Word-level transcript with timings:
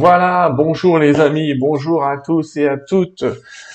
Voilà, 0.00 0.54
bonjour 0.56 1.00
les 1.00 1.18
amis, 1.18 1.54
bonjour 1.58 2.04
à 2.04 2.18
tous 2.18 2.56
et 2.56 2.68
à 2.68 2.76
toutes. 2.76 3.24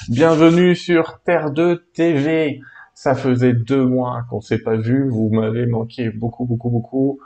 Bienvenue 0.07 0.73
sur 0.73 1.19
Terre 1.19 1.51
2 1.51 1.83
TV. 1.93 2.61
Ça 2.93 3.13
faisait 3.13 3.51
deux 3.51 3.85
mois 3.85 4.23
qu'on 4.29 4.39
s'est 4.39 4.59
pas 4.59 4.77
vu, 4.77 5.09
vous 5.09 5.29
m'avez 5.33 5.65
manqué 5.65 6.11
beaucoup, 6.11 6.45
beaucoup, 6.45 6.69
beaucoup. 6.69 7.19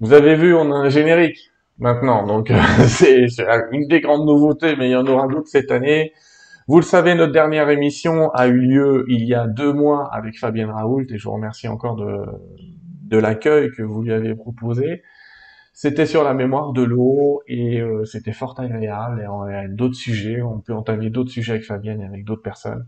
Vous 0.00 0.12
avez 0.12 0.34
vu, 0.34 0.56
on 0.56 0.72
a 0.72 0.74
un 0.74 0.88
générique 0.88 1.38
maintenant, 1.78 2.26
donc 2.26 2.50
c'est 2.88 3.28
une 3.70 3.86
des 3.86 4.00
grandes 4.00 4.26
nouveautés, 4.26 4.74
mais 4.74 4.88
il 4.88 4.92
y 4.92 4.96
en 4.96 5.06
aura 5.06 5.28
d'autres 5.28 5.46
cette 5.46 5.70
année. 5.70 6.12
Vous 6.66 6.78
le 6.78 6.84
savez, 6.84 7.14
notre 7.14 7.32
dernière 7.32 7.70
émission 7.70 8.32
a 8.32 8.48
eu 8.48 8.58
lieu 8.58 9.04
il 9.06 9.24
y 9.24 9.34
a 9.34 9.46
deux 9.46 9.72
mois 9.72 10.12
avec 10.12 10.36
Fabienne 10.36 10.70
Raoult 10.70 11.06
et 11.10 11.16
je 11.16 11.22
vous 11.22 11.34
remercie 11.34 11.68
encore 11.68 11.94
de 11.94 13.18
l'accueil 13.18 13.70
que 13.70 13.84
vous 13.84 14.02
lui 14.02 14.12
avez 14.12 14.34
proposé. 14.34 15.04
C'était 15.78 16.06
sur 16.06 16.24
la 16.24 16.32
mémoire 16.32 16.72
de 16.72 16.80
l'eau 16.80 17.42
et 17.46 17.82
euh, 17.82 18.06
c'était 18.06 18.32
fort 18.32 18.58
agréable. 18.58 19.20
Et 19.20 19.26
on 19.26 19.42
a 19.42 19.68
d'autres 19.68 19.94
sujets, 19.94 20.40
on 20.40 20.58
peut 20.58 20.72
entamer 20.72 21.10
d'autres 21.10 21.30
sujets 21.30 21.52
avec 21.52 21.64
Fabienne 21.66 22.00
et 22.00 22.06
avec 22.06 22.24
d'autres 22.24 22.40
personnes 22.40 22.86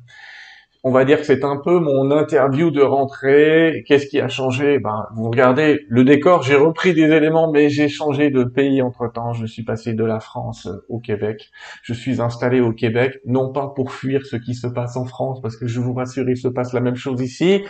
on 0.89 0.91
va 0.91 1.05
dire 1.05 1.19
que 1.19 1.27
c'est 1.27 1.44
un 1.44 1.58
peu 1.62 1.81
mon 1.81 2.11
interview 2.11 2.70
de 2.70 2.81
rentrée. 2.81 3.84
Qu'est-ce 3.86 4.06
qui 4.06 4.20
a 4.20 4.28
changé? 4.28 4.78
Ben, 4.78 5.05
vous 5.14 5.28
regardez 5.28 5.84
le 5.91 6.03
décor. 6.03 6.42
J'ai 6.42 6.55
repris 6.55 6.94
des 6.94 7.11
éléments, 7.11 7.53
mais 7.53 7.69
j'ai 7.69 7.89
changé 7.89 8.31
de 8.31 8.42
pays 8.42 8.81
entre 8.81 9.12
temps. 9.12 9.34
Je 9.34 9.44
suis 9.44 9.64
passé 9.64 9.92
de 9.92 10.03
la 10.03 10.19
France 10.19 10.66
au 10.89 10.98
Québec. 10.98 11.50
Je 11.83 11.92
suis 11.92 12.22
installé 12.22 12.61
au 12.61 12.72
Québec, 12.72 13.20
non 13.27 13.53
pas 13.53 13.69
pour 13.77 13.92
fuir 13.92 14.25
ce 14.25 14.36
qui 14.36 14.55
se 14.55 14.66
passe 14.66 14.97
en 14.97 15.05
France, 15.05 15.42
parce 15.42 15.59
que 15.59 15.66
je 15.66 15.78
vous 15.78 15.92
rassure, 15.92 16.27
il 16.27 16.39
se 16.39 16.48
passe 16.48 16.72
la 16.72 16.81
même 16.81 16.97
chose 16.97 17.20
ici, 17.20 17.62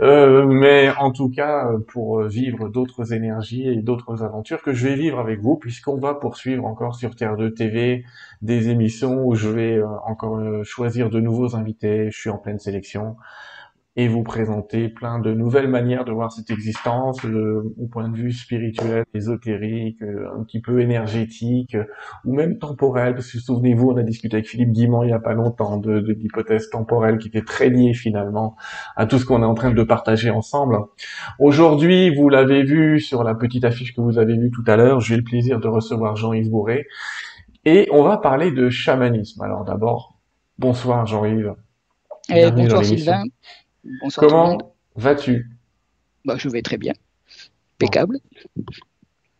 euh, 0.00 0.46
mais 0.46 0.88
en 0.98 1.12
tout 1.12 1.28
cas 1.28 1.68
pour 1.88 2.22
vivre 2.22 2.70
d'autres 2.70 3.12
énergies 3.12 3.68
et 3.68 3.82
d'autres 3.82 4.22
aventures 4.22 4.62
que 4.62 4.72
je 4.72 4.88
vais 4.88 4.94
vivre 4.94 5.18
avec 5.18 5.40
vous, 5.40 5.56
puisqu'on 5.56 5.98
va 5.98 6.14
poursuivre 6.14 6.64
encore 6.64 6.94
sur 6.94 7.16
Terre 7.16 7.36
2 7.36 7.52
TV 7.52 8.04
des 8.42 8.68
émissions 8.68 9.24
où 9.26 9.34
je 9.34 9.48
vais 9.48 9.76
euh, 9.76 9.86
encore 10.06 10.38
euh, 10.38 10.62
choisir 10.64 11.10
de 11.10 11.20
nouveaux 11.20 11.56
invités. 11.56 12.10
Je 12.10 12.18
suis 12.18 12.30
pleine 12.46 12.60
sélection 12.60 13.16
et 13.98 14.08
vous 14.08 14.22
présenter 14.22 14.88
plein 14.88 15.18
de 15.18 15.32
nouvelles 15.32 15.68
manières 15.68 16.04
de 16.04 16.12
voir 16.12 16.30
cette 16.30 16.50
existence 16.50 17.24
euh, 17.24 17.74
au 17.78 17.86
point 17.86 18.08
de 18.08 18.16
vue 18.16 18.30
spirituel, 18.30 19.04
ésotérique, 19.14 20.02
un 20.02 20.44
petit 20.44 20.60
peu 20.60 20.80
énergétique 20.80 21.76
ou 22.26 22.34
même 22.34 22.58
temporel. 22.58 23.14
Parce 23.14 23.32
que 23.32 23.38
souvenez-vous, 23.38 23.92
on 23.92 23.96
a 23.96 24.02
discuté 24.02 24.36
avec 24.36 24.48
Philippe 24.48 24.72
Guimont 24.72 25.02
il 25.02 25.10
y 25.10 25.14
a 25.14 25.18
pas 25.18 25.32
longtemps 25.32 25.78
de, 25.78 26.00
de 26.00 26.12
d'hypothèses 26.12 26.68
temporelles 26.68 27.16
qui 27.18 27.28
étaient 27.28 27.42
très 27.44 27.70
liées 27.70 27.94
finalement 27.94 28.54
à 28.96 29.06
tout 29.06 29.18
ce 29.18 29.24
qu'on 29.24 29.42
est 29.42 29.46
en 29.46 29.54
train 29.54 29.72
de 29.72 29.82
partager 29.82 30.28
ensemble. 30.30 30.76
Aujourd'hui, 31.38 32.14
vous 32.14 32.28
l'avez 32.28 32.64
vu 32.64 33.00
sur 33.00 33.24
la 33.24 33.34
petite 33.34 33.64
affiche 33.64 33.94
que 33.94 34.02
vous 34.02 34.18
avez 34.18 34.36
vue 34.36 34.50
tout 34.50 34.64
à 34.66 34.76
l'heure, 34.76 35.00
j'ai 35.00 35.16
le 35.16 35.24
plaisir 35.24 35.58
de 35.58 35.68
recevoir 35.68 36.16
Jean-Yves 36.16 36.50
Bourré 36.50 36.86
et 37.64 37.88
on 37.90 38.02
va 38.02 38.18
parler 38.18 38.52
de 38.52 38.68
chamanisme. 38.68 39.40
Alors 39.42 39.64
d'abord, 39.64 40.18
bonsoir 40.58 41.06
Jean-Yves. 41.06 41.54
Eh, 42.28 42.50
bonsoir 42.50 42.84
Sylvain. 42.84 43.24
Bonsoir 44.02 44.26
Comment 44.26 44.74
vas-tu? 44.96 45.48
Bah, 46.24 46.36
Je 46.38 46.48
vais 46.48 46.62
très 46.62 46.76
bien. 46.76 46.92
Impeccable. 47.76 48.18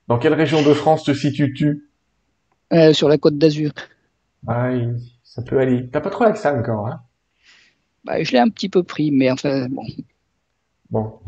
Dans 0.08 0.18
quelle 0.18 0.34
région 0.34 0.62
de 0.62 0.72
France 0.72 1.04
te 1.04 1.12
situes-tu? 1.12 1.88
Euh, 2.72 2.92
Sur 2.92 3.08
la 3.08 3.18
côte 3.18 3.38
d'Azur. 3.38 3.72
Aïe, 4.46 4.94
ça 5.24 5.42
peut 5.42 5.58
aller. 5.58 5.88
T'as 5.88 6.00
pas 6.00 6.10
trop 6.10 6.24
l'accent 6.24 6.56
encore, 6.56 6.86
hein? 6.86 7.00
Bah, 8.04 8.22
Je 8.22 8.30
l'ai 8.32 8.38
un 8.38 8.48
petit 8.48 8.68
peu 8.68 8.84
pris, 8.84 9.10
mais 9.10 9.30
enfin, 9.30 9.68
bon. 9.68 9.84
Bon. 10.90 11.18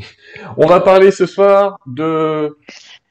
On 0.57 0.67
va 0.67 0.79
parler 0.81 1.11
ce 1.11 1.27
soir 1.27 1.81
de 1.87 2.57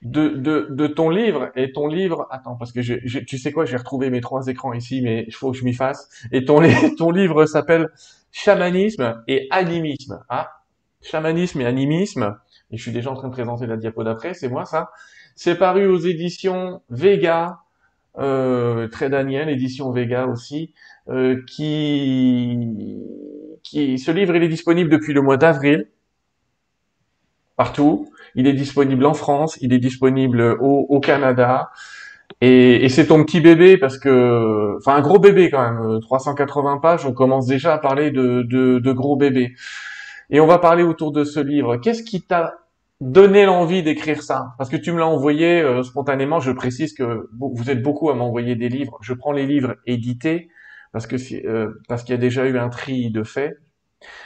de, 0.01 0.29
de, 0.29 0.67
de, 0.69 0.87
ton 0.87 1.09
livre 1.09 1.51
et 1.55 1.73
ton 1.73 1.87
livre 1.87 2.27
attends 2.29 2.55
parce 2.55 2.71
que 2.71 2.81
je, 2.81 3.19
tu 3.19 3.37
sais 3.37 3.51
quoi 3.51 3.65
j'ai 3.65 3.75
retrouvé 3.75 4.09
mes 4.09 4.21
trois 4.21 4.47
écrans 4.47 4.71
ici 4.71 5.01
mais 5.01 5.25
il 5.27 5.33
faut 5.33 5.51
que 5.51 5.57
je 5.57 5.65
m'y 5.65 5.73
fasse 5.73 6.07
et 6.31 6.45
ton 6.45 6.61
ton 6.97 7.11
livre 7.11 7.45
s'appelle 7.47 7.89
chamanisme 8.37 9.23
et 9.27 9.47
animisme. 9.49 10.23
Ah 10.29 10.51
chamanisme 11.01 11.61
et 11.61 11.65
animisme. 11.65 12.37
Et 12.71 12.77
je 12.77 12.81
suis 12.81 12.91
déjà 12.91 13.09
en 13.09 13.15
train 13.15 13.29
de 13.29 13.33
présenter 13.33 13.65
la 13.65 13.77
diapo 13.77 14.03
d'après 14.03 14.33
c'est 14.33 14.49
moi 14.49 14.65
ça. 14.65 14.91
C'est 15.35 15.55
paru 15.55 15.87
aux 15.87 15.99
éditions 15.99 16.81
Vega 16.89 17.59
euh, 18.19 18.87
très 18.87 19.09
Daniel 19.09 19.49
édition 19.49 19.91
Vega 19.91 20.25
aussi 20.27 20.73
euh, 21.09 21.43
qui 21.47 22.99
qui 23.63 23.97
ce 23.99 24.11
livre 24.11 24.35
il 24.35 24.43
est 24.43 24.49
disponible 24.49 24.89
depuis 24.89 25.13
le 25.13 25.21
mois 25.21 25.37
d'avril. 25.37 25.87
Partout. 27.55 28.11
Il 28.35 28.45
est 28.45 28.53
disponible 28.53 29.05
en 29.07 29.15
France, 29.15 29.57
il 29.61 29.73
est 29.73 29.79
disponible 29.79 30.57
au, 30.59 30.99
Canada. 30.99 31.71
Et, 32.41 32.88
c'est 32.89 33.07
ton 33.07 33.23
petit 33.23 33.41
bébé 33.41 33.77
parce 33.77 33.97
que, 33.97 34.77
enfin 34.77 34.95
un 34.95 35.01
gros 35.01 35.19
bébé 35.19 35.49
quand 35.49 35.61
même, 35.61 35.99
380 36.01 36.77
pages, 36.77 37.05
on 37.05 37.13
commence 37.13 37.47
déjà 37.47 37.73
à 37.73 37.77
parler 37.79 38.11
de, 38.11 38.43
de, 38.43 38.91
gros 38.91 39.15
bébés. 39.15 39.55
Et 40.29 40.39
on 40.39 40.47
va 40.47 40.59
parler 40.59 40.83
autour 40.83 41.11
de 41.11 41.23
ce 41.23 41.39
livre. 41.39 41.77
Qu'est-ce 41.77 42.03
qui 42.03 42.21
t'a 42.21 42.55
donné 43.01 43.45
l'envie 43.45 43.81
d'écrire 43.81 44.21
ça? 44.21 44.53
Parce 44.57 44.69
que 44.69 44.77
tu 44.77 44.91
me 44.91 44.99
l'as 44.99 45.07
envoyé 45.07 45.61
euh, 45.61 45.83
spontanément. 45.83 46.39
Je 46.39 46.51
précise 46.51 46.93
que 46.93 47.29
vous 47.39 47.69
êtes 47.69 47.81
beaucoup 47.81 48.09
à 48.09 48.15
m'envoyer 48.15 48.55
des 48.55 48.69
livres. 48.69 48.97
Je 49.01 49.13
prends 49.13 49.31
les 49.31 49.47
livres 49.47 49.75
édités 49.85 50.49
parce 50.91 51.07
que 51.07 51.15
euh, 51.47 51.81
parce 51.88 52.03
qu'il 52.03 52.13
y 52.13 52.17
a 52.17 52.21
déjà 52.21 52.45
eu 52.45 52.57
un 52.57 52.69
tri 52.69 53.09
de 53.11 53.23
fait 53.23 53.57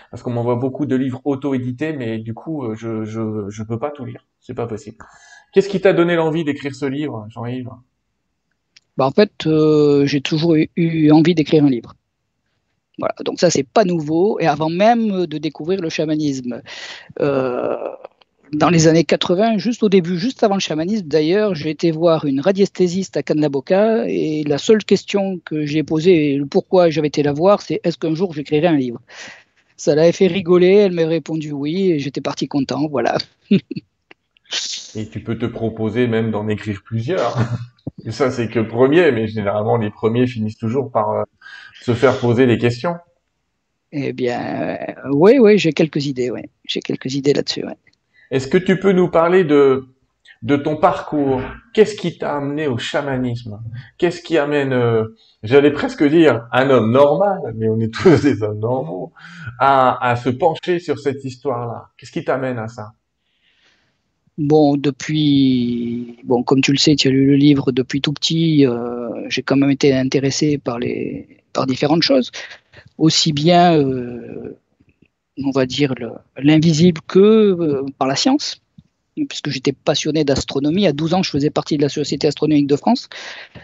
parce 0.09 0.23
qu'on 0.23 0.31
m'envoie 0.31 0.56
beaucoup 0.56 0.85
de 0.85 0.95
livres 0.95 1.22
auto-édités, 1.23 1.94
mais 1.94 2.18
du 2.19 2.33
coup, 2.33 2.66
euh, 2.66 2.75
je, 2.75 3.06
je, 3.06 3.50
je 3.50 3.63
peux 3.63 3.79
pas 3.79 3.91
tout 3.91 4.06
lire. 4.06 4.25
C'est 4.39 4.53
pas 4.53 4.68
possible. 4.68 4.97
Qu'est-ce 5.53 5.69
qui 5.69 5.81
t'a 5.81 5.94
donné 5.94 6.16
l'envie 6.16 6.44
d'écrire 6.44 6.75
ce 6.75 6.85
livre, 6.85 7.25
Jean-Yves? 7.29 7.69
Bah 8.97 9.06
En 9.06 9.12
fait, 9.12 9.46
euh, 9.46 10.06
j'ai 10.06 10.22
toujours 10.22 10.56
eu, 10.56 11.12
envie 11.12 11.35
d'écrire 11.35 11.63
un 11.63 11.69
livre. 11.69 11.96
Voilà, 12.97 13.16
donc 13.25 13.40
ça, 13.40 13.50
c'est 13.50 13.63
pas 13.63 13.85
nouveau. 13.85 14.40
Et 14.40 14.47
avant 14.47 14.69
même 14.69 15.25
de 15.25 15.38
découvrir 15.38 15.81
le 15.81 15.90
chamanisme, 15.90 16.62
euh, 17.19 17.75
dans 18.53 18.69
les 18.69 18.88
années 18.88 19.06
80, 19.06 19.57
juste 19.57 19.81
au 19.81 19.90
début, 19.90 20.18
juste 20.18 20.44
avant 20.44 20.56
le 20.56 20.59
chamanisme, 20.62 21.07
d'ailleurs, 21.07 21.56
j'ai 21.56 21.69
été 21.69 21.91
voir 21.91 22.25
une 22.25 22.41
radiesthésiste 22.41 23.16
à 23.16 23.24
Cannes-la-Boca 23.24 24.06
et 24.07 24.44
la 24.44 24.57
seule 24.57 24.84
question 24.84 25.40
que 25.46 25.66
j'ai 25.66 25.84
posée, 25.84 26.35
le 26.35 26.46
pourquoi 26.46 26.90
j'avais 26.90 27.07
été 27.07 27.24
la 27.24 27.31
voir, 27.31 27.62
c'est 27.62 27.80
est-ce 27.84 27.97
qu'un 27.97 28.13
jour 28.13 28.34
j'écrirai 28.34 28.68
un 28.68 28.75
livre? 28.75 29.01
Ça 29.78 29.96
l'avait 29.96 30.12
fait 30.12 30.28
rigoler, 30.28 30.74
elle 30.74 30.91
m'a 30.91 31.07
répondu 31.07 31.51
oui, 31.51 31.91
et 31.91 32.00
j'étais 32.00 32.22
parti 32.22 32.47
content, 32.47 32.88
voilà. 32.88 33.18
et 34.96 35.07
tu 35.09 35.22
peux 35.22 35.38
te 35.38 35.46
proposer 35.46 36.07
même 36.07 36.30
d'en 36.30 36.47
écrire 36.50 36.81
plusieurs. 36.84 37.38
Et 38.06 38.12
ça, 38.12 38.31
c'est 38.31 38.47
que 38.47 38.59
premier, 38.59 39.12
mais 39.12 39.28
généralement, 39.28 39.78
les 39.78 39.89
premiers 39.91 40.28
finissent 40.28 40.57
toujours 40.57 40.91
par 40.91 41.12
euh, 41.12 41.23
se 41.81 41.94
faire 41.94 42.17
poser 42.19 42.47
des 42.47 42.57
questions. 42.57 42.95
Eh 43.91 44.13
bien, 44.13 44.39
euh, 44.39 45.09
oui, 45.13 45.38
oui, 45.39 45.57
j'ai 45.57 45.73
quelques 45.73 46.06
idées, 46.06 46.31
ouais. 46.31 46.50
J'ai 46.65 46.80
quelques 46.80 47.13
idées 47.15 47.33
là-dessus, 47.33 47.65
ouais. 47.65 47.77
Est-ce 48.31 48.48
que 48.48 48.57
tu 48.57 48.80
peux 48.80 48.94
nous 48.94 49.09
parler 49.09 49.44
de 49.44 49.86
de 50.42 50.56
ton 50.56 50.75
parcours, 50.75 51.39
qu'est-ce 51.74 51.95
qui 51.95 52.18
t'a 52.18 52.38
amené 52.38 52.68
au 52.68 52.77
chamanisme? 52.80 53.59
Qu'est-ce 54.00 54.21
qui 54.24 54.39
amène, 54.39 54.74
euh, 54.74 55.15
j'allais 55.44 55.69
presque 55.71 56.03
dire, 56.03 56.48
un 56.51 56.71
homme 56.71 56.92
normal, 56.92 57.39
mais 57.56 57.69
on 57.69 57.80
est 57.80 57.94
tous 57.94 58.24
des 58.24 58.42
hommes 58.42 58.57
normaux, 58.57 59.13
à, 59.59 60.03
à 60.03 60.15
se 60.15 60.30
pencher 60.30 60.80
sur 60.80 60.98
cette 60.98 61.24
histoire-là? 61.24 61.89
Qu'est-ce 61.95 62.12
qui 62.12 62.24
t'amène 62.24 62.57
à 62.57 62.68
ça? 62.68 62.94
Bon, 64.41 64.75
depuis, 64.75 66.17
comme 66.45 66.61
tu 66.61 66.71
le 66.71 66.77
sais, 66.77 66.95
tu 66.95 67.07
as 67.07 67.11
lu 67.11 67.27
le 67.27 67.35
livre 67.35 67.71
depuis 67.71 68.01
tout 68.01 68.13
petit. 68.13 68.65
Euh, 68.65 69.09
j'ai 69.29 69.43
quand 69.43 69.55
même 69.55 69.69
été 69.71 69.93
intéressé 69.93 70.57
par 70.57 70.79
les, 70.79 71.27
par 71.53 71.67
différentes 71.67 72.03
choses, 72.03 72.31
aussi 72.97 73.33
bien, 73.33 73.77
euh, 73.77 74.57
on 75.43 75.51
va 75.51 75.65
dire, 75.65 75.93
l'invisible 76.38 77.01
que 77.07 77.83
par 77.97 78.07
la 78.07 78.15
science 78.15 78.61
puisque 79.27 79.49
j'étais 79.49 79.73
passionné 79.73 80.23
d'astronomie. 80.23 80.88
À 80.88 80.93
12 80.93 81.13
ans, 81.13 81.23
je 81.23 81.29
faisais 81.29 81.49
partie 81.49 81.77
de 81.77 81.81
la 81.81 81.89
Société 81.89 82.27
astronomique 82.27 82.67
de 82.67 82.75
France. 82.75 83.09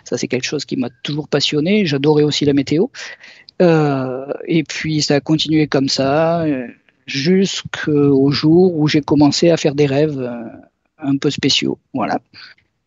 Ça, 0.03 0.17
c'est 0.17 0.27
quelque 0.27 0.45
chose 0.45 0.65
qui 0.65 0.75
m'a 0.75 0.89
toujours 1.03 1.27
passionné. 1.27 1.85
J'adorais 1.85 2.23
aussi 2.23 2.45
la 2.45 2.53
météo. 2.53 2.87
Euh, 3.61 4.25
et 4.45 4.63
puis, 4.63 5.01
ça 5.01 5.15
a 5.15 5.19
continué 5.19 5.67
comme 5.67 5.89
ça 5.89 6.41
euh, 6.41 6.67
jusqu'au 7.05 8.31
jour 8.31 8.75
où 8.77 8.87
j'ai 8.87 9.01
commencé 9.01 9.49
à 9.49 9.57
faire 9.57 9.75
des 9.75 9.85
rêves 9.85 10.19
euh, 10.19 10.43
un 10.97 11.17
peu 11.17 11.29
spéciaux. 11.29 11.79
Voilà. 11.93 12.19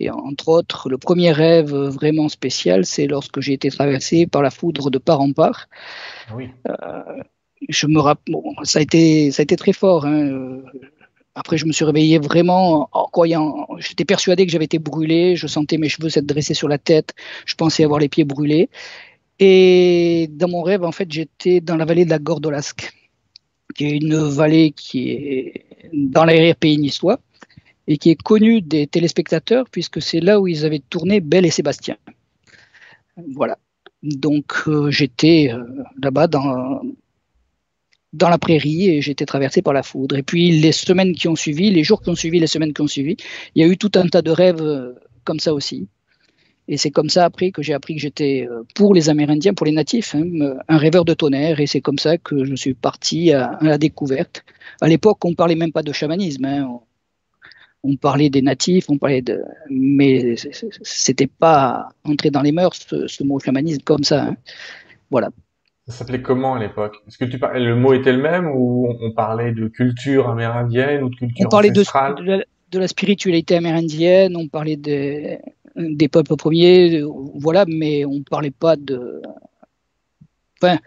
Et 0.01 0.11
entre 0.11 0.49
autres, 0.49 0.89
le 0.89 0.97
premier 0.97 1.31
rêve 1.31 1.75
vraiment 1.75 2.29
spécial, 2.29 2.87
c'est 2.87 3.07
lorsque 3.07 3.41
j'ai 3.41 3.53
été 3.53 3.71
traversé 3.71 4.27
par 4.27 4.43
la 4.43 4.51
foudre 4.51 4.91
de 4.91 4.99
part 4.99 5.21
en 5.21 5.33
part. 5.33 5.69
Oui. 6.35 6.49
je 7.69 7.87
me 7.87 8.01
rappelle, 8.01 8.33
bon, 8.33 8.43
ça 8.65 8.79
a 8.79 8.83
été, 8.83 9.31
ça 9.31 9.43
a 9.43 9.45
été 9.45 9.57
très 9.57 9.75
fort. 9.75 10.07
Hein. 10.07 10.63
Après, 11.35 11.59
je 11.59 11.67
me 11.67 11.73
suis 11.73 11.85
réveillé 11.85 12.19
vraiment 12.19 12.89
en 12.93 13.05
croyant. 13.07 13.67
J'étais 13.79 14.07
persuadé 14.07 14.47
que 14.47 14.53
j'avais 14.53 14.65
été 14.65 14.79
brûlé. 14.79 15.37
Je 15.37 15.47
sentais 15.47 15.77
mes 15.77 15.89
cheveux 15.89 16.09
s'être 16.09 16.27
dressés 16.27 16.55
sur 16.55 16.69
la 16.69 16.79
tête. 16.79 17.15
Je 17.45 17.55
pensais 17.55 17.85
avoir 17.85 18.01
les 18.01 18.09
pieds 18.09 18.25
brûlés. 18.25 18.71
Et 19.39 20.29
dans 20.33 20.49
mon 20.49 20.63
rêve, 20.63 20.85
en 20.85 20.93
fait, 20.93 21.11
j'étais 21.11 21.61
dans 21.61 21.77
la 21.77 21.85
vallée 21.85 22.05
de 22.05 22.11
la 22.11 22.19
Gordolasque, 22.19 22.93
qui 23.75 23.87
est 23.87 23.97
une 23.97 24.17
vallée 24.17 24.73
qui 24.73 25.11
est 25.11 25.65
dans 25.93 26.25
l'arrière-pays 26.25 26.79
niçois 26.79 27.21
et 27.91 27.99
qui 27.99 28.11
est 28.11 28.23
connue 28.23 28.63
des 28.63 28.87
téléspectateurs 28.87 29.69
puisque 29.69 30.01
c'est 30.01 30.21
là 30.21 30.41
où 30.41 30.47
ils 30.47 30.65
avaient 30.65 30.79
tourné 30.79 31.19
Belle 31.21 31.45
et 31.45 31.51
Sébastien. 31.51 31.97
Voilà. 33.35 33.59
Donc 34.05 34.63
euh, 34.69 34.93
j'étais 34.93 35.51
euh, 35.53 35.65
là-bas 36.01 36.29
dans, 36.29 36.83
dans 38.13 38.29
la 38.29 38.39
prairie 38.39 38.89
et 38.91 39.03
j'étais 39.03 39.27
traversé 39.27 39.61
par 39.61 39.73
la 39.73 39.83
foudre. 39.83 40.17
Et 40.17 40.23
puis 40.23 40.53
les 40.53 40.71
semaines 40.71 41.15
qui 41.15 41.27
ont 41.27 41.35
suivi, 41.35 41.69
les 41.71 41.83
jours 41.83 42.01
qui 42.01 42.11
ont 42.11 42.15
suivi, 42.15 42.39
les 42.39 42.47
semaines 42.47 42.73
qui 42.73 42.81
ont 42.81 42.87
suivi, 42.87 43.17
il 43.57 43.63
y 43.63 43.65
a 43.65 43.69
eu 43.69 43.77
tout 43.77 43.91
un 43.97 44.07
tas 44.07 44.23
de 44.23 44.31
rêves 44.31 44.63
euh, 44.63 44.93
comme 45.25 45.41
ça 45.41 45.53
aussi. 45.53 45.89
Et 46.69 46.77
c'est 46.77 46.93
comme 46.93 47.11
ça 47.11 47.25
après 47.25 47.51
que 47.51 47.61
j'ai 47.61 47.75
appris 47.75 47.97
que 47.97 48.01
j'étais 48.01 48.47
pour 48.77 48.95
les 48.95 49.09
Amérindiens, 49.09 49.55
pour 49.55 49.67
les 49.67 49.73
natifs, 49.73 50.15
hein, 50.15 50.23
un 50.69 50.77
rêveur 50.79 51.05
de 51.05 51.15
tonnerre. 51.15 51.59
Et 51.59 51.67
c'est 51.67 51.81
comme 51.81 51.99
ça 51.99 52.17
que 52.17 52.45
je 52.45 52.55
suis 52.55 52.75
parti 52.75 53.33
à, 53.33 53.59
la 53.61 53.77
découverte. 53.77 54.45
À 54.81 54.87
l'époque, 54.87 55.25
on 55.25 55.35
parlait 55.35 55.57
même 55.57 55.73
pas 55.73 55.83
de 55.83 55.91
chamanisme. 55.91 56.45
Hein 56.45 56.69
on 56.71 56.83
parlait 57.97 58.31
des 58.31 58.43
natifs, 58.43 58.91
on 58.91 58.99
parlait 58.99 59.23
de, 59.23 59.43
mais 59.71 60.35
c'était 60.83 61.27
pas 61.27 61.89
entré 62.05 62.31
dans 62.31 62.43
les 62.43 62.53
mœurs 62.53 62.75
ce, 62.75 63.25
mot 63.25 63.39
chamanisme 63.39 63.83
comme 63.83 64.05
ça. 64.05 64.25
Hein. 64.25 64.37
Voilà. 65.11 65.31
Ça 65.89 65.97
s'appelait 65.97 66.23
comment 66.23 66.55
à 66.55 66.61
l'époque? 66.61 66.97
Est-ce 67.09 67.19
que 67.19 67.25
tu 67.25 67.39
le 67.39 67.75
mot 67.75 67.95
était 67.95 68.13
le 68.13 68.23
même 68.23 68.49
ou 68.49 68.95
on 69.01 69.13
parlait 69.13 69.53
de 69.53 69.67
culture 69.67 70.29
amérindienne 70.29 71.03
ou 71.03 71.09
de 71.09 71.17
culture 71.17 71.47
On 71.47 71.49
parlait 71.49 71.71
de, 71.71 71.83
de, 72.71 72.79
la, 72.79 72.87
spiritualité 72.87 73.57
amérindienne, 73.57 74.37
on 74.37 74.47
parlait 74.47 74.77
des, 74.77 75.39
des 75.77 76.09
peuples 76.09 76.37
premiers, 76.37 77.03
voilà, 77.35 77.65
mais 77.67 78.05
on 78.05 78.23
parlait 78.23 78.53
pas 78.53 78.77
de. 78.77 79.23
Enfin, 80.63 80.79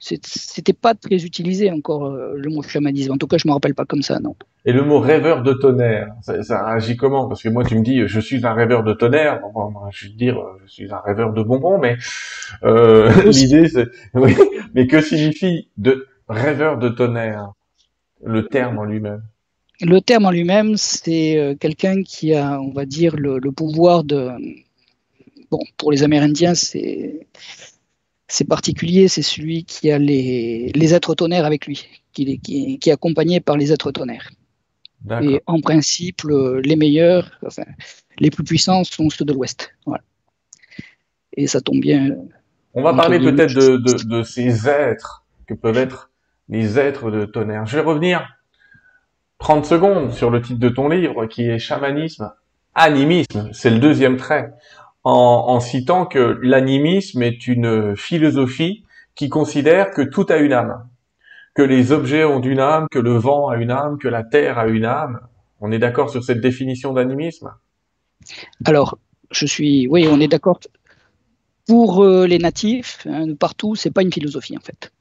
c'était 0.00 0.72
pas 0.72 0.94
très 0.94 1.24
utilisé 1.24 1.70
encore 1.70 2.06
euh, 2.06 2.32
le 2.34 2.50
mot 2.50 2.62
chamanisme. 2.62 3.12
En 3.12 3.18
tout 3.18 3.26
cas, 3.26 3.36
je 3.36 3.46
me 3.46 3.52
rappelle 3.52 3.74
pas 3.74 3.84
comme 3.84 4.02
ça, 4.02 4.18
non. 4.18 4.34
Et 4.64 4.72
le 4.72 4.82
mot 4.82 4.98
rêveur 4.98 5.42
de 5.42 5.52
tonnerre, 5.52 6.08
ça, 6.22 6.42
ça 6.42 6.64
réagit 6.64 6.96
comment? 6.96 7.28
Parce 7.28 7.42
que 7.42 7.50
moi, 7.50 7.64
tu 7.64 7.78
me 7.78 7.82
dis, 7.82 8.06
je 8.06 8.20
suis 8.20 8.44
un 8.46 8.54
rêveur 8.54 8.82
de 8.82 8.94
tonnerre. 8.94 9.40
Bon, 9.54 9.72
je 9.90 10.06
vais 10.06 10.12
te 10.12 10.18
dire, 10.18 10.38
je 10.64 10.72
suis 10.72 10.92
un 10.92 11.00
rêveur 11.04 11.32
de 11.32 11.42
bonbons, 11.42 11.78
mais 11.78 11.96
euh, 12.64 13.10
l'idée, 13.30 13.68
c'est, 13.68 13.88
oui, 14.14 14.34
mais 14.74 14.86
que 14.86 15.00
signifie 15.00 15.68
de 15.76 16.06
rêveur 16.28 16.78
de 16.78 16.88
tonnerre 16.88 17.52
Le 18.24 18.46
terme 18.46 18.78
en 18.78 18.84
lui-même? 18.84 19.22
Le 19.82 20.00
terme 20.00 20.26
en 20.26 20.30
lui-même, 20.30 20.76
c'est 20.76 21.38
euh, 21.38 21.54
quelqu'un 21.54 22.02
qui 22.02 22.34
a, 22.34 22.60
on 22.60 22.70
va 22.70 22.86
dire, 22.86 23.16
le, 23.16 23.38
le 23.38 23.52
pouvoir 23.52 24.04
de. 24.04 24.30
Bon, 25.50 25.58
pour 25.78 25.90
les 25.90 26.02
Amérindiens, 26.02 26.54
c'est 26.54 27.26
c'est 28.30 28.46
particulier, 28.46 29.08
c'est 29.08 29.22
celui 29.22 29.64
qui 29.64 29.90
a 29.90 29.98
les, 29.98 30.94
êtres 30.94 31.14
tonnerres 31.14 31.44
avec 31.44 31.66
lui, 31.66 31.88
qui, 32.12 32.38
qui, 32.38 32.78
qui, 32.78 32.88
est 32.88 32.92
accompagné 32.92 33.40
par 33.40 33.56
les 33.56 33.72
êtres 33.72 33.90
tonnerres. 33.90 34.30
Et 35.22 35.42
en 35.46 35.60
principe, 35.60 36.22
les 36.22 36.76
meilleurs, 36.76 37.38
enfin, 37.44 37.64
les 38.18 38.30
plus 38.30 38.44
puissants 38.44 38.84
sont 38.84 39.10
ceux 39.10 39.24
de 39.24 39.32
l'Ouest. 39.32 39.72
Voilà. 39.84 40.04
Et 41.36 41.48
ça 41.48 41.60
tombe 41.60 41.80
bien. 41.80 42.16
On 42.74 42.82
va 42.82 42.94
parler 42.94 43.18
peut-être 43.18 43.52
de, 43.52 43.76
de, 43.78 44.18
de, 44.18 44.22
ces 44.22 44.68
êtres 44.68 45.24
que 45.46 45.54
peuvent 45.54 45.78
être 45.78 46.10
les 46.48 46.78
êtres 46.78 47.10
de 47.10 47.24
tonnerre. 47.24 47.66
Je 47.66 47.76
vais 47.76 47.82
revenir 47.82 48.28
30 49.38 49.64
secondes 49.64 50.12
sur 50.12 50.30
le 50.30 50.40
titre 50.40 50.60
de 50.60 50.68
ton 50.68 50.88
livre 50.88 51.26
qui 51.26 51.48
est 51.48 51.58
Chamanisme, 51.58 52.32
Animisme. 52.74 53.50
C'est 53.52 53.70
le 53.70 53.80
deuxième 53.80 54.16
trait 54.16 54.52
en, 55.04 55.60
citant 55.60 56.06
que 56.06 56.38
l'animisme 56.42 57.22
est 57.22 57.46
une 57.46 57.96
philosophie 57.96 58.84
qui 59.14 59.28
considère 59.28 59.90
que 59.90 60.02
tout 60.02 60.26
a 60.28 60.36
une 60.36 60.52
âme, 60.52 60.88
que 61.54 61.62
les 61.62 61.92
objets 61.92 62.24
ont 62.24 62.40
une 62.40 62.60
âme, 62.60 62.86
que 62.90 62.98
le 62.98 63.12
vent 63.12 63.48
a 63.48 63.56
une 63.56 63.70
âme, 63.70 63.98
que 63.98 64.08
la 64.08 64.22
terre 64.22 64.58
a 64.58 64.66
une 64.68 64.84
âme. 64.84 65.20
On 65.60 65.72
est 65.72 65.78
d'accord 65.78 66.10
sur 66.10 66.24
cette 66.24 66.40
définition 66.40 66.92
d'animisme? 66.92 67.52
Alors, 68.64 68.98
je 69.30 69.46
suis, 69.46 69.86
oui, 69.88 70.06
on 70.08 70.20
est 70.20 70.28
d'accord. 70.28 70.60
Pour 71.66 72.02
euh, 72.02 72.26
les 72.26 72.38
natifs, 72.38 73.06
hein, 73.06 73.34
partout, 73.34 73.74
c'est 73.74 73.90
pas 73.90 74.02
une 74.02 74.12
philosophie 74.12 74.56
en 74.56 74.60
fait. 74.60 74.92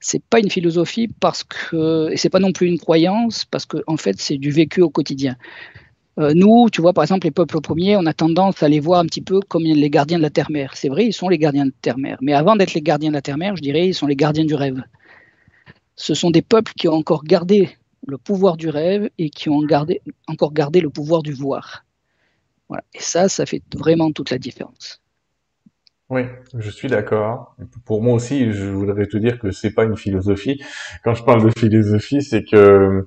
C'est 0.00 0.22
pas 0.22 0.38
une 0.38 0.50
philosophie 0.50 1.08
parce 1.08 1.44
que, 1.44 2.10
et 2.12 2.16
c'est 2.18 2.28
pas 2.28 2.40
non 2.40 2.52
plus 2.52 2.66
une 2.66 2.78
croyance 2.78 3.46
parce 3.46 3.64
que 3.64 3.78
en 3.86 3.96
fait, 3.96 4.20
c'est 4.20 4.36
du 4.36 4.50
vécu 4.50 4.82
au 4.82 4.90
quotidien. 4.90 5.36
Euh, 6.18 6.32
nous, 6.34 6.68
tu 6.70 6.80
vois, 6.80 6.92
par 6.92 7.02
exemple, 7.02 7.26
les 7.26 7.32
peuples 7.32 7.60
premiers, 7.60 7.96
on 7.96 8.06
a 8.06 8.12
tendance 8.12 8.62
à 8.62 8.68
les 8.68 8.80
voir 8.80 9.00
un 9.00 9.06
petit 9.06 9.22
peu 9.22 9.40
comme 9.40 9.64
les 9.64 9.90
gardiens 9.90 10.18
de 10.18 10.22
la 10.22 10.30
terre-mère. 10.30 10.76
C'est 10.76 10.88
vrai, 10.88 11.06
ils 11.06 11.12
sont 11.12 11.28
les 11.28 11.38
gardiens 11.38 11.66
de 11.66 11.72
terre-mère. 11.82 12.18
Mais 12.20 12.34
avant 12.34 12.54
d'être 12.56 12.74
les 12.74 12.82
gardiens 12.82 13.10
de 13.10 13.14
la 13.14 13.22
terre-mère, 13.22 13.56
je 13.56 13.62
dirais, 13.62 13.88
ils 13.88 13.94
sont 13.94 14.06
les 14.06 14.16
gardiens 14.16 14.44
du 14.44 14.54
rêve. 14.54 14.82
Ce 15.96 16.14
sont 16.14 16.30
des 16.30 16.42
peuples 16.42 16.72
qui 16.74 16.88
ont 16.88 16.94
encore 16.94 17.24
gardé 17.24 17.70
le 18.06 18.18
pouvoir 18.18 18.56
du 18.56 18.68
rêve 18.68 19.10
et 19.18 19.30
qui 19.30 19.48
ont 19.48 19.62
gardé, 19.62 20.02
encore 20.26 20.52
gardé 20.52 20.80
le 20.80 20.90
pouvoir 20.90 21.22
du 21.22 21.32
voir. 21.32 21.84
Voilà. 22.68 22.84
Et 22.94 23.00
ça, 23.00 23.28
ça 23.28 23.46
fait 23.46 23.62
vraiment 23.74 24.12
toute 24.12 24.30
la 24.30 24.38
différence. 24.38 25.00
Oui, 26.10 26.22
je 26.58 26.70
suis 26.70 26.88
d'accord. 26.88 27.56
Pour 27.86 28.02
moi 28.02 28.14
aussi, 28.14 28.52
je 28.52 28.66
voudrais 28.66 29.06
te 29.06 29.16
dire 29.16 29.38
que 29.38 29.50
c'est 29.50 29.72
pas 29.72 29.84
une 29.84 29.96
philosophie. 29.96 30.62
Quand 31.02 31.14
je 31.14 31.24
parle 31.24 31.44
de 31.44 31.58
philosophie, 31.58 32.22
c'est 32.22 32.44
que 32.44 33.06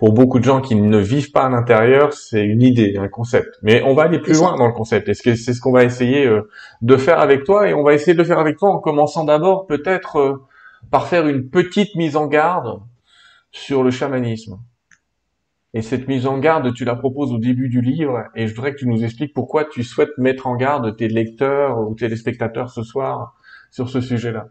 pour 0.00 0.14
beaucoup 0.14 0.38
de 0.38 0.44
gens 0.44 0.62
qui 0.62 0.76
ne 0.76 0.96
vivent 0.96 1.30
pas 1.30 1.44
à 1.44 1.50
l'intérieur, 1.50 2.14
c'est 2.14 2.42
une 2.42 2.62
idée, 2.62 2.96
un 2.96 3.08
concept. 3.08 3.58
Mais 3.62 3.82
on 3.82 3.92
va 3.92 4.04
aller 4.04 4.18
plus 4.18 4.38
loin 4.38 4.56
dans 4.56 4.66
le 4.66 4.72
concept. 4.72 5.10
Est-ce 5.10 5.22
que 5.22 5.34
c'est 5.34 5.52
ce 5.52 5.60
qu'on 5.60 5.72
va 5.72 5.84
essayer 5.84 6.26
euh, 6.26 6.48
de 6.80 6.96
faire 6.96 7.20
avec 7.20 7.44
toi 7.44 7.68
Et 7.68 7.74
on 7.74 7.82
va 7.82 7.92
essayer 7.92 8.14
de 8.14 8.18
le 8.18 8.24
faire 8.24 8.38
avec 8.38 8.56
toi 8.56 8.70
en 8.70 8.78
commençant 8.78 9.24
d'abord 9.24 9.66
peut-être 9.66 10.16
euh, 10.16 10.42
par 10.90 11.06
faire 11.06 11.28
une 11.28 11.50
petite 11.50 11.96
mise 11.96 12.16
en 12.16 12.28
garde 12.28 12.80
sur 13.50 13.82
le 13.82 13.90
chamanisme. 13.90 14.58
Et 15.74 15.82
cette 15.82 16.08
mise 16.08 16.26
en 16.26 16.38
garde, 16.38 16.72
tu 16.72 16.86
la 16.86 16.94
proposes 16.94 17.34
au 17.34 17.38
début 17.38 17.68
du 17.68 17.82
livre, 17.82 18.24
et 18.34 18.46
je 18.46 18.54
voudrais 18.54 18.72
que 18.72 18.78
tu 18.78 18.88
nous 18.88 19.04
expliques 19.04 19.34
pourquoi 19.34 19.66
tu 19.66 19.84
souhaites 19.84 20.16
mettre 20.16 20.46
en 20.46 20.56
garde 20.56 20.96
tes 20.96 21.08
lecteurs 21.08 21.78
ou 21.78 21.94
téléspectateurs 21.94 22.70
ce 22.70 22.82
soir 22.82 23.34
sur 23.70 23.90
ce 23.90 24.00
sujet-là. 24.00 24.48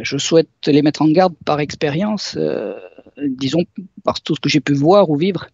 Je 0.00 0.18
souhaite 0.18 0.48
les 0.66 0.82
mettre 0.82 1.02
en 1.02 1.08
garde 1.08 1.34
par 1.44 1.60
expérience. 1.60 2.36
Euh, 2.36 2.74
disons, 3.16 3.64
par 4.02 4.20
tout 4.20 4.34
ce 4.34 4.40
que 4.40 4.48
j'ai 4.48 4.60
pu 4.60 4.74
voir 4.74 5.08
ou 5.08 5.16
vivre, 5.16 5.46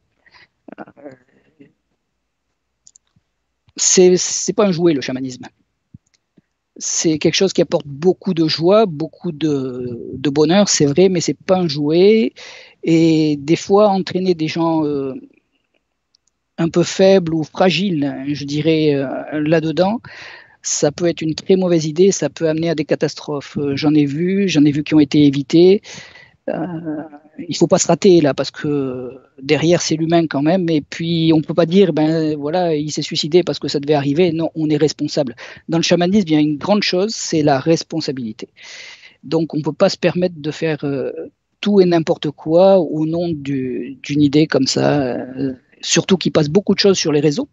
euh, 0.78 0.84
c'est 3.76 4.16
c'est 4.16 4.52
pas 4.54 4.66
un 4.66 4.72
jouet 4.72 4.94
le 4.94 5.02
chamanisme. 5.02 5.44
C'est 6.76 7.18
quelque 7.18 7.34
chose 7.34 7.52
qui 7.52 7.60
apporte 7.60 7.86
beaucoup 7.86 8.32
de 8.32 8.48
joie, 8.48 8.86
beaucoup 8.86 9.32
de, 9.32 10.30
bonheur, 10.30 10.70
c'est 10.70 10.86
vrai, 10.86 11.10
mais 11.10 11.20
c'est 11.20 11.34
pas 11.34 11.58
un 11.58 11.68
jouet. 11.68 12.32
Et 12.82 13.36
des 13.36 13.56
fois, 13.56 13.88
entraîner 13.88 14.34
des 14.34 14.48
gens 14.48 14.86
euh, 14.86 15.12
un 16.56 16.70
peu 16.70 16.82
faibles 16.82 17.34
ou 17.34 17.44
fragiles, 17.44 18.24
je 18.32 18.44
dirais, 18.46 18.94
là-dedans, 19.32 20.00
ça 20.62 20.92
peut 20.92 21.06
être 21.06 21.22
une 21.22 21.34
très 21.34 21.56
mauvaise 21.56 21.86
idée, 21.86 22.12
ça 22.12 22.28
peut 22.28 22.48
amener 22.48 22.70
à 22.70 22.74
des 22.74 22.84
catastrophes. 22.84 23.58
J'en 23.74 23.94
ai 23.94 24.04
vu, 24.04 24.48
j'en 24.48 24.64
ai 24.64 24.72
vu 24.72 24.82
qui 24.82 24.94
ont 24.94 25.00
été 25.00 25.24
évitées. 25.24 25.82
Euh, 26.48 27.02
il 27.48 27.56
faut 27.56 27.66
pas 27.66 27.78
se 27.78 27.86
rater 27.86 28.20
là 28.20 28.34
parce 28.34 28.50
que 28.50 29.12
derrière 29.42 29.82
c'est 29.82 29.96
l'humain 29.96 30.26
quand 30.26 30.42
même. 30.42 30.68
Et 30.68 30.80
puis 30.80 31.32
on 31.34 31.40
peut 31.42 31.54
pas 31.54 31.66
dire 31.66 31.92
ben 31.92 32.36
voilà 32.36 32.74
il 32.74 32.90
s'est 32.90 33.02
suicidé 33.02 33.42
parce 33.42 33.58
que 33.58 33.68
ça 33.68 33.80
devait 33.80 33.94
arriver. 33.94 34.32
Non 34.32 34.50
on 34.54 34.68
est 34.68 34.76
responsable. 34.76 35.36
Dans 35.68 35.78
le 35.78 35.82
chamanisme 35.82 36.28
il 36.28 36.34
y 36.34 36.36
a 36.36 36.40
une 36.40 36.58
grande 36.58 36.82
chose 36.82 37.14
c'est 37.14 37.42
la 37.42 37.58
responsabilité. 37.60 38.48
Donc 39.24 39.54
on 39.54 39.62
peut 39.62 39.72
pas 39.72 39.88
se 39.88 39.96
permettre 39.98 40.36
de 40.38 40.50
faire 40.50 40.84
euh, 40.84 41.12
tout 41.60 41.80
et 41.80 41.84
n'importe 41.84 42.30
quoi 42.30 42.78
au 42.78 43.06
nom 43.06 43.28
d'une 43.28 43.98
idée 44.06 44.46
comme 44.46 44.66
ça 44.66 45.02
euh, 45.12 45.52
surtout 45.82 46.16
qu'il 46.16 46.32
passe 46.32 46.48
beaucoup 46.48 46.74
de 46.74 46.80
choses 46.80 46.98
sur 46.98 47.12
les 47.12 47.20
réseaux 47.20 47.48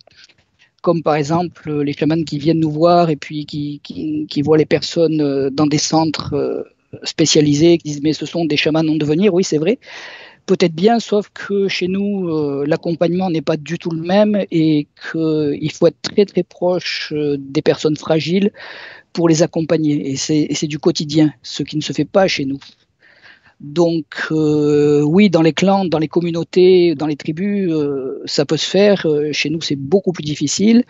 comme 0.88 1.04
par 1.04 1.16
exemple 1.16 1.82
les 1.82 1.92
chamans 1.92 2.24
qui 2.24 2.38
viennent 2.38 2.62
nous 2.62 2.72
voir 2.72 3.10
et 3.10 3.18
puis 3.18 3.46
qui, 3.46 4.42
voient 4.42 4.58
les 4.58 4.66
personnes 4.66 5.50
dans 5.50 5.68
des 5.68 5.78
centres 5.78 6.66
spécialisés 7.04 7.78
qui 7.78 7.90
disent 7.90 8.02
mais 8.02 8.14
ce 8.14 8.26
sont 8.26 8.46
des 8.46 8.56
chamans 8.56 8.88
en 8.88 8.96
devenir, 8.96 9.34
oui 9.34 9.44
c'est 9.44 9.58
vrai. 9.58 9.80
Peut-être 10.46 10.74
bien, 10.74 11.02
sauf 11.02 11.28
que 11.34 11.68
chez 11.68 11.90
nous, 11.90 12.30
euh, 12.30 12.64
l'accompagnement 12.66 13.30
n'est 13.30 13.42
pas 13.42 13.58
du 13.58 13.78
tout 13.78 13.92
le 13.92 14.02
même 14.02 14.46
et 14.50 14.88
qu'il 15.12 15.72
faut 15.74 15.88
être 15.88 16.02
très 16.02 16.26
très 16.26 16.44
proche 16.44 17.12
euh, 17.12 17.36
des 17.38 17.62
personnes 17.62 17.98
fragiles 17.98 18.54
pour 19.12 19.28
les 19.28 19.44
accompagner. 19.44 20.10
Et 20.10 20.16
c'est 20.16 20.68
du 20.68 20.80
quotidien, 20.80 21.34
ce 21.44 21.64
qui 21.64 21.76
ne 21.76 21.82
se 21.82 21.92
fait 21.92 22.06
pas 22.06 22.30
chez 22.30 22.46
nous. 22.46 22.60
Donc 23.60 24.28
euh, 24.32 25.02
oui, 25.02 25.30
dans 25.30 25.42
les 25.42 25.54
clans, 25.54 25.86
dans 25.86 26.00
les 26.00 26.08
communautés, 26.08 26.96
dans 26.96 27.08
les 27.08 27.16
tribus, 27.16 27.72
ça 28.26 28.46
peut 28.46 28.58
se 28.58 28.70
faire. 28.70 29.06
chez 29.32 29.50
nous, 29.50 29.62
c'est 29.62 29.76
beaucoup 29.76 30.12
plus 30.12 30.24
difficile. 30.24 30.84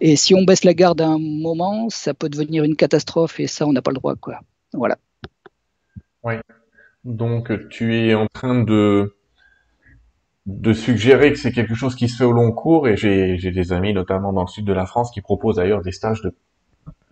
Et 0.00 0.16
si 0.16 0.34
on 0.34 0.44
baisse 0.44 0.64
la 0.64 0.74
garde 0.74 1.00
à 1.00 1.08
un 1.08 1.18
moment, 1.18 1.88
ça 1.88 2.14
peut 2.14 2.28
devenir 2.28 2.64
une 2.64 2.76
catastrophe 2.76 3.40
et 3.40 3.46
ça, 3.46 3.66
on 3.66 3.72
n'a 3.72 3.82
pas 3.82 3.90
le 3.90 3.96
droit. 3.96 4.14
Quoi. 4.16 4.40
Voilà. 4.72 4.98
Oui. 6.22 6.34
Donc 7.04 7.68
tu 7.68 7.96
es 7.96 8.14
en 8.14 8.26
train 8.26 8.62
de 8.62 9.14
de 10.46 10.72
suggérer 10.72 11.32
que 11.32 11.38
c'est 11.38 11.52
quelque 11.52 11.74
chose 11.74 11.96
qui 11.96 12.08
se 12.08 12.16
fait 12.16 12.24
au 12.24 12.32
long 12.32 12.52
cours 12.52 12.88
et 12.88 12.96
j'ai 12.96 13.36
des 13.36 13.72
amis 13.72 13.92
notamment 13.92 14.32
dans 14.32 14.42
le 14.42 14.48
sud 14.48 14.64
de 14.64 14.72
la 14.72 14.86
France 14.86 15.10
qui 15.10 15.20
proposent 15.20 15.56
d'ailleurs 15.56 15.82
des 15.82 15.90
stages 15.92 16.22
de 16.22 16.34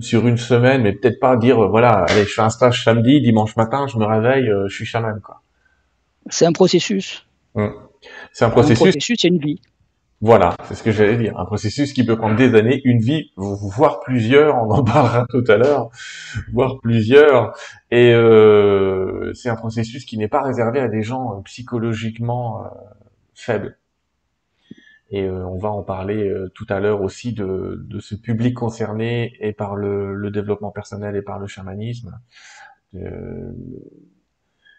sur 0.00 0.26
une 0.26 0.38
semaine 0.38 0.82
mais 0.82 0.92
peut-être 0.92 1.20
pas 1.20 1.36
dire 1.36 1.68
voilà 1.68 2.04
allez 2.08 2.24
je 2.24 2.32
fais 2.32 2.42
un 2.42 2.50
stage 2.50 2.84
samedi 2.84 3.20
dimanche 3.20 3.56
matin 3.56 3.86
je 3.86 3.96
me 3.98 4.04
réveille 4.04 4.48
euh, 4.48 4.68
je 4.68 4.74
suis 4.74 4.86
chaman 4.86 5.20
quoi. 5.20 5.40
C'est 6.30 6.46
un 6.46 6.52
processus. 6.52 7.26
Hum. 7.54 7.74
C'est 8.32 8.44
un 8.44 8.50
processus. 8.50 8.80
Un 8.80 8.84
processus, 8.84 9.18
c'est 9.20 9.28
une 9.28 9.38
vie. 9.38 9.60
Voilà, 10.20 10.56
c'est 10.64 10.74
ce 10.74 10.82
que 10.82 10.90
j'allais 10.90 11.16
dire. 11.16 11.38
Un 11.38 11.44
processus 11.44 11.92
qui 11.92 12.04
peut 12.04 12.16
prendre 12.16 12.36
des 12.36 12.54
années, 12.54 12.80
une 12.84 12.98
vie, 13.00 13.32
voire 13.36 14.00
plusieurs, 14.00 14.56
on 14.56 14.70
en 14.70 14.82
parlera 14.82 15.26
tout 15.30 15.44
à 15.48 15.56
l'heure, 15.56 15.90
voire 16.52 16.78
plusieurs. 16.80 17.54
Et 17.90 18.12
euh, 18.12 19.32
c'est 19.34 19.50
un 19.50 19.56
processus 19.56 20.06
qui 20.06 20.16
n'est 20.16 20.28
pas 20.28 20.40
réservé 20.40 20.80
à 20.80 20.88
des 20.88 21.02
gens 21.02 21.32
euh, 21.32 21.42
psychologiquement 21.42 22.64
euh, 22.64 22.68
faibles. 23.34 23.78
Et 25.16 25.30
on 25.30 25.58
va 25.58 25.70
en 25.70 25.84
parler 25.84 26.28
tout 26.56 26.66
à 26.68 26.80
l'heure 26.80 27.00
aussi 27.00 27.32
de, 27.32 27.86
ce 28.00 28.16
public 28.16 28.54
concerné 28.54 29.36
et 29.38 29.52
par 29.52 29.76
le, 29.76 30.28
développement 30.32 30.72
personnel 30.72 31.14
et 31.14 31.22
par 31.22 31.38
le 31.38 31.46
chamanisme. 31.46 32.18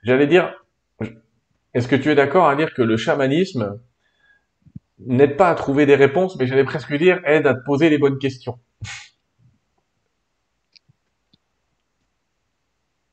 J'allais 0.03 0.27
dire, 0.27 0.53
est-ce 1.73 1.87
que 1.87 1.95
tu 1.95 2.11
es 2.11 2.15
d'accord 2.15 2.49
à 2.49 2.55
dire 2.57 2.73
que 2.73 2.81
le 2.81 2.97
chamanisme 2.97 3.79
n'aide 4.99 5.37
pas 5.37 5.49
à 5.49 5.55
trouver 5.55 5.85
des 5.85 5.95
réponses, 5.95 6.37
mais 6.37 6.47
j'allais 6.47 6.65
presque 6.65 6.93
dire 6.95 7.21
aide 7.25 7.47
à 7.47 7.53
te 7.53 7.63
poser 7.63 7.89
les 7.89 7.97
bonnes 7.97 8.19
questions? 8.19 8.59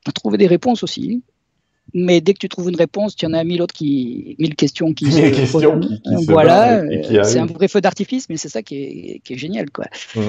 À 0.05 0.11
trouver 0.11 0.37
des 0.37 0.47
réponses 0.47 0.83
aussi. 0.83 1.23
Mais 1.93 2.21
dès 2.21 2.33
que 2.33 2.39
tu 2.39 2.49
trouves 2.49 2.69
une 2.69 2.75
réponse, 2.75 3.15
tu 3.15 3.25
en 3.25 3.33
as 3.33 3.43
mille 3.43 3.61
autres 3.61 3.73
qui, 3.73 4.35
mille 4.39 4.55
questions 4.55 4.93
qui 4.93 5.05
mille 5.13 5.31
questions 5.31 5.79
voilà, 6.27 6.83
c'est 7.23 7.39
un 7.39 7.45
vrai 7.45 7.67
feu 7.67 7.81
d'artifice, 7.81 8.29
mais 8.29 8.37
c'est 8.37 8.49
ça 8.49 8.63
qui 8.63 9.21
est, 9.25 9.35
génial, 9.35 9.69
quoi. 9.69 9.85
Mm. 10.15 10.21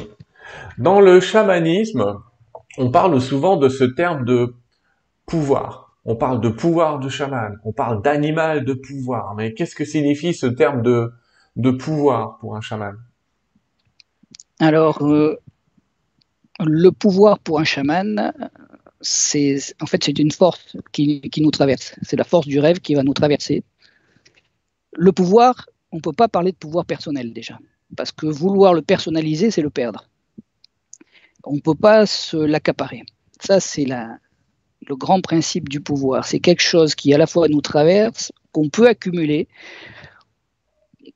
Dans 0.79 1.01
le 1.01 1.21
chamanisme, 1.21 2.17
on 2.77 2.91
parle 2.91 3.21
souvent 3.21 3.57
de 3.57 3.69
ce 3.69 3.85
terme 3.85 4.25
de 4.25 4.55
pouvoir. 5.27 5.97
On 6.05 6.17
parle 6.17 6.41
de 6.43 6.51
pouvoir 6.51 6.99
de 6.99 7.09
chaman, 7.09 7.59
on 7.65 7.73
parle 7.73 8.03
d'animal 8.03 8.65
de 8.65 8.75
pouvoir. 8.75 9.35
Mais 9.35 9.55
qu'est-ce 9.55 9.75
que 9.75 9.87
signifie 9.87 10.35
ce 10.35 10.47
terme 10.47 10.83
de 10.83 11.11
de 11.57 11.71
pouvoir 11.71 12.39
pour 12.39 12.57
un 12.57 12.61
chaman? 12.61 12.97
Alors, 14.61 15.03
euh, 15.03 15.41
le 16.61 16.91
pouvoir 16.91 17.39
pour 17.39 17.59
un 17.59 17.65
chaman, 17.65 18.33
c'est 19.05 19.59
en 19.81 19.87
fait 19.87 20.03
c'est 20.03 20.19
une 20.19 20.33
force 20.33 20.77
qui, 20.91 21.21
nous 21.39 21.51
traverse. 21.51 21.95
C'est 22.03 22.17
la 22.17 22.25
force 22.25 22.47
du 22.47 22.59
rêve 22.59 22.81
qui 22.81 22.95
va 22.95 23.03
nous 23.03 23.13
traverser. 23.13 23.63
Le 24.93 25.13
pouvoir, 25.13 25.67
on 25.93 25.97
ne 25.97 26.01
peut 26.01 26.13
pas 26.13 26.29
parler 26.29 26.53
de 26.53 26.57
pouvoir 26.57 26.87
personnel 26.87 27.33
déjà, 27.33 27.59
parce 27.97 28.13
que 28.13 28.27
vouloir 28.27 28.73
le 28.75 28.83
personnaliser, 28.83 29.51
c'est 29.51 29.63
le 29.63 29.71
perdre. 29.71 30.09
On 31.45 31.55
ne 31.55 31.61
peut 31.61 31.75
pas 31.75 32.07
se 32.07 32.39
l'accaparer. 32.39 33.03
Ça, 33.41 33.61
c'est 33.61 33.85
le 33.85 34.97
grand 34.97 35.21
principe 35.21 35.69
du 35.69 35.81
pouvoir. 35.81 36.25
C'est 36.25 36.41
quelque 36.41 36.63
chose 36.63 36.95
qui 36.95 37.13
à 37.13 37.19
la 37.19 37.27
fois 37.27 37.49
nous 37.49 37.61
traverse, 37.61 38.33
qu'on 38.53 38.71
peut 38.71 38.89
accumuler, 38.89 39.49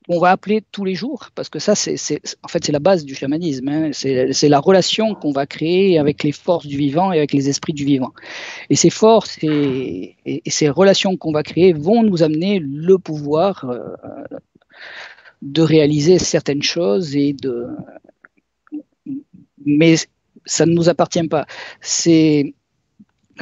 on 0.08 0.18
va 0.18 0.30
appeler 0.30 0.62
tous 0.72 0.84
les 0.84 0.94
jours, 0.94 1.28
parce 1.34 1.50
que 1.50 1.58
ça, 1.58 1.74
c'est, 1.74 1.96
en 2.42 2.48
fait, 2.48 2.64
c'est 2.64 2.72
la 2.72 2.78
base 2.78 3.04
du 3.04 3.14
chamanisme. 3.14 3.68
Hein. 3.68 3.90
C'est, 3.92 4.48
la 4.48 4.58
relation 4.58 5.14
qu'on 5.14 5.32
va 5.32 5.46
créer 5.46 5.98
avec 5.98 6.24
les 6.24 6.32
forces 6.32 6.66
du 6.66 6.78
vivant 6.78 7.12
et 7.12 7.18
avec 7.18 7.32
les 7.32 7.50
esprits 7.50 7.74
du 7.74 7.84
vivant. 7.84 8.12
Et 8.70 8.76
ces 8.76 8.88
forces 8.88 9.36
et, 9.42 10.16
ces 10.46 10.70
relations 10.70 11.16
qu'on 11.18 11.32
va 11.32 11.42
créer 11.42 11.74
vont 11.74 12.02
nous 12.02 12.22
amener 12.22 12.58
le 12.58 12.98
pouvoir 12.98 13.66
euh, 13.68 13.80
de 15.42 15.60
réaliser 15.60 16.18
certaines 16.18 16.62
choses 16.62 17.14
et 17.14 17.34
de. 17.34 17.66
Mais 19.66 19.96
ça 20.46 20.64
ne 20.64 20.72
nous 20.72 20.88
appartient 20.88 21.28
pas. 21.28 21.46
C'est 21.82 22.54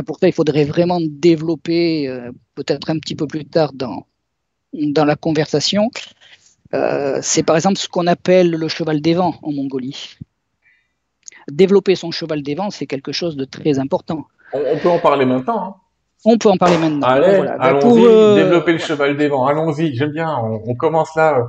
pour 0.04 0.18
ça, 0.18 0.26
il 0.26 0.32
faudrait 0.32 0.64
vraiment 0.64 1.00
développer, 1.00 2.08
euh, 2.08 2.30
peut-être 2.54 2.90
un 2.90 2.99
petit 2.99 3.14
peu 3.14 3.26
plus 3.26 3.44
tard 3.44 3.73
dans, 3.73 4.06
dans 4.73 5.04
la 5.04 5.16
conversation, 5.16 5.90
euh, 6.75 7.18
c'est 7.23 7.42
par 7.42 7.56
exemple 7.56 7.76
ce 7.76 7.88
qu'on 7.88 8.06
appelle 8.06 8.50
le 8.50 8.68
cheval 8.68 9.00
des 9.00 9.14
vents 9.14 9.35
en 9.42 9.52
Mongolie. 9.52 10.16
Développer 11.50 11.94
son 11.94 12.11
cheval 12.11 12.42
des 12.42 12.54
vents, 12.54 12.70
c'est 12.70 12.87
quelque 12.87 13.12
chose 13.12 13.37
de 13.37 13.44
très 13.44 13.78
important. 13.78 14.26
On, 14.52 14.78
peut 14.78 14.88
en 14.88 14.99
parler 14.99 15.25
maintenant. 15.25 15.64
Hein. 15.64 15.75
On 16.25 16.38
peut 16.38 16.49
en 16.49 16.56
parler 16.56 16.78
maintenant. 16.78 17.06
Allez, 17.06 17.40
ben, 17.40 17.56
allons-y, 17.61 18.04
euh, 18.04 18.35
développer 18.35 18.73
le 18.73 18.78
cheval 18.78 19.16
des 19.16 19.28
vents. 19.28 19.46
Allons-y, 19.46 19.94
j'aime 19.94 20.12
bien. 20.12 20.37
On, 20.38 20.75
commence 20.75 21.14
là. 21.14 21.46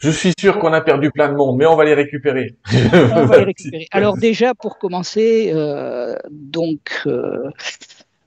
Je 0.00 0.10
suis 0.10 0.32
sûr 0.38 0.58
qu'on 0.58 0.72
a 0.72 0.80
perdu 0.80 1.10
plein 1.10 1.28
de 1.28 1.34
monde, 1.34 1.56
mais 1.58 1.66
on 1.66 1.76
va 1.76 1.84
les 1.84 1.94
récupérer. 1.94 2.56
on 2.72 3.24
va 3.26 3.38
les 3.38 3.44
récupérer. 3.44 3.86
Alors 3.90 4.16
déjà, 4.16 4.54
pour 4.54 4.78
commencer, 4.78 5.50
euh, 5.54 6.16
donc 6.30 7.06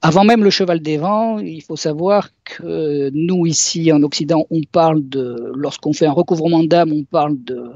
avant 0.01 0.24
même 0.24 0.43
le 0.43 0.50
cheval 0.50 0.79
des 0.79 0.98
vents, 0.98 1.38
il 1.38 1.62
faut 1.62 1.75
savoir 1.75 2.29
que 2.43 3.12
nous, 3.13 3.46
ici 3.46 3.91
en 3.91 4.01
Occident, 4.01 4.48
on 4.50 4.62
parle 4.63 5.08
de, 5.08 5.51
lorsqu'on 5.55 5.93
fait 5.93 6.08
un 6.08 6.12
recouvrement 6.12 6.63
d'âme, 6.63 6.91
on 6.91 7.03
parle 7.03 7.36
de, 7.43 7.72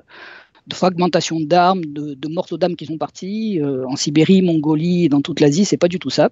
fragmentation 0.73 1.39
d'armes, 1.39 1.85
de, 1.85 2.27
morceaux 2.27 2.57
d'âme 2.57 2.75
qui 2.75 2.87
sont 2.87 2.97
partis. 2.97 3.61
Euh, 3.61 3.85
en 3.87 3.95
Sibérie, 3.95 4.41
Mongolie, 4.41 5.07
dans 5.07 5.21
toute 5.21 5.39
l'Asie, 5.39 5.65
c'est 5.65 5.77
pas 5.77 5.87
du 5.87 5.99
tout 5.99 6.09
ça. 6.09 6.31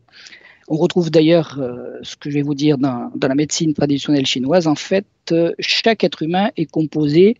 On 0.67 0.77
retrouve 0.77 1.11
d'ailleurs 1.11 1.59
euh, 1.59 1.99
ce 2.01 2.15
que 2.15 2.31
je 2.31 2.35
vais 2.35 2.41
vous 2.41 2.55
dire 2.55 2.79
dans, 2.79 3.11
la 3.21 3.35
médecine 3.35 3.75
traditionnelle 3.75 4.25
chinoise. 4.25 4.65
En 4.65 4.75
fait, 4.75 5.05
euh, 5.31 5.51
chaque 5.59 6.03
être 6.03 6.23
humain 6.23 6.49
est 6.57 6.65
composé 6.65 7.37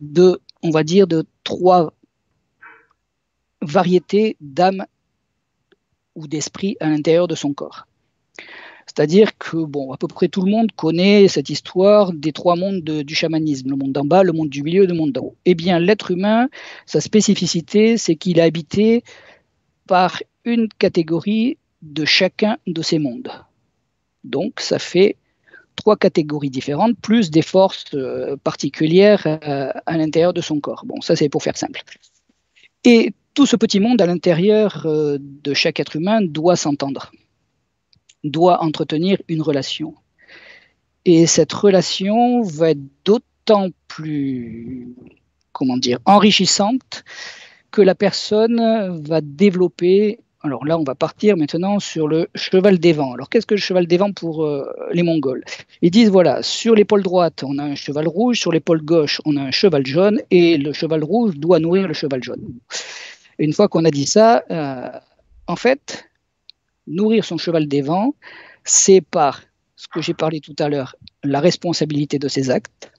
de, 0.00 0.40
on 0.62 0.70
va 0.70 0.82
dire, 0.82 1.06
de 1.06 1.24
trois 1.44 1.92
variétés 3.60 4.36
d'âmes 4.40 4.86
ou 6.16 6.26
d'esprit 6.26 6.76
à 6.80 6.88
l'intérieur 6.88 7.28
de 7.28 7.36
son 7.36 7.52
corps. 7.52 7.86
C'est-à-dire 8.86 9.36
que, 9.36 9.56
bon, 9.56 9.92
à 9.92 9.96
peu 9.96 10.08
près 10.08 10.28
tout 10.28 10.42
le 10.42 10.50
monde 10.50 10.72
connaît 10.72 11.28
cette 11.28 11.50
histoire 11.50 12.12
des 12.12 12.32
trois 12.32 12.56
mondes 12.56 12.82
du 12.82 13.14
chamanisme, 13.14 13.70
le 13.70 13.76
monde 13.76 13.92
d'en 13.92 14.04
bas, 14.04 14.22
le 14.22 14.32
monde 14.32 14.48
du 14.48 14.62
milieu 14.62 14.84
et 14.84 14.86
le 14.86 14.94
monde 14.94 15.12
d'en 15.12 15.22
haut. 15.22 15.36
Eh 15.44 15.54
bien, 15.54 15.78
l'être 15.78 16.10
humain, 16.10 16.48
sa 16.86 17.00
spécificité, 17.00 17.98
c'est 17.98 18.16
qu'il 18.16 18.38
est 18.38 18.42
habité 18.42 19.02
par 19.86 20.22
une 20.44 20.68
catégorie 20.68 21.58
de 21.82 22.04
chacun 22.04 22.56
de 22.66 22.82
ces 22.82 22.98
mondes. 22.98 23.30
Donc, 24.24 24.60
ça 24.60 24.78
fait 24.78 25.16
trois 25.76 25.96
catégories 25.96 26.50
différentes, 26.50 26.96
plus 27.00 27.30
des 27.30 27.42
forces 27.42 27.84
euh, 27.94 28.36
particulières 28.42 29.26
euh, 29.26 29.70
à 29.84 29.96
l'intérieur 29.98 30.32
de 30.32 30.40
son 30.40 30.58
corps. 30.58 30.84
Bon, 30.86 31.00
ça 31.00 31.14
c'est 31.14 31.28
pour 31.28 31.42
faire 31.42 31.56
simple. 31.56 31.82
Et 32.84 33.12
tout 33.36 33.44
ce 33.44 33.54
petit 33.54 33.80
monde 33.80 34.00
à 34.00 34.06
l'intérieur 34.06 34.86
euh, 34.86 35.18
de 35.20 35.52
chaque 35.52 35.78
être 35.78 35.94
humain 35.94 36.20
doit 36.22 36.56
s'entendre, 36.56 37.12
doit 38.24 38.62
entretenir 38.62 39.18
une 39.28 39.42
relation. 39.42 39.94
Et 41.04 41.26
cette 41.26 41.52
relation 41.52 42.40
va 42.40 42.70
être 42.70 42.80
d'autant 43.04 43.68
plus, 43.88 44.88
comment 45.52 45.76
dire, 45.76 45.98
enrichissante 46.06 47.04
que 47.70 47.82
la 47.82 47.94
personne 47.94 49.02
va 49.06 49.20
développer. 49.20 50.18
Alors 50.42 50.64
là, 50.64 50.78
on 50.78 50.84
va 50.84 50.94
partir 50.94 51.36
maintenant 51.36 51.78
sur 51.78 52.08
le 52.08 52.28
cheval 52.34 52.78
des 52.78 52.94
vents. 52.94 53.12
Alors 53.12 53.28
qu'est-ce 53.28 53.46
que 53.46 53.54
le 53.54 53.60
cheval 53.60 53.86
des 53.86 53.98
vents 53.98 54.12
pour 54.12 54.46
euh, 54.46 54.64
les 54.92 55.02
Mongols? 55.02 55.44
Ils 55.82 55.90
disent 55.90 56.10
voilà, 56.10 56.42
sur 56.42 56.74
l'épaule 56.74 57.02
droite, 57.02 57.44
on 57.46 57.58
a 57.58 57.64
un 57.64 57.74
cheval 57.74 58.08
rouge, 58.08 58.40
sur 58.40 58.50
l'épaule 58.50 58.80
gauche, 58.80 59.20
on 59.26 59.36
a 59.36 59.42
un 59.42 59.50
cheval 59.50 59.84
jaune, 59.84 60.22
et 60.30 60.56
le 60.56 60.72
cheval 60.72 61.04
rouge 61.04 61.36
doit 61.36 61.58
nourrir 61.58 61.86
le 61.86 61.92
cheval 61.92 62.24
jaune. 62.24 62.54
Une 63.38 63.52
fois 63.52 63.68
qu'on 63.68 63.84
a 63.84 63.90
dit 63.90 64.06
ça, 64.06 64.44
euh, 64.50 64.90
en 65.46 65.56
fait, 65.56 66.08
nourrir 66.86 67.24
son 67.24 67.38
cheval 67.38 67.68
des 67.68 67.82
vents, 67.82 68.14
c'est 68.64 69.00
par 69.00 69.42
ce 69.76 69.88
que 69.88 70.00
j'ai 70.00 70.14
parlé 70.14 70.40
tout 70.40 70.56
à 70.58 70.68
l'heure, 70.68 70.96
la 71.22 71.40
responsabilité 71.40 72.18
de 72.18 72.28
ses 72.28 72.50
actes, 72.50 72.92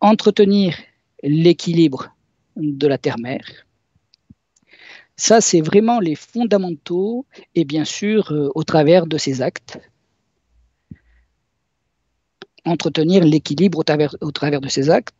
entretenir 0.00 0.76
l'équilibre 1.22 2.14
de 2.56 2.86
la 2.86 2.98
terre-mère. 2.98 3.66
Ça, 5.16 5.40
c'est 5.40 5.60
vraiment 5.60 6.00
les 6.00 6.14
fondamentaux, 6.14 7.26
et 7.54 7.64
bien 7.64 7.84
sûr, 7.84 8.32
euh, 8.32 8.50
au 8.54 8.64
travers 8.64 9.06
de 9.06 9.18
ses 9.18 9.42
actes, 9.42 9.78
entretenir 12.64 13.24
l'équilibre 13.24 13.78
au 14.20 14.32
travers 14.32 14.60
de 14.60 14.68
ses 14.68 14.90
actes, 14.90 15.14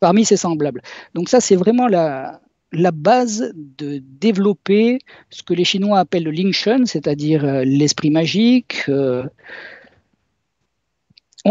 parmi 0.00 0.24
ses 0.24 0.36
semblables. 0.36 0.82
Donc 1.14 1.28
ça, 1.28 1.40
c'est 1.40 1.56
vraiment 1.56 1.86
la, 1.86 2.40
la 2.72 2.90
base 2.90 3.52
de 3.54 3.98
développer 4.02 4.98
ce 5.30 5.42
que 5.42 5.54
les 5.54 5.64
Chinois 5.64 5.98
appellent 5.98 6.24
le 6.24 6.30
Lingshen, 6.30 6.86
c'est-à-dire 6.86 7.44
euh, 7.44 7.64
l'esprit 7.64 8.10
magique. 8.10 8.84
Euh, 8.88 9.24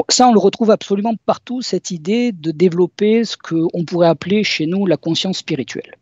ça, 0.10 0.27
on 0.27 0.34
le 0.34 0.39
retrouve 0.39 0.72
absolument 0.72 1.15
partout, 1.25 1.62
cette 1.62 1.91
idée 1.91 2.32
de 2.32 2.51
développer 2.51 3.24
ce 3.25 3.38
qu'on 3.38 3.86
pourrait 3.86 4.08
appeler 4.08 4.44
chez 4.44 4.65
nous 4.65 4.86
la 4.86 4.98
conscience 4.98 5.39
spirituelle. 5.39 5.96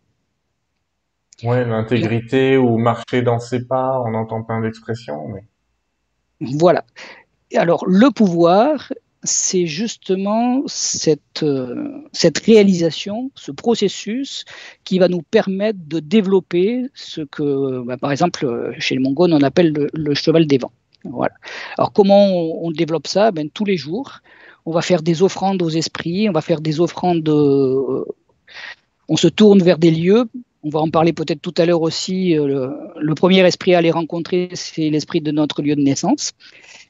Oui, 1.44 1.58
l'intégrité 1.66 2.58
ou 2.58 2.78
marcher 2.78 3.22
dans 3.22 3.40
ses 3.40 3.66
pas, 3.66 4.02
on 4.06 4.14
entend 4.16 4.44
plein 4.44 4.60
d'expressions. 4.60 5.28
Mais... 5.28 5.44
Voilà. 6.58 6.84
Alors, 7.56 7.86
le 7.88 8.12
pouvoir, 8.12 8.92
c'est 9.24 9.66
justement 9.66 10.64
cette, 10.68 11.44
euh, 11.44 12.02
cette 12.12 12.38
réalisation, 12.40 13.32
ce 13.36 13.52
processus 13.52 14.46
qui 14.84 15.00
va 15.00 15.08
nous 15.08 15.22
permettre 15.22 15.80
de 15.88 16.00
développer 16.00 16.86
ce 16.94 17.22
que, 17.22 17.84
bah, 17.84 17.98
par 17.98 18.12
exemple, 18.12 18.74
chez 18.80 18.96
les 18.96 19.02
Mongols, 19.02 19.34
on 19.34 19.42
appelle 19.42 19.74
le, 19.92 20.14
cheval 20.14 20.46
des 20.46 20.58
vents. 20.58 20.72
Voilà. 21.04 21.34
Alors, 21.78 21.92
comment 21.94 22.28
on, 22.28 22.72
développe 22.72 23.08
ça? 23.08 23.32
Ben, 23.32 23.50
Tous 23.50 23.66
les 23.66 23.78
jours, 23.78 24.20
on 24.66 24.72
va 24.72 24.82
faire 24.82 25.02
des 25.02 25.24
offrandes 25.24 25.62
aux 25.62 25.70
esprits, 25.70 26.30
on 26.30 26.34
va 26.34 26.42
faire 26.42 26.62
des 26.62 26.80
offrandes, 26.80 27.28
euh, 27.30 28.06
on 29.08 29.16
se 29.16 29.28
tourne 29.28 29.62
vers 29.64 29.78
des 29.78 29.92
lieux. 29.92 30.26
On 30.68 30.70
va 30.70 30.82
en 30.82 30.90
parler 30.90 31.14
peut-être 31.14 31.42
tout 31.42 31.54
à 31.58 31.66
l'heure 31.66 31.82
aussi. 31.82 32.34
Le, 32.34 32.74
le, 33.00 33.16
premier 33.16 33.40
esprit 33.48 33.74
à 33.74 33.78
aller 33.78 33.90
rencontrer, 33.90 34.50
c'est 34.52 34.90
l'esprit 34.90 35.22
de 35.22 35.32
notre 35.32 35.62
lieu 35.62 35.78
de 35.78 35.82
naissance. 35.82 36.34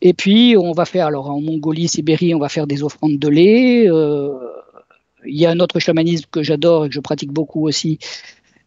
Et 0.01 0.15
puis, 0.15 0.55
on 0.57 0.71
va 0.71 0.85
faire, 0.85 1.05
alors 1.05 1.29
en 1.29 1.41
Mongolie, 1.41 1.87
Sibérie, 1.87 2.33
on 2.33 2.39
va 2.39 2.49
faire 2.49 2.65
des 2.65 2.81
offrandes 2.81 3.19
de 3.19 3.27
lait. 3.27 3.87
Euh, 3.87 4.33
il 5.27 5.39
y 5.39 5.45
a 5.45 5.51
un 5.51 5.59
autre 5.59 5.77
chamanisme 5.77 6.25
que 6.31 6.41
j'adore 6.41 6.85
et 6.85 6.89
que 6.89 6.95
je 6.95 7.01
pratique 7.01 7.31
beaucoup 7.31 7.67
aussi, 7.67 7.99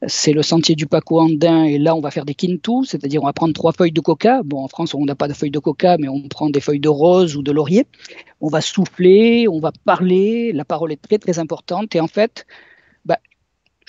c'est 0.06 0.32
le 0.32 0.42
sentier 0.42 0.76
du 0.76 0.86
Paco 0.86 1.18
andin. 1.18 1.64
Et 1.64 1.78
là, 1.78 1.96
on 1.96 2.00
va 2.00 2.12
faire 2.12 2.24
des 2.24 2.34
kintu, 2.34 2.84
c'est-à-dire 2.84 3.20
on 3.20 3.26
va 3.26 3.32
prendre 3.32 3.52
trois 3.52 3.72
feuilles 3.72 3.90
de 3.90 4.00
coca. 4.00 4.42
Bon, 4.44 4.62
en 4.62 4.68
France, 4.68 4.94
on 4.94 5.04
n'a 5.04 5.16
pas 5.16 5.26
de 5.26 5.34
feuilles 5.34 5.50
de 5.50 5.58
coca, 5.58 5.96
mais 5.98 6.06
on 6.06 6.22
prend 6.28 6.50
des 6.50 6.60
feuilles 6.60 6.78
de 6.78 6.88
rose 6.88 7.34
ou 7.34 7.42
de 7.42 7.50
laurier. 7.50 7.88
On 8.40 8.48
va 8.48 8.60
souffler, 8.60 9.48
on 9.48 9.58
va 9.58 9.72
parler. 9.84 10.52
La 10.52 10.64
parole 10.64 10.92
est 10.92 11.02
très, 11.02 11.18
très 11.18 11.40
importante. 11.40 11.96
Et 11.96 12.00
en 12.00 12.06
fait, 12.06 12.46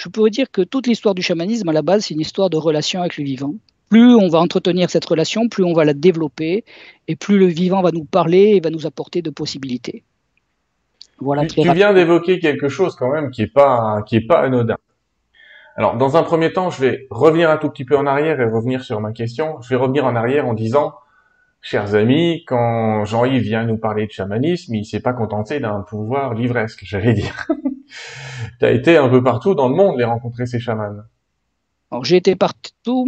je 0.01 0.09
peux 0.09 0.21
vous 0.21 0.29
dire 0.29 0.49
que 0.49 0.63
toute 0.63 0.87
l'histoire 0.87 1.13
du 1.13 1.21
chamanisme, 1.21 1.69
à 1.69 1.73
la 1.73 1.83
base, 1.83 2.05
c'est 2.05 2.15
une 2.15 2.21
histoire 2.21 2.49
de 2.49 2.57
relation 2.57 3.01
avec 3.01 3.17
le 3.17 3.23
vivant. 3.23 3.53
Plus 3.89 4.15
on 4.15 4.29
va 4.29 4.39
entretenir 4.39 4.89
cette 4.89 5.05
relation, 5.05 5.47
plus 5.47 5.63
on 5.63 5.73
va 5.73 5.85
la 5.85 5.93
développer, 5.93 6.65
et 7.07 7.15
plus 7.15 7.37
le 7.37 7.45
vivant 7.45 7.83
va 7.83 7.91
nous 7.91 8.05
parler 8.05 8.55
et 8.55 8.59
va 8.61 8.71
nous 8.71 8.87
apporter 8.87 9.21
de 9.21 9.29
possibilités. 9.29 10.03
Voilà, 11.19 11.45
tu, 11.45 11.61
tu 11.61 11.71
viens 11.73 11.93
d'évoquer 11.93 12.39
quelque 12.39 12.67
chose 12.67 12.95
quand 12.95 13.11
même 13.11 13.29
qui 13.29 13.43
est 13.43 13.53
pas 13.53 14.01
qui 14.07 14.15
est 14.15 14.25
pas 14.25 14.39
anodin. 14.39 14.77
Alors, 15.75 15.97
dans 15.97 16.17
un 16.17 16.23
premier 16.23 16.51
temps, 16.51 16.71
je 16.71 16.81
vais 16.81 17.07
revenir 17.11 17.51
un 17.51 17.57
tout 17.57 17.69
petit 17.69 17.85
peu 17.85 17.95
en 17.95 18.07
arrière 18.07 18.41
et 18.41 18.45
revenir 18.45 18.83
sur 18.83 18.99
ma 19.01 19.11
question. 19.11 19.61
Je 19.61 19.69
vais 19.69 19.75
revenir 19.75 20.05
en 20.05 20.15
arrière 20.15 20.47
en 20.47 20.55
disant, 20.55 20.95
chers 21.61 21.95
amis, 21.95 22.43
quand 22.45 23.05
Jean-Yves 23.05 23.43
vient 23.43 23.65
nous 23.65 23.77
parler 23.77 24.07
de 24.07 24.11
chamanisme, 24.11 24.75
il 24.75 24.85
s'est 24.85 24.99
pas 24.99 25.13
contenté 25.13 25.59
d'un 25.59 25.81
pouvoir 25.81 26.33
livresque, 26.33 26.81
j'allais 26.83 27.13
dire. 27.13 27.47
tu 28.59 28.65
été 28.65 28.97
un 28.97 29.09
peu 29.09 29.23
partout 29.23 29.55
dans 29.55 29.69
le 29.69 29.75
monde 29.75 29.97
les 29.97 30.03
rencontrer 30.03 30.45
ces 30.45 30.59
chamans. 30.59 31.03
Alors, 31.91 32.05
j'ai 32.05 32.17
été 32.17 32.35
partout. 32.35 33.07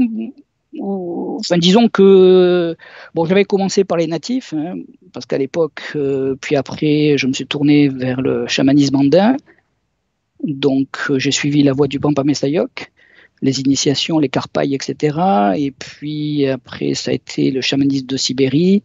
Enfin, 0.79 1.57
disons 1.57 1.87
que 1.87 2.75
bon, 3.13 3.25
j'avais 3.25 3.45
commencé 3.45 3.83
par 3.83 3.97
les 3.97 4.07
natifs, 4.07 4.53
hein, 4.53 4.75
parce 5.13 5.25
qu'à 5.25 5.37
l'époque, 5.37 5.81
euh, 5.95 6.35
puis 6.41 6.55
après, 6.55 7.15
je 7.17 7.27
me 7.27 7.33
suis 7.33 7.45
tourné 7.45 7.89
vers 7.89 8.21
le 8.21 8.47
chamanisme 8.47 8.95
andin. 8.95 9.35
Donc, 10.43 10.97
euh, 11.09 11.19
j'ai 11.19 11.31
suivi 11.31 11.63
la 11.63 11.73
voie 11.73 11.87
du 11.87 11.99
Pampamessayok, 11.99 12.91
les 13.43 13.59
initiations, 13.59 14.17
les 14.19 14.29
carpailles, 14.29 14.73
etc. 14.73 15.17
Et 15.57 15.71
puis, 15.71 16.47
après, 16.47 16.93
ça 16.93 17.11
a 17.11 17.13
été 17.13 17.51
le 17.51 17.61
chamanisme 17.61 18.07
de 18.07 18.17
Sibérie. 18.17 18.81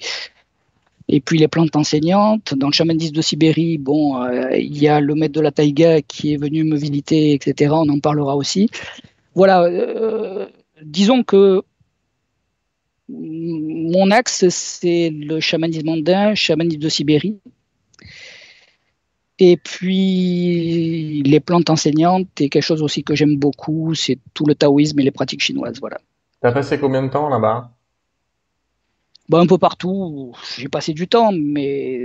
Et 1.08 1.20
puis, 1.20 1.38
les 1.38 1.48
plantes 1.48 1.76
enseignantes. 1.76 2.54
Dans 2.54 2.66
le 2.66 2.72
chamanisme 2.72 3.14
de 3.14 3.22
Sibérie, 3.22 3.78
bon, 3.78 4.20
euh, 4.20 4.56
il 4.56 4.76
y 4.76 4.88
a 4.88 5.00
le 5.00 5.14
maître 5.14 5.34
de 5.34 5.40
la 5.40 5.52
taïga 5.52 6.02
qui 6.02 6.34
est 6.34 6.36
venu 6.36 6.64
me 6.64 6.76
visiter, 6.76 7.32
etc. 7.32 7.70
On 7.72 7.88
en 7.88 8.00
parlera 8.00 8.36
aussi. 8.36 8.68
Voilà. 9.34 9.62
Euh, 9.62 10.46
disons 10.82 11.22
que 11.22 11.62
mon 13.08 14.10
axe, 14.10 14.48
c'est 14.48 15.10
le 15.10 15.38
chamanisme 15.38 15.88
andin, 15.88 16.34
chamanisme 16.34 16.80
de 16.80 16.88
Sibérie. 16.88 17.38
Et 19.38 19.56
puis, 19.56 21.22
les 21.24 21.40
plantes 21.40 21.70
enseignantes, 21.70 22.28
et 22.40 22.48
quelque 22.48 22.62
chose 22.62 22.82
aussi 22.82 23.04
que 23.04 23.14
j'aime 23.14 23.36
beaucoup, 23.36 23.94
c'est 23.94 24.18
tout 24.34 24.44
le 24.46 24.54
taoïsme 24.54 24.98
et 24.98 25.04
les 25.04 25.10
pratiques 25.12 25.42
chinoises. 25.42 25.78
Voilà. 25.80 25.98
Tu 26.42 26.48
as 26.48 26.52
passé 26.52 26.78
combien 26.78 27.02
de 27.02 27.08
temps 27.08 27.28
là-bas? 27.28 27.70
Bah, 29.28 29.38
Un 29.38 29.46
peu 29.46 29.58
partout. 29.58 30.32
J'ai 30.56 30.68
passé 30.68 30.92
du 30.92 31.06
temps, 31.06 31.30
mais 31.32 32.04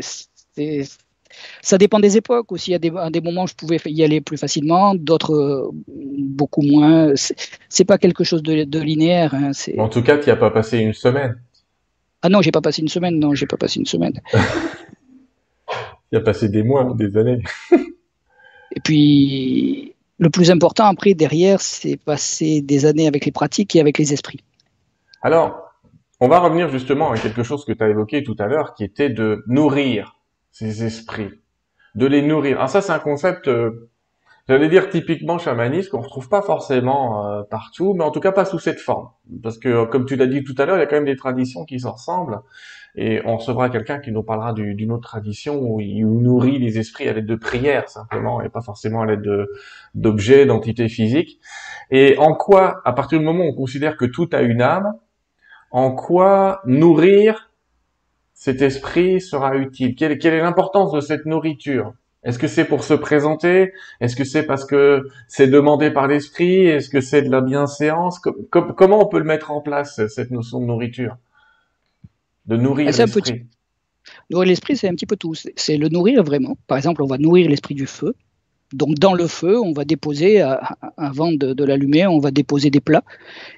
ça 1.61 1.77
dépend 1.79 1.99
des 1.99 2.17
époques 2.17 2.51
aussi. 2.51 2.71
Il 2.71 2.73
y 2.73 2.75
a 2.75 2.79
des, 2.79 2.91
à 2.95 3.09
des 3.09 3.21
moments, 3.21 3.47
je 3.47 3.55
pouvais 3.55 3.79
y 3.85 4.03
aller 4.03 4.21
plus 4.21 4.37
facilement, 4.37 4.93
d'autres 4.93 5.71
beaucoup 5.87 6.61
moins. 6.61 7.13
C'est 7.69 7.85
pas 7.85 7.97
quelque 7.97 8.23
chose 8.23 8.43
de, 8.43 8.79
linéaire. 8.79 9.33
Hein. 9.33 9.51
En 9.79 9.89
tout 9.89 10.03
cas, 10.03 10.17
tu 10.17 10.25
n'y 10.25 10.31
as 10.31 10.35
pas 10.35 10.51
passé 10.51 10.77
une 10.77 10.93
semaine. 10.93 11.41
Ah 12.21 12.29
non, 12.29 12.41
j'ai 12.41 12.51
pas 12.51 12.61
passé 12.61 12.81
une 12.81 12.89
semaine. 12.89 13.19
Non, 13.19 13.33
j'ai 13.33 13.47
pas 13.47 13.57
passé 13.57 13.79
une 13.79 13.85
semaine. 13.85 14.21
Il 16.13 16.17
a 16.17 16.21
passé 16.21 16.47
des 16.47 16.61
mois, 16.61 16.93
des 16.93 17.17
années. 17.17 17.41
et 17.71 18.79
puis, 18.83 19.95
le 20.19 20.29
plus 20.29 20.51
important 20.51 20.85
après, 20.85 21.15
derrière, 21.15 21.59
c'est 21.59 21.97
passer 21.97 22.61
des 22.61 22.85
années 22.85 23.07
avec 23.07 23.25
les 23.25 23.31
pratiques 23.31 23.75
et 23.75 23.79
avec 23.79 23.97
les 23.97 24.13
esprits. 24.13 24.43
Alors, 25.23 25.73
on 26.19 26.27
va 26.27 26.37
revenir 26.37 26.69
justement 26.69 27.09
à 27.09 27.17
quelque 27.17 27.41
chose 27.41 27.65
que 27.65 27.71
tu 27.71 27.83
as 27.83 27.89
évoqué 27.89 28.23
tout 28.23 28.35
à 28.37 28.45
l'heure, 28.45 28.75
qui 28.75 28.83
était 28.83 29.09
de 29.09 29.43
nourrir 29.47 30.19
ces 30.51 30.83
esprits, 30.83 31.31
de 31.95 32.05
les 32.05 32.21
nourrir. 32.21 32.57
Alors 32.57 32.69
ça, 32.69 32.81
c'est 32.81 32.91
un 32.91 32.99
concept, 32.99 33.47
euh, 33.47 33.89
j'allais 34.47 34.69
dire 34.69 34.91
typiquement 34.91 35.39
chamaniste, 35.39 35.89
qu'on 35.89 36.01
retrouve 36.01 36.29
pas 36.29 36.43
forcément 36.43 37.25
euh, 37.25 37.41
partout, 37.41 37.95
mais 37.95 38.03
en 38.03 38.11
tout 38.11 38.19
cas 38.19 38.31
pas 38.31 38.45
sous 38.45 38.59
cette 38.59 38.79
forme. 38.79 39.09
Parce 39.41 39.57
que, 39.57 39.85
comme 39.85 40.05
tu 40.05 40.15
l'as 40.15 40.27
dit 40.27 40.43
tout 40.43 40.53
à 40.59 40.67
l'heure, 40.67 40.77
il 40.77 40.81
y 40.81 40.83
a 40.83 40.85
quand 40.85 40.97
même 40.97 41.05
des 41.05 41.15
traditions 41.15 41.65
qui 41.65 41.79
se 41.79 41.87
ressemblent 41.87 42.39
et 42.95 43.21
on 43.25 43.37
recevra 43.37 43.69
quelqu'un 43.69 43.99
qui 43.99 44.11
nous 44.11 44.21
parlera 44.21 44.53
d'une 44.53 44.91
autre 44.91 45.09
tradition 45.09 45.59
où 45.59 45.79
il 45.79 46.05
nourrit 46.05 46.59
les 46.59 46.77
esprits 46.77 47.07
à 47.07 47.13
l'aide 47.13 47.25
de 47.25 47.35
prières 47.35 47.89
simplement 47.89 48.41
et 48.41 48.49
pas 48.49 48.61
forcément 48.61 49.01
à 49.01 49.05
l'aide 49.07 49.47
d'objets, 49.95 50.45
d'entités 50.45 50.89
physiques. 50.89 51.39
Et 51.89 52.15
en 52.19 52.35
quoi, 52.35 52.81
à 52.85 52.93
partir 52.93 53.19
du 53.19 53.25
moment 53.25 53.45
où 53.45 53.49
on 53.49 53.55
considère 53.55 53.97
que 53.97 54.05
tout 54.05 54.29
a 54.31 54.41
une 54.41 54.61
âme, 54.61 54.93
en 55.71 55.91
quoi 55.91 56.61
nourrir 56.65 57.49
cet 58.33 58.61
esprit 58.61 59.21
sera 59.21 59.55
utile? 59.55 59.95
Quelle, 59.95 60.19
quelle 60.19 60.35
est 60.35 60.41
l'importance 60.41 60.91
de 60.91 60.99
cette 60.99 61.25
nourriture? 61.25 61.93
Est-ce 62.23 62.37
que 62.37 62.47
c'est 62.47 62.65
pour 62.65 62.83
se 62.83 62.93
présenter? 62.93 63.73
Est-ce 64.01 64.15
que 64.15 64.23
c'est 64.23 64.45
parce 64.45 64.65
que 64.65 65.09
c'est 65.27 65.47
demandé 65.47 65.91
par 65.91 66.07
l'esprit? 66.07 66.67
Est-ce 66.67 66.89
que 66.89 67.01
c'est 67.01 67.23
de 67.23 67.31
la 67.31 67.41
bienséance? 67.41 68.19
Comment 68.19 69.03
on 69.03 69.07
peut 69.07 69.17
le 69.17 69.25
mettre 69.25 69.51
en 69.51 69.61
place, 69.61 70.05
cette 70.07 70.31
notion 70.31 70.59
de 70.59 70.65
nourriture? 70.65 71.17
De 72.45 72.57
nourrir 72.57 72.87
l'esprit. 72.87 73.45
Nourrir 74.29 74.47
l'esprit, 74.47 74.75
c'est 74.75 74.87
un 74.87 74.95
petit 74.95 75.05
peu 75.05 75.15
tout. 75.15 75.33
C'est 75.55 75.77
le 75.77 75.89
nourrir 75.89 76.23
vraiment. 76.23 76.57
Par 76.67 76.77
exemple, 76.77 77.03
on 77.03 77.07
va 77.07 77.17
nourrir 77.17 77.49
l'esprit 77.49 77.75
du 77.75 77.87
feu. 77.87 78.15
Donc 78.73 78.95
dans 78.95 79.13
le 79.13 79.27
feu, 79.27 79.59
on 79.59 79.71
va 79.71 79.85
déposer, 79.85 80.41
avant 80.97 81.31
de, 81.31 81.63
l'allumer, 81.63 82.07
on 82.07 82.19
va 82.19 82.31
déposer 82.31 82.71
des 82.71 82.79
plats 82.79 83.03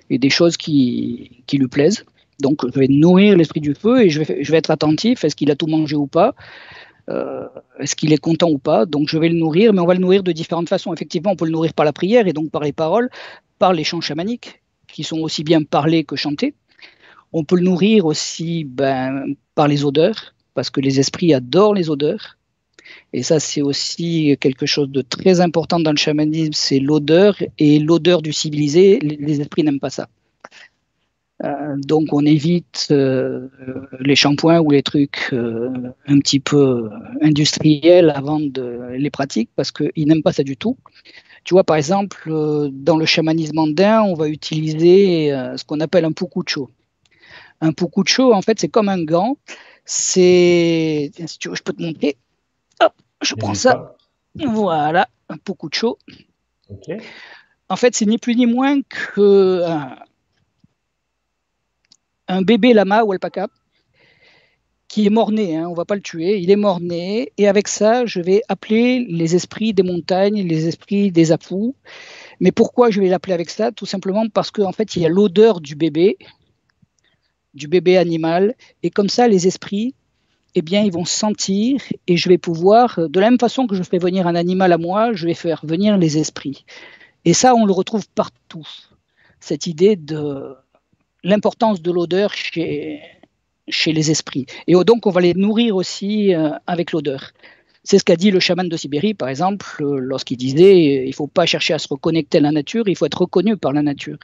et 0.09 0.17
des 0.17 0.29
choses 0.29 0.57
qui, 0.57 1.43
qui 1.47 1.57
lui 1.57 1.67
plaisent. 1.67 2.05
Donc 2.41 2.65
je 2.69 2.77
vais 2.77 2.87
nourrir 2.89 3.37
l'esprit 3.37 3.61
du 3.61 3.73
feu 3.75 4.01
et 4.01 4.09
je 4.09 4.21
vais, 4.21 4.43
je 4.43 4.51
vais 4.51 4.57
être 4.57 4.71
attentif, 4.71 5.23
est-ce 5.23 5.37
qu'il 5.37 5.49
a 5.51 5.55
tout 5.55 5.67
mangé 5.67 5.95
ou 5.95 6.07
pas? 6.07 6.35
Euh, 7.09 7.47
Est-ce 7.79 7.95
qu'il 7.95 8.11
est 8.13 8.17
content 8.17 8.49
ou 8.49 8.57
pas? 8.57 8.85
Donc 8.85 9.09
je 9.09 9.17
vais 9.17 9.29
le 9.29 9.35
nourrir, 9.35 9.73
mais 9.73 9.79
on 9.79 9.85
va 9.85 9.93
le 9.93 9.99
nourrir 9.99 10.23
de 10.23 10.31
différentes 10.31 10.69
façons. 10.69 10.93
Effectivement, 10.93 11.31
on 11.31 11.35
peut 11.35 11.45
le 11.45 11.51
nourrir 11.51 11.73
par 11.73 11.85
la 11.85 11.93
prière 11.93 12.27
et 12.27 12.33
donc 12.33 12.51
par 12.51 12.63
les 12.63 12.73
paroles, 12.73 13.09
par 13.59 13.73
les 13.73 13.83
chants 13.83 14.01
chamaniques, 14.01 14.61
qui 14.87 15.03
sont 15.03 15.19
aussi 15.19 15.43
bien 15.43 15.63
parlés 15.63 16.03
que 16.03 16.15
chantés. 16.15 16.55
On 17.33 17.43
peut 17.43 17.55
le 17.55 17.63
nourrir 17.63 18.05
aussi 18.05 18.63
ben, 18.63 19.35
par 19.55 19.67
les 19.67 19.85
odeurs, 19.85 20.33
parce 20.53 20.69
que 20.69 20.81
les 20.81 20.99
esprits 20.99 21.33
adorent 21.33 21.73
les 21.73 21.89
odeurs. 21.89 22.37
Et 23.13 23.23
ça, 23.23 23.39
c'est 23.39 23.61
aussi 23.61 24.37
quelque 24.39 24.65
chose 24.65 24.89
de 24.89 25.01
très 25.01 25.41
important 25.41 25.79
dans 25.79 25.91
le 25.91 25.97
chamanisme, 25.97 26.53
c'est 26.53 26.79
l'odeur 26.79 27.35
et 27.57 27.79
l'odeur 27.79 28.21
du 28.21 28.31
civilisé. 28.31 28.99
Les 28.99 29.41
esprits 29.41 29.63
n'aiment 29.63 29.79
pas 29.79 29.89
ça. 29.89 30.07
Euh, 31.43 31.75
donc 31.77 32.13
on 32.13 32.25
évite 32.25 32.87
euh, 32.91 33.49
les 33.99 34.15
shampoings 34.15 34.61
ou 34.61 34.71
les 34.71 34.83
trucs 34.83 35.29
euh, 35.33 35.69
un 36.07 36.19
petit 36.19 36.39
peu 36.39 36.89
industriels 37.21 38.09
avant 38.15 38.39
de 38.39 38.93
les 38.97 39.09
pratiques 39.09 39.49
parce 39.55 39.71
qu'ils 39.71 40.07
n'aiment 40.07 40.23
pas 40.23 40.31
ça 40.31 40.43
du 40.43 40.55
tout. 40.55 40.77
Tu 41.43 41.53
vois, 41.53 41.63
par 41.63 41.75
exemple, 41.75 42.31
dans 42.71 42.97
le 42.97 43.05
chamanisme 43.05 43.59
andin, 43.59 44.01
on 44.01 44.15
va 44.15 44.29
utiliser 44.29 45.29
ce 45.55 45.63
qu'on 45.63 45.79
appelle 45.79 46.03
un 46.03 46.11
pukucho. 46.11 46.71
Un 47.65 47.73
pukucho, 47.73 48.31
en 48.31 48.43
fait, 48.43 48.59
c'est 48.59 48.67
comme 48.67 48.89
un 48.89 49.03
gant. 49.03 49.37
C'est, 49.85 51.11
si 51.25 51.39
tu 51.39 51.49
veux, 51.49 51.55
je 51.55 51.63
peux 51.63 51.73
te 51.73 51.81
montrer. 51.81 52.15
Hop, 52.79 52.93
je 53.21 53.33
prends 53.33 53.55
ça. 53.55 53.95
Voilà, 54.35 55.09
un 55.29 55.37
pukucho. 55.37 55.97
En 57.69 57.75
fait, 57.75 57.95
c'est 57.95 58.05
ni 58.05 58.19
plus 58.19 58.35
ni 58.35 58.45
moins 58.45 58.81
que 58.83 59.63
un, 62.27 62.41
bébé 62.43 62.73
lama 62.73 63.03
ou 63.03 63.11
alpaca 63.11 63.47
qui 64.87 65.07
est 65.07 65.09
mort-né, 65.09 65.57
hein, 65.57 65.67
on 65.67 65.73
va 65.73 65.83
pas 65.83 65.95
le 65.95 66.01
tuer, 66.01 66.37
il 66.37 66.51
est 66.51 66.55
mort-né, 66.55 67.33
et 67.37 67.47
avec 67.47 67.67
ça, 67.67 68.05
je 68.05 68.21
vais 68.21 68.43
appeler 68.47 69.05
les 69.09 69.35
esprits 69.35 69.73
des 69.73 69.83
montagnes, 69.83 70.47
les 70.47 70.67
esprits 70.67 71.11
des 71.11 71.31
apous. 71.31 71.75
Mais 72.39 72.51
pourquoi 72.51 72.91
je 72.91 73.01
vais 73.01 73.09
l'appeler 73.09 73.33
avec 73.33 73.49
ça? 73.49 73.71
Tout 73.71 73.85
simplement 73.85 74.29
parce 74.29 74.51
qu'en 74.51 74.71
fait, 74.71 74.95
il 74.95 75.01
y 75.01 75.05
a 75.05 75.09
l'odeur 75.09 75.59
du 75.59 75.75
bébé 75.75 76.17
du 77.55 77.67
bébé 77.67 77.97
animal. 77.97 78.55
Et 78.83 78.89
comme 78.89 79.09
ça, 79.09 79.27
les 79.27 79.47
esprits, 79.47 79.95
eh 80.55 80.61
bien, 80.61 80.83
ils 80.83 80.91
vont 80.91 81.05
sentir 81.05 81.81
et 82.07 82.17
je 82.17 82.29
vais 82.29 82.37
pouvoir, 82.37 83.09
de 83.09 83.19
la 83.19 83.29
même 83.29 83.39
façon 83.39 83.67
que 83.67 83.75
je 83.75 83.83
fais 83.83 83.97
venir 83.97 84.27
un 84.27 84.35
animal 84.35 84.71
à 84.71 84.77
moi, 84.77 85.13
je 85.13 85.25
vais 85.25 85.33
faire 85.33 85.61
venir 85.65 85.97
les 85.97 86.17
esprits. 86.17 86.65
Et 87.25 87.33
ça, 87.33 87.55
on 87.55 87.65
le 87.65 87.73
retrouve 87.73 88.07
partout. 88.09 88.67
Cette 89.39 89.67
idée 89.67 89.95
de 89.95 90.55
l'importance 91.23 91.81
de 91.81 91.91
l'odeur 91.91 92.33
chez, 92.33 93.01
chez 93.67 93.91
les 93.91 94.11
esprits. 94.11 94.45
Et 94.67 94.73
donc, 94.73 95.05
on 95.07 95.09
va 95.09 95.21
les 95.21 95.33
nourrir 95.33 95.75
aussi 95.75 96.33
euh, 96.33 96.51
avec 96.67 96.91
l'odeur. 96.91 97.31
C'est 97.83 97.99
ce 97.99 98.03
qu'a 98.03 98.15
dit 98.15 98.31
le 98.31 98.39
chaman 98.39 98.67
de 98.67 98.77
Sibérie, 98.77 99.13
par 99.13 99.29
exemple, 99.29 99.83
lorsqu'il 99.83 100.37
disait 100.37 101.03
il 101.03 101.07
ne 101.07 101.13
faut 101.13 101.27
pas 101.27 101.45
chercher 101.45 101.73
à 101.73 101.79
se 101.79 101.87
reconnecter 101.87 102.39
à 102.39 102.41
la 102.41 102.51
nature, 102.51 102.87
il 102.87 102.95
faut 102.95 103.05
être 103.05 103.21
reconnu 103.21 103.57
par 103.57 103.73
la 103.73 103.83
nature. 103.83 104.17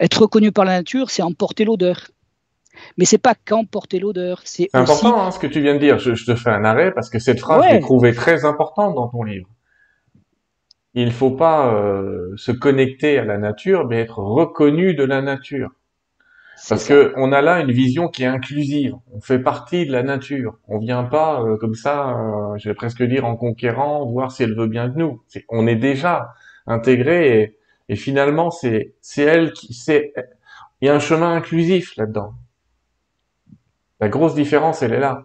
Être 0.00 0.22
reconnu 0.22 0.50
par 0.50 0.64
la 0.64 0.78
nature, 0.78 1.10
c'est 1.10 1.22
emporter 1.22 1.64
l'odeur. 1.64 2.10
Mais 2.98 3.04
c'est 3.04 3.18
pas 3.18 3.34
qu'emporter 3.34 3.98
l'odeur, 3.98 4.40
c'est 4.44 4.68
important 4.72 5.20
hein, 5.20 5.30
ce 5.30 5.38
que 5.38 5.46
tu 5.46 5.60
viens 5.60 5.74
de 5.74 5.80
dire. 5.80 5.98
Je, 5.98 6.12
te 6.12 6.34
fais 6.34 6.50
un 6.50 6.64
arrêt 6.64 6.92
parce 6.92 7.10
que 7.10 7.18
cette 7.18 7.40
phrase, 7.40 7.64
est 7.66 7.80
trouvée 7.80 8.12
très 8.12 8.44
importante 8.44 8.94
dans 8.94 9.08
ton 9.08 9.22
livre. 9.22 9.48
Il 10.94 11.06
ne 11.06 11.10
faut 11.10 11.30
pas 11.30 11.74
euh, 11.74 12.32
se 12.36 12.52
connecter 12.52 13.18
à 13.18 13.24
la 13.24 13.36
nature, 13.36 13.86
mais 13.86 14.00
être 14.00 14.18
reconnu 14.18 14.94
de 14.94 15.04
la 15.04 15.20
nature. 15.20 15.70
Parce 16.70 16.88
que 16.88 17.12
on 17.16 17.32
a 17.32 17.42
là 17.42 17.60
une 17.60 17.70
vision 17.70 18.08
qui 18.08 18.22
est 18.22 18.26
inclusive. 18.26 18.94
On 19.12 19.20
fait 19.20 19.38
partie 19.38 19.86
de 19.86 19.92
la 19.92 20.02
nature. 20.02 20.56
On 20.68 20.78
vient 20.78 21.04
pas 21.04 21.42
euh, 21.42 21.58
comme 21.58 21.74
ça, 21.74 22.18
euh, 22.18 22.56
je 22.56 22.70
vais 22.70 22.74
presque 22.74 23.02
dire 23.02 23.26
en 23.26 23.36
conquérant, 23.36 24.06
voir 24.10 24.32
si 24.32 24.42
elle 24.42 24.56
veut 24.56 24.66
bien 24.66 24.88
de 24.88 24.96
nous. 24.96 25.22
on 25.50 25.66
est 25.66 25.76
déjà 25.76 26.30
intégré 26.66 27.40
et, 27.40 27.58
et 27.90 27.96
finalement 27.96 28.50
c'est 28.50 28.94
c'est 29.00 29.22
elle 29.22 29.52
qui 29.52 29.74
c'est 29.74 30.14
il 30.80 30.86
y 30.86 30.88
a 30.88 30.94
un 30.94 30.98
chemin 30.98 31.34
inclusif 31.34 31.94
là-dedans. 31.96 32.32
La 34.00 34.08
grosse 34.08 34.34
différence, 34.34 34.82
elle 34.82 34.92
est 34.92 35.00
là. 35.00 35.24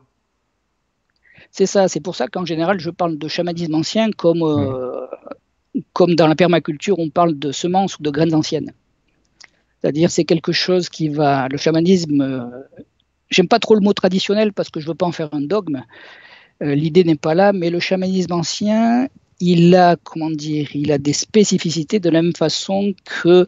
C'est 1.51 1.65
ça, 1.65 1.87
c'est 1.87 1.99
pour 1.99 2.15
ça 2.15 2.27
qu'en 2.27 2.45
général, 2.45 2.79
je 2.79 2.89
parle 2.89 3.17
de 3.17 3.27
chamanisme 3.27 3.75
ancien 3.75 4.11
comme, 4.11 4.41
euh, 4.41 5.05
comme 5.91 6.15
dans 6.15 6.27
la 6.27 6.35
permaculture, 6.35 6.97
on 6.99 7.09
parle 7.09 7.37
de 7.37 7.51
semences 7.51 7.99
ou 7.99 8.03
de 8.03 8.09
graines 8.09 8.33
anciennes. 8.33 8.71
C'est-à-dire, 9.81 10.11
c'est 10.11 10.23
quelque 10.23 10.51
chose 10.51 10.89
qui 10.89 11.09
va. 11.09 11.47
Le 11.49 11.57
chamanisme, 11.57 12.21
euh, 12.21 12.85
j'aime 13.29 13.47
pas 13.47 13.59
trop 13.59 13.75
le 13.75 13.81
mot 13.81 13.93
traditionnel 13.93 14.53
parce 14.53 14.69
que 14.69 14.79
je 14.79 14.87
veux 14.87 14.95
pas 14.95 15.05
en 15.05 15.11
faire 15.11 15.29
un 15.33 15.41
dogme. 15.41 15.83
Euh, 16.61 16.75
l'idée 16.75 17.03
n'est 17.03 17.15
pas 17.15 17.33
là, 17.33 17.51
mais 17.51 17.69
le 17.69 17.79
chamanisme 17.79 18.31
ancien, 18.31 19.07
il 19.41 19.75
a, 19.75 19.97
comment 19.97 20.29
dire, 20.29 20.69
il 20.75 20.91
a 20.91 20.97
des 20.99 21.13
spécificités 21.13 21.99
de 21.99 22.09
la 22.09 22.21
même 22.21 22.35
façon 22.35 22.93
que 23.03 23.47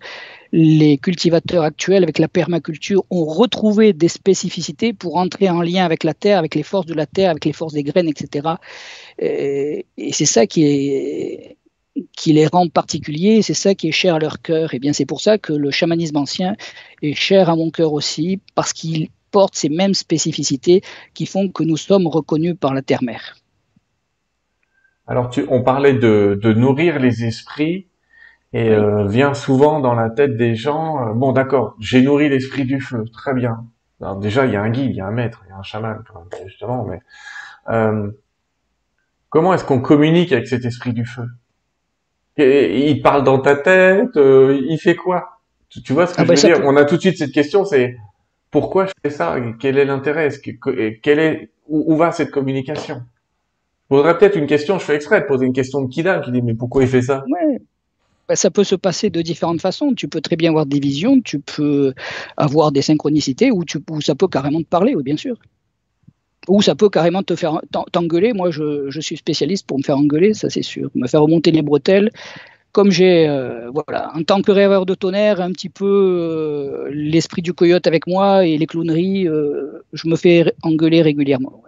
les 0.56 1.00
cultivateurs 1.00 1.64
actuels 1.64 2.04
avec 2.04 2.20
la 2.20 2.28
permaculture 2.28 3.04
ont 3.10 3.26
retrouvé 3.26 3.92
des 3.92 4.08
spécificités 4.08 4.94
pour 4.94 5.18
entrer 5.18 5.50
en 5.50 5.64
lien 5.64 5.84
avec 5.84 6.04
la 6.04 6.14
terre, 6.14 6.38
avec 6.38 6.54
les 6.54 6.62
forces 6.62 6.86
de 6.86 6.94
la 6.94 7.08
terre, 7.08 7.32
avec 7.32 7.44
les 7.46 7.54
forces 7.54 7.74
des 7.74 7.84
graines, 7.84 8.08
etc. 8.08 8.50
Et, 9.18 9.88
c'est 10.12 10.26
ça 10.26 10.46
qui, 10.46 11.58
les 12.28 12.48
rend 12.48 12.70
particuliers, 12.70 13.42
c'est 13.42 13.56
ça 13.56 13.74
qui 13.74 13.88
est 13.88 13.92
cher 13.92 14.14
à 14.14 14.20
leur 14.20 14.44
cœur. 14.44 14.76
Et 14.76 14.80
bien 14.80 14.94
c'est 14.94 15.08
pour 15.08 15.22
ça 15.22 15.40
que 15.40 15.54
le 15.54 15.72
chamanisme 15.72 16.18
ancien 16.18 16.56
est 17.02 17.16
cher 17.16 17.50
à 17.50 17.56
mon 17.56 17.72
cœur 17.72 17.92
aussi, 17.92 18.40
parce 18.54 18.74
qu'il 18.74 19.10
porte 19.32 19.56
ces 19.56 19.70
mêmes 19.70 19.96
spécificités 19.96 20.84
qui 21.16 21.26
font 21.26 21.50
que 21.50 21.64
nous 21.64 21.78
sommes 21.78 22.06
reconnus 22.06 22.56
par 22.60 22.76
la 22.76 22.84
terre-mère. 22.84 23.38
Alors, 25.08 25.32
tu, 25.32 25.46
on 25.50 25.64
parlait 25.64 25.96
de 25.96 26.54
nourrir 26.54 27.00
les 27.00 27.26
esprits 27.26 27.88
et 28.54 28.70
euh, 28.70 29.08
vient 29.08 29.34
souvent 29.34 29.80
dans 29.80 29.96
la 29.96 30.12
tête 30.12 30.38
des 30.38 30.56
gens, 30.56 31.10
euh, 31.10 31.14
bon 31.14 31.32
d'accord, 31.32 31.76
j'ai 31.80 32.02
nourri 32.02 32.30
l'esprit 32.30 32.66
du 32.66 32.80
feu, 32.80 33.04
très 33.12 33.34
bien. 33.34 33.66
Alors 34.00 34.18
déjà, 34.18 34.46
il 34.46 34.54
y 34.54 34.56
a 34.56 34.62
un 34.62 34.70
guide, 34.70 34.92
il 34.92 34.98
y 34.98 35.02
a 35.02 35.08
un 35.08 35.12
maître, 35.12 35.44
il 35.46 35.50
y 35.50 35.52
a 35.54 35.58
un 35.58 35.64
chaman, 35.64 36.04
justement, 36.46 36.86
mais 36.86 37.00
euh, 37.70 38.12
comment 39.30 39.54
est-ce 39.54 39.66
qu'on 39.66 39.82
communique 39.82 40.32
avec 40.32 40.48
cet 40.48 40.66
esprit 40.66 40.94
du 40.94 41.06
feu? 41.06 41.26
Et, 42.38 42.90
Il 42.90 43.02
parle 43.02 43.24
dans 43.24 43.40
ta 43.40 43.56
tête, 43.56 44.16
euh, 44.18 44.60
il 44.70 44.78
fait 44.78 44.96
quoi? 44.96 45.40
Tu, 45.70 45.94
vois 45.94 46.06
ce 46.06 46.14
que 46.14 46.22
ah 46.22 46.24
je 46.24 46.28
bah, 46.28 46.36
veux 46.36 46.42
dire? 46.42 46.66
On 46.66 46.76
a 46.76 46.86
tout 46.86 46.96
de 46.96 47.02
suite 47.02 47.18
cette 47.18 47.32
question, 47.32 47.66
c'est 47.66 47.98
pourquoi 48.52 48.86
je 48.86 48.92
fais 49.02 49.10
ça? 49.10 49.36
Quel 49.60 49.80
est 49.80 49.86
l'intérêt? 49.86 50.30
Quel 51.02 51.20
est 51.20 51.52
où, 51.68 51.94
où 51.94 51.98
va 51.98 52.12
cette 52.12 52.30
communication? 52.30 53.02
Je 53.90 53.98
poserais 53.98 54.18
peut-être 54.18 54.36
une 54.36 54.46
question, 54.46 54.78
je 54.78 54.86
fais 54.86 54.96
exprès 54.96 55.22
de 55.22 55.26
poser 55.26 55.48
une 55.48 55.54
question 55.54 55.82
de 55.82 55.88
Kidam 55.88 56.22
qui 56.22 56.32
dit 56.32 56.44
mais 56.44 56.54
pourquoi 56.54 56.84
il 56.84 56.90
fait 56.90 57.02
ça? 57.02 57.24
Ouais. 57.28 57.60
Bah, 58.28 58.36
ça 58.36 58.50
peut 58.52 58.64
se 58.64 58.76
passer 58.76 59.10
de 59.10 59.22
différentes 59.22 59.62
façons. 59.62 59.94
Tu 59.94 60.08
peux 60.08 60.22
très 60.22 60.36
bien 60.36 60.52
avoir 60.52 60.66
des 60.66 60.80
visions, 60.80 61.22
tu 61.22 61.40
peux 61.40 61.94
avoir 62.38 62.72
des 62.72 62.82
synchronicités, 62.82 63.52
ou, 63.52 63.66
tu, 63.66 63.80
ça 64.02 64.16
peut 64.16 64.28
carrément 64.28 64.62
te 64.62 64.68
parler, 64.68 64.96
oui, 64.96 65.04
bien 65.04 65.18
sûr. 65.18 65.38
Ou 66.48 66.62
ça 66.62 66.76
peut 66.76 66.90
carrément 66.90 67.24
te 67.24 67.36
faire 67.36 67.62
t'engueuler. 67.92 68.34
Moi, 68.34 68.52
je, 68.52 69.00
suis 69.00 69.18
spécialiste 69.18 69.66
pour 69.68 69.78
me 69.78 69.84
faire 69.84 69.98
engueuler, 69.98 70.34
ça 70.34 70.50
c'est 70.50 70.62
sûr. 70.62 70.90
Me 70.96 71.08
faire 71.08 71.22
remonter 71.22 71.52
les 71.52 71.62
bretelles. 71.62 72.12
Comme 72.74 72.92
j'ai, 72.92 73.28
euh, 73.28 73.70
voilà, 73.72 74.12
en 74.16 74.24
tant 74.24 74.42
que 74.42 74.52
rêveur 74.52 74.86
de 74.86 74.96
tonnerre, 74.96 75.42
un 75.42 75.52
petit 75.52 75.70
peu 75.70 75.86
euh, 75.86 76.90
l'esprit 76.92 77.44
du 77.44 77.54
coyote 77.54 77.86
avec 77.86 78.08
moi 78.08 78.46
et 78.48 78.58
les 78.58 78.66
clowneries, 78.66 79.28
euh, 79.28 79.84
je 79.94 80.08
me 80.08 80.16
fais 80.16 80.54
engueuler 80.64 81.02
régulièrement. 81.04 81.64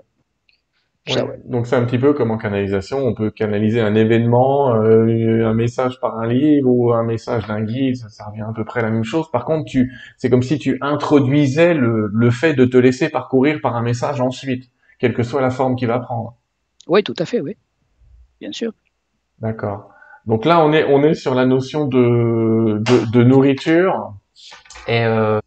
Donc 1.45 1.67
c'est 1.67 1.75
un 1.75 1.85
petit 1.85 1.99
peu 1.99 2.13
comme 2.13 2.31
en 2.31 2.37
canalisation, 2.37 2.97
on 2.97 3.13
peut 3.13 3.29
canaliser 3.29 3.79
un 3.79 3.93
événement, 3.93 4.73
euh, 4.75 5.45
un 5.45 5.53
message 5.53 5.99
par 5.99 6.17
un 6.17 6.25
livre 6.25 6.67
ou 6.67 6.93
un 6.93 7.03
message 7.03 7.45
d'un 7.45 7.61
guide, 7.61 7.95
ça, 7.95 8.25
revient 8.25 8.41
à 8.41 8.53
peu 8.55 8.65
près 8.65 8.79
à 8.79 8.83
la 8.83 8.89
même 8.89 9.03
chose. 9.03 9.29
Par 9.29 9.45
contre, 9.45 9.65
tu, 9.65 9.93
c'est 10.17 10.31
comme 10.31 10.41
si 10.41 10.57
tu 10.57 10.79
introduisais 10.81 11.75
le, 11.75 12.09
le 12.11 12.31
fait 12.31 12.55
de 12.55 12.65
te 12.65 12.77
laisser 12.77 13.09
parcourir 13.09 13.59
par 13.61 13.75
un 13.75 13.83
message 13.83 14.19
ensuite, 14.19 14.71
quelle 14.97 15.13
que 15.13 15.21
soit 15.21 15.41
la 15.41 15.51
forme 15.51 15.75
qu'il 15.75 15.87
va 15.87 15.99
prendre. 15.99 16.37
Oui, 16.87 17.03
tout 17.03 17.13
à 17.19 17.25
fait, 17.25 17.39
oui, 17.39 17.55
bien 18.39 18.51
sûr. 18.51 18.71
D'accord. 19.39 19.91
Donc 20.25 20.43
là, 20.45 20.65
on 20.65 20.73
est 20.73 20.85
on 20.85 21.03
est 21.03 21.13
sur 21.13 21.35
la 21.35 21.45
notion 21.45 21.85
de 21.85 22.79
de, 22.79 23.11
de 23.11 23.23
nourriture. 23.23 24.15
Et 24.87 25.03
euh, 25.05 25.39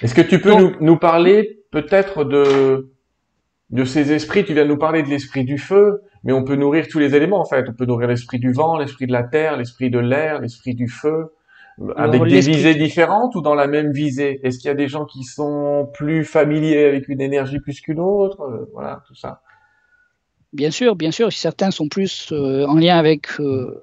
est-ce 0.00 0.14
que 0.14 0.22
tu 0.22 0.40
peux 0.40 0.54
nous, 0.54 0.72
nous 0.80 0.96
parler 0.96 1.60
peut-être 1.70 2.24
de 2.24 2.90
de 3.70 3.84
ces 3.84 4.12
esprits, 4.12 4.44
tu 4.44 4.54
viens 4.54 4.64
de 4.64 4.68
nous 4.68 4.78
parler 4.78 5.02
de 5.02 5.08
l'esprit 5.08 5.44
du 5.44 5.58
feu, 5.58 6.02
mais 6.22 6.32
on 6.32 6.44
peut 6.44 6.56
nourrir 6.56 6.86
tous 6.88 6.98
les 6.98 7.14
éléments 7.14 7.40
en 7.40 7.44
fait. 7.44 7.68
On 7.68 7.72
peut 7.72 7.86
nourrir 7.86 8.08
l'esprit 8.08 8.38
du 8.38 8.52
vent, 8.52 8.78
l'esprit 8.78 9.06
de 9.06 9.12
la 9.12 9.24
terre, 9.24 9.56
l'esprit 9.56 9.90
de 9.90 9.98
l'air, 9.98 10.40
l'esprit 10.40 10.74
du 10.74 10.88
feu, 10.88 11.32
avec 11.96 12.22
des 12.24 12.40
visées 12.40 12.74
différentes 12.74 13.34
ou 13.34 13.42
dans 13.42 13.54
la 13.54 13.66
même 13.66 13.92
visée? 13.92 14.40
Est-ce 14.42 14.58
qu'il 14.58 14.68
y 14.68 14.70
a 14.70 14.74
des 14.74 14.88
gens 14.88 15.04
qui 15.04 15.24
sont 15.24 15.90
plus 15.92 16.24
familiers 16.24 16.84
avec 16.84 17.08
une 17.08 17.20
énergie 17.20 17.60
plus 17.60 17.80
qu'une 17.80 18.00
autre? 18.00 18.40
Euh, 18.42 18.70
Voilà, 18.72 19.02
tout 19.06 19.14
ça. 19.14 19.42
Bien 20.52 20.70
sûr, 20.70 20.96
bien 20.96 21.10
sûr. 21.10 21.32
Certains 21.32 21.70
sont 21.70 21.88
plus 21.88 22.32
euh, 22.32 22.64
en 22.66 22.76
lien 22.76 22.96
avec 22.96 23.28
euh, 23.40 23.82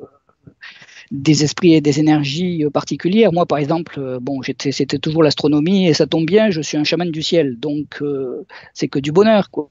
des 1.14 1.44
esprits 1.44 1.76
et 1.76 1.82
des 1.82 2.00
énergies 2.00 2.66
particulières. 2.74 3.32
Moi, 3.32 3.46
par 3.46 3.60
exemple, 3.60 4.00
euh, 4.00 4.20
bon, 4.20 4.42
c'était 4.42 4.98
toujours 4.98 5.22
l'astronomie 5.22 5.88
et 5.88 5.94
ça 5.94 6.08
tombe 6.08 6.26
bien, 6.26 6.50
je 6.50 6.60
suis 6.60 6.76
un 6.76 6.84
chaman 6.84 7.10
du 7.12 7.22
ciel, 7.22 7.60
donc 7.60 8.02
euh, 8.02 8.46
c'est 8.74 8.88
que 8.88 8.98
du 8.98 9.12
bonheur, 9.12 9.52
quoi. 9.52 9.70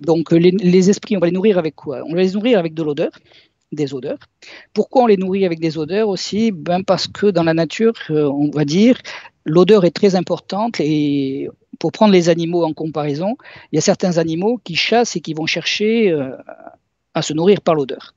Donc 0.00 0.32
les, 0.32 0.90
esprits, 0.90 1.16
on 1.16 1.20
va 1.20 1.26
les 1.28 1.32
nourrir 1.32 1.58
avec 1.58 1.76
quoi? 1.76 2.02
On 2.06 2.14
va 2.14 2.20
les 2.20 2.32
nourrir 2.32 2.58
avec 2.58 2.74
de 2.74 2.82
l'odeur, 2.82 3.12
des 3.70 3.94
odeurs. 3.94 4.18
Pourquoi 4.72 5.04
on 5.04 5.06
les 5.06 5.16
nourrit 5.16 5.46
avec 5.46 5.60
des 5.60 5.78
odeurs 5.78 6.08
aussi? 6.08 6.50
Ben 6.50 6.82
parce 6.82 7.06
que 7.06 7.28
dans 7.28 7.44
la 7.44 7.54
nature, 7.54 7.94
euh, 8.10 8.28
on 8.28 8.50
va 8.50 8.64
dire, 8.64 8.98
l'odeur 9.44 9.84
est 9.84 9.92
très 9.92 10.16
importante 10.16 10.80
et 10.80 11.48
pour 11.78 11.92
prendre 11.92 12.12
les 12.12 12.28
animaux 12.28 12.64
en 12.64 12.72
comparaison, 12.72 13.36
il 13.70 13.76
y 13.76 13.78
a 13.78 13.82
certains 13.82 14.18
animaux 14.18 14.58
qui 14.64 14.74
chassent 14.74 15.14
et 15.14 15.20
qui 15.20 15.34
vont 15.34 15.46
chercher 15.46 16.12
à 17.14 17.22
se 17.22 17.32
nourrir 17.32 17.60
par 17.60 17.74
l'odeur 17.74 18.14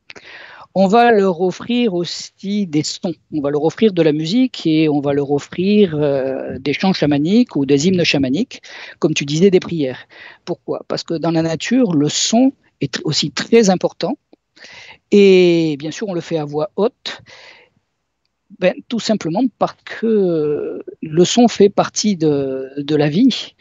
on 0.79 0.85
va 0.85 1.11
leur 1.11 1.41
offrir 1.41 1.95
aussi 1.95 2.67
des 2.67 2.83
sons, 2.83 3.15
on 3.33 3.41
va 3.41 3.49
leur 3.49 3.63
offrir 3.63 3.93
de 3.93 4.03
la 4.03 4.11
musique 4.11 4.67
et 4.67 4.87
on 4.89 4.99
va 4.99 5.11
leur 5.11 5.31
offrir 5.31 5.95
euh, 5.95 6.59
des 6.59 6.73
chants 6.73 6.93
chamaniques 6.93 7.55
ou 7.55 7.65
des 7.65 7.87
hymnes 7.87 8.03
chamaniques, 8.03 8.61
comme 8.99 9.15
tu 9.15 9.25
disais, 9.25 9.49
des 9.49 9.59
prières. 9.59 10.07
Pourquoi? 10.45 10.85
Parce 10.87 11.01
que 11.01 11.15
dans 11.15 11.31
la 11.31 11.41
nature, 11.41 11.95
le 11.95 12.09
son 12.09 12.53
est 12.79 12.99
aussi 13.05 13.31
très 13.31 13.71
important 13.71 14.19
et 15.09 15.77
bien 15.79 15.89
sûr, 15.89 16.09
on 16.09 16.13
le 16.13 16.21
fait 16.21 16.37
à 16.37 16.45
voix 16.45 16.69
haute. 16.75 17.23
Ben, 18.59 18.75
tout 18.87 18.99
simplement 18.99 19.41
parce 19.57 19.77
que 19.83 20.83
le 21.01 21.25
son 21.25 21.47
fait 21.47 21.69
partie 21.69 22.17
de, 22.17 22.95
la 22.95 23.09
vie. 23.09 23.55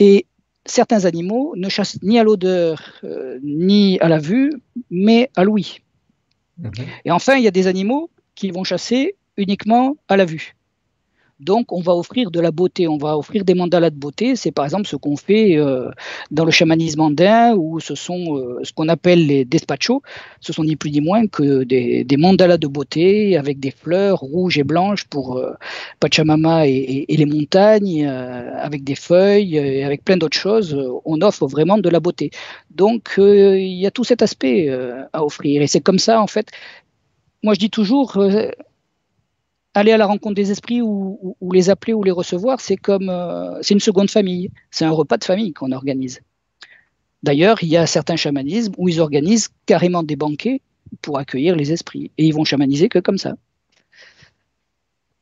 Et 0.00 0.26
certains 0.66 1.04
animaux 1.04 1.54
ne 1.56 1.68
chassent 1.68 2.02
ni 2.02 2.18
à 2.18 2.24
l'odeur 2.24 2.82
euh, 3.04 3.38
ni 3.44 4.00
à 4.00 4.08
la 4.08 4.18
vue, 4.18 4.52
mais 4.90 5.30
à 5.36 5.44
l'ouïe. 5.44 5.78
Mhm. 6.62 6.86
Et 7.04 7.10
enfin, 7.10 7.36
il 7.36 7.42
y 7.42 7.48
a 7.48 7.52
des 7.52 7.66
animaux 7.66 8.10
qui 8.34 8.50
vont 8.50 8.64
chasser 8.64 9.16
uniquement 9.36 9.96
à 10.08 10.16
la 10.16 10.24
vue. 10.24 10.54
Donc, 11.40 11.72
on 11.72 11.80
va 11.80 11.94
offrir 11.94 12.30
de 12.30 12.38
la 12.38 12.50
beauté, 12.50 12.86
on 12.86 12.98
va 12.98 13.16
offrir 13.16 13.46
des 13.46 13.54
mandalas 13.54 13.88
de 13.88 13.96
beauté. 13.96 14.36
C'est 14.36 14.50
par 14.50 14.66
exemple 14.66 14.86
ce 14.86 14.96
qu'on 14.96 15.16
fait 15.16 15.56
euh, 15.56 15.90
dans 16.30 16.44
le 16.44 16.50
chamanisme 16.50 17.00
andin, 17.00 17.54
où 17.56 17.80
ce 17.80 17.94
sont 17.94 18.36
euh, 18.36 18.60
ce 18.62 18.74
qu'on 18.74 18.88
appelle 18.88 19.26
les 19.26 19.46
despachos. 19.46 20.02
Ce 20.40 20.52
sont 20.52 20.64
ni 20.64 20.76
plus 20.76 20.90
ni 20.90 21.00
moins 21.00 21.26
que 21.26 21.64
des, 21.64 22.04
mandalas 22.18 22.58
de 22.58 22.66
beauté 22.66 23.38
avec 23.38 23.58
des 23.58 23.70
fleurs 23.70 24.18
rouges 24.18 24.58
et 24.58 24.64
blanches 24.64 25.04
pour 25.04 25.38
euh, 25.38 25.54
Pachamama 25.98 26.66
et, 26.66 27.06
les 27.08 27.26
montagnes, 27.26 28.06
avec 28.06 28.84
des 28.84 28.94
feuilles 28.94 29.56
et 29.56 29.84
avec 29.84 30.04
plein 30.04 30.18
d'autres 30.18 30.36
choses. 30.36 30.76
On 31.06 31.20
offre 31.22 31.46
vraiment 31.46 31.78
de 31.78 31.88
la 31.88 32.00
beauté. 32.00 32.30
Donc, 32.70 33.14
il 33.18 33.78
y 33.78 33.86
a 33.86 33.90
tout 33.90 34.04
cet 34.04 34.22
aspect 34.22 34.70
à 35.12 35.24
offrir. 35.24 35.62
Et 35.62 35.66
c'est 35.66 35.80
comme 35.80 35.98
ça, 35.98 36.20
en 36.20 36.26
fait. 36.26 36.50
Moi, 37.42 37.54
je 37.54 37.58
dis 37.58 37.70
toujours 37.70 38.18
aller 39.74 39.92
à 39.92 39.96
la 39.96 40.06
rencontre 40.06 40.34
des 40.34 40.50
esprits 40.50 40.82
ou, 40.82 41.36
les 41.52 41.70
appeler 41.70 41.92
ou 41.92 42.02
les 42.02 42.10
recevoir, 42.10 42.60
c'est 42.60 42.76
comme 42.76 43.08
euh, 43.08 43.58
c'est 43.62 43.74
une 43.74 43.80
seconde 43.80 44.10
famille. 44.10 44.50
C'est 44.70 44.84
un 44.84 44.90
repas 44.90 45.16
de 45.16 45.24
famille 45.24 45.52
qu'on 45.52 45.72
organise. 45.72 46.20
D'ailleurs, 47.22 47.62
il 47.62 47.68
y 47.68 47.76
a 47.76 47.86
certains 47.86 48.16
chamanismes 48.16 48.72
où 48.78 48.88
ils 48.88 49.00
organisent 49.00 49.48
carrément 49.66 50.02
des 50.02 50.16
banquets 50.16 50.60
pour 51.02 51.18
accueillir 51.18 51.54
les 51.54 51.72
esprits. 51.72 52.10
Et 52.18 52.26
ils 52.26 52.34
vont 52.34 52.44
chamaniser 52.44 52.88
que 52.88 52.98
comme 52.98 53.18
ça. 53.18 53.34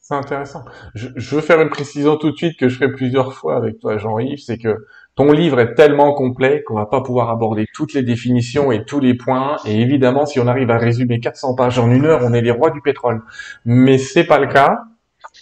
C'est 0.00 0.14
intéressant. 0.14 0.64
Je, 0.94 1.08
je, 1.16 1.34
veux 1.34 1.42
faire 1.42 1.60
une 1.60 1.68
précision 1.68 2.16
tout 2.16 2.30
de 2.30 2.36
suite 2.36 2.58
que 2.58 2.68
je 2.70 2.76
ferai 2.76 2.92
plusieurs 2.92 3.34
fois 3.34 3.56
avec 3.56 3.78
toi, 3.78 3.98
Jean-Yves, 3.98 4.38
c'est 4.38 4.56
que 4.56 4.86
ton 5.18 5.32
livre 5.32 5.58
est 5.58 5.74
tellement 5.74 6.14
complet 6.14 6.62
qu'on 6.64 6.76
va 6.76 6.86
pas 6.86 7.00
pouvoir 7.00 7.28
aborder 7.28 7.66
toutes 7.74 7.92
les 7.92 8.04
définitions 8.04 8.70
et 8.70 8.84
tous 8.84 9.00
les 9.00 9.14
points. 9.14 9.56
Et 9.66 9.80
évidemment, 9.80 10.26
si 10.26 10.38
on 10.38 10.46
arrive 10.46 10.70
à 10.70 10.78
résumer 10.78 11.18
400 11.18 11.56
pages 11.56 11.76
en 11.80 11.90
une 11.90 12.04
heure, 12.04 12.20
on 12.22 12.32
est 12.32 12.40
les 12.40 12.52
rois 12.52 12.70
du 12.70 12.80
pétrole. 12.80 13.22
Mais 13.64 13.98
c'est 13.98 14.22
pas 14.22 14.38
le 14.38 14.46
cas. 14.46 14.78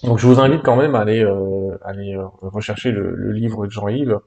Donc 0.02 0.18
je 0.18 0.26
vous 0.26 0.40
invite 0.40 0.62
quand 0.62 0.76
même 0.76 0.94
à 0.94 1.00
aller, 1.00 1.22
euh, 1.22 1.76
aller 1.84 2.14
euh, 2.14 2.24
rechercher 2.40 2.90
le, 2.90 3.32
livre 3.32 3.66
de 3.66 3.70
Jean-Yves 3.70 4.18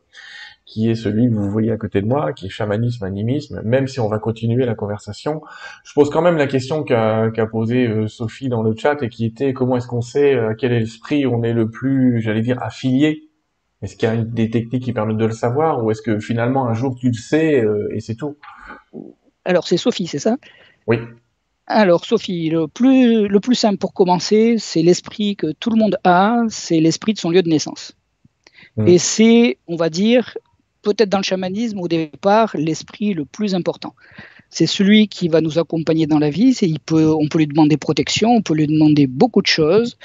qui 0.68 0.88
est 0.88 0.94
celui 0.94 1.28
que 1.28 1.34
vous 1.34 1.50
voyez 1.50 1.72
à 1.72 1.78
côté 1.78 2.00
de 2.00 2.06
moi, 2.06 2.32
qui 2.32 2.46
est 2.46 2.50
chamanisme, 2.50 3.04
animisme, 3.04 3.64
même 3.64 3.88
si 3.88 4.00
on 4.00 4.08
va 4.08 4.20
continuer 4.20 4.68
la 4.68 4.76
conversation. 4.76 5.42
Je 5.84 5.94
pose 5.96 6.12
quand 6.12 6.22
même 6.22 6.38
la 6.38 6.46
question 6.46 6.84
qu'a 6.84 7.32
posée 7.52 7.88
euh, 7.88 8.08
Sophie 8.08 8.50
dans 8.50 8.62
le 8.62 8.76
chat 8.78 9.02
et 9.02 9.10
qui 9.10 9.26
était 9.26 9.54
comment 9.54 9.78
est-ce 9.78 9.88
qu'on 9.88 10.02
sait 10.02 10.38
à 10.38 10.54
quel 10.54 10.74
esprit 10.74 11.26
on 11.26 11.42
est 11.42 11.54
le 11.54 11.72
plus, 11.72 12.22
j'allais 12.22 12.42
dire, 12.42 12.62
affilié 12.62 13.29
Est-ce 13.82 13.96
qu'il 13.96 14.10
y 14.10 14.12
a 14.12 14.18
des 14.18 14.50
techniques 14.50 14.84
qui 14.84 14.94
permettent 14.94 15.18
de 15.18 15.26
le 15.26 15.32
savoir 15.32 15.84
ou 15.84 15.92
est-ce 15.92 16.02
que 16.02 16.20
finalement 16.20 16.68
un 16.68 16.74
jour 16.74 16.96
tu 16.96 17.08
le 17.08 17.14
sais 17.14 17.64
euh, 17.64 17.88
et 17.94 18.02
c'est 18.02 18.16
tout? 18.16 18.38
Alors 19.46 19.68
c'est 19.68 19.78
Sophie, 19.78 20.08
c'est 20.08 20.20
ça? 20.20 20.38
Oui. 20.88 20.98
Alors 21.68 22.04
Sophie, 22.04 22.50
le 22.50 22.68
plus, 22.68 23.28
le 23.28 23.40
plus 23.40 23.56
simple 23.56 23.78
pour 23.78 23.94
commencer, 23.94 24.56
c'est 24.58 24.82
l'esprit 24.82 25.36
que 25.36 25.52
tout 25.52 25.70
le 25.70 25.78
monde 25.78 25.98
a, 26.04 26.42
c'est 26.50 26.80
l'esprit 26.80 27.14
de 27.14 27.20
son 27.20 27.30
lieu 27.30 27.42
de 27.42 27.50
naissance. 27.50 27.96
Mmh. 28.76 28.88
Et 28.88 28.98
c'est, 28.98 29.58
on 29.68 29.76
va 29.76 29.90
dire, 29.90 30.38
peut-être 30.82 31.10
dans 31.10 31.20
le 31.20 31.24
chamanisme, 31.24 31.80
au 31.80 31.88
départ, 31.88 32.52
l'esprit 32.56 33.14
le 33.14 33.26
plus 33.26 33.56
important. 33.56 33.96
C'est 34.50 34.66
celui 34.66 35.08
qui 35.08 35.28
va 35.28 35.42
nous 35.42 35.60
accompagner 35.60 36.08
dans 36.08 36.20
la 36.20 36.30
vie. 36.30 36.58
On 36.92 37.28
peut 37.28 37.38
lui 37.38 37.48
demander 37.48 37.78
protection, 37.78 38.32
on 38.32 38.42
peut 38.42 38.56
lui 38.56 38.68
demander 38.68 39.08
beaucoup 39.08 39.42
de 39.42 39.48
choses. 39.48 39.98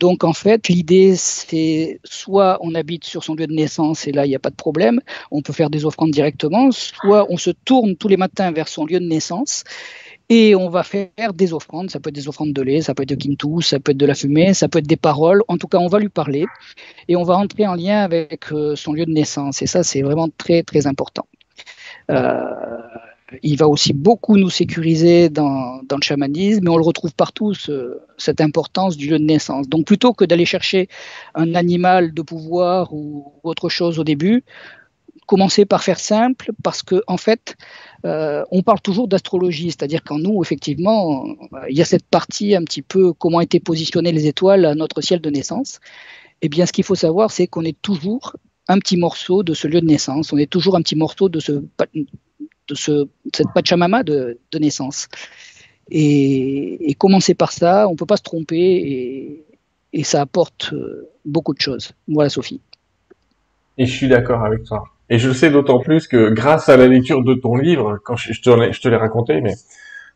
Donc 0.00 0.24
en 0.24 0.32
fait, 0.32 0.68
l'idée, 0.68 1.14
c'est 1.16 2.00
soit 2.04 2.58
on 2.60 2.74
habite 2.74 3.04
sur 3.04 3.22
son 3.22 3.34
lieu 3.34 3.46
de 3.46 3.52
naissance 3.52 4.06
et 4.06 4.12
là, 4.12 4.26
il 4.26 4.30
n'y 4.30 4.34
a 4.34 4.40
pas 4.40 4.50
de 4.50 4.56
problème, 4.56 5.00
on 5.30 5.42
peut 5.42 5.52
faire 5.52 5.70
des 5.70 5.84
offrandes 5.84 6.10
directement, 6.10 6.70
soit 6.72 7.26
on 7.30 7.36
se 7.36 7.50
tourne 7.50 7.96
tous 7.96 8.08
les 8.08 8.16
matins 8.16 8.50
vers 8.50 8.68
son 8.68 8.86
lieu 8.86 8.98
de 8.98 9.06
naissance 9.06 9.64
et 10.30 10.54
on 10.54 10.70
va 10.70 10.82
faire 10.82 11.34
des 11.34 11.52
offrandes, 11.52 11.90
ça 11.90 12.00
peut 12.00 12.08
être 12.08 12.14
des 12.14 12.28
offrandes 12.28 12.52
de 12.54 12.62
lait, 12.62 12.80
ça 12.80 12.94
peut 12.94 13.02
être 13.02 13.10
de 13.10 13.14
quintou, 13.14 13.60
ça 13.60 13.78
peut 13.78 13.92
être 13.92 13.98
de 13.98 14.06
la 14.06 14.14
fumée, 14.14 14.54
ça 14.54 14.68
peut 14.68 14.78
être 14.78 14.86
des 14.86 14.96
paroles. 14.96 15.42
En 15.48 15.58
tout 15.58 15.68
cas, 15.68 15.78
on 15.78 15.86
va 15.86 15.98
lui 15.98 16.08
parler 16.08 16.46
et 17.08 17.16
on 17.16 17.24
va 17.24 17.36
entrer 17.36 17.66
en 17.66 17.74
lien 17.74 18.00
avec 18.00 18.50
euh, 18.50 18.74
son 18.74 18.94
lieu 18.94 19.04
de 19.04 19.12
naissance. 19.12 19.60
Et 19.60 19.66
ça, 19.66 19.82
c'est 19.82 20.00
vraiment 20.00 20.28
très, 20.38 20.62
très 20.62 20.86
important. 20.86 21.26
Euh, 22.10 22.40
il 23.42 23.56
va 23.56 23.68
aussi 23.68 23.92
beaucoup 23.92 24.36
nous 24.36 24.50
sécuriser 24.50 25.28
dans, 25.28 25.80
le 25.90 26.02
chamanisme, 26.02 26.60
mais 26.64 26.70
on 26.70 26.76
le 26.76 26.84
retrouve 26.84 27.14
partout, 27.14 27.54
ce, 27.54 27.98
cette 28.18 28.40
importance 28.40 28.96
du 28.96 29.08
lieu 29.08 29.18
de 29.18 29.24
naissance. 29.24 29.68
Donc 29.68 29.86
plutôt 29.86 30.12
que 30.12 30.24
d'aller 30.24 30.44
chercher 30.44 30.88
un 31.34 31.54
animal 31.54 32.12
de 32.12 32.22
pouvoir 32.22 32.92
ou 32.92 33.32
autre 33.42 33.68
chose 33.68 33.98
au 33.98 34.04
début, 34.04 34.44
commencer 35.26 35.64
par 35.64 35.82
faire 35.82 35.98
simple 35.98 36.52
parce 36.62 36.82
que 36.82 37.02
en 37.06 37.16
fait, 37.16 37.56
euh, 38.04 38.44
on 38.50 38.62
parle 38.62 38.80
toujours 38.80 39.08
d'astrologie, 39.08 39.70
c'est-à-dire 39.70 40.02
qu'en 40.02 40.18
nous, 40.18 40.42
effectivement, 40.42 41.24
il 41.68 41.76
y 41.76 41.82
a 41.82 41.86
cette 41.86 42.06
partie 42.06 42.54
un 42.54 42.62
petit 42.62 42.82
peu 42.82 43.12
comment 43.14 43.40
étaient 43.40 43.60
positionnées 43.60 44.12
les 44.12 44.26
étoiles 44.26 44.66
à 44.66 44.74
notre 44.74 45.00
ciel 45.00 45.20
de 45.20 45.30
naissance. 45.30 45.80
Eh 46.42 46.48
bien, 46.50 46.66
ce 46.66 46.72
qu'il 46.72 46.84
faut 46.84 46.94
savoir, 46.94 47.30
c'est 47.30 47.46
qu'on 47.46 47.64
est 47.64 47.80
toujours 47.80 48.36
un 48.68 48.78
petit 48.78 48.96
morceau 48.96 49.42
de 49.42 49.54
ce 49.54 49.66
lieu 49.66 49.80
de 49.80 49.86
naissance, 49.86 50.32
on 50.32 50.36
est 50.38 50.50
toujours 50.50 50.76
un 50.76 50.82
petit 50.82 50.96
morceau 50.96 51.28
de, 51.28 51.38
ce, 51.40 51.62
de 52.68 52.74
ce, 52.74 53.08
cette 53.34 53.48
Pachamama 53.54 54.02
de, 54.02 54.38
naissance. 54.58 55.08
Et, 55.90 56.94
commencer 56.98 57.34
par 57.34 57.52
ça, 57.52 57.88
on 57.88 57.92
ne 57.92 57.96
peut 57.96 58.06
pas 58.06 58.16
se 58.16 58.22
tromper 58.22 59.44
et, 59.92 60.02
ça 60.02 60.20
apporte 60.20 60.72
euh, 60.72 61.08
beaucoup 61.24 61.54
de 61.54 61.60
choses. 61.60 61.92
Voilà, 62.08 62.28
Sophie. 62.28 62.60
Et 63.78 63.86
je 63.86 63.92
suis 63.92 64.08
d'accord 64.08 64.44
avec 64.44 64.64
toi. 64.64 64.84
Et 65.08 65.18
je 65.18 65.28
le 65.28 65.34
sais 65.34 65.50
d'autant 65.50 65.78
plus 65.78 66.08
que 66.08 66.30
grâce 66.30 66.68
à 66.68 66.76
la 66.76 66.88
lecture 66.88 67.22
de 67.22 67.34
ton 67.34 67.54
livre, 67.56 67.98
quand 68.04 68.16
je, 68.16 68.32
te, 68.40 68.72
je 68.72 68.80
te 68.80 68.88
l'ai 68.88 68.96
raconté, 68.96 69.40
mais 69.40 69.54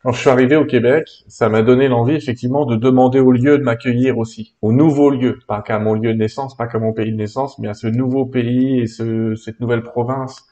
quand 0.01 0.13
je 0.13 0.21
suis 0.21 0.29
arrivé 0.29 0.55
au 0.55 0.65
Québec, 0.65 1.07
ça 1.27 1.49
m'a 1.49 1.61
donné 1.61 1.89
l'envie 1.89 2.15
effectivement 2.15 2.65
de 2.65 2.75
demander 2.75 3.19
au 3.19 3.31
lieu 3.31 3.57
de 3.57 3.63
m'accueillir 3.63 4.17
aussi, 4.17 4.55
au 4.61 4.71
nouveau 4.71 5.09
lieu, 5.09 5.39
pas 5.47 5.61
qu'à 5.61 5.77
mon 5.77 5.93
lieu 5.93 6.13
de 6.13 6.17
naissance, 6.17 6.55
pas 6.55 6.67
qu'à 6.67 6.79
mon 6.79 6.93
pays 6.93 7.11
de 7.11 7.17
naissance, 7.17 7.59
mais 7.59 7.67
à 7.67 7.73
ce 7.73 7.87
nouveau 7.87 8.25
pays 8.25 8.79
et 8.79 8.87
ce, 8.87 9.35
cette 9.35 9.59
nouvelle 9.59 9.83
province 9.83 10.45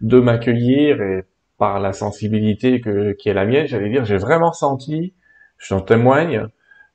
de 0.00 0.20
m'accueillir 0.20 1.02
et 1.02 1.24
par 1.64 1.80
la 1.80 1.94
sensibilité 1.94 2.82
que, 2.82 3.12
qui 3.12 3.30
est 3.30 3.32
la 3.32 3.46
mienne, 3.46 3.66
j'allais 3.66 3.88
dire, 3.88 4.04
j'ai 4.04 4.18
vraiment 4.18 4.52
senti, 4.52 5.14
je 5.56 5.70
t'en 5.70 5.80
témoigne, 5.80 6.48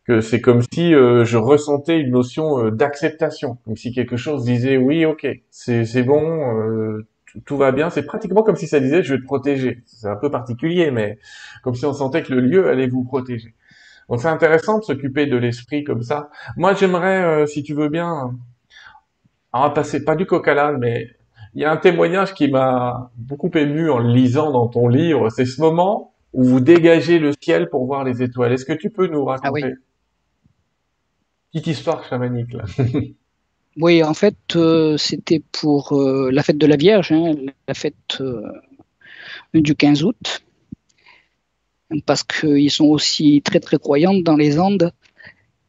que 0.06 0.22
c'est 0.22 0.42
comme 0.42 0.62
si 0.72 0.94
euh, 0.94 1.26
je 1.26 1.38
ressentais 1.38 2.00
une 2.00 2.12
notion 2.12 2.64
euh, 2.64 2.70
d'acceptation, 2.70 3.58
comme 3.66 3.76
si 3.76 3.92
quelque 3.92 4.16
chose 4.16 4.46
disait 4.46 4.78
oui, 4.78 5.06
ok, 5.06 5.28
c'est 5.50 6.04
bon, 6.04 6.24
euh, 6.56 7.08
tout 7.46 7.58
va 7.58 7.72
bien. 7.72 7.90
C'est 7.90 8.04
pratiquement 8.04 8.44
comme 8.44 8.58
si 8.58 8.68
ça 8.68 8.80
disait 8.80 9.02
je 9.02 9.16
vais 9.16 9.20
te 9.20 9.26
protéger. 9.26 9.82
C'est 9.88 10.08
un 10.08 10.18
peu 10.18 10.30
particulier, 10.30 10.92
mais 10.92 11.18
comme 11.64 11.74
si 11.74 11.88
on 11.88 11.94
sentait 11.94 12.22
que 12.22 12.32
le 12.32 12.40
lieu 12.40 12.68
allait 12.68 12.88
vous 12.88 13.04
protéger. 13.04 13.56
Donc 14.08 14.22
c'est 14.22 14.28
intéressant 14.28 14.78
de 14.78 14.84
s'occuper 14.84 15.26
de 15.26 15.38
l'esprit 15.38 15.84
comme 15.84 16.04
ça. 16.04 16.30
Moi 16.58 16.76
j'aimerais, 16.76 17.48
si 17.48 17.64
tu 17.64 17.74
veux 17.74 17.90
bien, 17.90 18.36
on 19.52 19.62
va 19.62 19.72
passer 19.72 20.06
pas 20.06 20.16
du 20.16 20.28
coq 20.28 20.48
à 20.48 20.74
mais 20.74 21.08
il 21.56 21.62
y 21.62 21.66
a 21.66 21.72
un 21.72 21.78
témoignage 21.78 22.34
qui 22.34 22.48
m'a 22.48 23.12
beaucoup 23.18 23.52
ému 23.56 23.90
en 23.90 24.00
le 24.00 24.14
lisant 24.14 24.52
dans 24.52 24.68
ton 24.68 24.88
livre. 24.88 25.30
C'est 25.30 25.46
ce 25.46 25.60
moment 25.62 26.14
où 26.34 26.44
vous 26.44 26.60
dégagez 26.60 27.20
le 27.20 27.32
ciel 27.42 27.70
pour 27.70 27.86
voir 27.86 28.04
les 28.04 28.22
étoiles. 28.22 28.54
Est-ce 28.54 28.66
que 28.66 28.74
tu 28.74 28.90
peux 28.90 29.08
nous 29.08 29.26
raconter 29.26 29.64
ah 29.64 29.68
oui 29.68 29.74
petite 31.52 31.68
histoire 31.68 32.08
chamanique 32.08 32.54
là. 32.54 32.64
oui, 33.78 34.04
en 34.04 34.14
fait, 34.14 34.38
euh, 34.56 34.98
c'était 34.98 35.42
pour 35.52 35.94
euh, 35.94 36.30
la 36.32 36.44
fête 36.44 36.58
de 36.58 36.68
la 36.68 36.76
Vierge, 36.76 37.12
hein, 37.12 37.34
la 37.68 37.74
fête 37.74 38.18
euh, 38.22 38.42
du 39.54 39.76
15 39.76 40.04
août, 40.04 40.44
parce 42.06 42.24
qu'ils 42.24 42.72
sont 42.72 42.86
aussi 42.86 43.42
très 43.42 43.60
très 43.60 43.78
croyantes 43.78 44.24
dans 44.24 44.36
les 44.36 44.60
Andes. 44.60 44.92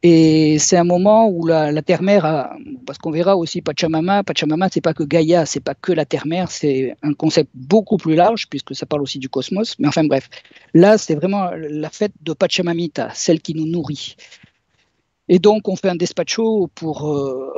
Et 0.03 0.57
c'est 0.57 0.77
un 0.77 0.83
moment 0.83 1.27
où 1.27 1.45
la, 1.45 1.81
terre-mère, 1.83 2.25
a, 2.25 2.55
parce 2.87 2.97
qu'on 2.97 3.11
verra 3.11 3.37
aussi 3.37 3.61
Pachamama, 3.61 4.23
Pachamama, 4.23 4.67
c'est 4.71 4.81
pas 4.81 4.95
que 4.95 5.03
Gaïa, 5.03 5.45
c'est 5.45 5.59
pas 5.59 5.75
que 5.75 5.91
la 5.91 6.05
terre-mère, 6.05 6.49
c'est 6.49 6.95
un 7.03 7.13
concept 7.13 7.51
beaucoup 7.53 7.97
plus 7.97 8.15
large 8.15 8.47
puisque 8.49 8.73
ça 8.73 8.87
parle 8.87 9.03
aussi 9.03 9.19
du 9.19 9.29
cosmos. 9.29 9.77
Mais 9.77 9.87
enfin 9.87 10.03
bref, 10.03 10.27
là 10.73 10.97
c'est 10.97 11.13
vraiment 11.13 11.51
la 11.55 11.89
fête 11.91 12.13
de 12.21 12.33
Pachamamita, 12.33 13.11
celle 13.13 13.41
qui 13.41 13.53
nous 13.53 13.67
nourrit. 13.67 14.15
Et 15.27 15.39
donc, 15.39 15.69
on 15.69 15.77
fait 15.77 15.87
un 15.87 15.95
despacho 15.95 16.69
pour, 16.75 17.09
euh, 17.09 17.53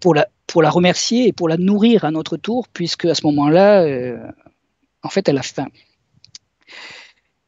pour, 0.00 0.14
la, 0.14 0.28
pour 0.46 0.62
la 0.62 0.70
remercier 0.70 1.28
et 1.28 1.32
pour 1.34 1.46
la 1.46 1.58
nourrir 1.58 2.04
à 2.04 2.10
notre 2.10 2.38
tour, 2.38 2.68
puisque 2.68 3.04
à 3.04 3.14
ce 3.14 3.26
moment-là, 3.26 3.82
euh, 3.82 4.16
en 5.02 5.10
fait, 5.10 5.28
elle 5.28 5.36
a 5.36 5.42
faim. 5.42 5.68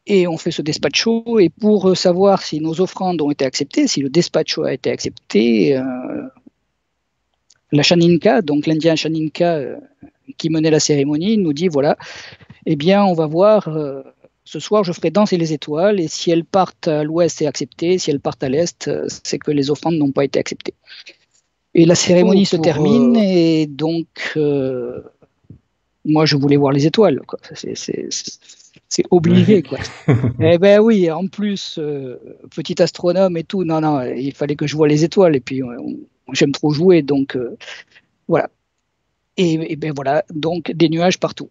Et 0.09 0.27
on 0.27 0.37
fait 0.37 0.51
ce 0.51 0.61
despacho, 0.61 1.39
et 1.39 1.49
pour 1.49 1.95
savoir 1.95 2.41
si 2.41 2.59
nos 2.59 2.81
offrandes 2.81 3.21
ont 3.21 3.31
été 3.31 3.45
acceptées, 3.45 3.87
si 3.87 4.01
le 4.01 4.09
despacho 4.09 4.63
a 4.63 4.73
été 4.73 4.89
accepté, 4.89 5.77
euh, 5.77 5.83
la 7.71 7.83
Shaninka, 7.83 8.41
donc 8.41 8.65
l'Indien 8.65 8.95
Shaninka 8.95 9.61
qui 10.37 10.49
menait 10.49 10.71
la 10.71 10.79
cérémonie, 10.79 11.37
nous 11.37 11.53
dit 11.53 11.67
voilà, 11.67 11.95
eh 12.65 12.75
bien, 12.75 13.03
on 13.05 13.13
va 13.13 13.27
voir 13.27 13.69
ce 14.49 14.59
soir, 14.59 14.83
je 14.83 14.91
ferai 14.93 15.11
danser 15.11 15.37
les 15.37 15.53
étoiles, 15.53 15.99
et 15.99 16.07
si 16.07 16.31
elles 16.31 16.43
partent 16.43 16.87
à 16.87 17.03
l'ouest, 17.03 17.37
c'est 17.37 17.45
accepté, 17.45 17.99
si 17.99 18.09
elles 18.09 18.19
partent 18.19 18.43
à 18.43 18.49
l'est, 18.49 18.87
euh, 18.87 19.05
c'est 19.23 19.37
que 19.37 19.51
les 19.51 19.69
offrandes 19.69 19.93
n'ont 19.93 20.11
pas 20.11 20.25
été 20.25 20.39
acceptées. 20.39 20.73
Et 21.75 21.85
la 21.85 21.93
cérémonie 21.93 22.47
se 22.47 22.57
termine, 22.57 23.15
euh, 23.15 23.21
et 23.21 23.67
donc, 23.67 24.07
euh, 24.37 25.01
moi, 26.03 26.25
je 26.25 26.35
voulais 26.35 26.57
voir 26.57 26.71
les 26.71 26.87
étoiles. 26.87 27.21
C'est 28.89 29.05
obligé. 29.11 29.61
Quoi. 29.61 29.77
eh 30.41 30.57
ben 30.57 30.79
oui, 30.79 31.09
en 31.11 31.27
plus, 31.27 31.79
petit 32.55 32.81
astronome 32.81 33.37
et 33.37 33.43
tout, 33.43 33.63
non, 33.63 33.81
non, 33.81 34.01
il 34.01 34.33
fallait 34.33 34.55
que 34.55 34.67
je 34.67 34.75
vois 34.75 34.87
les 34.87 35.03
étoiles, 35.03 35.35
et 35.35 35.39
puis 35.39 35.61
j'aime 36.33 36.51
trop 36.51 36.71
jouer, 36.71 37.03
donc 37.03 37.37
voilà. 38.27 38.49
Et, 39.37 39.71
et 39.71 39.75
ben 39.75 39.93
voilà, 39.95 40.25
donc 40.33 40.71
des 40.71 40.89
nuages 40.89 41.19
partout. 41.19 41.49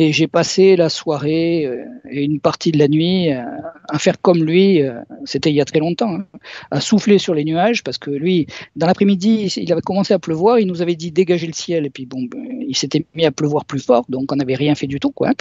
Et 0.00 0.12
j'ai 0.12 0.28
passé 0.28 0.76
la 0.76 0.90
soirée 0.90 1.66
euh, 1.66 1.84
et 2.08 2.22
une 2.22 2.38
partie 2.38 2.70
de 2.70 2.78
la 2.78 2.86
nuit 2.86 3.32
euh, 3.32 3.42
à 3.88 3.98
faire 3.98 4.20
comme 4.20 4.44
lui, 4.44 4.80
euh, 4.80 5.00
c'était 5.24 5.50
il 5.50 5.56
y 5.56 5.60
a 5.60 5.64
très 5.64 5.80
longtemps, 5.80 6.14
hein, 6.14 6.26
à 6.70 6.80
souffler 6.80 7.18
sur 7.18 7.34
les 7.34 7.42
nuages, 7.42 7.82
parce 7.82 7.98
que 7.98 8.12
lui, 8.12 8.46
dans 8.76 8.86
l'après-midi, 8.86 9.52
il 9.56 9.72
avait 9.72 9.80
commencé 9.80 10.14
à 10.14 10.20
pleuvoir, 10.20 10.60
il 10.60 10.68
nous 10.68 10.82
avait 10.82 10.94
dit 10.94 11.10
dégager 11.10 11.48
le 11.48 11.52
ciel, 11.52 11.84
et 11.84 11.90
puis 11.90 12.06
bon, 12.06 12.28
ben, 12.30 12.62
il 12.68 12.76
s'était 12.76 13.04
mis 13.16 13.26
à 13.26 13.32
pleuvoir 13.32 13.64
plus 13.64 13.84
fort, 13.84 14.04
donc 14.08 14.30
on 14.30 14.36
n'avait 14.36 14.54
rien 14.54 14.76
fait 14.76 14.86
du 14.86 15.00
tout, 15.00 15.10
quoi. 15.10 15.32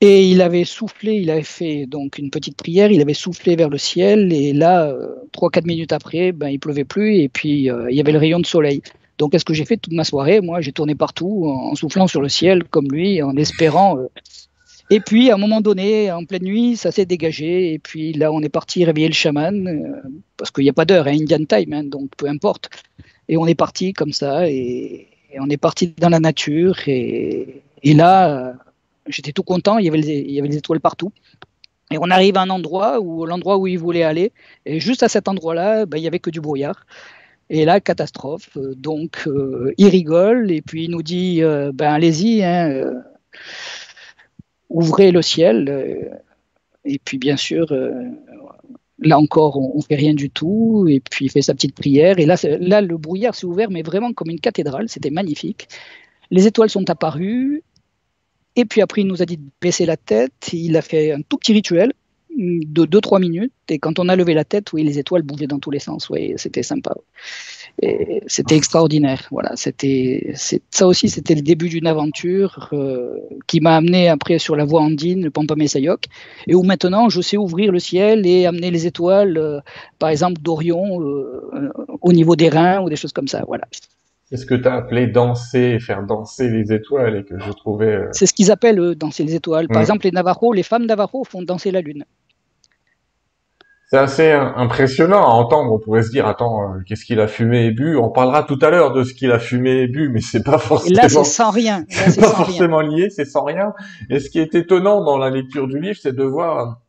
Et 0.00 0.30
il 0.30 0.40
avait 0.40 0.64
soufflé, 0.64 1.16
il 1.16 1.30
avait 1.30 1.42
fait 1.42 1.84
donc 1.84 2.16
une 2.16 2.30
petite 2.30 2.56
prière, 2.56 2.90
il 2.90 3.02
avait 3.02 3.12
soufflé 3.12 3.56
vers 3.56 3.68
le 3.68 3.76
ciel, 3.76 4.32
et 4.32 4.54
là, 4.54 4.90
trois, 5.32 5.50
quatre 5.50 5.66
minutes 5.66 5.92
après, 5.92 6.32
ben, 6.32 6.48
il 6.48 6.60
pleuvait 6.60 6.84
plus, 6.86 7.16
et 7.16 7.28
puis 7.28 7.68
il 7.68 7.94
y 7.94 8.00
avait 8.00 8.12
le 8.12 8.18
rayon 8.18 8.40
de 8.40 8.46
soleil. 8.46 8.80
Donc, 9.20 9.32
qu'est-ce 9.32 9.44
que 9.44 9.52
j'ai 9.52 9.66
fait 9.66 9.76
toute 9.76 9.92
ma 9.92 10.04
soirée? 10.04 10.40
Moi, 10.40 10.62
j'ai 10.62 10.72
tourné 10.72 10.94
partout 10.94 11.44
en 11.46 11.74
soufflant 11.74 12.06
sur 12.06 12.22
le 12.22 12.30
ciel 12.30 12.64
comme 12.64 12.88
lui, 12.90 13.20
en 13.20 13.36
espérant. 13.36 13.98
Euh. 13.98 14.08
Et 14.88 14.98
puis, 14.98 15.30
à 15.30 15.34
un 15.34 15.36
moment 15.36 15.60
donné, 15.60 16.10
en 16.10 16.24
pleine 16.24 16.44
nuit, 16.44 16.78
ça 16.78 16.90
s'est 16.90 17.04
dégagé. 17.04 17.74
Et 17.74 17.78
puis 17.78 18.14
là, 18.14 18.32
on 18.32 18.40
est 18.40 18.48
parti 18.48 18.82
réveiller 18.82 19.08
le 19.08 19.12
chaman, 19.12 19.68
euh, 19.68 20.08
parce 20.38 20.50
qu'il 20.50 20.64
n'y 20.64 20.70
a 20.70 20.72
pas 20.72 20.86
d'heure, 20.86 21.06
hein, 21.06 21.18
Indian 21.20 21.44
time, 21.44 21.74
hein, 21.74 21.84
donc 21.84 22.08
peu 22.16 22.28
importe. 22.28 22.70
Et 23.28 23.36
on 23.36 23.46
est 23.46 23.54
parti 23.54 23.92
comme 23.92 24.12
ça, 24.12 24.48
et, 24.48 25.06
on 25.38 25.50
est 25.50 25.58
parti 25.58 25.92
dans 25.98 26.08
la 26.08 26.18
nature. 26.18 26.76
Et, 26.86 27.62
là, 27.84 28.54
j'étais 29.06 29.32
tout 29.32 29.42
content, 29.42 29.76
il 29.76 29.84
y, 29.84 29.88
avait 29.90 30.48
les 30.48 30.56
étoiles 30.56 30.80
partout. 30.80 31.12
Et 31.90 31.98
on 31.98 32.10
arrive 32.10 32.38
à 32.38 32.40
un 32.40 32.50
endroit 32.50 33.00
où 33.00 33.26
l'endroit 33.26 33.58
où 33.58 33.66
il 33.66 33.78
voulait 33.78 34.02
aller, 34.02 34.32
et 34.64 34.80
juste 34.80 35.02
à 35.02 35.10
cet 35.10 35.28
endroit-là, 35.28 35.84
ben, 35.84 35.98
il 35.98 36.04
y 36.04 36.06
avait 36.06 36.20
que 36.20 36.30
du 36.30 36.40
brouillard. 36.40 36.86
Et 37.50 37.64
là, 37.64 37.80
catastrophe. 37.80 38.56
Donc, 38.56 39.24
euh, 39.26 39.74
il 39.76 39.88
rigole 39.88 40.52
et 40.52 40.62
puis 40.62 40.84
il 40.84 40.90
nous 40.90 41.02
dit 41.02 41.42
euh, 41.42 41.72
ben 41.74 41.92
allez-y, 41.92 42.44
hein, 42.44 42.70
euh, 42.70 42.94
ouvrez 44.68 45.10
le 45.10 45.20
ciel. 45.20 46.22
et 46.84 46.98
puis, 47.04 47.18
bien 47.18 47.36
sûr, 47.36 47.66
là 49.00 49.18
encore, 49.18 49.56
on, 49.58 49.78
ne 49.78 49.82
fait 49.82 49.96
rien 49.96 50.14
du 50.14 50.30
tout. 50.30 50.86
Et 50.88 51.00
puis, 51.00 51.26
il 51.26 51.30
fait 51.30 51.42
sa 51.42 51.54
petite 51.54 51.74
prière. 51.74 52.20
Et 52.20 52.26
là, 52.26 52.36
là 52.60 52.80
le 52.80 52.96
brouillard 52.96 53.34
s'est 53.34 53.46
ouvert, 53.46 53.70
mais 53.70 53.82
vraiment 53.82 54.12
comme 54.12 54.30
une 54.30 54.40
cathédrale. 54.40 54.88
C'était 54.88 55.10
magnifique. 55.10 55.68
Les 56.30 56.46
étoiles 56.46 56.70
sont 56.70 56.88
apparues 56.88 57.64
et 58.56 58.64
puis 58.64 58.82
après, 58.82 59.02
il 59.02 59.06
nous 59.06 59.22
a 59.22 59.26
dit 59.26 59.36
de 59.36 59.48
baisser 59.60 59.86
la 59.86 59.96
tête. 59.96 60.52
Il 60.52 60.76
a 60.76 60.82
fait 60.82 61.12
un 61.12 61.22
tout 61.22 61.36
petit 61.36 61.52
rituel 61.52 61.92
de 62.40 62.84
2-3 62.84 63.20
minutes. 63.20 63.52
Et 63.68 63.78
quand 63.78 63.98
on 63.98 64.08
a 64.08 64.16
levé 64.16 64.34
la 64.34 64.44
tête, 64.44 64.72
oui, 64.72 64.82
les 64.82 64.98
étoiles 64.98 65.22
bougeaient 65.22 65.46
dans 65.46 65.58
tous 65.58 65.70
les 65.70 65.78
sens. 65.78 66.08
Oui, 66.10 66.32
c'était 66.36 66.62
sympa. 66.62 66.94
Et 67.82 68.22
c'était 68.26 68.56
extraordinaire. 68.56 69.28
Voilà, 69.30 69.52
c'était 69.56 70.32
ça 70.70 70.86
aussi, 70.86 71.08
c'était 71.08 71.34
le 71.34 71.42
début 71.42 71.68
d'une 71.68 71.86
aventure 71.86 72.68
euh, 72.72 73.16
qui 73.46 73.60
m'a 73.60 73.76
amené 73.76 74.08
après 74.08 74.38
sur 74.38 74.56
la 74.56 74.64
voie 74.64 74.80
andine, 74.80 75.22
le 75.24 75.30
Pampamessayok, 75.30 76.06
et 76.46 76.54
où 76.54 76.62
maintenant 76.62 77.08
je 77.08 77.20
sais 77.20 77.36
ouvrir 77.36 77.72
le 77.72 77.78
ciel 77.78 78.26
et 78.26 78.46
amener 78.46 78.70
les 78.70 78.86
étoiles, 78.86 79.36
euh, 79.38 79.60
par 79.98 80.08
exemple 80.08 80.40
d'Orion, 80.40 81.00
euh, 81.02 81.70
au 82.00 82.12
niveau 82.12 82.36
des 82.36 82.48
reins 82.48 82.80
ou 82.80 82.88
des 82.88 82.96
choses 82.96 83.12
comme 83.12 83.28
ça. 83.28 83.44
Voilà. 83.46 83.66
C'est 84.30 84.36
ce 84.36 84.46
que 84.46 84.54
tu 84.54 84.68
as 84.68 84.74
appelé 84.74 85.08
danser, 85.08 85.80
faire 85.80 86.04
danser 86.04 86.48
les 86.48 86.72
étoiles 86.72 87.16
et 87.16 87.24
que 87.24 87.36
je 87.40 87.50
trouvais. 87.50 87.94
Euh, 87.94 88.08
C'est 88.12 88.26
ce 88.26 88.32
qu'ils 88.32 88.52
appellent 88.52 88.94
danser 88.94 89.24
les 89.24 89.34
étoiles. 89.34 89.66
Par 89.66 89.80
exemple, 89.80 90.04
les 90.04 90.12
Navajos, 90.12 90.52
les 90.52 90.62
femmes 90.62 90.86
Navajos 90.86 91.24
font 91.24 91.42
danser 91.42 91.72
la 91.72 91.80
lune. 91.80 92.04
C'est 93.90 93.98
assez 93.98 94.30
impressionnant 94.30 95.24
à 95.24 95.30
entendre. 95.30 95.72
On 95.72 95.80
pourrait 95.80 96.04
se 96.04 96.10
dire, 96.10 96.28
attends, 96.28 96.74
euh, 96.74 96.78
qu'est-ce 96.86 97.04
qu'il 97.04 97.18
a 97.18 97.26
fumé 97.26 97.66
et 97.66 97.70
bu? 97.72 97.96
On 97.96 98.08
parlera 98.08 98.44
tout 98.44 98.58
à 98.62 98.70
l'heure 98.70 98.92
de 98.92 99.02
ce 99.02 99.12
qu'il 99.12 99.32
a 99.32 99.40
fumé 99.40 99.82
et 99.82 99.88
bu, 99.88 100.08
mais 100.10 100.20
c'est 100.20 100.44
pas 100.44 100.58
forcément. 100.58 100.92
Et 100.92 101.02
là, 101.02 101.08
c'est 101.08 101.24
sans 101.24 101.50
rien. 101.50 101.84
C'est 101.88 102.20
pas 102.20 102.28
forcément 102.28 102.82
lié, 102.82 103.10
c'est 103.10 103.24
sans 103.24 103.42
rien. 103.42 103.74
Et 104.08 104.20
ce 104.20 104.30
qui 104.30 104.38
est 104.38 104.54
étonnant 104.54 105.02
dans 105.02 105.18
la 105.18 105.28
lecture 105.28 105.66
du 105.66 105.80
livre, 105.80 105.98
c'est 106.00 106.14
de 106.14 106.22
voir, 106.22 106.80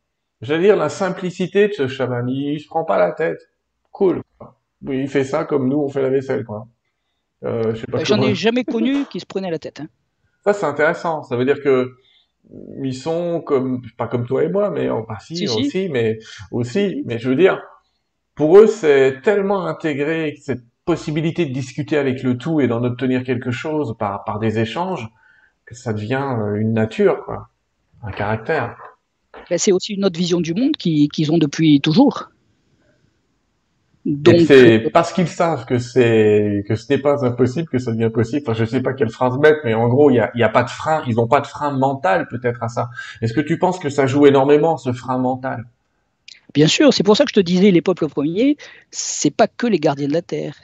j'allais 0.41 0.61
dire, 0.61 0.75
la 0.75 0.89
simplicité 0.89 1.69
de 1.69 1.73
ce 1.73 1.87
chaman. 1.87 2.29
Il 2.29 2.59
se 2.59 2.67
prend 2.67 2.83
pas 2.83 2.99
la 2.99 3.11
tête. 3.11 3.39
Cool. 3.91 4.21
Oui, 4.85 4.99
il 4.99 5.07
fait 5.07 5.23
ça 5.23 5.43
comme 5.45 5.69
nous, 5.69 5.79
on 5.79 5.89
fait 5.89 6.03
la 6.03 6.09
vaisselle, 6.09 6.45
quoi. 6.45 6.67
Euh, 7.43 7.73
J'en 8.03 8.21
ai 8.21 8.35
jamais 8.35 8.63
connu 8.63 9.05
qui 9.05 9.19
se 9.19 9.25
prenait 9.25 9.49
la 9.49 9.57
tête. 9.57 9.79
Hein. 9.79 9.87
Ça, 10.43 10.53
c'est 10.53 10.67
intéressant. 10.67 11.23
Ça 11.23 11.35
veut 11.35 11.45
dire 11.45 11.63
que 11.63 11.93
ils 12.83 12.95
sont 12.95 13.41
comme, 13.41 13.81
pas 13.97 14.07
comme 14.07 14.25
toi 14.25 14.43
et 14.43 14.49
moi, 14.49 14.69
mais 14.71 14.89
en 14.89 15.03
partie 15.03 15.47
aussi, 15.47 15.89
mais 15.89 16.19
aussi, 16.51 17.03
mais 17.05 17.17
je 17.19 17.29
veux 17.29 17.35
dire, 17.35 17.61
pour 18.35 18.57
eux, 18.57 18.67
c'est 18.67 19.21
tellement 19.21 19.65
intégré 19.65 20.35
cette 20.41 20.63
possibilité 20.85 21.45
de 21.45 21.53
discuter 21.53 21.97
avec 21.97 22.23
le 22.23 22.37
tout 22.37 22.59
et 22.59 22.67
d'en 22.67 22.83
obtenir 22.83 23.23
quelque 23.23 23.51
chose 23.51 23.95
par, 23.97 24.23
par 24.23 24.39
des 24.39 24.59
échanges 24.59 25.07
que 25.65 25.75
ça 25.75 25.93
devient 25.93 26.35
euh, 26.39 26.55
une 26.55 26.73
nature, 26.73 27.23
quoi, 27.25 27.49
un 28.03 28.11
caractère. 28.11 28.75
Ben, 29.49 29.57
c'est 29.57 29.71
aussi 29.71 29.93
une 29.93 30.05
autre 30.05 30.17
vision 30.17 30.41
du 30.41 30.53
monde 30.53 30.75
qu'ils 30.75 31.31
ont 31.31 31.37
depuis 31.37 31.79
toujours. 31.79 32.30
Donc, 34.05 34.39
c'est 34.47 34.89
parce 34.91 35.13
qu'ils 35.13 35.27
savent 35.27 35.65
que 35.65 35.77
c'est 35.77 36.63
que 36.67 36.75
ce 36.75 36.91
n'est 36.91 36.99
pas 36.99 37.23
impossible 37.23 37.67
que 37.69 37.77
ça 37.77 37.91
devient 37.91 38.09
possible. 38.11 38.41
Enfin, 38.47 38.57
je 38.57 38.65
sais 38.65 38.81
pas 38.81 38.93
quelle 38.93 39.11
phrase 39.11 39.37
mettre, 39.37 39.59
mais 39.63 39.75
en 39.75 39.87
gros, 39.87 40.09
il 40.09 40.15
y 40.15 40.19
a, 40.19 40.31
y 40.33 40.43
a 40.43 40.49
pas 40.49 40.63
de 40.63 40.69
frein. 40.69 41.03
Ils 41.07 41.15
n'ont 41.15 41.27
pas 41.27 41.39
de 41.41 41.47
frein 41.47 41.71
mental 41.71 42.27
peut-être 42.27 42.63
à 42.63 42.67
ça. 42.67 42.89
Est-ce 43.21 43.33
que 43.33 43.41
tu 43.41 43.59
penses 43.59 43.77
que 43.77 43.89
ça 43.89 44.07
joue 44.07 44.25
énormément 44.25 44.77
ce 44.77 44.91
frein 44.91 45.19
mental? 45.19 45.65
Bien 46.53 46.67
sûr, 46.67 46.93
c'est 46.93 47.03
pour 47.03 47.15
ça 47.15 47.23
que 47.23 47.29
je 47.29 47.35
te 47.35 47.45
disais, 47.45 47.71
les 47.71 47.81
peuples 47.81 48.07
premiers, 48.07 48.57
c'est 48.89 49.31
pas 49.31 49.47
que 49.47 49.67
les 49.67 49.79
gardiens 49.79 50.07
de 50.07 50.13
la 50.13 50.21
terre. 50.21 50.55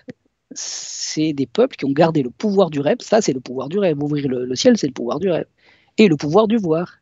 C'est 0.52 1.34
des 1.34 1.46
peuples 1.46 1.76
qui 1.76 1.86
ont 1.86 1.92
gardé 1.92 2.24
le 2.24 2.30
pouvoir 2.30 2.70
du 2.70 2.80
rêve. 2.80 2.98
Ça, 3.02 3.22
c'est 3.22 3.34
le 3.34 3.40
pouvoir 3.40 3.70
du 3.70 3.80
rêve. 3.80 4.02
Ouvrir 4.02 4.28
le, 4.28 4.56
ciel, 4.56 4.78
c'est 4.78 4.88
le 4.88 4.94
pouvoir 4.94 5.20
du 5.20 5.30
rêve. 5.30 5.46
Et 5.98 6.08
le 6.08 6.18
pouvoir 6.18 6.48
du 6.48 6.58
voir. 6.58 7.00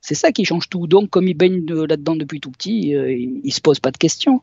C'est 0.00 0.14
ça 0.14 0.32
qui 0.32 0.44
change 0.44 0.68
tout. 0.68 0.86
Donc, 0.86 1.10
comme 1.10 1.28
ils 1.28 1.34
baignent 1.34 1.64
là-dedans 1.66 2.16
depuis 2.16 2.40
tout 2.40 2.50
petit, 2.50 2.94
euh, 2.94 3.12
ils, 3.12 3.40
ne 3.44 3.50
se 3.50 3.60
posent 3.60 3.80
pas 3.80 3.90
de 3.90 3.96
questions. 3.96 4.42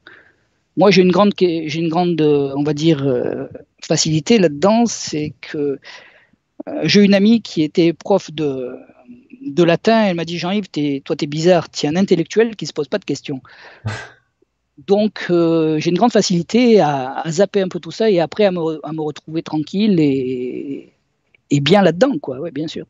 Moi, 0.77 0.91
j'ai 0.91 1.01
une 1.01 1.11
grande, 1.11 1.33
j'ai 1.39 1.79
une 1.79 1.89
grande, 1.89 2.21
on 2.21 2.63
va 2.63 2.73
dire, 2.73 3.05
euh, 3.07 3.47
facilité 3.81 4.37
là-dedans, 4.37 4.85
c'est 4.85 5.33
que 5.41 5.79
euh, 6.67 6.81
j'ai 6.83 7.03
une 7.03 7.13
amie 7.13 7.41
qui 7.41 7.63
était 7.63 7.93
prof 7.93 8.31
de, 8.31 8.75
de 9.41 9.63
latin. 9.63 10.05
Elle 10.05 10.15
m'a 10.15 10.25
dit 10.25 10.37
Jean-Yves, 10.37 10.69
toi, 11.03 11.15
tu 11.15 11.25
es 11.25 11.27
bizarre, 11.27 11.69
tu 11.69 11.85
es 11.85 11.89
un 11.89 11.95
intellectuel 11.95 12.55
qui 12.55 12.65
se 12.65 12.73
pose 12.73 12.87
pas 12.87 12.97
de 12.97 13.05
questions. 13.05 13.41
Donc, 14.87 15.27
euh, 15.29 15.79
j'ai 15.79 15.89
une 15.89 15.97
grande 15.97 16.11
facilité 16.11 16.81
à, 16.81 17.23
zapper 17.29 17.61
un 17.61 17.69
peu 17.69 17.79
tout 17.79 17.91
ça 17.91 18.09
et 18.11 18.19
après 18.19 18.43
à 18.43 18.51
me, 18.51 18.85
à 18.85 18.91
me 18.91 19.01
retrouver 19.01 19.41
tranquille 19.41 19.99
et, 20.01 20.91
et 21.49 21.59
bien 21.61 21.81
là-dedans, 21.81 22.17
quoi. 22.19 22.39
Ouais, 22.39 22.51
bien 22.51 22.67
sûr. 22.67 22.85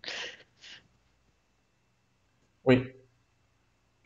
Oui, 2.65 2.94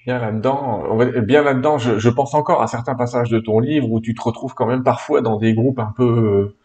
bien 0.10 0.18
là-dedans. 0.18 0.98
Bien 1.22 1.44
là-dedans, 1.44 1.78
je, 1.78 2.10
pense 2.10 2.34
encore 2.34 2.64
à 2.64 2.68
certains 2.68 2.96
passages 2.96 3.30
de 3.30 3.40
ton 3.40 3.60
livre 3.60 3.92
où 3.92 4.02
tu 4.02 4.16
te 4.16 4.22
retrouves 4.22 4.56
quand 4.56 4.66
même 4.66 4.82
parfois 4.82 5.22
dans 5.22 5.38
des 5.38 5.54
groupes 5.54 5.78
un 5.78 5.94
peu 5.96 6.04
euh, 6.04 6.56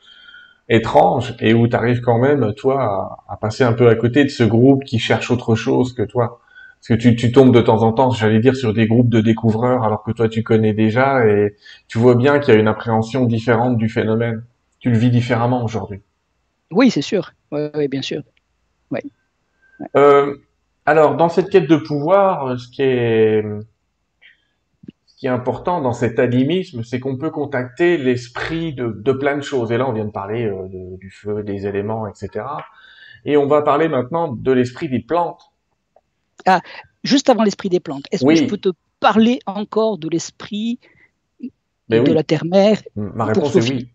étranges 0.71 1.35
et 1.41 1.53
où 1.53 1.69
tu 1.69 1.77
arrives 1.77 2.01
quand 2.01 2.19
même, 2.19 2.55
toi, 2.55 3.19
à, 3.29 3.37
passer 3.37 3.63
un 3.63 3.75
peu 3.75 3.89
à 3.89 3.97
côté 3.97 4.25
de 4.25 4.31
ce 4.31 4.45
groupe 4.45 4.83
qui 4.85 4.99
cherche 4.99 5.31
autre 5.31 5.55
chose 5.57 5.93
que 5.93 6.03
toi. 6.03 6.41
Parce 6.81 6.89
que 6.89 6.95
tu, 6.95 7.17
tu 7.17 7.33
tombes 7.33 7.55
de 7.55 7.61
temps 7.61 7.83
en 7.83 7.93
temps, 7.93 8.11
j'allais 8.11 8.41
dire, 8.41 8.57
sur 8.57 8.73
des 8.73 8.87
groupes 8.87 9.11
de 9.11 9.21
découvreurs 9.21 9.85
alors 9.85 10.03
que 10.03 10.13
toi 10.13 10.29
tu 10.29 10.43
connais 10.43 10.73
déjà 10.73 11.27
et 11.27 11.55
tu 11.87 11.99
vois 11.99 12.15
bien 12.15 12.39
qu'il 12.39 12.55
y 12.55 12.57
a 12.57 12.61
une 12.61 12.69
appréhension 12.69 13.27
différente 13.27 13.77
du 13.77 13.91
phénomène. 13.91 14.43
Tu 14.79 14.91
le 14.91 14.97
vis 14.97 15.11
différemment 15.11 15.63
aujourd'hui. 15.65 16.01
Oui, 16.71 16.91
c'est 16.91 17.03
sûr. 17.03 17.33
Oui, 17.53 17.89
bien 17.89 18.03
sûr. 18.03 18.23
Ouais. 18.91 19.03
Euh, 19.97 20.35
alors, 20.87 21.17
dans 21.17 21.29
cette 21.29 21.49
quête 21.51 21.69
de 21.69 21.77
pouvoir, 21.77 22.47
euh, 22.47 22.57
ce 22.59 22.69
qui 22.69 22.83
est, 22.83 23.43
ce 25.07 25.17
qui 25.17 25.27
est 25.27 25.31
important 25.31 25.81
dans 25.81 25.93
cet 25.93 26.19
animisme, 26.19 26.83
c'est 26.83 27.01
qu'on 27.01 27.17
peut 27.17 27.31
contacter 27.31 27.97
l'esprit 27.97 28.75
de, 28.75 28.89
de, 28.89 29.13
plein 29.13 29.37
de 29.37 29.43
choses. 29.43 29.73
Et 29.73 29.79
là, 29.79 29.89
on 29.89 29.93
vient 29.93 30.05
de 30.05 30.11
parler 30.11 30.45
euh, 30.45 30.69
du 30.99 31.11
feu, 31.11 31.43
des 31.43 31.67
éléments, 31.67 32.07
etc. 32.07 32.45
Et 33.25 33.37
on 33.37 33.47
va 33.47 33.63
parler 33.63 33.89
maintenant 33.89 34.29
de 34.29 34.53
l'esprit 34.53 34.89
des 34.89 35.01
plantes. 35.01 35.51
Ah, 36.45 36.61
juste 37.03 37.31
avant 37.31 37.43
l'esprit 37.43 37.71
des 37.71 37.81
plantes, 37.81 38.05
est-ce 38.13 38.25
que 38.25 38.35
je 38.35 38.45
peux 38.45 38.59
te 38.59 38.69
parler 39.01 39.39
encore 39.47 39.97
de 39.97 40.09
l'esprit 40.11 40.79
de 41.89 42.13
la 42.13 42.23
terre-mère 42.23 42.83
Ma 42.97 43.25
réponse 43.25 43.57
est 43.57 43.71
oui. 43.71 43.89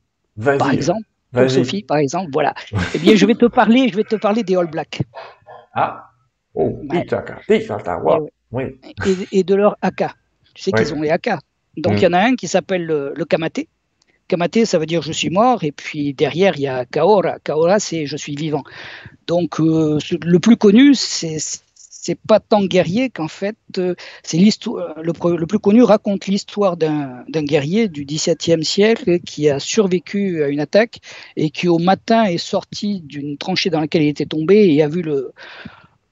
Par 0.57 0.71
exemple, 0.71 1.03
pour 1.31 1.49
Sophie, 1.49 1.83
par 1.83 1.97
exemple, 1.97 2.31
voilà. 2.33 2.55
eh 2.95 2.97
bien, 2.97 3.15
je 3.15 3.25
vais 3.25 3.35
te 3.35 3.45
parler, 3.45 3.89
je 3.89 3.95
vais 3.95 4.03
te 4.03 4.15
parler 4.15 4.43
des 4.43 4.55
All 4.55 4.69
Blacks. 4.69 5.01
Ah. 5.73 6.09
Oh, 6.55 6.81
et, 9.31 9.43
de 9.43 9.55
leur 9.55 9.77
AK. 9.81 10.03
Tu 10.53 10.63
sais 10.63 10.71
qu'ils 10.71 10.93
ont 10.93 11.01
les 11.01 11.09
AK. 11.09 11.29
Donc 11.77 11.93
mm. 11.93 11.97
il 11.97 12.03
y 12.03 12.07
en 12.07 12.13
a 12.13 12.19
un 12.19 12.35
qui 12.35 12.47
s'appelle 12.47 12.85
le, 12.85 13.25
Kamate. 13.25 13.67
Kamate, 14.27 14.65
ça 14.65 14.77
veut 14.77 14.85
dire 14.85 15.01
je 15.01 15.11
suis 15.11 15.29
mort, 15.29 15.63
et 15.63 15.71
puis 15.71 16.13
derrière, 16.13 16.55
il 16.55 16.61
y 16.61 16.67
a 16.67 16.85
Kaora. 16.85 17.39
Kaora, 17.39 17.79
c'est 17.79 18.05
je 18.05 18.17
suis 18.17 18.35
vivant. 18.35 18.63
Donc 19.27 19.59
euh, 19.59 19.97
le 20.23 20.39
plus 20.39 20.57
connu, 20.57 20.93
c'est 20.95 21.37
c'est 22.01 22.15
pas 22.15 22.39
tant 22.39 22.63
guerrier 22.63 23.09
qu'en 23.09 23.27
fait, 23.27 23.57
euh, 23.77 23.93
c'est 24.23 24.37
l'histoire. 24.37 24.95
Le, 25.01 25.11
le, 25.35 25.45
plus 25.45 25.59
connu 25.59 25.83
raconte 25.83 26.27
l'histoire 26.27 26.77
d'un 26.77 27.23
guerrier 27.27 27.89
du 27.89 28.05
XVIIe 28.05 28.63
siècle 28.63 29.19
qui 29.19 29.49
a 29.49 29.59
survécu 29.59 30.41
à 30.43 30.47
une 30.47 30.61
attaque 30.61 31.01
et 31.35 31.49
qui 31.49 31.67
au 31.67 31.77
matin 31.77 32.23
est 32.23 32.37
sorti 32.37 33.01
d'une 33.01 33.37
tranchée 33.37 33.69
dans 33.69 33.81
laquelle 33.81 34.03
il 34.03 34.07
était 34.07 34.25
tombé 34.25 34.73
et 34.73 34.81
a 34.81 34.87
vu 34.87 35.01
le, 35.01 35.33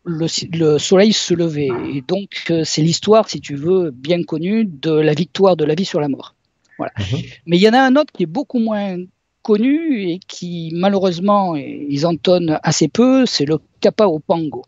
le, 0.08 0.78
soleil 0.78 1.14
se 1.14 1.34
levait. 1.34 1.70
Et 1.94 2.02
donc, 2.02 2.46
euh, 2.50 2.64
c'est 2.64 2.82
l'histoire, 2.82 3.30
si 3.30 3.42
tu 3.42 3.56
veux, 3.56 3.92
bien 3.92 4.24
connue 4.24 4.66
de 4.66 4.92
la 4.92 5.14
victoire 5.14 5.56
de 5.56 5.66
la 5.66 5.76
vie 5.76 5.86
sur 5.86 6.00
la 6.00 6.08
mort. 6.08 6.36
Voilà. 6.78 6.94
Mhm. 6.98 7.22
Mais 7.46 7.58
il 7.58 7.62
y 7.62 7.70
en 7.70 7.74
a 7.74 7.82
un 7.82 7.96
autre 7.96 8.12
qui 8.14 8.24
est 8.24 8.28
beaucoup 8.28 8.60
moins 8.60 8.98
connu 9.42 10.10
et 10.10 10.20
qui, 10.28 10.72
malheureusement, 10.74 11.56
ils 11.56 12.06
entonnent 12.06 12.60
assez 12.64 12.88
peu, 12.88 13.26
c'est 13.26 13.46
le 13.46 13.60
Kapao 13.80 14.20
Pango. 14.20 14.64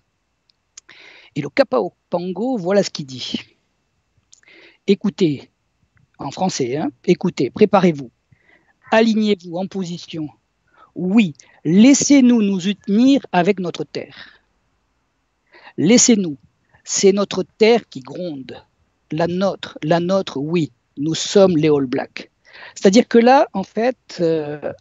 Et 1.35 1.41
le 1.41 1.49
Kapao 1.49 1.93
Pango, 2.09 2.57
voilà 2.57 2.83
ce 2.83 2.89
qu'il 2.89 3.05
dit. 3.05 3.39
Écoutez, 4.87 5.49
en 6.17 6.31
français, 6.31 6.77
hein, 6.77 6.89
écoutez, 7.05 7.49
préparez-vous, 7.49 8.09
alignez-vous 8.91 9.55
en 9.57 9.67
position 9.67 10.29
oui, 10.95 11.33
laissez-nous 11.63 12.41
nous 12.41 12.61
unir 12.87 13.25
avec 13.31 13.59
notre 13.59 13.83
terre. 13.85 14.38
Laissez-nous. 15.79 16.35
C'est 16.83 17.13
notre 17.13 17.43
terre 17.57 17.87
qui 17.89 18.01
gronde. 18.01 18.61
La 19.11 19.27
nôtre, 19.27 19.77
la 19.81 20.01
nôtre, 20.01 20.35
oui, 20.35 20.73
nous 20.97 21.15
sommes 21.15 21.55
les 21.55 21.69
All 21.69 21.85
Blacks. 21.85 22.29
C'est-à-dire 22.75 23.07
que 23.07 23.17
là, 23.17 23.47
en 23.53 23.63
fait, 23.63 24.17
euh, 24.19 24.73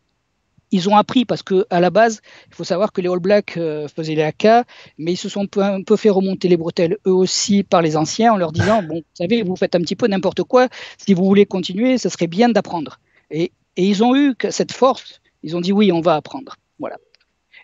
ils 0.73 0.89
ont 0.89 0.97
appris 0.97 1.25
parce 1.25 1.45
que 1.45 1.67
à 1.71 1.79
la 1.79 1.91
base, 1.91 2.21
il 2.49 2.55
faut 2.57 2.65
savoir 2.65 2.93
que 2.93 3.01
les 3.01 3.09
All 3.09 3.21
Blacks 3.21 3.57
euh, 3.59 3.87
faisaient 3.87 4.17
les 4.17 4.23
AK, 4.23 4.67
mais 4.99 5.13
ils 5.13 5.17
se 5.17 5.29
sont 5.29 5.47
un 5.59 5.83
peu, 5.85 5.97
fait 5.97 6.11
remonter 6.11 6.49
les 6.49 6.57
bretelles 6.57 6.99
eux 7.07 7.15
aussi 7.15 7.63
par 7.63 7.81
les 7.81 7.97
anciens 7.97 8.33
en 8.33 8.37
leur 8.37 8.51
disant 8.51 8.83
bon, 8.83 8.97
vous 8.97 9.15
savez, 9.15 9.45
vous 9.45 9.55
faites 9.55 9.77
un 9.77 9.81
petit 9.81 9.97
peu 9.97 10.09
n'importe 10.09 10.43
quoi. 10.43 10.69
Si 10.97 11.15
vous 11.15 11.25
voulez 11.25 11.47
continuer, 11.47 11.99
ce 11.99 12.09
serait 12.09 12.27
bien 12.27 12.49
d'apprendre. 12.49 12.99
Et, 13.31 13.53
et, 13.77 13.87
ils 13.87 14.03
ont 14.03 14.17
eu 14.17 14.35
cette 14.51 14.73
force. 14.73 15.21
Ils 15.45 15.57
ont 15.57 15.61
dit 15.61 15.73
oui, 15.73 15.93
on 15.93 16.01
va 16.01 16.17
apprendre. 16.17 16.57
Voilà. 16.81 16.97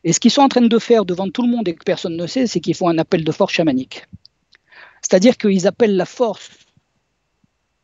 Et 0.04 0.12
ce 0.12 0.20
qu'ils 0.20 0.30
sont 0.30 0.42
en 0.42 0.48
train 0.48 0.60
de 0.60 0.78
faire 0.78 1.04
devant 1.04 1.28
tout 1.28 1.42
le 1.42 1.48
monde 1.48 1.66
et 1.66 1.74
que 1.74 1.82
personne 1.82 2.16
ne 2.16 2.26
sait, 2.26 2.46
c'est 2.46 2.60
qu'ils 2.60 2.74
font 2.74 2.88
un 2.88 2.98
appel 2.98 3.24
de 3.24 3.32
force 3.32 3.52
chamanique. 3.52 4.06
C'est-à-dire 5.00 5.36
qu'ils 5.36 5.66
appellent 5.66 5.96
la 5.96 6.06
force 6.06 6.50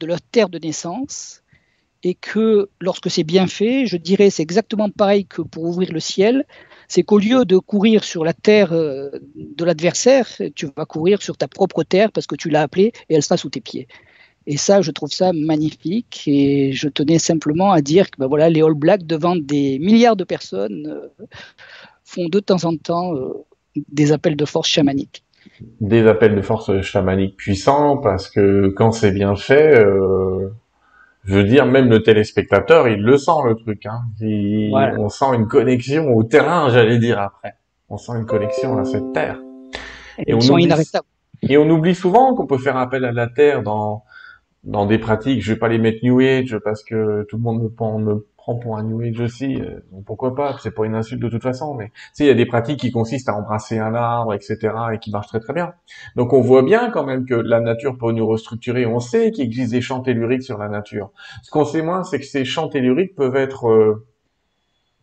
de 0.00 0.06
leur 0.06 0.20
terre 0.20 0.48
de 0.48 0.58
naissance 0.58 1.42
et 2.02 2.14
que 2.14 2.70
lorsque 2.80 3.10
c'est 3.10 3.24
bien 3.24 3.46
fait, 3.46 3.86
je 3.86 3.96
dirais 3.96 4.30
c'est 4.30 4.42
exactement 4.42 4.88
pareil 4.90 5.26
que 5.26 5.42
pour 5.42 5.64
ouvrir 5.64 5.92
le 5.92 6.00
ciel, 6.00 6.46
c'est 6.88 7.02
qu'au 7.02 7.18
lieu 7.18 7.44
de 7.44 7.58
courir 7.58 8.04
sur 8.04 8.24
la 8.24 8.32
terre 8.32 8.72
euh, 8.72 9.10
de 9.34 9.64
l'adversaire, 9.64 10.26
tu 10.54 10.66
vas 10.76 10.86
courir 10.86 11.22
sur 11.22 11.36
ta 11.36 11.48
propre 11.48 11.82
terre 11.82 12.10
parce 12.12 12.26
que 12.26 12.36
tu 12.36 12.48
l'as 12.48 12.62
appelée 12.62 12.92
et 13.08 13.14
elle 13.14 13.22
sera 13.22 13.36
sous 13.36 13.50
tes 13.50 13.60
pieds. 13.60 13.86
Et 14.46 14.56
ça, 14.56 14.80
je 14.80 14.90
trouve 14.90 15.10
ça 15.10 15.32
magnifique. 15.32 16.22
Et 16.26 16.72
je 16.72 16.88
tenais 16.88 17.18
simplement 17.18 17.72
à 17.72 17.82
dire 17.82 18.10
que 18.10 18.16
ben 18.18 18.26
voilà, 18.26 18.48
les 18.48 18.62
All 18.62 18.74
Blacks, 18.74 19.06
devant 19.06 19.36
des 19.36 19.78
milliards 19.78 20.16
de 20.16 20.24
personnes, 20.24 20.86
euh, 20.88 21.26
font 22.10 22.28
de 22.28 22.40
temps 22.40 22.64
en 22.64 22.76
temps 22.76 23.14
euh, 23.14 23.44
des 23.88 24.12
appels 24.12 24.36
de 24.36 24.44
force 24.44 24.68
chamanique. 24.68 25.24
Des 25.80 26.06
appels 26.06 26.34
de 26.34 26.42
force 26.42 26.80
chamanique 26.82 27.36
puissants 27.36 27.96
parce 27.98 28.28
que 28.28 28.68
quand 28.76 28.92
c'est 28.92 29.12
bien 29.12 29.36
fait, 29.36 29.74
je 31.24 31.34
veux 31.34 31.44
dire, 31.44 31.66
même 31.66 31.88
le 31.88 32.02
téléspectateur, 32.02 32.88
il 32.88 33.00
le 33.00 33.16
sent 33.16 33.40
le 33.44 33.54
truc. 33.54 33.86
Hein. 33.86 34.00
On 34.98 35.08
sent 35.08 35.26
une 35.34 35.46
connexion 35.46 36.14
au 36.14 36.24
terrain, 36.24 36.70
j'allais 36.70 36.98
dire 36.98 37.18
après. 37.20 37.54
On 37.88 37.96
sent 37.96 38.12
une 38.16 38.26
connexion 38.26 38.78
à 38.78 38.84
cette 38.84 39.12
terre. 39.12 39.38
Et, 40.26 40.34
on 40.34 40.38
oublie, 40.38 40.68
et 41.42 41.58
on 41.58 41.68
oublie 41.70 41.94
souvent 41.94 42.34
qu'on 42.34 42.46
peut 42.46 42.58
faire 42.58 42.76
appel 42.76 43.04
à 43.04 43.12
la 43.12 43.26
terre 43.26 43.62
dans 43.62 44.04
dans 44.64 44.86
des 44.86 44.98
pratiques. 44.98 45.42
Je 45.42 45.52
vais 45.52 45.58
pas 45.58 45.68
les 45.68 45.78
mettre 45.78 45.98
New 46.02 46.20
Age 46.20 46.58
parce 46.64 46.82
que 46.84 47.26
tout 47.28 47.36
le 47.36 47.42
monde 47.42 47.62
me, 47.62 48.26
prend, 48.40 48.54
me 48.54 48.58
prend 48.60 48.62
pour 48.62 48.76
un 48.78 48.82
New 48.84 49.00
Age 49.00 49.20
aussi. 49.20 49.56
Euh, 49.56 49.80
pourquoi 50.06 50.34
pas 50.34 50.56
C'est 50.62 50.74
pas 50.74 50.84
une 50.86 50.94
insulte 50.94 51.22
de 51.22 51.28
toute 51.28 51.42
façon, 51.42 51.74
mais 51.74 51.90
il 52.18 52.26
y 52.26 52.30
a 52.30 52.34
des 52.34 52.46
pratiques 52.46 52.80
qui 52.80 52.90
consistent 52.90 53.28
à 53.28 53.34
embrasser 53.34 53.78
un 53.78 53.94
arbre, 53.94 54.34
etc., 54.34 54.58
et 54.92 54.98
qui 54.98 55.10
marchent 55.10 55.28
très 55.28 55.40
très 55.40 55.52
bien. 55.52 55.72
Donc 56.16 56.32
on 56.32 56.40
voit 56.40 56.62
bien 56.62 56.90
quand 56.90 57.04
même 57.04 57.24
que 57.26 57.34
la 57.34 57.60
nature 57.60 57.96
peut 57.98 58.12
nous 58.12 58.26
restructurer. 58.26 58.86
On 58.86 59.00
sait 59.00 59.30
qu'il 59.30 59.44
existe 59.44 59.72
des 59.72 59.80
champs 59.80 60.00
telluriques 60.00 60.42
sur 60.42 60.58
la 60.58 60.68
nature. 60.68 61.10
Ce 61.42 61.50
qu'on 61.50 61.64
sait 61.64 61.82
moins, 61.82 62.02
c'est 62.02 62.18
que 62.18 62.26
ces 62.26 62.44
champs 62.44 62.68
telluriques 62.68 63.14
peuvent 63.14 63.36
être 63.36 63.68
euh, 63.68 64.06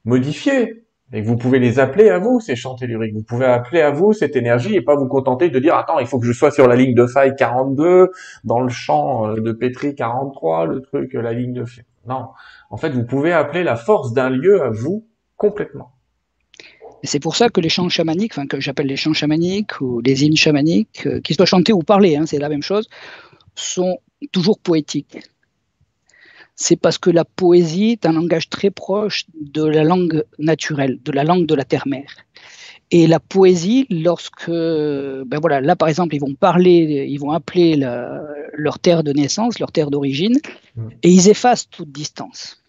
modifiés. 0.05 0.83
Et 1.13 1.21
vous 1.21 1.37
pouvez 1.37 1.59
les 1.59 1.79
appeler 1.79 2.09
à 2.09 2.19
vous, 2.19 2.41
ces 2.41 2.57
champs 2.57 2.75
telluriques. 2.75 3.13
Vous 3.13 3.23
pouvez 3.23 3.45
appeler 3.45 3.79
à 3.79 3.91
vous 3.91 4.11
cette 4.11 4.35
énergie 4.35 4.75
et 4.75 4.81
pas 4.81 4.95
vous 4.97 5.07
contenter 5.07 5.49
de 5.49 5.57
dire, 5.57 5.75
attends, 5.75 5.99
il 5.99 6.05
faut 6.05 6.19
que 6.19 6.25
je 6.25 6.33
sois 6.33 6.51
sur 6.51 6.67
la 6.67 6.75
ligne 6.75 6.93
de 6.93 7.07
faille 7.07 7.33
42, 7.37 8.11
dans 8.43 8.59
le 8.59 8.67
champ 8.67 9.29
euh, 9.29 9.39
de 9.39 9.53
Petri 9.53 9.95
43, 9.95 10.65
le 10.65 10.81
truc, 10.81 11.13
la 11.13 11.31
ligne 11.31 11.53
de... 11.53 11.63
Non. 12.07 12.29
En 12.69 12.77
fait, 12.77 12.89
vous 12.89 13.05
pouvez 13.05 13.33
appeler 13.33 13.63
la 13.63 13.75
force 13.75 14.13
d'un 14.13 14.29
lieu 14.29 14.63
à 14.63 14.69
vous 14.69 15.07
complètement. 15.35 15.91
C'est 17.03 17.19
pour 17.19 17.35
ça 17.35 17.49
que 17.49 17.61
les 17.61 17.69
chants 17.69 17.89
chamaniques, 17.89 18.33
enfin 18.33 18.47
que 18.47 18.59
j'appelle 18.59 18.87
les 18.87 18.95
chants 18.95 19.13
chamaniques 19.13 19.79
ou 19.81 20.01
les 20.01 20.23
hymnes 20.23 20.35
chamaniques, 20.37 21.05
euh, 21.05 21.21
qu'ils 21.21 21.35
soient 21.35 21.45
chantés 21.45 21.73
ou 21.73 21.83
parlés, 21.83 22.15
hein, 22.15 22.25
c'est 22.25 22.39
la 22.39 22.49
même 22.49 22.63
chose, 22.63 22.89
sont 23.55 23.99
toujours 24.31 24.59
poétiques. 24.59 25.19
C'est 26.55 26.75
parce 26.75 26.97
que 26.97 27.11
la 27.11 27.23
poésie 27.23 27.91
est 27.91 28.07
un 28.07 28.13
langage 28.13 28.49
très 28.49 28.71
proche 28.71 29.25
de 29.39 29.63
la 29.63 29.83
langue 29.83 30.23
naturelle, 30.39 30.99
de 31.03 31.11
la 31.11 31.23
langue 31.23 31.45
de 31.45 31.53
la 31.53 31.65
terre-mère. 31.65 32.15
Et 32.89 33.05
la 33.07 33.19
poésie, 33.19 33.85
lorsque, 33.89 34.49
ben 34.49 35.39
voilà, 35.41 35.59
là 35.59 35.75
par 35.75 35.89
exemple, 35.89 36.15
ils 36.15 36.21
vont 36.21 36.35
parler, 36.35 37.05
ils 37.09 37.17
vont 37.17 37.31
appeler 37.31 37.75
leur 38.53 38.79
terre 38.79 39.03
de 39.03 39.11
naissance, 39.11 39.59
leur 39.59 39.71
terre 39.71 39.91
d'origine, 39.91 40.39
mm. 40.75 40.87
et 41.03 41.09
ils 41.09 41.29
effacent 41.29 41.69
toute 41.69 41.91
distance. 41.91 42.63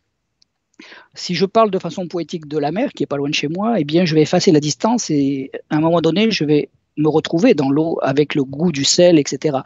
Si 1.14 1.34
je 1.34 1.46
parle 1.46 1.70
de 1.70 1.78
façon 1.78 2.06
poétique 2.06 2.46
de 2.46 2.58
la 2.58 2.72
mer, 2.72 2.92
qui 2.92 3.02
est 3.02 3.06
pas 3.06 3.16
loin 3.16 3.28
de 3.28 3.34
chez 3.34 3.48
moi, 3.48 3.80
eh 3.80 3.84
bien, 3.84 4.04
je 4.04 4.14
vais 4.14 4.22
effacer 4.22 4.52
la 4.52 4.60
distance 4.60 5.10
et 5.10 5.50
à 5.70 5.76
un 5.76 5.80
moment 5.80 6.00
donné, 6.00 6.30
je 6.30 6.44
vais 6.44 6.68
me 6.96 7.08
retrouver 7.08 7.54
dans 7.54 7.70
l'eau 7.70 7.98
avec 8.02 8.34
le 8.34 8.44
goût 8.44 8.72
du 8.72 8.84
sel, 8.84 9.18
etc. 9.18 9.58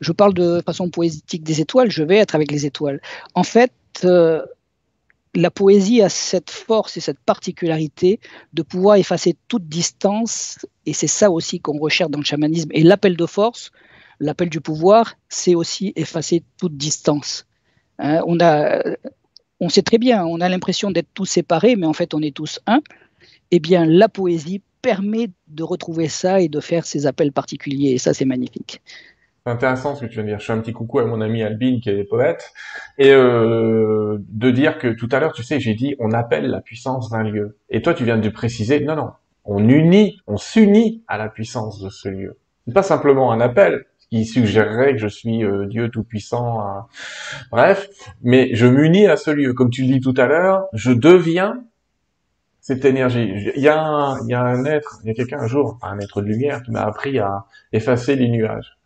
Je 0.00 0.12
parle 0.12 0.34
de 0.34 0.62
façon 0.64 0.90
poétique 0.90 1.42
des 1.42 1.60
étoiles, 1.60 1.90
je 1.90 2.02
vais 2.02 2.16
être 2.16 2.34
avec 2.34 2.50
les 2.50 2.66
étoiles. 2.66 3.00
En 3.34 3.42
fait, 3.42 3.72
euh, 4.04 4.42
la 5.34 5.50
poésie 5.50 6.00
a 6.02 6.08
cette 6.08 6.50
force 6.50 6.96
et 6.96 7.00
cette 7.00 7.18
particularité 7.18 8.20
de 8.52 8.62
pouvoir 8.62 8.96
effacer 8.96 9.36
toute 9.48 9.68
distance, 9.68 10.64
et 10.86 10.92
c'est 10.92 11.08
ça 11.08 11.30
aussi 11.30 11.60
qu'on 11.60 11.78
recherche 11.78 12.10
dans 12.10 12.20
le 12.20 12.24
chamanisme. 12.24 12.70
Et 12.72 12.82
l'appel 12.82 13.16
de 13.16 13.26
force, 13.26 13.72
l'appel 14.20 14.48
du 14.48 14.60
pouvoir, 14.60 15.14
c'est 15.28 15.54
aussi 15.54 15.92
effacer 15.96 16.44
toute 16.58 16.76
distance. 16.76 17.46
Hein, 17.98 18.22
on, 18.26 18.38
a, 18.40 18.82
on 19.60 19.68
sait 19.68 19.82
très 19.82 19.98
bien, 19.98 20.24
on 20.24 20.40
a 20.40 20.48
l'impression 20.48 20.90
d'être 20.90 21.10
tous 21.14 21.26
séparés, 21.26 21.76
mais 21.76 21.86
en 21.86 21.92
fait 21.92 22.14
on 22.14 22.22
est 22.22 22.34
tous 22.34 22.60
un. 22.66 22.80
Eh 23.50 23.58
bien, 23.58 23.86
la 23.86 24.08
poésie 24.08 24.62
permet 24.82 25.30
de 25.48 25.62
retrouver 25.62 26.08
ça 26.08 26.40
et 26.40 26.48
de 26.48 26.60
faire 26.60 26.84
ces 26.84 27.06
appels 27.06 27.32
particuliers, 27.32 27.92
et 27.92 27.98
ça 27.98 28.14
c'est 28.14 28.24
magnifique. 28.24 28.80
C'est 29.46 29.52
intéressant 29.52 29.94
ce 29.94 30.00
que 30.00 30.06
tu 30.06 30.14
viens 30.14 30.22
de 30.22 30.28
dire. 30.28 30.40
Je 30.40 30.46
fais 30.46 30.54
un 30.54 30.60
petit 30.60 30.72
coucou 30.72 31.00
à 31.00 31.04
mon 31.04 31.20
ami 31.20 31.42
Albin 31.42 31.78
qui 31.82 31.90
est 31.90 32.04
poète 32.04 32.54
et 32.96 33.10
euh, 33.10 34.16
de 34.30 34.50
dire 34.50 34.78
que 34.78 34.88
tout 34.88 35.08
à 35.12 35.20
l'heure, 35.20 35.34
tu 35.34 35.42
sais, 35.42 35.60
j'ai 35.60 35.74
dit 35.74 35.96
on 35.98 36.12
appelle 36.12 36.46
la 36.46 36.62
puissance 36.62 37.10
d'un 37.10 37.24
lieu. 37.24 37.58
Et 37.68 37.82
toi, 37.82 37.92
tu 37.92 38.04
viens 38.04 38.16
de 38.16 38.28
préciser 38.30 38.80
non, 38.80 38.96
non, 38.96 39.10
on 39.44 39.68
unit, 39.68 40.18
on 40.26 40.38
s'unit 40.38 41.04
à 41.08 41.18
la 41.18 41.28
puissance 41.28 41.78
de 41.78 41.90
ce 41.90 42.08
lieu. 42.08 42.38
C'est 42.66 42.72
pas 42.72 42.82
simplement 42.82 43.32
un 43.32 43.40
appel 43.42 43.84
qui 44.08 44.24
suggérerait 44.24 44.92
que 44.92 44.98
je 44.98 45.08
suis 45.08 45.44
euh, 45.44 45.66
Dieu 45.66 45.90
tout 45.90 46.04
puissant. 46.04 46.62
Hein. 46.62 46.86
Bref, 47.50 47.90
mais 48.22 48.48
je 48.54 48.66
m'unis 48.66 49.08
à 49.08 49.18
ce 49.18 49.30
lieu. 49.30 49.52
Comme 49.52 49.68
tu 49.68 49.82
le 49.82 49.88
dis 49.88 50.00
tout 50.00 50.14
à 50.16 50.24
l'heure, 50.24 50.68
je 50.72 50.90
deviens 50.90 51.62
cette 52.62 52.86
énergie. 52.86 53.30
Il 53.56 53.62
y 53.62 53.68
a 53.68 53.78
un, 53.78 54.20
il 54.20 54.30
y 54.30 54.34
a 54.34 54.40
un 54.40 54.64
être, 54.64 55.00
il 55.04 55.08
y 55.08 55.10
a 55.10 55.14
quelqu'un 55.14 55.40
un 55.40 55.48
jour, 55.48 55.78
un 55.82 55.98
être 55.98 56.22
de 56.22 56.28
lumière 56.28 56.62
qui 56.62 56.70
m'a 56.70 56.80
appris 56.80 57.18
à 57.18 57.44
effacer 57.74 58.16
les 58.16 58.30
nuages. 58.30 58.78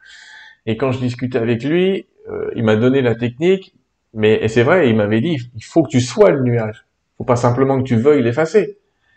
Et 0.68 0.76
quand 0.76 0.92
je 0.92 0.98
discutais 0.98 1.38
avec 1.38 1.64
lui, 1.64 2.06
euh, 2.30 2.50
il 2.54 2.62
m'a 2.62 2.76
donné 2.76 3.00
la 3.00 3.14
technique, 3.14 3.74
mais 4.12 4.46
c'est 4.48 4.62
vrai, 4.62 4.90
il 4.90 4.96
m'avait 4.96 5.22
dit, 5.22 5.38
il 5.56 5.64
faut 5.64 5.82
que 5.82 5.88
tu 5.88 6.02
sois 6.02 6.30
le 6.30 6.42
nuage. 6.42 6.84
Il 7.14 7.16
faut 7.16 7.24
pas 7.24 7.36
simplement 7.36 7.78
que 7.78 7.84
tu 7.84 7.96
veuilles 7.96 8.22
l'effacer. 8.22 8.76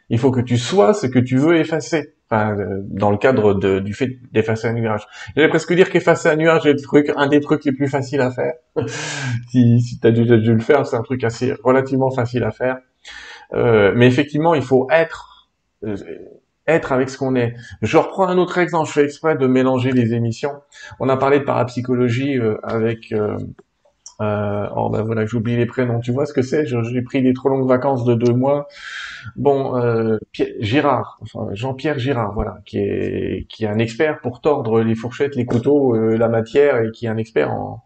Il 0.09 0.17
faut 0.17 0.31
que 0.31 0.39
tu 0.39 0.57
sois 0.57 0.93
ce 0.93 1.07
que 1.07 1.19
tu 1.19 1.35
veux 1.35 1.57
effacer. 1.57 2.13
Enfin, 2.29 2.57
euh, 2.57 2.79
dans 2.85 3.11
le 3.11 3.17
cadre 3.17 3.53
de, 3.53 3.79
du 3.79 3.93
fait 3.93 4.17
d'effacer 4.31 4.69
un 4.69 4.73
nuage. 4.73 5.05
J'allais 5.35 5.49
presque 5.49 5.73
dire 5.73 5.89
qu'effacer 5.89 6.29
un 6.29 6.37
nuage 6.37 6.65
est 6.65 6.71
le 6.71 6.79
truc, 6.79 7.11
un 7.17 7.27
des 7.27 7.41
trucs 7.41 7.65
les 7.65 7.73
plus 7.73 7.89
faciles 7.89 8.21
à 8.21 8.31
faire. 8.31 8.53
si 9.49 9.81
si 9.81 9.99
tu 9.99 10.07
as 10.07 10.11
déjà 10.11 10.37
dû 10.37 10.53
le 10.53 10.61
faire, 10.61 10.87
c'est 10.87 10.95
un 10.95 11.03
truc 11.03 11.21
assez 11.25 11.53
relativement 11.65 12.11
facile 12.11 12.45
à 12.45 12.51
faire. 12.51 12.77
Euh, 13.53 13.91
mais 13.93 14.07
effectivement, 14.07 14.55
il 14.55 14.61
faut 14.61 14.87
être 14.89 15.49
euh, 15.83 15.97
être 16.71 16.91
avec 16.91 17.09
ce 17.09 17.17
qu'on 17.17 17.35
est. 17.35 17.55
Je 17.81 17.97
reprends 17.97 18.27
un 18.27 18.37
autre 18.37 18.57
exemple, 18.57 18.87
je 18.87 18.93
fais 18.93 19.03
exprès 19.03 19.35
de 19.35 19.47
mélanger 19.47 19.91
les 19.91 20.13
émissions. 20.13 20.53
On 20.99 21.09
a 21.09 21.17
parlé 21.17 21.39
de 21.39 21.45
parapsychologie 21.45 22.37
euh, 22.37 22.57
avec... 22.63 23.11
Euh, 23.11 23.37
euh, 24.21 24.67
oh 24.75 24.89
ben 24.91 25.01
voilà, 25.01 25.25
j'oublie 25.25 25.57
les 25.57 25.65
prénoms. 25.65 25.99
Tu 25.99 26.11
vois 26.11 26.27
ce 26.27 26.33
que 26.33 26.43
c'est? 26.43 26.67
J'ai 26.67 27.01
pris 27.01 27.23
des 27.23 27.33
trop 27.33 27.49
longues 27.49 27.67
vacances 27.67 28.05
de 28.05 28.13
deux 28.13 28.33
mois. 28.33 28.67
Bon, 29.35 29.75
euh, 29.77 30.19
Girard, 30.59 31.17
enfin 31.23 31.47
Jean-Pierre 31.53 31.97
Girard, 31.97 32.31
voilà, 32.33 32.59
qui 32.65 32.77
est 32.77 33.47
qui 33.49 33.63
est 33.63 33.67
un 33.67 33.79
expert 33.79 34.19
pour 34.21 34.41
tordre 34.41 34.81
les 34.81 34.93
fourchettes, 34.93 35.35
les 35.35 35.45
couteaux, 35.45 35.95
euh, 35.95 36.17
la 36.17 36.29
matière, 36.29 36.83
et 36.83 36.91
qui 36.91 37.07
est 37.07 37.09
un 37.09 37.17
expert 37.17 37.51
en 37.51 37.81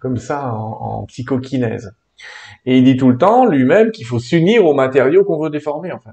comme 0.00 0.16
ça 0.16 0.52
en, 0.52 0.78
en 0.80 1.06
psychokinèse. 1.06 1.94
Et 2.66 2.78
il 2.78 2.84
dit 2.84 2.96
tout 2.96 3.10
le 3.10 3.16
temps 3.16 3.46
lui-même 3.46 3.92
qu'il 3.92 4.04
faut 4.04 4.18
s'unir 4.18 4.64
aux 4.66 4.74
matériaux 4.74 5.22
qu'on 5.24 5.40
veut 5.40 5.50
déformer, 5.50 5.92
en 5.92 6.00
fait 6.00 6.10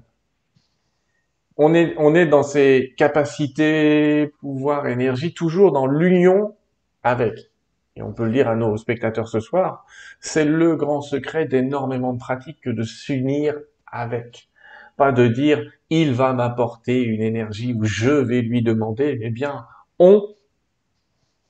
on 1.58 1.74
est, 1.74 1.95
on 1.97 2.16
est 2.16 2.26
dans 2.26 2.43
ces 2.43 2.93
capacités, 2.97 4.28
pouvoir, 4.39 4.88
énergie, 4.88 5.34
toujours 5.34 5.72
dans 5.72 5.88
l'union 5.88 6.56
avec. 7.03 7.51
Et 7.95 8.01
on 8.01 8.12
peut 8.12 8.26
le 8.26 8.32
dire 8.32 8.49
à 8.49 8.56
nos 8.56 8.76
spectateurs 8.76 9.30
ce 9.30 9.39
soir, 9.39 9.86
c'est 10.20 10.43
le 10.43 10.76
grand 10.76 11.01
secret 11.01 11.45
d'énormément 11.45 12.14
de 12.14 12.20
pratiques 12.20 12.60
que 12.62 12.70
de 12.70 12.84
s'unir 12.84 13.56
avec. 13.89 14.49
Pas 14.97 15.12
de 15.12 15.28
dire, 15.28 15.64
il 15.89 16.14
va 16.14 16.34
m'apporter 16.34 17.03
une 17.03 17.22
énergie 17.22 17.74
ou 17.74 17.86
je 17.86 18.12
vais 18.12 18.41
lui 18.41 18.62
demander, 18.62 19.18
mais 19.20 19.30
bien, 19.30 19.66
on, 19.99 20.26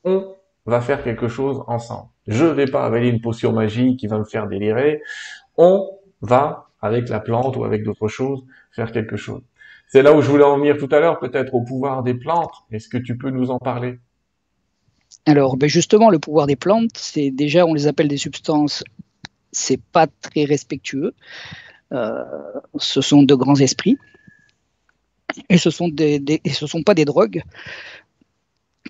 on 0.03 0.35
va 0.65 0.81
faire 0.81 1.03
quelque 1.03 1.27
chose 1.27 1.63
ensemble. 1.67 2.09
Je 2.27 2.45
vais 2.45 2.65
pas 2.65 2.85
avaler 2.85 3.09
une 3.09 3.21
potion 3.21 3.51
magique 3.51 3.99
qui 3.99 4.07
va 4.07 4.19
me 4.19 4.23
faire 4.23 4.47
délirer. 4.47 5.01
On 5.57 5.89
va 6.21 6.69
avec 6.81 7.09
la 7.09 7.19
plante 7.19 7.55
ou 7.57 7.63
avec 7.63 7.83
d'autres 7.83 8.07
choses, 8.07 8.45
faire 8.71 8.91
quelque 8.91 9.15
chose. 9.15 9.41
C'est 9.87 10.01
là 10.01 10.13
où 10.13 10.21
je 10.21 10.29
voulais 10.29 10.43
en 10.43 10.57
venir 10.57 10.77
tout 10.77 10.89
à 10.91 10.99
l'heure, 10.99 11.19
peut-être 11.19 11.53
au 11.53 11.61
pouvoir 11.61 12.03
des 12.03 12.13
plantes. 12.13 12.53
Est-ce 12.71 12.89
que 12.89 12.97
tu 12.97 13.17
peux 13.17 13.29
nous 13.29 13.51
en 13.51 13.59
parler? 13.59 13.99
Alors, 15.25 15.57
ben 15.57 15.69
justement, 15.69 16.09
le 16.09 16.19
pouvoir 16.19 16.47
des 16.47 16.55
plantes, 16.55 16.95
c'est 16.95 17.31
déjà, 17.31 17.65
on 17.65 17.73
les 17.73 17.87
appelle 17.87 18.07
des 18.07 18.17
substances, 18.17 18.83
c'est 19.51 19.81
pas 19.81 20.07
très 20.07 20.45
respectueux. 20.45 21.13
Euh, 21.91 22.23
ce 22.77 23.01
sont 23.01 23.23
de 23.23 23.35
grands 23.35 23.55
esprits. 23.55 23.97
Et 25.49 25.57
ce 25.57 25.69
sont 25.69 25.87
des, 25.87 26.21
sont 26.53 26.83
pas 26.83 26.93
des 26.93 27.05
drogues, 27.05 27.43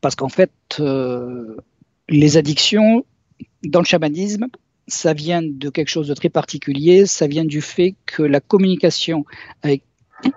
parce 0.02 0.16
qu'en 0.16 0.30
fait, 0.30 0.52
euh, 0.80 1.58
les 2.10 2.38
addictions 2.38 3.06
dans 3.64 3.80
le 3.80 3.86
chamanisme, 3.86 4.48
ça 4.88 5.14
vient 5.14 5.42
de 5.42 5.70
quelque 5.70 5.90
chose 5.90 6.08
de 6.08 6.14
très 6.14 6.30
particulier. 6.30 7.06
Ça 7.06 7.26
vient 7.28 7.46
du 7.46 7.62
fait 7.62 7.96
que 8.06 8.22
la 8.22 8.40
communication 8.40 9.26
avec, 9.64 9.82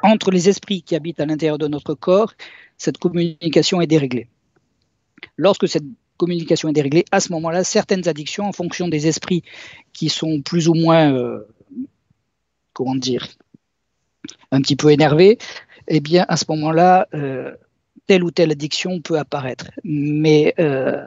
entre 0.03 0.31
les 0.31 0.49
esprits 0.49 0.83
qui 0.83 0.97
habitent 0.97 1.21
à 1.21 1.27
l'intérieur 1.27 1.59
de 1.59 1.69
notre 1.69 1.95
corps, 1.95 2.35
cette 2.77 2.99
communication 2.99 3.81
est 3.81 3.87
déréglée. 3.87 4.29
Lorsque 5.37 5.69
cette 5.69 5.85
communication 6.17 6.69
est 6.69 6.73
déréglée, 6.73 7.05
à 7.11 7.21
ce 7.21 7.33
moment-là, 7.33 7.65
certaines 7.65 8.09
addictions, 8.09 8.45
en 8.45 8.53
fonction 8.53 8.89
des 8.89 9.07
esprits 9.07 9.43
qui 9.93 10.09
sont 10.09 10.43
plus 10.43 10.69
ou 10.69 10.75
moins, 10.75 11.13
euh, 11.13 11.47
comment 12.73 12.95
dire, 12.95 13.29
un 14.51 14.61
petit 14.61 14.77
peu 14.77 14.91
énervés, 14.91 15.39
eh 15.87 16.01
bien, 16.01 16.25
à 16.29 16.37
ce 16.37 16.45
moment-là, 16.49 17.09
euh, 17.15 17.55
telle 18.07 18.25
ou 18.25 18.31
telle 18.31 18.51
addiction 18.51 19.01
peut 19.01 19.19
apparaître. 19.19 19.71
Mais 19.85 20.55
euh, 20.59 21.07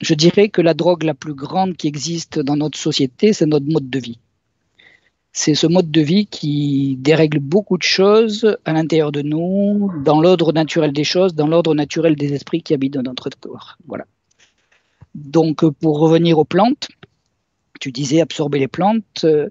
je 0.00 0.14
dirais 0.14 0.48
que 0.48 0.62
la 0.62 0.74
drogue 0.74 1.02
la 1.02 1.14
plus 1.14 1.34
grande 1.34 1.76
qui 1.76 1.88
existe 1.88 2.38
dans 2.38 2.56
notre 2.56 2.78
société, 2.78 3.32
c'est 3.32 3.46
notre 3.46 3.66
mode 3.66 3.90
de 3.90 3.98
vie. 3.98 4.18
C'est 5.32 5.54
ce 5.54 5.66
mode 5.66 5.90
de 5.90 6.00
vie 6.02 6.26
qui 6.26 6.96
dérègle 6.98 7.38
beaucoup 7.38 7.78
de 7.78 7.82
choses 7.82 8.56
à 8.66 8.72
l'intérieur 8.74 9.12
de 9.12 9.22
nous, 9.22 9.90
dans 10.04 10.20
l'ordre 10.20 10.52
naturel 10.52 10.92
des 10.92 11.04
choses, 11.04 11.34
dans 11.34 11.46
l'ordre 11.46 11.74
naturel 11.74 12.16
des 12.16 12.34
esprits 12.34 12.62
qui 12.62 12.74
habitent 12.74 12.94
dans 12.94 13.02
notre 13.02 13.30
corps. 13.40 13.78
Voilà. 13.86 14.04
Donc, 15.14 15.64
pour 15.80 15.98
revenir 15.98 16.38
aux 16.38 16.44
plantes, 16.44 16.88
tu 17.80 17.92
disais 17.92 18.20
absorber 18.20 18.58
les 18.58 18.68
plantes. 18.68 19.24
Euh, 19.24 19.48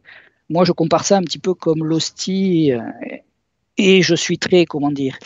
moi, 0.50 0.66
je 0.66 0.72
compare 0.72 1.04
ça 1.04 1.18
un 1.18 1.22
petit 1.24 1.40
peu 1.40 1.54
comme 1.54 1.84
l'hostie, 1.84 2.72
euh, 2.72 2.82
et 3.78 4.02
je 4.02 4.16
suis 4.16 4.38
très, 4.38 4.66
comment 4.66 4.92
dire, 4.92 5.18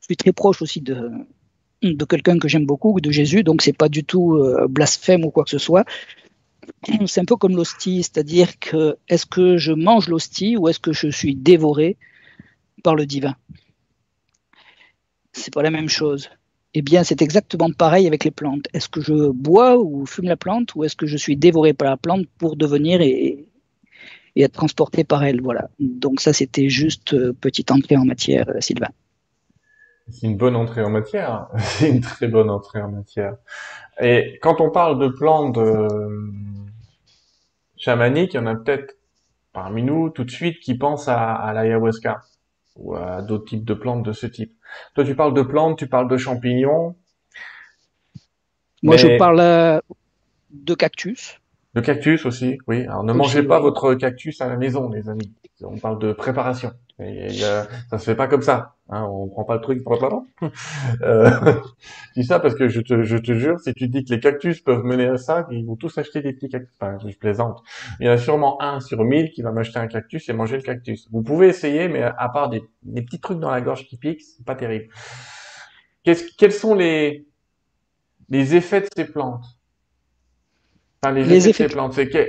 je 0.00 0.04
suis 0.04 0.16
très 0.16 0.32
proche 0.32 0.62
aussi 0.62 0.80
de, 0.80 1.10
de 1.82 2.04
quelqu'un 2.04 2.38
que 2.38 2.48
j'aime 2.48 2.66
beaucoup, 2.66 3.00
de 3.00 3.10
Jésus, 3.10 3.42
donc 3.42 3.62
c'est 3.62 3.76
pas 3.76 3.88
du 3.88 4.04
tout 4.04 4.34
euh, 4.34 4.66
blasphème 4.68 5.24
ou 5.24 5.30
quoi 5.30 5.44
que 5.44 5.50
ce 5.50 5.58
soit. 5.58 5.84
C'est 7.06 7.20
un 7.20 7.24
peu 7.24 7.36
comme 7.36 7.56
l'hostie, 7.56 8.02
c'est-à-dire 8.02 8.58
que 8.58 8.96
est-ce 9.08 9.26
que 9.26 9.56
je 9.56 9.72
mange 9.72 10.08
l'hostie 10.08 10.56
ou 10.56 10.68
est-ce 10.68 10.78
que 10.78 10.92
je 10.92 11.08
suis 11.08 11.34
dévoré 11.34 11.96
par 12.82 12.94
le 12.94 13.06
divin? 13.06 13.36
C'est 15.32 15.52
pas 15.52 15.62
la 15.62 15.70
même 15.70 15.88
chose. 15.88 16.30
Eh 16.74 16.82
bien, 16.82 17.02
c'est 17.02 17.20
exactement 17.20 17.70
pareil 17.72 18.06
avec 18.06 18.24
les 18.24 18.30
plantes. 18.30 18.66
Est-ce 18.72 18.88
que 18.88 19.00
je 19.00 19.30
bois 19.30 19.78
ou 19.78 20.06
fume 20.06 20.26
la 20.26 20.36
plante 20.36 20.74
ou 20.74 20.84
est-ce 20.84 20.96
que 20.96 21.06
je 21.06 21.16
suis 21.16 21.36
dévoré 21.36 21.72
par 21.72 21.88
la 21.90 21.96
plante 21.96 22.26
pour 22.38 22.56
devenir 22.56 23.00
et, 23.00 23.46
être 24.36 24.52
transporté 24.52 25.02
par 25.04 25.24
elle? 25.24 25.40
Voilà. 25.42 25.68
Donc 25.80 26.20
ça, 26.20 26.32
c'était 26.32 26.68
juste 26.68 27.12
euh, 27.14 27.32
petite 27.32 27.70
entrée 27.72 27.96
en 27.96 28.04
matière, 28.04 28.48
euh, 28.48 28.60
Sylvain. 28.60 28.90
C'est 30.08 30.26
une 30.26 30.36
bonne 30.36 30.56
entrée 30.56 30.82
en 30.82 30.90
matière. 30.90 31.48
C'est 31.58 31.90
une 31.90 32.00
très 32.00 32.28
bonne 32.28 32.50
entrée 32.50 32.80
en 32.80 32.90
matière. 32.90 33.36
Et 34.00 34.38
quand 34.40 34.60
on 34.60 34.70
parle 34.70 34.98
de 34.98 35.08
plantes 35.08 35.58
euh, 35.58 36.30
chamaniques, 37.80 38.34
il 38.34 38.36
y 38.36 38.40
en 38.40 38.46
a 38.46 38.54
peut-être 38.54 38.96
parmi 39.52 39.82
nous 39.82 40.10
tout 40.10 40.22
de 40.22 40.30
suite 40.30 40.60
qui 40.60 40.76
pensent 40.76 41.08
à, 41.08 41.34
à 41.34 41.52
l'ayahuasca 41.52 42.22
ou 42.76 42.94
à 42.94 43.22
d'autres 43.22 43.46
types 43.46 43.64
de 43.64 43.74
plantes 43.74 44.04
de 44.04 44.12
ce 44.12 44.26
type. 44.26 44.54
Toi, 44.94 45.04
tu 45.04 45.16
parles 45.16 45.34
de 45.34 45.42
plantes, 45.42 45.78
tu 45.78 45.88
parles 45.88 46.08
de 46.08 46.16
champignons. 46.16 46.94
Moi, 48.82 48.96
je 48.96 49.18
parle 49.18 49.40
euh, 49.40 49.80
de 50.50 50.74
cactus. 50.74 51.40
De 51.74 51.80
cactus 51.80 52.26
aussi, 52.26 52.58
oui. 52.66 52.82
Alors 52.82 53.04
ne 53.04 53.12
mangez 53.12 53.42
pas 53.42 53.60
votre 53.60 53.94
cactus 53.94 54.40
à 54.40 54.48
la 54.48 54.56
maison, 54.56 54.88
les 54.88 55.08
amis. 55.08 55.32
On 55.62 55.78
parle 55.78 55.98
de 55.98 56.12
préparation. 56.12 56.72
Et, 56.98 57.30
ça 57.30 57.66
se 57.92 58.04
fait 58.04 58.14
pas 58.14 58.26
comme 58.26 58.42
ça. 58.42 58.74
Hein, 58.88 59.04
on 59.04 59.28
prend 59.28 59.44
pas 59.44 59.54
le 59.56 59.60
truc 59.60 59.84
pour 59.84 59.98
pas 59.98 60.10
euh, 61.02 61.30
Je 62.14 62.22
dis 62.22 62.26
ça 62.26 62.40
parce 62.40 62.54
que 62.54 62.68
je 62.68 62.80
te, 62.80 63.02
je 63.02 63.16
te 63.16 63.32
jure, 63.32 63.60
si 63.60 63.72
tu 63.74 63.88
dis 63.88 64.04
que 64.04 64.12
les 64.12 64.20
cactus 64.20 64.60
peuvent 64.60 64.84
mener 64.84 65.06
à 65.06 65.16
ça, 65.16 65.46
ils 65.50 65.64
vont 65.64 65.76
tous 65.76 65.96
acheter 65.98 66.22
des 66.22 66.32
petits 66.32 66.48
cactus. 66.48 66.74
Enfin, 66.80 66.98
je 67.06 67.16
plaisante. 67.16 67.62
Il 68.00 68.06
y 68.06 68.08
en 68.08 68.12
a 68.12 68.18
sûrement 68.18 68.60
un 68.62 68.80
sur 68.80 69.04
mille 69.04 69.30
qui 69.30 69.42
va 69.42 69.52
m'acheter 69.52 69.78
un 69.78 69.86
cactus 69.86 70.28
et 70.28 70.32
manger 70.32 70.56
le 70.56 70.62
cactus. 70.62 71.08
Vous 71.12 71.22
pouvez 71.22 71.48
essayer, 71.48 71.88
mais 71.88 72.02
à 72.02 72.28
part 72.28 72.50
des, 72.50 72.62
des 72.82 73.02
petits 73.02 73.20
trucs 73.20 73.38
dans 73.38 73.50
la 73.50 73.60
gorge 73.60 73.86
qui 73.86 73.96
piquent, 73.96 74.22
c'est 74.22 74.44
pas 74.44 74.56
terrible. 74.56 74.88
quels 76.04 76.52
sont 76.52 76.74
les, 76.74 77.26
les 78.28 78.56
effets 78.56 78.80
de 78.80 78.88
ces 78.96 79.04
plantes? 79.04 79.44
Enfin, 81.02 81.14
les, 81.14 81.48
effets, 81.48 81.64
de 81.64 81.68
ces 81.68 81.74
plantes, 81.74 81.94
c'est 81.94 82.08
que, 82.08 82.26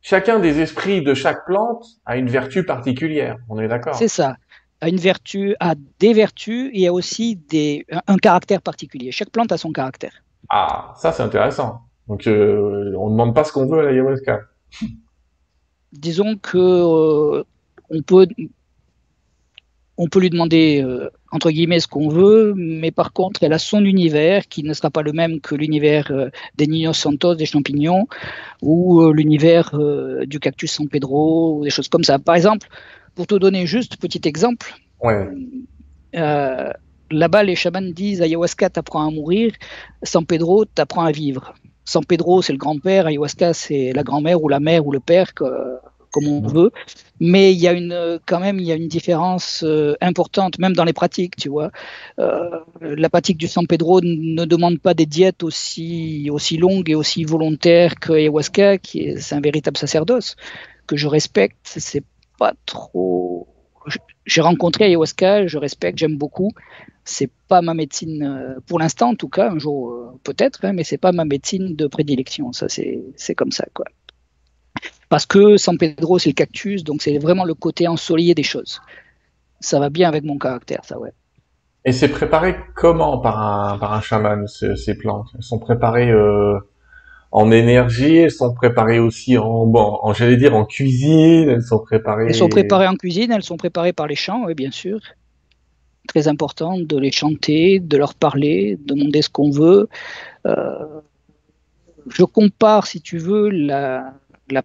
chacun 0.00 0.38
des 0.40 0.60
esprits 0.60 1.02
de 1.02 1.14
chaque 1.14 1.44
plante 1.46 1.86
a 2.06 2.16
une 2.16 2.28
vertu 2.28 2.64
particulière. 2.64 3.36
On 3.48 3.58
est 3.60 3.68
d'accord? 3.68 3.94
C'est 3.94 4.08
ça 4.08 4.36
a 4.82 4.88
une 4.88 4.96
vertu, 4.96 5.54
a 5.60 5.74
des 6.00 6.12
vertus 6.12 6.70
et 6.74 6.88
a 6.88 6.92
aussi 6.92 7.36
des, 7.36 7.86
un 8.08 8.16
caractère 8.16 8.60
particulier. 8.60 9.12
Chaque 9.12 9.30
plante 9.30 9.52
a 9.52 9.56
son 9.56 9.70
caractère. 9.70 10.12
Ah, 10.50 10.92
ça 10.96 11.12
c'est 11.12 11.22
intéressant. 11.22 11.82
Donc 12.08 12.26
euh, 12.26 12.92
on 12.98 13.06
ne 13.06 13.12
demande 13.12 13.32
pas 13.32 13.44
ce 13.44 13.52
qu'on 13.52 13.66
veut 13.66 13.78
à 13.78 13.84
l'ayahuasca. 13.84 14.40
Disons 15.92 16.36
que 16.36 16.58
euh, 16.58 17.44
on 17.90 18.02
peut 18.02 18.26
on 19.98 20.08
peut 20.08 20.18
lui 20.18 20.30
demander 20.30 20.82
euh, 20.82 21.10
entre 21.30 21.52
guillemets 21.52 21.78
ce 21.78 21.86
qu'on 21.86 22.08
veut, 22.08 22.52
mais 22.56 22.90
par 22.90 23.12
contre 23.12 23.44
elle 23.44 23.52
a 23.52 23.60
son 23.60 23.84
univers 23.84 24.48
qui 24.48 24.64
ne 24.64 24.72
sera 24.72 24.90
pas 24.90 25.02
le 25.02 25.12
même 25.12 25.40
que 25.40 25.54
l'univers 25.54 26.10
des 26.56 26.66
Niños 26.66 26.94
Santos, 26.94 27.36
des 27.36 27.46
champignons, 27.46 28.08
ou 28.62 29.12
l'univers 29.12 29.78
du 30.26 30.40
cactus 30.40 30.72
San 30.72 30.88
Pedro, 30.88 31.58
ou 31.58 31.64
des 31.64 31.70
choses 31.70 31.88
comme 31.88 32.04
ça. 32.04 32.18
Par 32.18 32.34
exemple, 32.34 32.66
pour 33.14 33.26
te 33.26 33.34
donner 33.34 33.66
juste 33.66 33.96
petit 33.96 34.20
exemple, 34.24 34.74
euh, 36.14 36.72
là-bas, 37.10 37.42
les 37.42 37.56
chamans 37.56 37.80
disent 37.92 38.22
ayahuasca 38.22 38.70
t'apprend 38.70 39.06
à 39.06 39.10
mourir, 39.10 39.52
San 40.02 40.24
Pedro 40.24 40.64
t'apprend 40.64 41.04
à 41.04 41.12
vivre. 41.12 41.54
San 41.84 42.04
Pedro, 42.04 42.42
c'est 42.42 42.52
le 42.52 42.58
grand-père, 42.58 43.06
ayahuasca, 43.06 43.54
c'est 43.54 43.92
la 43.92 44.02
grand-mère 44.04 44.42
ou 44.42 44.48
la 44.48 44.60
mère 44.60 44.86
ou 44.86 44.92
le 44.92 45.00
père, 45.00 45.34
comme 45.34 46.28
on 46.28 46.40
veut. 46.46 46.70
Mais 47.18 47.52
il 47.52 47.58
y 47.58 47.66
a 47.66 47.72
une, 47.72 48.20
quand 48.26 48.38
même, 48.38 48.60
il 48.60 48.66
y 48.66 48.72
a 48.72 48.76
une 48.76 48.88
différence 48.88 49.64
euh, 49.64 49.96
importante, 50.00 50.58
même 50.58 50.74
dans 50.74 50.84
les 50.84 50.92
pratiques, 50.92 51.36
tu 51.36 51.48
vois. 51.48 51.70
Euh, 52.20 52.60
la 52.80 53.08
pratique 53.08 53.38
du 53.38 53.48
San 53.48 53.66
Pedro 53.66 54.00
ne 54.02 54.44
demande 54.44 54.78
pas 54.78 54.94
des 54.94 55.06
diètes 55.06 55.42
aussi, 55.42 56.28
aussi 56.30 56.56
longues 56.56 56.90
et 56.90 56.94
aussi 56.94 57.24
volontaires 57.24 57.96
que 57.98 58.12
ayahuasca, 58.12 58.78
qui 58.78 59.00
est, 59.00 59.18
c'est 59.18 59.34
un 59.34 59.40
véritable 59.40 59.76
sacerdoce 59.76 60.36
que 60.86 60.96
je 60.96 61.08
respecte. 61.08 61.56
C'est 61.64 62.04
trop. 62.66 63.48
J'ai 64.26 64.40
rencontré 64.40 64.84
ayahuasca, 64.84 65.46
je 65.46 65.58
respecte, 65.58 65.98
j'aime 65.98 66.16
beaucoup. 66.16 66.50
C'est 67.04 67.30
pas 67.48 67.62
ma 67.62 67.74
médecine 67.74 68.22
euh, 68.22 68.60
pour 68.66 68.78
l'instant, 68.78 69.10
en 69.10 69.14
tout 69.16 69.28
cas, 69.28 69.50
un 69.50 69.58
jour 69.58 69.90
euh, 69.90 70.20
peut-être, 70.22 70.64
hein, 70.64 70.72
mais 70.72 70.84
c'est 70.84 70.98
pas 70.98 71.12
ma 71.12 71.24
médecine 71.24 71.74
de 71.74 71.86
prédilection. 71.86 72.52
Ça, 72.52 72.66
c'est 72.68 73.34
comme 73.34 73.50
ça, 73.50 73.66
quoi. 73.74 73.86
Parce 75.08 75.26
que 75.26 75.56
San 75.56 75.76
Pedro, 75.76 76.18
c'est 76.18 76.30
le 76.30 76.34
cactus, 76.34 76.84
donc 76.84 77.02
c'est 77.02 77.18
vraiment 77.18 77.44
le 77.44 77.54
côté 77.54 77.86
ensoleillé 77.88 78.34
des 78.34 78.42
choses. 78.42 78.80
Ça 79.60 79.78
va 79.78 79.90
bien 79.90 80.08
avec 80.08 80.24
mon 80.24 80.38
caractère, 80.38 80.84
ça, 80.84 80.98
ouais. 80.98 81.12
Et 81.84 81.92
c'est 81.92 82.08
préparé 82.08 82.56
comment 82.76 83.18
par 83.18 83.42
un, 83.42 83.78
par 83.78 83.92
un 83.92 84.00
chaman, 84.00 84.46
ces, 84.46 84.96
plantes? 84.96 85.28
Elles 85.34 85.42
sont 85.42 85.58
préparées 85.58 86.10
euh, 86.10 86.58
en 87.32 87.50
énergie, 87.50 88.16
elles 88.16 88.30
sont 88.30 88.52
préparées 88.52 88.98
aussi 88.98 89.38
en, 89.38 89.64
bon, 89.66 89.98
j'allais 90.12 90.36
dire 90.36 90.54
en 90.54 90.66
cuisine, 90.66 91.48
elles 91.48 91.62
sont 91.62 91.78
préparées. 91.78 92.26
Elles 92.28 92.34
sont 92.34 92.50
préparées 92.50 92.86
en 92.86 92.94
cuisine, 92.94 93.32
elles 93.32 93.42
sont 93.42 93.56
préparées 93.56 93.94
par 93.94 94.06
les 94.06 94.14
chants, 94.14 94.44
oui, 94.44 94.54
bien 94.54 94.70
sûr. 94.70 95.00
Très 96.08 96.28
important 96.28 96.78
de 96.78 96.98
les 96.98 97.10
chanter, 97.10 97.80
de 97.80 97.96
leur 97.96 98.14
parler, 98.14 98.76
de 98.76 98.94
demander 98.94 99.22
ce 99.22 99.30
qu'on 99.30 99.50
veut. 99.50 99.88
Euh, 100.46 101.00
je 102.10 102.24
compare, 102.24 102.86
si 102.86 103.00
tu 103.00 103.16
veux, 103.16 103.48
la, 103.48 104.12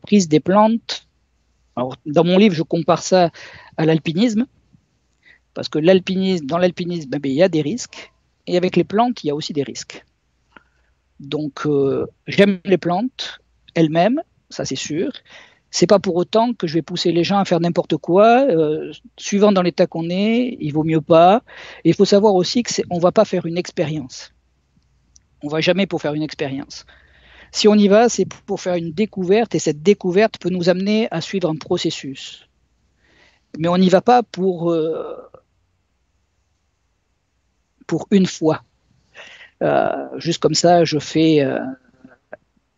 prise 0.02 0.28
des 0.28 0.42
plantes. 0.42 1.08
Dans 2.06 2.26
mon 2.26 2.38
livre, 2.38 2.54
je 2.54 2.64
compare 2.64 3.02
ça 3.02 3.30
à 3.78 3.86
l'alpinisme, 3.86 4.46
parce 5.54 5.70
que 5.70 5.80
l'alpinisme, 5.80 6.46
dans 6.46 6.58
l'alpinisme, 6.58 7.10
ben, 7.12 7.22
il 7.24 7.32
y 7.32 7.44
a 7.44 7.48
des 7.48 7.62
risques, 7.62 8.12
et 8.46 8.58
avec 8.58 8.76
les 8.76 8.84
plantes, 8.84 9.24
il 9.24 9.28
y 9.28 9.30
a 9.30 9.36
aussi 9.36 9.54
des 9.54 9.64
risques. 9.64 10.04
Donc, 11.20 11.66
euh, 11.66 12.06
j'aime 12.28 12.60
les 12.66 12.78
plantes 12.78 13.40
elles-mêmes, 13.76 14.22
ça 14.50 14.66
c'est 14.66 14.76
sûr. 14.76 15.12
C'est 15.70 15.88
pas 15.88 16.00
pour 16.00 16.16
autant 16.16 16.54
que 16.54 16.66
je 16.66 16.76
vais 16.76 16.82
pousser 16.82 17.12
les 17.12 17.24
gens 17.24 17.38
à 17.38 17.46
faire 17.46 17.60
n'importe 17.60 17.98
quoi. 17.98 18.48
Euh, 18.50 18.92
suivant 19.18 19.52
dans 19.52 19.62
l'état 19.62 19.86
qu'on 19.86 20.10
est, 20.10 20.58
il 20.60 20.72
vaut 20.72 20.84
mieux 20.84 21.02
pas. 21.02 21.44
il 21.84 21.94
faut 21.94 22.06
savoir 22.06 22.36
aussi 22.36 22.64
que 22.64 22.72
on 22.90 23.00
va 23.00 23.12
pas 23.12 23.26
faire 23.26 23.46
une 23.46 23.58
expérience. 23.58 24.34
On 25.44 25.50
va 25.50 25.60
jamais 25.62 25.86
pour 25.86 26.02
faire 26.02 26.14
une 26.14 26.24
expérience. 26.24 26.86
Si 27.52 27.68
on 27.68 27.76
y 27.76 27.88
va, 27.88 28.10
c'est 28.10 28.26
pour 28.26 28.60
faire 28.62 28.76
une 28.76 28.92
découverte 28.92 29.56
et 29.56 29.60
cette 29.60 29.84
découverte 29.84 30.40
peut 30.40 30.50
nous 30.50 30.70
amener 30.70 31.08
à 31.12 31.22
suivre 31.22 31.50
un 31.50 31.56
processus. 31.56 32.48
Mais 33.58 33.68
on 33.68 33.78
n'y 33.78 33.90
va 33.90 34.02
pas 34.02 34.24
pour, 34.24 34.72
euh, 34.72 35.16
pour 37.86 38.08
une 38.12 38.26
fois. 38.26 38.64
Euh, 39.64 40.08
juste 40.18 40.42
comme 40.42 40.54
ça, 40.54 40.84
je 40.84 41.00
fais 41.00 41.42
euh, 41.42 41.60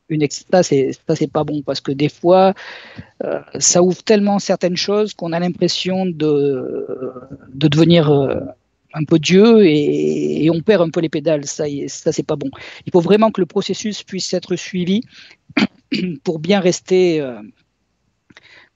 une 0.09 0.25
ça 0.30 0.63
c'est 0.63 0.91
ça 1.07 1.15
c'est 1.15 1.32
pas 1.32 1.43
bon 1.43 1.61
parce 1.61 1.82
que 1.82 1.91
des 1.91 2.09
fois 2.09 2.53
ça 3.59 3.84
ouvre 3.84 4.01
tellement 4.03 4.39
certaines 4.39 4.77
choses 4.77 5.13
qu'on 5.13 5.34
a 5.34 5.39
l'impression 5.39 6.05
de 6.05 7.13
de 7.53 7.67
devenir 7.67 8.09
un 8.93 9.03
peu 9.03 9.19
Dieu 9.19 9.65
et, 9.65 10.49
on 10.49 10.61
perd 10.61 10.82
un 10.82 10.89
peu 10.89 10.99
les 10.99 11.09
pédales. 11.09 11.45
Ça, 11.45 11.65
ça 11.88 12.11
c'est 12.11 12.23
pas 12.23 12.36
bon. 12.36 12.49
Il 12.86 12.91
faut 12.91 13.01
vraiment 13.01 13.32
que 13.32 13.41
le 13.41 13.45
processus 13.45 14.03
puisse 14.03 14.34
être 14.34 14.55
suivi 14.55 15.01
pour 16.23 16.39
bien 16.39 16.59
rester, 16.59 17.21
euh, 17.21 17.39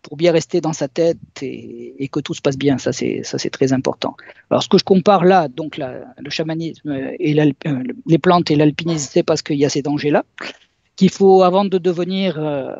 pour 0.03 0.17
bien 0.17 0.31
rester 0.31 0.61
dans 0.61 0.73
sa 0.73 0.87
tête 0.87 1.17
et, 1.41 2.07
que 2.11 2.19
tout 2.19 2.33
se 2.35 2.41
passe 2.41 2.57
bien. 2.57 2.77
Ça, 2.77 2.91
c'est 2.91 3.49
très 3.49 3.73
important. 3.73 4.15
Alors, 4.51 4.61
ce 4.61 4.69
que 4.69 4.77
je 4.77 4.83
compare 4.83 5.23
là, 5.23 5.47
donc 5.47 5.77
le 5.77 6.29
chamanisme 6.29 6.91
et 7.19 7.39
euh, 7.39 7.83
les 8.05 8.17
plantes 8.19 8.51
et 8.51 8.55
l'alpinisme, 8.55 9.09
c'est 9.11 9.23
parce 9.23 9.41
qu'il 9.41 9.57
y 9.57 9.65
a 9.65 9.69
ces 9.69 9.81
dangers-là 9.81 10.23
qu'il 10.95 11.09
faut, 11.09 11.41
avant 11.41 11.65
de 11.65 11.79
devenir 11.79 12.37
euh, 12.37 12.75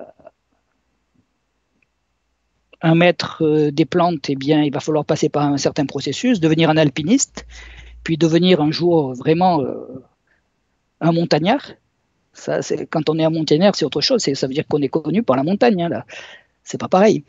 un 2.81 2.93
maître 2.93 3.43
euh, 3.43 3.71
des 3.71 3.85
plantes, 3.85 4.29
eh 4.29 4.35
bien, 4.35 4.61
il 4.61 4.71
va 4.71 4.81
falloir 4.81 5.03
passer 5.03 5.29
par 5.29 5.47
un 5.47 5.57
certain 5.57 5.87
processus, 5.87 6.39
devenir 6.39 6.69
un 6.69 6.77
alpiniste, 6.77 7.47
puis 8.03 8.17
devenir 8.17 8.61
un 8.61 8.69
jour 8.69 9.15
vraiment 9.15 9.63
un 10.99 11.11
montagnard. 11.13 11.71
Ça, 12.33 12.59
quand 12.89 13.09
on 13.09 13.17
est 13.17 13.23
un 13.23 13.29
montagnard, 13.29 13.75
c'est 13.75 13.85
autre 13.85 14.01
chose. 14.01 14.21
ça 14.21 14.47
veut 14.47 14.53
dire 14.53 14.67
qu'on 14.67 14.81
est 14.81 14.89
connu 14.89 15.23
par 15.23 15.37
la 15.37 15.43
montagne. 15.43 15.83
Hein, 15.83 15.89
là. 15.89 16.05
C'est 16.63 16.79
pas 16.79 16.87
pareil. 16.87 17.23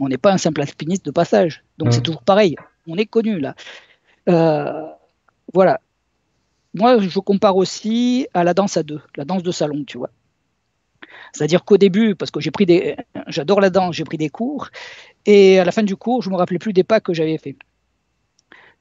On 0.00 0.08
n'est 0.08 0.18
pas 0.18 0.32
un 0.32 0.38
simple 0.38 0.60
alpiniste 0.60 1.04
de 1.04 1.10
passage. 1.10 1.64
Donc 1.78 1.92
c'est 1.92 2.02
toujours 2.02 2.22
pareil. 2.22 2.56
On 2.86 2.96
est 2.96 3.06
connu 3.06 3.40
là. 3.40 3.54
Euh, 4.28 4.86
voilà. 5.52 5.80
Moi, 6.74 6.98
je 7.00 7.18
compare 7.20 7.56
aussi 7.56 8.28
à 8.34 8.44
la 8.44 8.52
danse 8.52 8.76
à 8.76 8.82
deux, 8.82 9.00
la 9.16 9.24
danse 9.24 9.42
de 9.42 9.50
salon, 9.50 9.84
tu 9.84 9.96
vois. 9.96 10.10
C'est-à-dire 11.32 11.64
qu'au 11.64 11.78
début, 11.78 12.14
parce 12.14 12.30
que 12.30 12.40
j'ai 12.40 12.50
pris 12.50 12.66
des, 12.66 12.96
j'adore 13.28 13.60
la 13.60 13.70
danse, 13.70 13.94
j'ai 13.96 14.04
pris 14.04 14.18
des 14.18 14.28
cours, 14.28 14.68
et 15.24 15.58
à 15.58 15.64
la 15.64 15.72
fin 15.72 15.82
du 15.82 15.96
cours, 15.96 16.22
je 16.22 16.30
me 16.30 16.36
rappelais 16.36 16.58
plus 16.58 16.72
des 16.72 16.84
pas 16.84 17.00
que 17.00 17.14
j'avais 17.14 17.38
fait. 17.38 17.56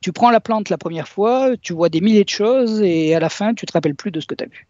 Tu 0.02 0.12
prends 0.12 0.30
la 0.30 0.42
plante 0.42 0.70
la 0.70 0.78
première 0.78 1.08
fois, 1.08 1.56
tu 1.62 1.74
vois 1.74 1.90
des 1.90 2.02
milliers 2.02 2.26
de 2.26 2.30
choses, 2.30 2.82
et 2.82 3.16
à 3.16 3.20
la 3.20 3.30
fin, 3.30 3.54
tu 3.54 3.66
te 3.66 3.72
rappelles 3.72 3.96
plus 3.96 4.12
de 4.12 4.20
ce 4.20 4.28
que 4.28 4.36
tu 4.36 4.44
as 4.44 4.48
vu. 4.48 4.68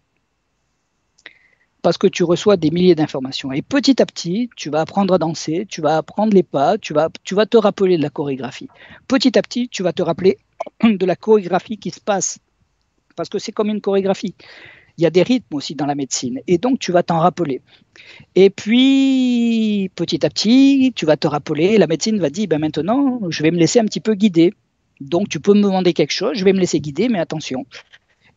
Parce 1.86 2.00
que 2.00 2.08
tu 2.08 2.24
reçois 2.24 2.58
des 2.58 2.72
milliers 2.72 2.96
d'informations. 2.96 3.52
Et 3.52 3.62
petit 3.62 4.02
à 4.02 4.08
petit, 4.08 4.50
tu 4.56 4.72
vas 4.72 4.82
apprendre 4.82 5.14
à 5.14 5.20
danser, 5.20 5.68
tu 5.70 5.82
vas 5.82 5.98
apprendre 5.98 6.34
les 6.34 6.42
pas, 6.42 6.80
tu 6.80 6.96
vas, 6.96 7.10
tu 7.24 7.36
vas 7.36 7.46
te 7.46 7.58
rappeler 7.58 7.98
de 7.98 8.02
la 8.02 8.10
chorégraphie. 8.10 8.70
Petit 9.08 9.38
à 9.38 9.44
petit, 9.44 9.70
tu 9.70 9.84
vas 9.84 9.94
te 9.94 10.02
rappeler 10.02 10.40
de 10.84 11.06
la 11.06 11.16
chorégraphie 11.16 11.78
qui 11.78 11.92
se 11.92 12.00
passe. 12.00 12.40
Parce 13.16 13.30
que 13.30 13.38
c'est 13.38 13.52
comme 13.52 13.70
une 13.70 13.82
chorégraphie 13.82 14.34
il 14.98 15.04
y 15.04 15.06
a 15.06 15.12
des 15.12 15.22
rythmes 15.22 15.54
aussi 15.54 15.76
dans 15.76 15.86
la 15.86 15.94
médecine. 15.94 16.40
Et 16.48 16.58
donc, 16.58 16.80
tu 16.80 16.92
vas 16.92 17.04
t'en 17.04 17.20
rappeler. 17.20 17.62
Et 18.34 18.50
puis, 18.50 19.92
petit 19.94 20.26
à 20.26 20.30
petit, 20.30 20.92
tu 20.96 21.06
vas 21.06 21.18
te 21.18 21.28
rappeler, 21.28 21.78
la 21.78 21.86
médecine 21.86 22.20
va 22.20 22.32
dire, 22.32 22.48
ben 22.48 22.58
maintenant, 22.58 23.20
je 23.30 23.44
vais 23.44 23.52
me 23.52 23.58
laisser 23.58 23.80
un 23.80 23.86
petit 23.86 24.00
peu 24.00 24.16
guider. 24.16 24.54
Donc, 25.02 25.30
tu 25.30 25.40
peux 25.40 25.54
me 25.54 25.62
demander 25.62 25.94
quelque 25.94 26.14
chose, 26.14 26.36
je 26.36 26.46
vais 26.46 26.54
me 26.54 26.60
laisser 26.60 26.80
guider, 26.80 27.10
mais 27.10 27.20
attention. 27.20 27.68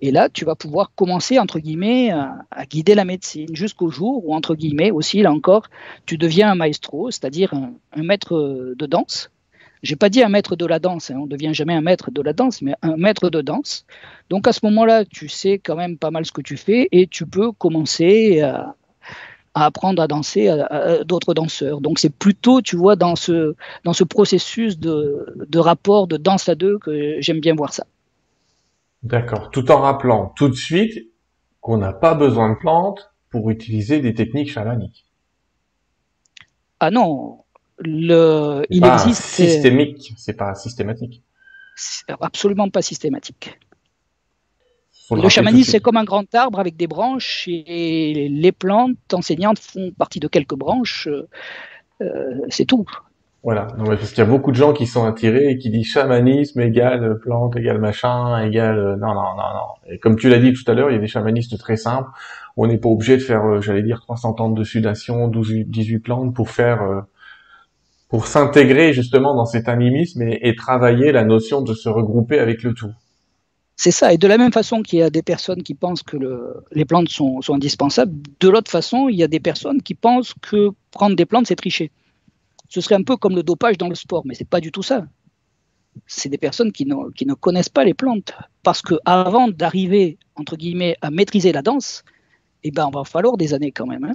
Et 0.01 0.11
là, 0.11 0.29
tu 0.29 0.45
vas 0.45 0.55
pouvoir 0.55 0.93
commencer, 0.95 1.39
entre 1.39 1.59
guillemets, 1.59 2.11
à, 2.11 2.67
guider 2.67 2.95
la 2.95 3.05
médecine 3.05 3.55
jusqu'au 3.55 3.91
jour 3.91 4.23
où, 4.27 4.35
entre 4.35 4.55
guillemets, 4.55 4.91
aussi, 4.91 5.23
là 5.23 5.33
encore, 5.33 5.69
tu 6.07 6.19
deviens 6.19 6.51
un 6.51 6.55
maestro, 6.55 7.11
c'est-à-dire 7.11 7.53
un 7.55 8.03
maître 8.03 8.75
de 8.77 8.87
danse, 8.87 9.31
j'ai 9.83 9.97
pas 9.97 10.09
dit 10.09 10.23
un 10.23 10.29
maître 10.29 10.57
de 10.57 10.67
la 10.67 10.79
danse, 10.79 11.11
hein, 11.11 11.17
on 11.19 11.27
ne 11.27 11.31
devient 11.31 11.55
jamais 11.55 11.75
un 11.75 11.81
maître 11.81 12.11
de 12.11 12.23
la 12.23 12.33
danse, 12.33 12.63
mais 12.63 12.75
un 12.83 12.97
maître 12.97 13.31
de 13.31 13.41
danse. 13.41 13.87
Donc 14.31 14.49
à 14.49 14.53
ce 14.53 14.61
moment-là, 14.65 15.05
tu 15.05 15.29
sais 15.29 15.59
quand 15.59 15.77
même 15.77 15.99
pas 15.99 16.11
mal 16.11 16.25
ce 16.27 16.33
que 16.33 16.41
tu 16.41 16.57
fais 16.57 16.89
et 16.93 17.07
tu 17.07 17.27
peux 17.27 17.53
commencer 17.53 18.41
à, 18.41 18.75
apprendre 19.55 20.03
à 20.03 20.07
danser 20.07 20.49
à, 20.49 21.05
d'autres 21.05 21.35
danseurs. 21.35 21.81
Donc 21.81 21.99
c'est 21.99 22.13
plutôt, 22.13 22.61
tu 22.61 22.77
vois, 22.77 22.97
dans 22.97 23.17
ce, 23.17 23.55
dans 23.85 23.93
ce 23.93 24.05
processus 24.05 24.79
de, 24.79 25.27
de 25.49 25.59
rapport 25.59 26.07
de 26.07 26.17
danse 26.17 26.49
à 26.49 26.55
deux 26.55 26.79
que 26.79 27.17
j'aime 27.21 27.41
bien 27.41 27.55
voir 27.55 27.73
ça. 27.73 27.85
D'accord, 29.03 29.51
tout 29.51 29.71
en 29.71 29.81
rappelant 29.81 30.33
tout 30.37 30.49
de 30.49 30.55
suite 30.55 31.09
qu'on 31.61 31.79
n'a 31.79 31.93
pas 31.93 32.15
besoin 32.15 32.51
de 32.51 32.57
plantes 32.57 33.11
pour 33.31 33.51
utiliser 33.51 34.01
des 34.01 34.15
techniques 34.15 34.51
chamaniques. 34.51 35.07
Ah 36.81 36.91
non, 36.91 37.45
le, 37.79 38.65
il 38.71 38.85
existe. 38.85 39.23
Systémique, 39.23 40.13
c'est 40.17 40.37
pas 40.37 40.55
systématique. 40.55 41.23
Absolument 42.21 42.69
pas 42.71 42.83
systématique. 42.83 43.59
le 45.11 45.29
chamanisme, 45.29 45.71
c'est 45.71 45.81
comme 45.81 45.97
un 45.97 46.05
grand 46.05 46.33
arbre 46.35 46.59
avec 46.59 46.77
des 46.77 46.89
branches 46.89 47.47
et 47.49 48.29
les 48.29 48.53
plantes 48.53 49.13
enseignantes 49.13 49.59
font 49.59 49.93
partie 49.93 50.19
de 50.19 50.29
quelques 50.29 50.57
branches. 50.57 51.09
Euh, 52.01 52.41
c'est 52.49 52.65
tout. 52.65 52.87
Voilà, 53.45 53.69
non, 53.79 53.85
parce 53.85 54.11
qu'il 54.11 54.19
y 54.19 54.27
a 54.27 54.31
beaucoup 54.31 54.51
de 54.51 54.57
gens 54.57 54.73
qui 54.73 54.87
sont 54.87 55.05
attirés 55.05 55.51
et 55.51 55.59
qui 55.59 55.71
disent 55.71 55.87
chamanisme 55.87 56.61
égale 56.61 57.19
plante 57.21 57.57
égale 57.57 57.79
machin 57.79 58.43
égale 58.45 58.79
euh, 58.79 58.97
non 58.97 59.15
non 59.15 59.37
non 59.37 59.55
non. 59.55 59.93
Et 59.93 59.99
comme 59.99 60.17
tu 60.17 60.29
l'as 60.29 60.41
dit 60.41 60.53
tout 60.53 60.69
à 60.71 60.75
l'heure, 60.75 60.91
il 60.91 60.95
y 60.95 60.97
a 60.97 61.01
des 61.01 61.07
chamanistes 61.07 61.57
très 61.57 61.77
simples. 61.77 62.11
On 62.57 62.67
n'est 62.67 62.79
pas 62.79 62.89
obligé 62.89 63.17
de 63.17 63.23
faire, 63.23 63.45
euh, 63.47 63.61
j'allais 63.61 63.85
dire, 63.85 64.01
300 64.01 64.35
ans 64.41 64.51
de 64.51 64.65
sudation, 64.65 65.29
12, 65.29 65.53
18 65.67 66.01
plantes 66.01 66.35
pour 66.35 66.51
faire 66.51 67.05
pour 68.09 68.27
s'intégrer 68.27 68.93
justement 68.93 69.35
dans 69.35 69.45
cet 69.45 69.69
animisme 69.69 70.23
et, 70.23 70.57
travailler 70.57 71.13
la 71.13 71.25
notion 71.25 71.61
de 71.61 71.75
se 71.75 71.89
regrouper 71.89 72.39
avec 72.39 72.63
le 72.63 72.73
tout. 72.73 72.93
C'est 73.77 73.91
ça. 73.91 74.13
Et 74.13 74.19
de 74.19 74.27
la 74.27 74.39
même 74.39 74.53
façon 74.53 74.83
qu'il 74.83 74.99
y 74.99 75.03
a 75.03 75.11
des 75.11 75.23
personnes 75.23 75.63
qui 75.63 75.75
pensent 75.75 76.03
que 76.03 76.17
les 76.73 76.85
plantes 76.85 77.11
sont, 77.11 77.41
indispensables, 77.51 78.13
de 78.41 78.49
l'autre 78.49 78.71
façon, 78.71 79.09
il 79.09 79.17
y 79.17 79.23
a 79.23 79.29
des 79.29 79.41
personnes 79.41 79.83
qui 79.83 79.95
pensent 79.95 80.35
que 80.41 80.71
prendre 80.91 81.15
des 81.15 81.27
plantes, 81.27 81.47
c'est 81.47 81.57
tricher. 81.57 81.91
Ce 82.69 82.81
serait 82.81 82.95
un 82.95 83.03
peu 83.03 83.17
comme 83.17 83.35
le 83.35 83.43
dopage 83.43 83.79
dans 83.79 83.89
le 83.89 83.95
sport, 83.95 84.23
mais 84.27 84.35
c'est 84.35 84.49
pas 84.49 84.61
du 84.61 84.73
tout 84.73 84.83
ça. 84.83 85.07
C'est 86.07 86.29
des 86.29 86.39
personnes 86.39 86.71
qui 86.71 86.87
ne, 86.87 87.35
connaissent 87.35 87.69
pas 87.69 87.85
les 87.85 87.95
plantes. 87.95 88.33
Parce 88.63 88.83
que 88.83 88.95
avant 89.05 89.49
d'arriver, 89.49 90.19
entre 90.37 90.57
guillemets, 90.57 90.97
à 91.01 91.11
maîtriser 91.11 91.53
la 91.53 91.63
danse, 91.63 92.05
eh 92.63 92.71
ben, 92.71 92.87
on 92.87 92.91
va 92.91 93.05
falloir 93.05 93.37
des 93.37 93.55
années 93.55 93.73
quand 93.73 93.87
même. 93.87 94.05
Hein 94.05 94.15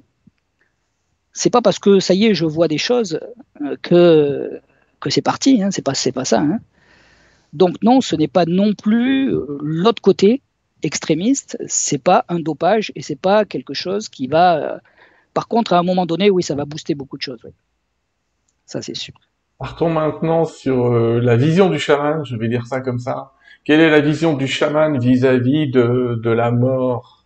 c'est 1.33 1.49
pas 1.49 1.61
parce 1.61 1.79
que 1.79 1.99
ça 1.99 2.13
y 2.13 2.25
est, 2.25 2.35
je 2.35 2.45
vois 2.45 2.67
des 2.67 2.77
choses 2.77 3.19
euh, 3.61 3.75
que, 3.81 4.61
c'est 5.09 5.21
parti. 5.21 5.61
Hein, 5.61 5.71
c'est 5.71 5.81
pas 5.81 6.25
ça. 6.25 6.39
Hein. 6.39 6.59
Donc 7.51 7.75
non, 7.83 8.01
ce 8.01 8.15
n'est 8.15 8.27
pas 8.27 8.45
non 8.45 8.73
plus 8.73 9.33
euh, 9.33 9.57
l'autre 9.61 10.01
côté 10.01 10.41
extrémiste. 10.83 11.57
C'est 11.67 12.01
pas 12.01 12.23
un 12.29 12.39
dopage 12.39 12.91
et 12.95 13.01
c'est 13.01 13.19
pas 13.19 13.45
quelque 13.45 13.73
chose 13.73 14.09
qui 14.09 14.27
va. 14.27 14.57
Euh, 14.57 14.77
par 15.33 15.47
contre, 15.47 15.73
à 15.73 15.79
un 15.79 15.83
moment 15.83 16.05
donné, 16.05 16.29
oui, 16.29 16.43
ça 16.43 16.55
va 16.55 16.65
booster 16.65 16.93
beaucoup 16.93 17.17
de 17.17 17.23
choses. 17.23 17.41
Ça, 18.73 18.81
c'est 18.81 18.95
sûr. 18.95 19.13
Partons 19.59 19.91
maintenant 19.91 20.45
sur 20.45 20.91
la 20.91 21.35
vision 21.37 21.69
du 21.69 21.77
chaman. 21.77 22.25
Je 22.25 22.35
vais 22.35 22.47
dire 22.47 22.65
ça 22.65 22.81
comme 22.81 22.97
ça. 22.97 23.33
Quelle 23.65 23.79
est 23.79 23.91
la 23.91 24.01
vision 24.01 24.33
du 24.33 24.47
chaman 24.47 24.97
vis-à-vis 24.97 25.69
de, 25.69 26.19
de 26.23 26.29
la 26.31 26.49
mort? 26.49 27.23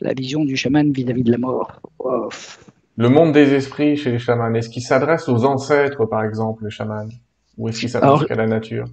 La 0.00 0.12
vision 0.12 0.44
du 0.44 0.54
chaman 0.54 0.92
vis-à-vis 0.92 1.24
de 1.24 1.32
la 1.32 1.38
mort. 1.38 1.80
Le 2.98 3.08
monde 3.08 3.32
des 3.32 3.54
esprits 3.54 3.96
chez 3.96 4.10
les 4.10 4.18
chamans, 4.18 4.52
est-ce 4.54 4.68
qu'il 4.68 4.82
s'adresse 4.82 5.30
aux 5.30 5.46
ancêtres, 5.46 6.04
par 6.04 6.22
exemple, 6.22 6.64
les 6.64 6.70
chamans 6.70 7.08
Ou 7.56 7.70
est-ce 7.70 7.80
qu'il 7.80 7.88
s'adresse 7.88 8.26
qu'à 8.28 8.34
la 8.34 8.46
nature? 8.46 8.84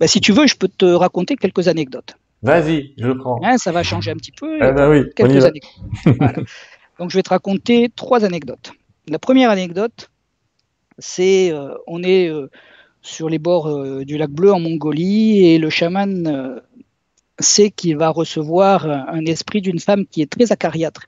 bah, 0.00 0.08
Si 0.08 0.20
tu 0.20 0.32
veux, 0.32 0.48
je 0.48 0.56
peux 0.56 0.66
te 0.66 0.84
raconter 0.84 1.36
quelques 1.36 1.68
anecdotes. 1.68 2.16
Vas-y, 2.42 2.92
je 2.98 3.12
prends. 3.12 3.40
Hein, 3.44 3.56
ça 3.56 3.70
va 3.70 3.84
changer 3.84 4.10
un 4.10 4.16
petit 4.16 4.32
peu. 4.32 4.56
Eh 4.56 4.72
ben 4.72 4.90
oui, 4.90 5.04
quelques 5.14 5.44
anecdotes. 5.44 5.70
Donc, 6.98 7.10
je 7.10 7.16
vais 7.16 7.22
te 7.22 7.30
raconter 7.30 7.90
trois 7.94 8.24
anecdotes. 8.24 8.72
La 9.08 9.18
première 9.18 9.50
anecdote, 9.50 10.10
c'est 10.98 11.52
euh, 11.52 11.74
on 11.86 12.02
est 12.02 12.28
euh, 12.28 12.50
sur 13.02 13.28
les 13.28 13.38
bords 13.38 13.68
euh, 13.68 14.04
du 14.04 14.18
lac 14.18 14.30
Bleu 14.30 14.52
en 14.52 14.60
Mongolie 14.60 15.46
et 15.46 15.58
le 15.58 15.70
chaman 15.70 16.60
c'est 17.40 17.70
qu'il 17.70 17.96
va 17.96 18.08
recevoir 18.08 18.84
un 18.86 19.24
esprit 19.24 19.60
d'une 19.60 19.78
femme 19.78 20.06
qui 20.06 20.22
est 20.22 20.30
très 20.30 20.50
acariâtre, 20.50 21.06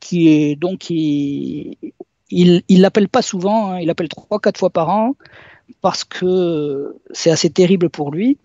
qui 0.00 0.28
est 0.28 0.54
donc 0.54 0.90
il 0.90 1.80
l'appelle 2.68 3.08
pas 3.08 3.22
souvent, 3.22 3.70
hein, 3.70 3.80
il 3.80 3.86
l'appelle 3.86 4.10
trois 4.10 4.38
quatre 4.38 4.58
fois 4.58 4.68
par 4.68 4.90
an 4.90 5.16
parce 5.80 6.04
que 6.04 6.96
c'est 7.12 7.30
assez 7.30 7.48
terrible 7.48 7.88
pour 7.88 8.10
lui. 8.10 8.38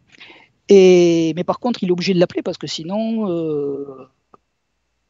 Et 0.69 1.33
mais 1.35 1.43
par 1.43 1.59
contre, 1.59 1.83
il 1.83 1.89
est 1.89 1.91
obligé 1.91 2.13
de 2.13 2.19
l'appeler 2.19 2.41
parce 2.41 2.57
que 2.57 2.67
sinon, 2.67 3.29
euh, 3.29 4.07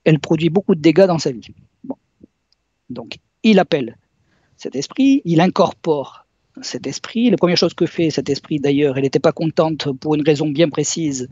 elle 0.03 0.19
produit 0.19 0.49
beaucoup 0.49 0.75
de 0.75 0.81
dégâts 0.81 1.05
dans 1.05 1.19
sa 1.19 1.31
vie. 1.31 1.53
Donc, 2.89 3.17
il 3.43 3.59
appelle 3.59 3.97
cet 4.55 4.75
esprit, 4.75 5.21
il 5.25 5.41
incorpore 5.41 6.25
cet 6.61 6.87
esprit. 6.87 7.29
La 7.29 7.37
première 7.37 7.57
chose 7.57 7.73
que 7.73 7.85
fait 7.85 8.09
cet 8.09 8.29
esprit, 8.29 8.59
d'ailleurs, 8.59 8.97
elle 8.97 9.03
n'était 9.03 9.19
pas 9.19 9.31
contente 9.31 9.91
pour 9.99 10.15
une 10.15 10.23
raison 10.23 10.49
bien 10.49 10.69
précise 10.69 11.29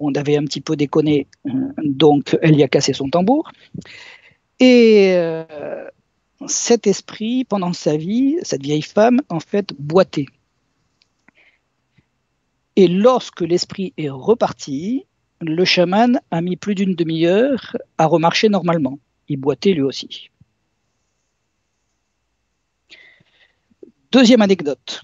On 0.00 0.12
avait 0.14 0.36
un 0.36 0.44
petit 0.44 0.60
peu 0.60 0.76
déconné, 0.76 1.26
donc 1.82 2.36
elle 2.42 2.56
y 2.56 2.62
a 2.62 2.68
cassé 2.68 2.92
son 2.92 3.08
tambour. 3.08 3.50
Et 4.60 5.16
cet 6.46 6.86
esprit, 6.86 7.44
pendant 7.44 7.72
sa 7.72 7.96
vie, 7.96 8.36
cette 8.42 8.62
vieille 8.62 8.82
femme, 8.82 9.20
en 9.28 9.40
fait, 9.40 9.74
boitait. 9.78 10.26
Et 12.76 12.86
lorsque 12.86 13.40
l'esprit 13.40 13.92
est 13.96 14.08
reparti, 14.08 15.04
le 15.40 15.64
chaman 15.64 16.20
a 16.30 16.40
mis 16.40 16.56
plus 16.56 16.74
d'une 16.74 16.94
demi-heure 16.94 17.76
à 17.98 18.06
remarcher 18.06 18.48
normalement. 18.48 18.98
Il 19.28 19.38
boitait 19.38 19.72
lui 19.72 19.82
aussi. 19.82 20.30
Deuxième 24.10 24.40
anecdote 24.40 25.02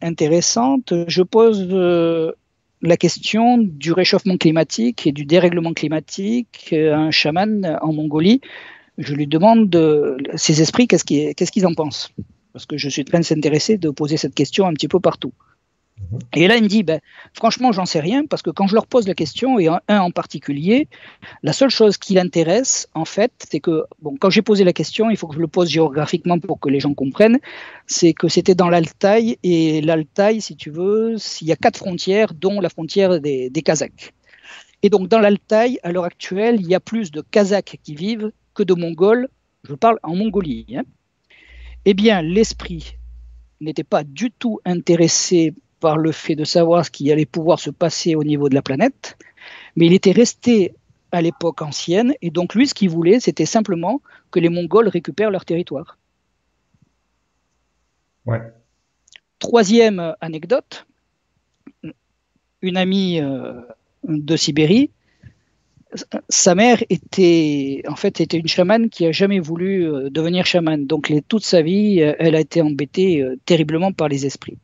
intéressante, 0.00 0.92
je 1.08 1.22
pose 1.22 1.66
euh, 1.72 2.32
la 2.82 2.96
question 2.96 3.58
du 3.58 3.90
réchauffement 3.90 4.36
climatique 4.36 5.08
et 5.08 5.12
du 5.12 5.24
dérèglement 5.24 5.72
climatique 5.72 6.72
à 6.72 6.96
un 6.96 7.10
chaman 7.10 7.78
en 7.82 7.92
Mongolie. 7.92 8.40
Je 8.96 9.14
lui 9.14 9.26
demande 9.26 9.68
de, 9.70 10.18
ses 10.36 10.62
esprits 10.62 10.86
qu'est-ce 10.86 11.04
qu'ils 11.04 11.66
en 11.66 11.74
pensent? 11.74 12.12
Parce 12.52 12.66
que 12.66 12.76
je 12.76 12.88
suis 12.88 13.04
très 13.04 13.32
intéressé 13.32 13.76
de 13.76 13.90
poser 13.90 14.16
cette 14.16 14.34
question 14.34 14.66
un 14.66 14.72
petit 14.72 14.86
peu 14.86 15.00
partout. 15.00 15.32
Et 16.32 16.48
là, 16.48 16.56
il 16.56 16.64
me 16.64 16.68
dit, 16.68 16.82
ben, 16.82 17.00
franchement, 17.32 17.72
j'en 17.72 17.86
sais 17.86 18.00
rien, 18.00 18.26
parce 18.26 18.42
que 18.42 18.50
quand 18.50 18.66
je 18.66 18.74
leur 18.74 18.86
pose 18.86 19.06
la 19.06 19.14
question, 19.14 19.58
et 19.58 19.68
un, 19.68 19.80
en 19.88 20.10
particulier, 20.10 20.88
la 21.42 21.52
seule 21.52 21.70
chose 21.70 21.96
qui 21.96 22.14
l'intéresse, 22.14 22.88
en 22.94 23.04
fait, 23.04 23.32
c'est 23.50 23.60
que, 23.60 23.84
bon, 24.00 24.16
quand 24.18 24.30
j'ai 24.30 24.42
posé 24.42 24.64
la 24.64 24.72
question, 24.72 25.10
il 25.10 25.16
faut 25.16 25.28
que 25.28 25.36
je 25.36 25.40
le 25.40 25.48
pose 25.48 25.68
géographiquement 25.68 26.38
pour 26.38 26.58
que 26.58 26.68
les 26.68 26.80
gens 26.80 26.94
comprennent, 26.94 27.38
c'est 27.86 28.12
que 28.12 28.28
c'était 28.28 28.54
dans 28.54 28.68
l'Altaï, 28.68 29.38
et 29.42 29.80
l'Altaï, 29.80 30.40
si 30.40 30.56
tu 30.56 30.70
veux, 30.70 31.16
il 31.40 31.46
y 31.46 31.52
a 31.52 31.56
quatre 31.56 31.78
frontières, 31.78 32.34
dont 32.34 32.60
la 32.60 32.68
frontière 32.68 33.20
des, 33.20 33.50
Kazakhs. 33.64 34.12
Et 34.82 34.90
donc, 34.90 35.08
dans 35.08 35.20
l'Altaï, 35.20 35.78
à 35.82 35.92
l'heure 35.92 36.04
actuelle, 36.04 36.56
il 36.60 36.66
y 36.66 36.74
a 36.74 36.80
plus 36.80 37.10
de 37.10 37.22
Kazakhs 37.22 37.78
qui 37.82 37.94
vivent 37.94 38.32
que 38.54 38.62
de 38.62 38.74
Mongols, 38.74 39.28
je 39.62 39.74
parle 39.74 39.98
en 40.02 40.14
Mongolie. 40.14 40.66
Hein. 40.76 40.82
Eh 41.84 41.94
bien, 41.94 42.20
l'esprit 42.20 42.96
n'était 43.60 43.84
pas 43.84 44.04
du 44.04 44.30
tout 44.30 44.60
intéressé 44.64 45.54
par 45.84 45.98
le 45.98 46.12
fait 46.12 46.34
de 46.34 46.44
savoir 46.44 46.86
ce 46.86 46.90
qui 46.90 47.12
allait 47.12 47.26
pouvoir 47.26 47.60
se 47.60 47.68
passer 47.68 48.14
au 48.14 48.24
niveau 48.24 48.48
de 48.48 48.54
la 48.54 48.62
planète, 48.62 49.18
mais 49.76 49.84
il 49.84 49.92
était 49.92 50.12
resté 50.12 50.74
à 51.12 51.20
l'époque 51.20 51.60
ancienne, 51.60 52.14
et 52.22 52.30
donc 52.30 52.54
lui, 52.54 52.66
ce 52.66 52.72
qu'il 52.72 52.88
voulait, 52.88 53.20
c'était 53.20 53.44
simplement 53.44 54.00
que 54.30 54.40
les 54.40 54.48
Mongols 54.48 54.88
récupèrent 54.88 55.30
leur 55.30 55.44
territoire. 55.44 55.98
Troisième 59.38 60.14
anecdote, 60.22 60.86
une 62.62 62.78
amie 62.78 63.20
euh, 63.20 63.60
de 64.04 64.36
Sibérie, 64.36 64.90
sa 66.30 66.54
mère 66.54 66.82
était 66.88 67.82
en 67.86 67.94
fait 67.94 68.22
était 68.22 68.38
une 68.38 68.48
chamane 68.48 68.88
qui 68.88 69.04
a 69.04 69.12
jamais 69.12 69.38
voulu 69.38 69.86
euh, 69.86 70.08
devenir 70.08 70.46
chamane. 70.46 70.86
Donc 70.86 71.12
toute 71.28 71.44
sa 71.44 71.60
vie, 71.60 72.00
euh, 72.00 72.14
elle 72.18 72.36
a 72.36 72.40
été 72.40 72.62
embêtée 72.62 73.22
terriblement 73.44 73.92
par 73.92 74.08
les 74.08 74.24
esprits. 74.24 74.56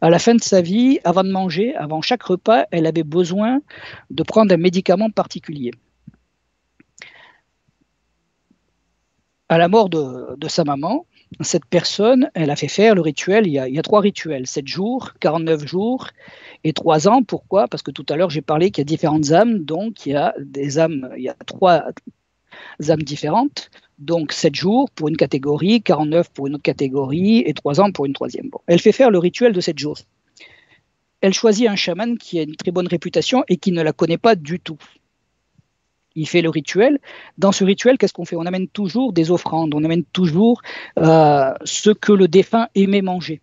À 0.00 0.10
la 0.10 0.18
fin 0.18 0.34
de 0.34 0.42
sa 0.42 0.60
vie, 0.60 1.00
avant 1.04 1.24
de 1.24 1.30
manger, 1.30 1.74
avant 1.74 2.02
chaque 2.02 2.22
repas, 2.22 2.66
elle 2.70 2.86
avait 2.86 3.02
besoin 3.02 3.60
de 4.10 4.22
prendre 4.22 4.54
un 4.54 4.58
médicament 4.58 5.10
particulier. 5.10 5.72
À 9.48 9.58
la 9.58 9.68
mort 9.68 9.88
de, 9.88 10.48
sa 10.48 10.62
maman, 10.64 11.06
cette 11.40 11.64
personne, 11.64 12.30
elle 12.34 12.50
a 12.50 12.56
fait 12.56 12.68
faire 12.68 12.94
le 12.94 13.00
rituel, 13.00 13.46
il 13.46 13.52
y 13.52 13.78
a, 13.78 13.82
trois 13.82 14.00
rituels, 14.00 14.46
7 14.46 14.66
jours, 14.68 15.14
49 15.20 15.66
jours 15.66 16.08
et 16.64 16.72
3 16.72 17.08
ans. 17.08 17.22
Pourquoi? 17.22 17.66
Parce 17.66 17.82
que 17.82 17.90
tout 17.90 18.04
à 18.10 18.16
l'heure, 18.16 18.30
j'ai 18.30 18.42
parlé 18.42 18.70
qu'il 18.70 18.82
y 18.82 18.86
a 18.86 18.90
différentes 18.90 19.32
âmes, 19.32 19.64
donc 19.64 20.04
il 20.04 20.12
y 20.12 20.16
a 20.16 20.34
des 20.38 20.78
âmes, 20.78 21.10
il 21.16 21.22
y 21.22 21.28
a 21.28 21.36
trois 21.46 21.84
âmes 22.88 23.02
différentes. 23.02 23.70
Donc 23.98 24.32
7 24.32 24.54
jours 24.54 24.90
pour 24.90 25.08
une 25.08 25.16
catégorie, 25.16 25.82
49 25.82 26.30
pour 26.30 26.46
une 26.46 26.54
autre 26.54 26.62
catégorie 26.62 27.42
et 27.46 27.54
3 27.54 27.80
ans 27.80 27.90
pour 27.90 28.06
une 28.06 28.12
troisième. 28.12 28.48
Bon. 28.48 28.60
Elle 28.66 28.78
fait 28.78 28.92
faire 28.92 29.10
le 29.10 29.18
rituel 29.18 29.52
de 29.52 29.60
7 29.60 29.78
jours. 29.78 29.98
Elle 31.20 31.34
choisit 31.34 31.68
un 31.68 31.76
chaman 31.76 32.16
qui 32.16 32.38
a 32.38 32.42
une 32.42 32.54
très 32.54 32.70
bonne 32.70 32.86
réputation 32.86 33.44
et 33.48 33.56
qui 33.56 33.72
ne 33.72 33.82
la 33.82 33.92
connaît 33.92 34.18
pas 34.18 34.36
du 34.36 34.60
tout. 34.60 34.78
Il 36.14 36.28
fait 36.28 36.42
le 36.42 36.48
rituel. 36.48 37.00
Dans 37.38 37.52
ce 37.52 37.64
rituel, 37.64 37.98
qu'est-ce 37.98 38.12
qu'on 38.12 38.24
fait? 38.24 38.36
On 38.36 38.46
amène 38.46 38.68
toujours 38.68 39.12
des 39.12 39.30
offrandes, 39.30 39.74
on 39.74 39.84
amène 39.84 40.04
toujours 40.04 40.62
euh, 40.98 41.52
ce 41.64 41.90
que 41.90 42.12
le 42.12 42.28
défunt 42.28 42.68
aimait 42.74 43.02
manger 43.02 43.40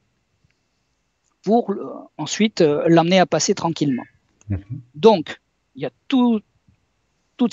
pour 1.44 1.72
euh, 1.72 1.86
ensuite 2.18 2.62
euh, 2.62 2.84
l'amener 2.88 3.20
à 3.20 3.26
passer 3.26 3.54
tranquillement. 3.56 4.04
Mhm. 4.50 4.82
Donc, 4.96 5.42
il 5.76 5.84
y 5.84 5.86
a 5.86 5.92
toutes 6.08 6.44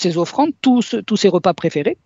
ces 0.01 0.17
offrandes, 0.17 0.51
tous, 0.61 0.95
tous 1.05 1.17
ces 1.17 1.29
repas 1.29 1.53
préférés. 1.53 1.97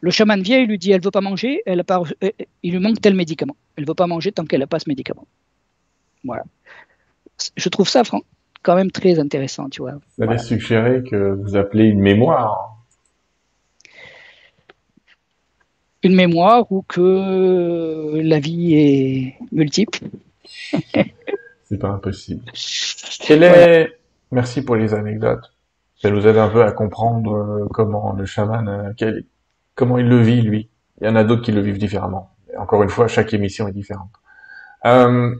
Le 0.00 0.10
chaman 0.10 0.42
vient 0.42 0.58
et 0.58 0.66
lui 0.66 0.78
dit 0.78 0.92
elle 0.92 1.02
veut 1.02 1.10
pas 1.10 1.20
manger, 1.20 1.62
elle 1.66 1.82
euh, 1.90 2.30
il 2.62 2.72
lui 2.72 2.78
manque 2.78 3.00
tel 3.00 3.14
médicament. 3.14 3.56
Elle 3.76 3.86
veut 3.86 3.94
pas 3.94 4.06
manger 4.06 4.32
tant 4.32 4.44
qu'elle 4.44 4.60
n'a 4.60 4.66
pas 4.66 4.78
ce 4.78 4.88
médicament. 4.88 5.26
Voilà. 6.24 6.44
Je 7.56 7.68
trouve 7.68 7.88
ça 7.88 8.02
quand 8.62 8.74
même 8.74 8.90
très 8.90 9.18
intéressant, 9.18 9.68
tu 9.68 9.82
vois. 9.82 9.94
Vous 10.16 10.24
avez 10.24 10.38
suggéré 10.38 11.02
que 11.02 11.34
vous 11.34 11.56
appelez 11.56 11.86
une 11.86 12.00
mémoire. 12.00 12.76
Une 16.02 16.14
mémoire 16.14 16.70
ou 16.70 16.82
que 16.82 18.20
la 18.22 18.38
vie 18.38 18.74
est 18.74 19.34
multiple. 19.52 20.00
C'est 21.64 21.78
pas 21.78 21.88
impossible. 21.88 22.44
est... 23.30 23.88
Merci 24.30 24.62
pour 24.62 24.76
les 24.76 24.94
anecdotes. 24.94 25.52
Ça 25.96 26.10
nous 26.10 26.26
aide 26.26 26.36
un 26.36 26.48
peu 26.48 26.62
à 26.62 26.72
comprendre 26.72 27.34
euh, 27.34 27.68
comment 27.70 28.12
le 28.12 28.26
chaman, 28.26 28.68
euh, 28.68 28.92
quel, 28.96 29.24
comment 29.74 29.98
il 29.98 30.08
le 30.08 30.20
vit 30.20 30.42
lui. 30.42 30.68
Il 31.00 31.06
y 31.06 31.10
en 31.10 31.16
a 31.16 31.24
d'autres 31.24 31.42
qui 31.42 31.52
le 31.52 31.60
vivent 31.60 31.78
différemment. 31.78 32.30
encore 32.56 32.82
une 32.82 32.88
fois, 32.88 33.08
chaque 33.08 33.32
émission 33.34 33.68
est 33.68 33.72
différente. 33.72 34.10
Euh, 34.86 35.34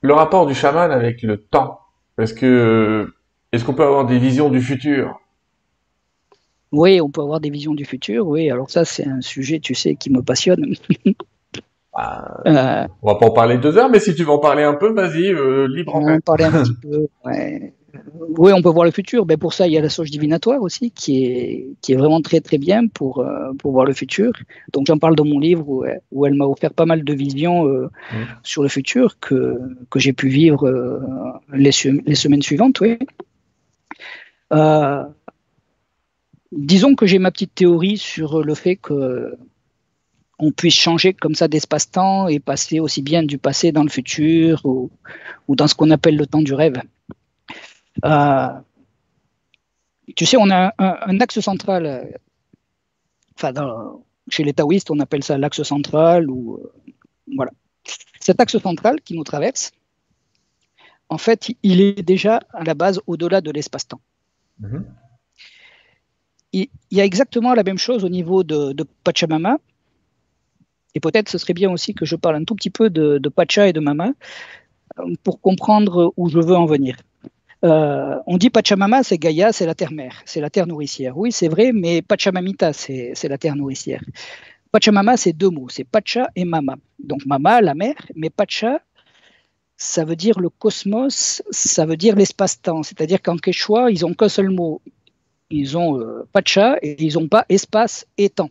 le 0.00 0.12
rapport 0.12 0.46
du 0.46 0.54
chaman 0.54 0.90
avec 0.90 1.22
le 1.22 1.38
temps. 1.38 1.80
Est-ce 2.18 2.34
que 2.34 3.12
est-ce 3.52 3.64
qu'on 3.64 3.74
peut 3.74 3.84
avoir 3.84 4.04
des 4.04 4.18
visions 4.18 4.48
du 4.48 4.60
futur? 4.60 5.20
Oui, 6.72 7.00
on 7.00 7.10
peut 7.10 7.20
avoir 7.20 7.40
des 7.40 7.50
visions 7.50 7.74
du 7.74 7.84
futur. 7.84 8.26
Oui, 8.26 8.50
alors 8.50 8.70
ça 8.70 8.84
c'est 8.84 9.06
un 9.06 9.20
sujet, 9.20 9.60
tu 9.60 9.74
sais, 9.74 9.94
qui 9.94 10.10
me 10.10 10.22
passionne. 10.22 10.74
Bah, 11.94 12.42
euh, 12.46 12.86
on 13.02 13.12
va 13.12 13.18
pas 13.18 13.26
en 13.26 13.30
parler 13.30 13.58
deux 13.58 13.76
heures, 13.78 13.90
mais 13.90 14.00
si 14.00 14.14
tu 14.14 14.24
veux 14.24 14.30
en 14.30 14.38
parler 14.38 14.62
un 14.62 14.74
peu, 14.74 14.92
vas-y, 14.92 15.32
euh, 15.32 15.66
libre. 15.68 15.94
On 15.94 16.04
va 16.04 16.14
en 16.14 16.20
parler 16.20 16.44
un 16.44 16.50
petit 16.62 16.74
peu. 16.74 17.06
Ouais 17.24 17.72
oui, 18.14 18.52
on 18.52 18.62
peut 18.62 18.70
voir 18.70 18.84
le 18.84 18.90
futur. 18.90 19.26
Mais 19.26 19.36
pour 19.36 19.52
ça, 19.52 19.66
il 19.66 19.72
y 19.72 19.78
a 19.78 19.80
la 19.80 19.88
sauge 19.88 20.10
divinatoire 20.10 20.62
aussi, 20.62 20.90
qui 20.90 21.24
est, 21.24 21.66
qui 21.80 21.92
est 21.92 21.96
vraiment 21.96 22.20
très 22.20 22.40
très 22.40 22.58
bien 22.58 22.86
pour, 22.86 23.18
euh, 23.18 23.52
pour 23.58 23.72
voir 23.72 23.84
le 23.84 23.92
futur. 23.92 24.32
Donc 24.72 24.86
j'en 24.86 24.98
parle 24.98 25.16
dans 25.16 25.24
mon 25.24 25.38
livre 25.38 25.68
où, 25.68 25.84
où 26.10 26.26
elle 26.26 26.34
m'a 26.34 26.46
offert 26.46 26.72
pas 26.72 26.86
mal 26.86 27.04
de 27.04 27.14
visions 27.14 27.66
euh, 27.66 27.90
mmh. 28.12 28.16
sur 28.42 28.62
le 28.62 28.68
futur 28.68 29.18
que, 29.20 29.58
que 29.90 29.98
j'ai 29.98 30.12
pu 30.12 30.28
vivre 30.28 30.66
euh, 30.66 31.00
les, 31.52 31.70
les, 32.06 32.14
semaines 32.14 32.42
suivantes. 32.42 32.80
Oui. 32.80 32.98
disons 36.52 36.94
que 36.94 37.06
j'ai 37.06 37.18
ma 37.18 37.30
petite 37.30 37.54
théorie 37.54 37.98
sur 37.98 38.42
le 38.42 38.54
fait 38.54 38.76
que 38.76 39.34
on 40.38 40.50
puisse 40.50 40.74
changer 40.74 41.14
comme 41.14 41.36
ça 41.36 41.46
d'espace-temps 41.46 42.26
et 42.26 42.40
passer 42.40 42.80
aussi 42.80 43.00
bien 43.00 43.22
du 43.22 43.38
passé 43.38 43.70
dans 43.70 43.84
le 43.84 43.88
futur 43.88 44.60
ou, 44.64 44.90
ou 45.46 45.54
dans 45.54 45.68
ce 45.68 45.74
qu'on 45.76 45.90
appelle 45.90 46.16
le 46.16 46.26
temps 46.26 46.42
du 46.42 46.52
rêve. 46.52 46.82
Euh, 48.04 48.48
tu 50.16 50.26
sais, 50.26 50.36
on 50.36 50.50
a 50.50 50.74
un, 50.78 51.20
axe 51.20 51.40
central, 51.40 51.86
euh, 51.86 52.04
enfin, 53.36 53.52
chez 54.28 54.44
les 54.44 54.52
taoïstes, 54.52 54.90
on 54.90 55.00
appelle 55.00 55.22
ça 55.22 55.38
l'axe 55.38 55.62
central, 55.62 56.30
ou 56.30 56.56
euh, 56.56 56.72
voilà. 57.36 57.52
Cet 58.20 58.40
axe 58.40 58.58
central 58.58 59.00
qui 59.00 59.16
nous 59.16 59.24
traverse, 59.24 59.72
en 61.08 61.18
fait, 61.18 61.50
il 61.62 61.80
est 61.80 62.02
déjà 62.02 62.40
à 62.52 62.64
la 62.64 62.74
base 62.74 63.00
au-delà 63.06 63.40
de 63.40 63.50
l'espace-temps. 63.50 64.00
Mhm. 64.60 64.84
Il, 66.52 66.68
y 66.90 67.00
a 67.00 67.04
exactement 67.04 67.54
la 67.54 67.62
même 67.62 67.78
chose 67.78 68.04
au 68.04 68.08
niveau 68.08 68.44
de, 68.44 68.74
Pachamama. 69.04 69.58
Et 70.94 71.00
peut-être 71.00 71.30
ce 71.30 71.38
serait 71.38 71.54
bien 71.54 71.70
aussi 71.72 71.94
que 71.94 72.04
je 72.04 72.16
parle 72.16 72.36
un 72.36 72.44
tout 72.44 72.54
petit 72.54 72.68
peu 72.68 72.90
de, 72.90 73.16
de 73.16 73.28
Pacha 73.30 73.66
et 73.66 73.72
de 73.72 73.80
Mama 73.80 74.12
pour 75.22 75.40
comprendre 75.40 76.12
où 76.18 76.28
je 76.28 76.38
veux 76.38 76.54
en 76.54 76.66
venir. 76.66 76.98
Euh, 77.64 78.18
on 78.26 78.38
dit 78.38 78.50
Pachamama, 78.50 79.02
c'est 79.02 79.18
Gaïa, 79.18 79.52
c'est 79.52 79.66
la 79.66 79.74
terre-mère, 79.74 80.22
c'est 80.24 80.40
la 80.40 80.50
terre 80.50 80.66
nourricière. 80.66 81.16
Oui, 81.16 81.30
c'est 81.30 81.48
vrai, 81.48 81.70
mais 81.72 82.02
Pachamamita, 82.02 82.72
c'est 82.72 83.28
la 83.28 83.38
terre 83.38 83.54
nourricière. 83.54 84.02
Pachamama, 84.72 85.16
c'est 85.16 85.32
deux 85.32 85.50
mots, 85.50 85.68
c'est 85.68 85.84
Pacha 85.84 86.30
et 86.34 86.44
Mama. 86.44 86.76
Donc 86.98 87.24
Mama, 87.26 87.60
la 87.60 87.74
mère, 87.74 88.06
mais 88.16 88.30
Pacha, 88.30 88.80
ça 89.76 90.04
veut 90.04 90.16
dire 90.16 90.40
le 90.40 90.48
cosmos, 90.48 91.42
ça 91.50 91.86
veut 91.86 91.96
dire 91.96 92.16
l'espace-temps. 92.16 92.82
C'est-à-dire 92.82 93.20
qu'en 93.22 93.36
quechua, 93.36 93.90
ils 93.90 94.04
ont 94.06 94.14
qu'un 94.14 94.28
seul 94.28 94.50
mot. 94.50 94.80
Ils 95.50 95.76
ont 95.76 96.00
euh, 96.00 96.26
Pacha 96.32 96.78
et 96.80 96.96
ils 97.04 97.14
n'ont 97.14 97.28
pas 97.28 97.44
espace 97.48 98.06
et 98.16 98.30
temps. 98.30 98.50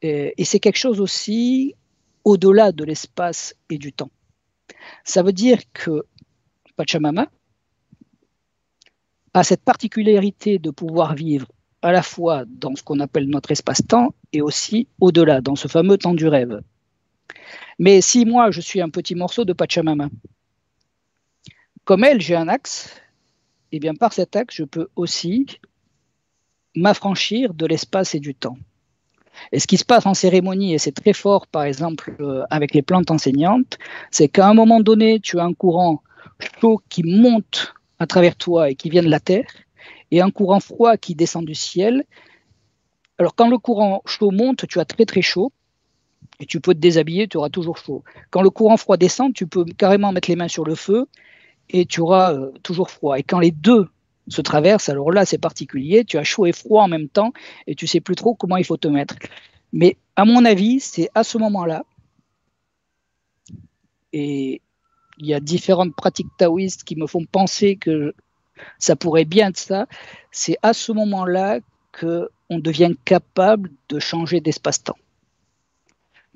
Et, 0.00 0.34
et 0.38 0.44
c'est 0.44 0.60
quelque 0.60 0.78
chose 0.78 1.00
aussi 1.00 1.74
au-delà 2.24 2.72
de 2.72 2.84
l'espace 2.84 3.54
et 3.68 3.78
du 3.78 3.92
temps. 3.92 4.10
Ça 5.02 5.22
veut 5.22 5.32
dire 5.32 5.58
que 5.72 6.04
Pachamama, 6.76 7.26
a 9.34 9.44
cette 9.44 9.62
particularité 9.62 10.58
de 10.58 10.70
pouvoir 10.70 11.14
vivre 11.14 11.46
à 11.82 11.92
la 11.92 12.02
fois 12.02 12.44
dans 12.46 12.74
ce 12.74 12.82
qu'on 12.82 13.00
appelle 13.00 13.28
notre 13.28 13.52
espace-temps 13.52 14.14
et 14.32 14.42
aussi 14.42 14.88
au-delà, 15.00 15.40
dans 15.40 15.56
ce 15.56 15.68
fameux 15.68 15.96
temps 15.96 16.14
du 16.14 16.26
rêve. 16.26 16.60
Mais 17.78 18.00
si 18.00 18.24
moi, 18.24 18.50
je 18.50 18.60
suis 18.60 18.80
un 18.80 18.88
petit 18.88 19.14
morceau 19.14 19.44
de 19.44 19.52
Pachamama, 19.52 20.08
comme 21.84 22.04
elle, 22.04 22.20
j'ai 22.20 22.34
un 22.34 22.48
axe, 22.48 23.00
et 23.70 23.76
eh 23.76 23.80
bien 23.80 23.94
par 23.94 24.12
cet 24.12 24.34
axe, 24.34 24.56
je 24.56 24.64
peux 24.64 24.88
aussi 24.96 25.46
m'affranchir 26.74 27.54
de 27.54 27.66
l'espace 27.66 28.14
et 28.14 28.20
du 28.20 28.34
temps. 28.34 28.56
Et 29.52 29.60
ce 29.60 29.66
qui 29.66 29.76
se 29.76 29.84
passe 29.84 30.06
en 30.06 30.14
cérémonie, 30.14 30.74
et 30.74 30.78
c'est 30.78 30.92
très 30.92 31.12
fort 31.12 31.46
par 31.46 31.62
exemple 31.62 32.16
euh, 32.20 32.42
avec 32.50 32.74
les 32.74 32.82
plantes 32.82 33.10
enseignantes, 33.10 33.78
c'est 34.10 34.28
qu'à 34.28 34.48
un 34.48 34.54
moment 34.54 34.80
donné, 34.80 35.20
tu 35.20 35.38
as 35.38 35.44
un 35.44 35.54
courant 35.54 36.02
chaud 36.60 36.80
qui 36.88 37.02
monte 37.04 37.74
à 37.98 38.06
travers 38.06 38.36
toi 38.36 38.70
et 38.70 38.74
qui 38.74 38.90
vient 38.90 39.02
de 39.02 39.08
la 39.08 39.20
terre, 39.20 39.46
et 40.10 40.20
un 40.20 40.30
courant 40.30 40.60
froid 40.60 40.96
qui 40.96 41.14
descend 41.14 41.44
du 41.44 41.54
ciel. 41.54 42.04
Alors 43.18 43.34
quand 43.34 43.48
le 43.48 43.58
courant 43.58 44.02
chaud 44.06 44.30
monte, 44.30 44.66
tu 44.66 44.78
as 44.80 44.84
très 44.84 45.04
très 45.04 45.22
chaud, 45.22 45.52
et 46.40 46.46
tu 46.46 46.60
peux 46.60 46.74
te 46.74 46.78
déshabiller, 46.78 47.28
tu 47.28 47.36
auras 47.36 47.50
toujours 47.50 47.78
chaud. 47.78 48.04
Quand 48.30 48.42
le 48.42 48.50
courant 48.50 48.76
froid 48.76 48.96
descend, 48.96 49.34
tu 49.34 49.46
peux 49.46 49.64
carrément 49.64 50.12
mettre 50.12 50.30
les 50.30 50.36
mains 50.36 50.48
sur 50.48 50.64
le 50.64 50.74
feu, 50.74 51.06
et 51.70 51.84
tu 51.84 52.00
auras 52.00 52.34
euh, 52.34 52.52
toujours 52.62 52.90
froid. 52.90 53.18
Et 53.18 53.22
quand 53.22 53.40
les 53.40 53.50
deux 53.50 53.88
se 54.28 54.40
traversent, 54.40 54.88
alors 54.88 55.10
là 55.10 55.24
c'est 55.24 55.38
particulier, 55.38 56.04
tu 56.04 56.18
as 56.18 56.24
chaud 56.24 56.46
et 56.46 56.52
froid 56.52 56.82
en 56.82 56.88
même 56.88 57.08
temps, 57.08 57.32
et 57.66 57.74
tu 57.74 57.86
sais 57.86 58.00
plus 58.00 58.14
trop 58.14 58.34
comment 58.34 58.56
il 58.56 58.64
faut 58.64 58.76
te 58.76 58.88
mettre. 58.88 59.16
Mais 59.72 59.96
à 60.16 60.24
mon 60.24 60.44
avis, 60.44 60.80
c'est 60.80 61.10
à 61.14 61.24
ce 61.24 61.38
moment-là, 61.38 61.84
et 64.12 64.62
il 65.18 65.26
y 65.26 65.34
a 65.34 65.40
différentes 65.40 65.94
pratiques 65.94 66.28
taoïstes 66.36 66.84
qui 66.84 66.96
me 66.96 67.06
font 67.06 67.24
penser 67.24 67.76
que 67.76 68.14
ça 68.78 68.96
pourrait 68.96 69.24
bien 69.24 69.48
être 69.48 69.58
ça, 69.58 69.86
c'est 70.30 70.56
à 70.62 70.72
ce 70.72 70.92
moment-là 70.92 71.60
qu'on 71.98 72.58
devient 72.58 72.94
capable 73.04 73.70
de 73.88 73.98
changer 73.98 74.40
d'espace-temps. 74.40 74.98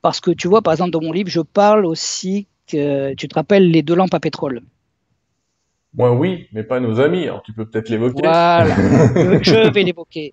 Parce 0.03 0.21
que 0.21 0.31
tu 0.31 0.49
vois, 0.49 0.63
par 0.63 0.73
exemple, 0.73 0.91
dans 0.91 1.01
mon 1.01 1.13
livre, 1.13 1.31
je 1.31 1.41
parle 1.41 1.87
aussi 1.87 2.47
que 2.67 3.15
tu 3.15 3.29
te 3.29 3.35
rappelles 3.35 3.71
les 3.71 3.83
deux 3.83 3.95
lampes 3.95 4.15
à 4.15 4.21
pétrole? 4.21 4.63
Moi, 5.95 6.13
oui, 6.13 6.49
mais 6.53 6.63
pas 6.63 6.81
nos 6.81 7.01
amis. 7.01 7.25
Alors, 7.25 7.43
tu 7.43 7.53
peux 7.53 7.67
peut-être 7.67 7.91
l'évoquer. 7.91 8.23
Voilà, 8.23 8.75
je 9.43 9.71
vais 9.71 9.83
l'évoquer. 9.83 10.33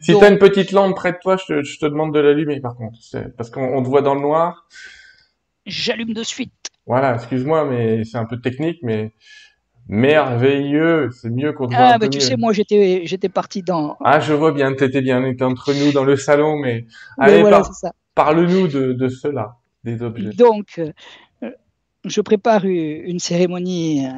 Si 0.00 0.16
tu 0.16 0.22
as 0.22 0.28
une 0.28 0.38
petite 0.38 0.70
lampe 0.70 0.94
près 0.94 1.12
de 1.12 1.18
toi, 1.20 1.36
je 1.36 1.46
te, 1.46 1.62
je 1.62 1.78
te 1.78 1.86
demande 1.86 2.14
de 2.14 2.20
l'allumer, 2.20 2.60
par 2.60 2.76
contre. 2.76 2.98
Parce 3.36 3.48
qu'on 3.48 3.82
te 3.82 3.88
voit 3.88 4.02
dans 4.02 4.14
le 4.14 4.20
noir. 4.20 4.66
J'allume 5.68 6.14
de 6.14 6.22
suite. 6.22 6.52
Voilà, 6.86 7.14
excuse-moi, 7.14 7.66
mais 7.66 8.04
c'est 8.04 8.16
un 8.16 8.24
peu 8.24 8.40
technique, 8.40 8.78
mais 8.82 9.12
merveilleux. 9.88 11.10
C'est 11.12 11.30
mieux 11.30 11.52
qu'on 11.52 11.66
te 11.66 11.74
voit 11.74 11.84
Ah, 11.84 11.98
bah, 11.98 12.08
tu 12.08 12.20
sais, 12.20 12.36
moi, 12.36 12.52
j'étais, 12.52 13.02
j'étais 13.04 13.28
parti 13.28 13.62
dans. 13.62 13.96
Ah, 14.02 14.20
je 14.20 14.32
vois 14.32 14.52
bien, 14.52 14.72
t'étais 14.74 15.02
bien, 15.02 15.22
entre 15.42 15.74
nous 15.74 15.92
dans 15.92 16.04
le 16.04 16.16
salon, 16.16 16.58
mais. 16.58 16.86
Allez, 17.18 17.40
voilà, 17.42 17.62
parle-nous 18.14 18.68
de, 18.68 18.92
de 18.94 19.08
cela, 19.08 19.56
des 19.84 20.02
objets. 20.02 20.30
Donc, 20.30 20.80
euh, 20.80 21.50
je 22.04 22.20
prépare 22.20 22.64
une 22.64 23.18
cérémonie 23.18 24.06
euh, 24.06 24.10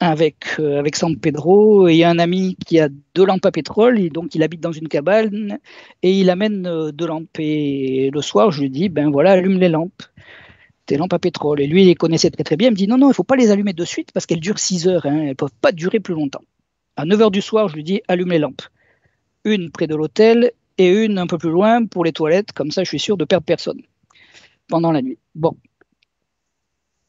avec, 0.00 0.58
euh, 0.58 0.78
avec 0.78 0.96
San 0.96 1.16
Pedro. 1.16 1.88
Et 1.88 2.04
un 2.04 2.18
ami 2.18 2.56
qui 2.66 2.78
a 2.80 2.88
deux 3.14 3.24
lampes 3.24 3.46
à 3.46 3.52
pétrole, 3.52 3.98
et 4.00 4.10
donc 4.10 4.34
il 4.34 4.42
habite 4.42 4.60
dans 4.60 4.72
une 4.72 4.88
cabane, 4.88 5.58
et 6.02 6.12
il 6.12 6.30
amène 6.30 6.66
euh, 6.66 6.92
deux 6.92 7.06
lampes. 7.06 7.38
Et 7.38 8.10
le 8.12 8.22
soir, 8.22 8.50
je 8.50 8.62
lui 8.62 8.70
dis, 8.70 8.88
ben 8.88 9.10
voilà, 9.10 9.32
allume 9.32 9.58
les 9.58 9.68
lampes, 9.68 10.02
tes 10.86 10.96
lampes 10.96 11.12
à 11.12 11.18
pétrole. 11.18 11.60
Et 11.60 11.66
lui, 11.66 11.82
il 11.82 11.86
les 11.86 11.94
connaissait 11.94 12.30
très 12.30 12.44
très 12.44 12.56
bien. 12.56 12.68
Il 12.68 12.72
me 12.72 12.76
dit, 12.76 12.88
non, 12.88 12.98
non, 12.98 13.10
il 13.10 13.14
faut 13.14 13.24
pas 13.24 13.36
les 13.36 13.50
allumer 13.50 13.72
de 13.72 13.84
suite 13.84 14.12
parce 14.12 14.26
qu'elles 14.26 14.40
durent 14.40 14.58
6 14.58 14.88
heures, 14.88 15.06
hein, 15.06 15.24
elles 15.28 15.36
peuvent 15.36 15.50
pas 15.60 15.72
durer 15.72 16.00
plus 16.00 16.14
longtemps. 16.14 16.42
À 16.96 17.04
9 17.04 17.22
heures 17.22 17.30
du 17.30 17.42
soir, 17.42 17.68
je 17.68 17.74
lui 17.76 17.84
dis, 17.84 18.00
allume 18.08 18.30
les 18.30 18.38
lampes. 18.38 18.62
Une 19.44 19.70
près 19.70 19.86
de 19.86 19.94
l'hôtel 19.94 20.52
et 20.78 20.88
une 20.88 21.18
un 21.18 21.26
peu 21.26 21.38
plus 21.38 21.50
loin 21.50 21.86
pour 21.86 22.04
les 22.04 22.12
toilettes, 22.12 22.52
comme 22.52 22.70
ça 22.70 22.84
je 22.84 22.88
suis 22.88 22.98
sûr 22.98 23.16
de 23.16 23.24
perdre 23.24 23.46
personne 23.46 23.80
pendant 24.68 24.92
la 24.92 25.02
nuit. 25.02 25.18
Bon, 25.34 25.56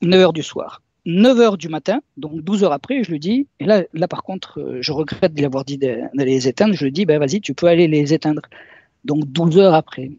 9 0.02 0.20
heures 0.22 0.34
du 0.34 0.44
soir. 0.44 0.82
9 1.08 1.40
h 1.40 1.58
du 1.58 1.70
matin, 1.70 2.02
donc 2.18 2.42
12 2.42 2.66
heures 2.66 2.74
après, 2.74 3.02
je 3.02 3.12
lui 3.12 3.20
dis, 3.20 3.48
et 3.62 3.66
là, 3.66 3.86
par 4.10 4.24
contre, 4.24 4.60
euh, 4.60 4.82
je 4.82 4.92
regrette 4.92 5.34
de 5.34 5.42
l'avoir 5.42 5.64
dit 5.64 5.78
d'aller 5.78 6.10
les 6.26 6.50
éteindre, 6.50 6.74
je 6.74 6.84
lui 6.84 6.92
dis, 6.92 7.06
ben 7.06 7.18
vas-y, 7.18 7.40
tu 7.40 7.54
peux 7.54 7.68
aller 7.68 7.88
les 7.88 8.14
éteindre. 8.14 8.42
Donc 9.06 9.26
12 9.26 9.58
heures 9.58 9.74
après. 9.74 10.12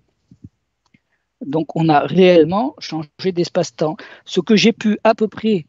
Donc 1.45 1.76
on 1.76 1.91
a 1.91 2.01
réellement 2.01 2.74
changé 2.78 3.32
d'espace-temps. 3.32 3.99
Ce 4.24 4.41
que 4.41 4.57
j'ai 4.57 4.72
pu 4.72 4.99
à 5.05 5.14
peu 5.14 5.28
près, 5.28 5.66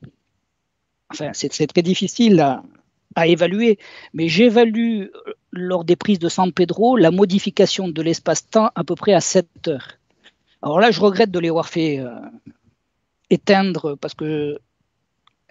enfin 1.12 1.32
c'est 1.34 1.68
très 1.68 1.82
difficile 1.82 2.40
à, 2.40 2.64
à 3.16 3.28
évaluer, 3.28 3.78
mais 4.14 4.30
j'évalue 4.30 5.02
euh, 5.02 5.34
lors 5.52 5.84
des 5.84 5.98
prises 5.98 6.20
de 6.20 6.30
San 6.30 6.54
Pedro 6.54 6.96
la 6.96 7.12
modification 7.12 7.90
de 7.90 8.02
l'espace-temps 8.02 8.72
à 8.74 8.84
peu 8.86 8.96
près 8.96 9.14
à 9.14 9.20
7 9.20 9.68
heures. 9.68 9.98
Alors 10.62 10.80
là, 10.80 10.92
je 10.92 11.02
regrette 11.02 11.32
de 11.32 11.40
les 11.40 11.50
avoir 11.50 11.68
fait 11.68 12.00
euh, 12.00 12.10
éteindre 13.30 13.98
parce 13.98 14.14
que 14.14 14.60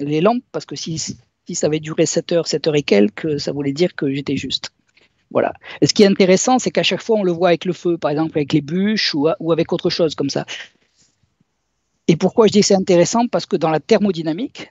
les 0.00 0.20
lampes, 0.20 0.44
parce 0.52 0.66
que 0.66 0.76
si, 0.76 0.98
si 0.98 1.54
ça 1.54 1.66
avait 1.66 1.80
duré 1.80 2.06
7 2.06 2.32
heures, 2.32 2.46
7 2.46 2.66
heures 2.68 2.76
et 2.76 2.82
quelques, 2.82 3.40
ça 3.40 3.52
voulait 3.52 3.72
dire 3.72 3.94
que 3.94 4.12
j'étais 4.12 4.36
juste. 4.36 4.72
Voilà. 5.30 5.52
Et 5.80 5.86
ce 5.86 5.94
qui 5.94 6.02
est 6.02 6.06
intéressant, 6.06 6.58
c'est 6.58 6.70
qu'à 6.70 6.82
chaque 6.82 7.02
fois, 7.02 7.18
on 7.18 7.22
le 7.22 7.32
voit 7.32 7.48
avec 7.48 7.64
le 7.64 7.72
feu, 7.72 7.98
par 7.98 8.10
exemple 8.10 8.38
avec 8.38 8.52
les 8.52 8.60
bûches 8.60 9.14
ou, 9.14 9.28
ou 9.40 9.52
avec 9.52 9.72
autre 9.72 9.90
chose 9.90 10.14
comme 10.14 10.30
ça. 10.30 10.46
Et 12.06 12.16
pourquoi 12.16 12.46
je 12.46 12.52
dis 12.52 12.60
que 12.60 12.66
c'est 12.66 12.74
intéressant? 12.74 13.28
Parce 13.28 13.44
que 13.44 13.56
dans 13.56 13.70
la 13.70 13.80
thermodynamique, 13.80 14.70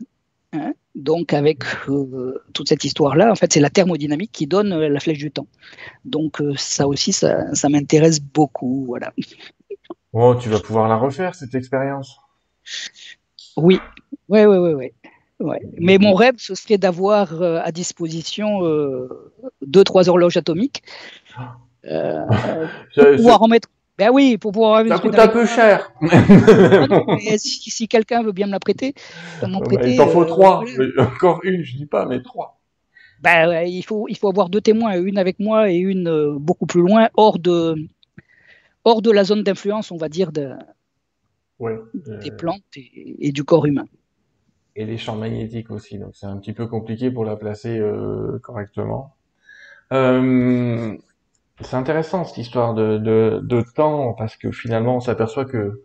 hein, 0.54 0.74
donc 0.96 1.34
avec 1.34 1.64
euh, 1.88 2.44
toute 2.54 2.68
cette 2.68 2.84
histoire-là, 2.84 3.32
en 3.32 3.36
fait, 3.36 3.54
c'est 3.54 3.60
la 3.60 3.70
thermodynamique 3.70 4.32
qui 4.32 4.48
donne 4.48 4.74
euh, 4.74 4.90
la 4.90 5.00
flèche 5.00 5.20
du 5.20 5.30
temps. 5.30 5.48
Donc 6.04 6.42
euh, 6.42 6.54
ça 6.58 6.88
aussi, 6.88 7.14
ça, 7.14 7.54
ça 7.54 7.70
m'intéresse 7.70 8.20
beaucoup. 8.20 8.86
Voilà. 8.88 9.14
Oh, 10.14 10.36
tu 10.40 10.50
vas 10.50 10.60
pouvoir 10.60 10.88
la 10.88 10.98
refaire, 10.98 11.36
cette 11.36 11.54
expérience 11.54 12.18
Oui, 13.56 13.80
oui, 14.30 14.46
oui, 14.46 14.58
oui. 14.58 14.74
oui. 14.74 14.92
Ouais. 15.40 15.62
Mais 15.78 15.98
mon 16.00 16.14
rêve, 16.14 16.36
ce 16.38 16.56
serait 16.56 16.78
d'avoir 16.78 17.42
euh, 17.42 17.60
à 17.64 17.72
disposition 17.72 18.66
euh, 18.66 19.32
deux, 19.62 19.84
trois 19.84 20.10
horloges 20.10 20.38
atomiques. 20.38 20.82
Euh, 21.86 22.26
pour 22.96 23.16
pouvoir 23.16 23.42
en 23.44 23.48
mettre. 23.48 23.70
Ben 23.98 24.10
oui, 24.12 24.38
pour 24.38 24.52
pouvoir. 24.52 24.86
Ça 24.88 25.00
coûte 25.00 25.18
un 25.18 25.28
peu 25.28 25.46
cher. 25.46 25.92
si, 27.38 27.88
quelqu'un 27.88 28.24
veut 28.24 28.32
bien 28.32 28.48
me 28.48 28.52
la 28.52 28.60
prêter, 28.60 28.94
m'en 29.48 29.60
prêter. 29.60 29.92
il 29.92 29.98
t'en 29.98 30.08
faut 30.08 30.26
trois. 30.26 30.64
Encore 30.98 31.42
une, 31.44 31.64
je 31.64 31.78
dis 31.78 31.86
pas, 31.86 32.06
mais 32.06 32.22
trois. 32.22 32.60
Ben, 33.22 33.64
il, 33.64 33.84
faut, 33.84 34.08
il 34.08 34.16
faut 34.16 34.30
avoir 34.30 34.50
deux 34.50 34.62
témoins, 34.62 35.02
une 35.02 35.18
avec 35.18 35.40
moi 35.40 35.72
et 35.72 35.78
une 35.78 36.38
beaucoup 36.38 36.68
plus 36.68 36.82
loin, 36.82 37.10
hors 37.16 37.40
de, 37.40 37.76
hors 38.84 39.02
de 39.02 39.10
la 39.10 39.24
zone 39.24 39.42
d'influence, 39.42 39.92
on 39.92 39.98
va 39.98 40.10
dire, 40.10 40.32
de, 40.32 40.52
ouais, 41.58 41.80
des 41.94 42.30
plantes 42.30 42.62
et, 42.76 43.32
du 43.32 43.44
corps 43.44 43.66
humain 43.66 43.86
et 44.78 44.86
les 44.86 44.98
champs 44.98 45.16
magnétiques 45.16 45.72
aussi. 45.72 45.98
Donc 45.98 46.12
c'est 46.14 46.28
un 46.28 46.38
petit 46.38 46.54
peu 46.54 46.68
compliqué 46.68 47.12
pour 47.12 47.26
la 47.26 47.36
placer 47.36 47.78
euh, 47.78 48.40
correctement. 48.42 49.16
Euh, 49.92 50.96
c'est 51.62 51.76
intéressant 51.76 52.24
cette 52.24 52.38
histoire 52.38 52.76
de, 52.76 52.98
de, 52.98 53.40
de, 53.44 53.64
temps 53.76 54.14
parce 54.14 54.38
que 54.38 54.52
finalement 54.52 54.98
on 54.98 55.00
s'aperçoit 55.00 55.46
que 55.46 55.82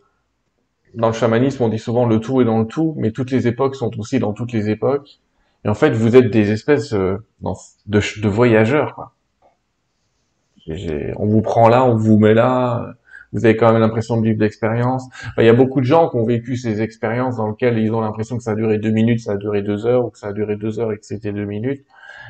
dans 0.95 1.07
le 1.07 1.14
chamanisme 1.14 1.62
on 1.62 1.68
dit 1.68 1.78
souvent 1.78 2.05
le 2.05 2.20
tout 2.20 2.43
est 2.43 2.45
dans 2.45 2.59
le 2.59 2.66
tout, 2.66 2.95
mais 2.99 3.12
toutes 3.12 3.30
les 3.30 3.49
époques 3.49 3.76
sont 3.76 3.99
aussi 3.99 4.18
dans 4.18 4.34
toutes 4.34 4.53
les 4.53 4.68
époques. 4.68 5.20
Et 5.64 5.68
en 5.68 5.74
fait 5.74 5.90
vous 5.90 6.14
êtes 6.14 6.30
des 6.30 6.53
espèces 6.53 6.93
euh, 6.93 7.16
de, 7.86 8.20
de 8.20 8.28
voyageurs. 8.28 8.95
Quoi. 8.95 9.14
on 10.68 11.26
vous 11.26 11.40
prend 11.40 11.70
là, 11.70 11.84
on 11.86 11.97
vous 11.97 12.18
met 12.18 12.34
là 12.34 12.95
vous 13.33 13.45
avez 13.45 13.57
quand 13.57 13.72
même 13.72 13.80
l'impression 13.80 14.20
de 14.20 14.26
vivre 14.26 14.41
l'expérience. 14.41 15.09
il 15.39 15.45
y 15.45 15.49
a 15.49 15.55
beaucoup 15.55 15.80
de 15.80 15.87
gens 15.87 16.09
qui 16.09 16.16
ont 16.16 16.24
vécu 16.24 16.57
ces 16.57 16.83
expériences 16.83 17.37
dans 17.37 17.49
lesquelles 17.49 17.78
ils 17.78 17.93
ont 17.93 18.01
l'impression 18.01 18.37
que 18.37 18.43
ça 18.43 18.53
a 18.53 18.55
duré 18.55 18.78
deux 18.78 18.91
minutes, 18.91 19.20
ça 19.20 19.33
a 19.33 19.37
duré 19.37 19.62
deux 19.62 19.87
heures, 19.87 20.05
ou 20.05 20.11
que 20.11 20.18
ça 20.18 20.28
a 20.28 20.33
duré 20.33 20.57
deux 20.57 20.80
heures 20.80 20.93
et 20.93 20.99
que 20.99 21.07
c'était 21.07 21.33
deux 21.33 21.45
minutes. 21.45 21.85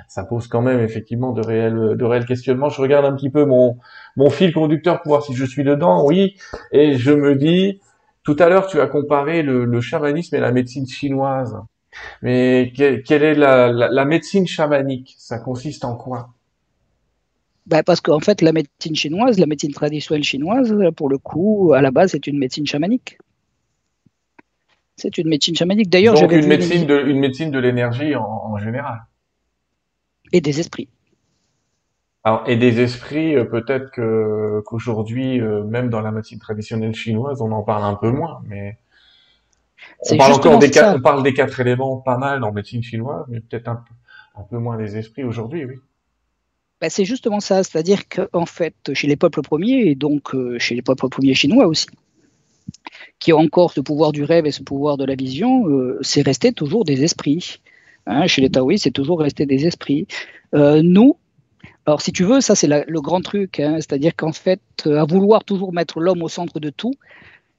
Ça 0.09 0.25
pose 0.25 0.47
quand 0.47 0.63
même 0.63 0.81
effectivement 0.81 1.33
de 1.33 1.45
réels, 1.45 1.97
de 1.97 2.05
réels 2.05 2.27
questionnements. 2.27 2.69
Je 2.69 2.81
regarde 2.81 3.05
un 3.05 3.15
petit 3.15 3.31
peu 3.31 3.45
mon, 3.45 3.79
mon 4.17 4.31
fil 4.31 4.53
conducteur 4.53 5.03
pour 5.03 5.13
voir 5.13 5.23
si 5.23 5.35
je 5.35 5.45
suis 5.45 5.65
dedans. 5.65 6.05
Oui, 6.07 6.37
et 6.71 6.97
je 6.97 7.13
me 7.13 7.35
dis, 7.35 7.81
tout 8.23 8.37
à 8.39 8.49
l'heure, 8.49 8.67
tu 8.67 8.81
as 8.81 8.87
comparé 8.87 9.43
le, 9.43 9.81
chamanisme 9.81 10.37
et 10.37 10.41
la 10.41 10.53
médecine 10.53 10.87
chinoise. 10.87 11.57
Mais 12.23 12.73
quelle 12.75 13.23
est 13.23 13.35
la 13.35 14.05
médecine 14.05 14.47
chamanique? 14.47 15.15
Ça 15.19 15.39
consiste 15.39 15.85
en 15.85 15.97
quoi? 15.97 16.31
Bah, 17.67 17.83
parce 17.83 18.01
qu'en 18.01 18.21
fait, 18.21 18.43
la 18.43 18.53
médecine 18.53 18.95
chinoise, 18.95 19.39
la 19.39 19.47
médecine 19.47 19.73
traditionnelle 19.73 20.25
chinoise, 20.25 20.75
pour 20.97 21.09
le 21.09 21.19
coup, 21.19 21.73
à 21.75 21.81
la 21.81 21.91
base, 21.91 22.13
c'est 22.13 22.27
une 22.27 22.39
médecine 22.39 22.67
chamanique. 22.67 23.19
C'est 24.97 25.17
une 25.19 25.29
médecine 25.29 25.55
chamanique. 25.55 25.89
D'ailleurs, 25.89 26.15
donc 26.15 26.33
une 26.33 26.47
médecine, 26.47 26.87
de, 26.87 27.01
une 27.01 27.19
médecine 27.19 27.51
de 27.51 27.59
l'énergie 27.59 28.15
en, 28.15 28.57
général. 28.59 29.03
Et 30.33 30.41
des 30.41 30.61
esprits. 30.61 30.89
Alors, 32.25 32.45
et 32.47 32.57
des 32.57 32.81
esprits, 32.81 33.35
euh, 33.35 33.45
peut-être 33.45 33.91
que 33.91 34.63
qu'aujourd'hui, 34.67 35.41
euh, 35.41 35.65
même 35.65 35.89
dans 35.89 36.01
la 36.01 36.13
médecine 36.13 36.39
traditionnelle 36.39 36.95
chinoise, 36.95 37.41
on 37.43 37.51
en 37.51 37.63
parle 37.63 37.85
un 37.85 37.95
peu 37.95 38.11
moins, 38.11 38.43
mais 38.47 38.79
on 40.09 40.17
parle 40.17 40.35
encore 40.35 40.59
des 40.61 40.71
quatre, 40.71 40.97
on 40.97 41.01
parle 41.01 41.25
des 41.25 41.35
quatre 41.35 41.59
éléments 41.59 41.97
pas 41.97 42.19
mal 42.19 42.45
en 42.45 42.53
médecine 42.53 42.83
chinoise, 42.83 43.25
mais 43.29 43.41
peut-être 43.41 43.67
un 43.67 43.77
peu 43.77 43.93
un 44.35 44.43
peu 44.43 44.59
moins 44.59 44.77
les 44.77 44.97
esprits 44.97 45.25
aujourd'hui, 45.25 45.65
oui. 45.65 45.77
Ben, 46.83 46.91
c'est 46.91 47.05
justement 47.05 47.39
ça, 47.39 47.63
c'est-à-dire 47.63 48.09
qu'en 48.09 48.45
fait, 48.45 48.75
chez 48.93 49.07
les 49.07 49.15
peuples 49.15 49.41
premiers, 49.41 49.89
et 49.89 49.95
donc 49.95 50.35
euh, 50.35 50.59
chez 50.59 50.75
les 50.75 50.83
peuples 50.83 51.09
premiers 51.09 51.33
chinois 51.33 51.69
aussi, 51.69 51.87
qui 53.21 53.33
ont 53.33 53.39
encore 53.39 53.73
ce 53.73 53.81
pouvoir 53.81 54.11
du 54.11 54.25
rêve 54.25 54.47
et 54.47 54.51
ce 54.51 54.65
pouvoir 54.65 54.97
de 54.97 55.05
la 55.05 55.15
vision, 55.15 55.69
euh, 55.69 56.01
c'est 56.03 56.23
resté 56.23 56.53
toujours 56.53 56.85
des 56.85 57.05
esprits. 57.05 57.61
Hein, 58.07 58.27
chez 58.27 58.43
les 58.43 58.51
taoïstes, 58.51 58.83
c'est 58.83 58.91
toujours 58.91 59.21
resté 59.21 59.47
des 59.47 59.65
esprits. 59.65 60.09
Euh, 60.57 60.83
nous, 60.83 61.17
alors 61.87 62.03
si 62.03 62.11
tu 62.11 62.25
veux, 62.25 62.41
ça 62.41 62.57
c'est 62.57 62.67
le 62.67 63.01
grand 63.01 63.21
truc, 63.21 63.61
hein, 63.61 63.77
c'est-à-dire 63.77 64.17
qu'en 64.17 64.33
fait, 64.33 64.61
à 64.85 65.05
vouloir 65.05 65.45
toujours 65.45 65.73
mettre 65.73 66.01
l'homme 66.01 66.25
au 66.25 66.29
centre 66.29 66.59
de 66.59 66.71
tout, 66.71 66.95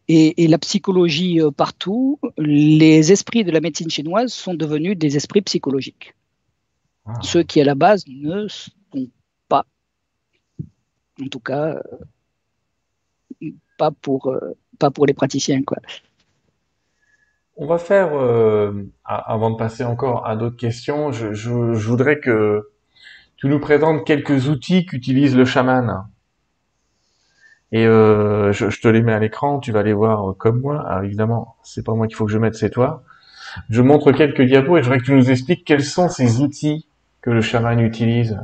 et, 0.09 0.47
la 0.49 0.57
psychologie 0.57 1.39
partout, 1.55 2.19
les 2.37 3.13
esprits 3.13 3.45
de 3.45 3.51
la 3.51 3.61
médecine 3.61 3.89
chinoise 3.89 4.33
sont 4.33 4.53
devenus 4.53 4.97
des 4.97 5.15
esprits 5.15 5.41
psychologiques. 5.41 6.13
Ah. 7.05 7.13
Ceux 7.21 7.43
qui 7.43 7.61
à 7.61 7.63
la 7.63 7.75
base 7.75 8.03
ne 8.09 8.47
en 11.21 11.27
tout 11.27 11.39
cas, 11.39 11.81
pas 13.77 13.91
pour, 13.91 14.35
pas 14.79 14.91
pour 14.91 15.05
les 15.05 15.13
praticiens. 15.13 15.61
On 17.55 17.67
va 17.67 17.77
faire, 17.77 18.15
euh, 18.15 18.71
avant 19.05 19.51
de 19.51 19.57
passer 19.57 19.83
encore 19.83 20.25
à 20.25 20.35
d'autres 20.35 20.57
questions, 20.57 21.11
je, 21.11 21.49
voudrais 21.49 22.19
que 22.19 22.69
tu 23.37 23.47
nous 23.47 23.59
présentes 23.59 24.05
quelques 24.07 24.47
outils 24.47 24.85
qu'utilise 24.85 25.35
le 25.35 25.45
chaman. 25.45 26.07
Et 27.71 27.85
euh, 27.85 28.51
je, 28.51 28.79
te 28.79 28.87
les 28.87 29.01
mets 29.01 29.13
à 29.13 29.19
l'écran, 29.19 29.59
tu 29.59 29.71
vas 29.71 29.83
les 29.83 29.93
voir 29.93 30.35
comme 30.37 30.61
moi. 30.61 30.81
Alors 30.87 31.03
évidemment, 31.03 31.55
c'est 31.63 31.85
pas 31.85 31.93
moi 31.93 32.07
qu'il 32.07 32.15
faut 32.15 32.25
que 32.25 32.31
je 32.31 32.39
mette, 32.39 32.55
c'est 32.55 32.71
toi. 32.71 33.03
Je 33.69 33.81
montre 33.83 34.11
quelques 34.11 34.41
diapos 34.41 34.77
et 34.77 34.81
je 34.81 34.85
voudrais 34.85 34.99
que 34.99 35.05
tu 35.05 35.13
nous 35.13 35.29
expliques 35.29 35.63
quels 35.63 35.83
sont 35.83 36.09
ces 36.09 36.41
outils 36.41 36.87
que 37.21 37.29
le 37.29 37.41
chaman 37.41 37.79
utilise. 37.79 38.39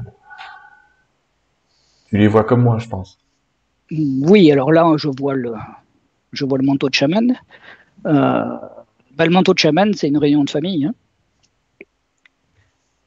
Tu 2.09 2.17
les 2.17 2.27
vois 2.27 2.43
comme 2.43 2.63
moi, 2.63 2.79
je 2.79 2.87
pense. 2.87 3.19
Oui, 3.91 4.51
alors 4.51 4.71
là, 4.71 4.91
je 4.97 5.07
vois 5.07 5.35
le, 5.35 5.53
je 6.31 6.45
vois 6.45 6.57
le 6.57 6.65
manteau 6.65 6.89
de 6.89 6.93
chaman. 6.93 7.35
Euh, 8.05 8.43
bah, 9.15 9.25
le 9.25 9.31
manteau 9.31 9.53
de 9.53 9.59
chaman, 9.59 9.93
c'est 9.93 10.07
une 10.07 10.17
réunion 10.17 10.43
de 10.43 10.49
famille. 10.49 10.85
Hein. 10.85 10.93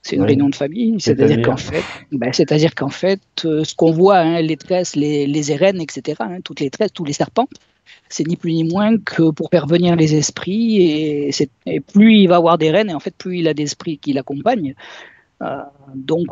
C'est 0.03 0.17
une 0.17 0.23
réunion 0.23 0.49
de 0.49 0.57
famille, 0.57 0.97
c'est-à-dire 0.99 1.43
qu'en 1.43 1.57
fait, 1.57 1.85
bah, 2.11 2.33
c'est-à-dire 2.33 2.75
qu'en 2.75 2.89
fait, 2.89 3.21
euh, 3.45 3.63
ce 3.63 3.73
qu'on 3.77 3.93
voit, 3.93 4.19
hein, 4.19 4.41
les 4.41 4.57
tresses, 4.57 4.97
les, 4.97 5.29
les 5.29 5.53
etc., 5.53 6.17
hein, 6.19 6.41
toutes 6.43 6.59
les 6.59 6.71
tresses, 6.71 6.93
tous 6.93 7.05
les 7.05 7.13
serpents, 7.13 7.49
c'est 8.09 8.27
ni 8.27 8.37
plus 8.37 8.53
ni 8.53 8.65
moins 8.65 8.99
que 8.99 9.31
pour 9.31 9.49
faire 9.51 9.67
venir 9.67 9.95
les 9.95 10.17
esprits. 10.17 10.83
Et, 10.83 11.31
et, 11.67 11.81
plus 11.81 12.15
il 12.17 12.27
va 12.27 12.37
avoir 12.37 12.59
des 12.59 12.73
reines, 12.73 12.91
et 12.91 12.95
en 12.95 13.01
fait, 13.01 13.15
plus 13.15 13.39
il 13.39 13.49
a 13.49 13.55
d'esprits 13.55 13.99
qui 13.99 14.13
l'accompagnent. 14.13 14.75
Euh, 15.43 15.63
donc, 15.95 16.27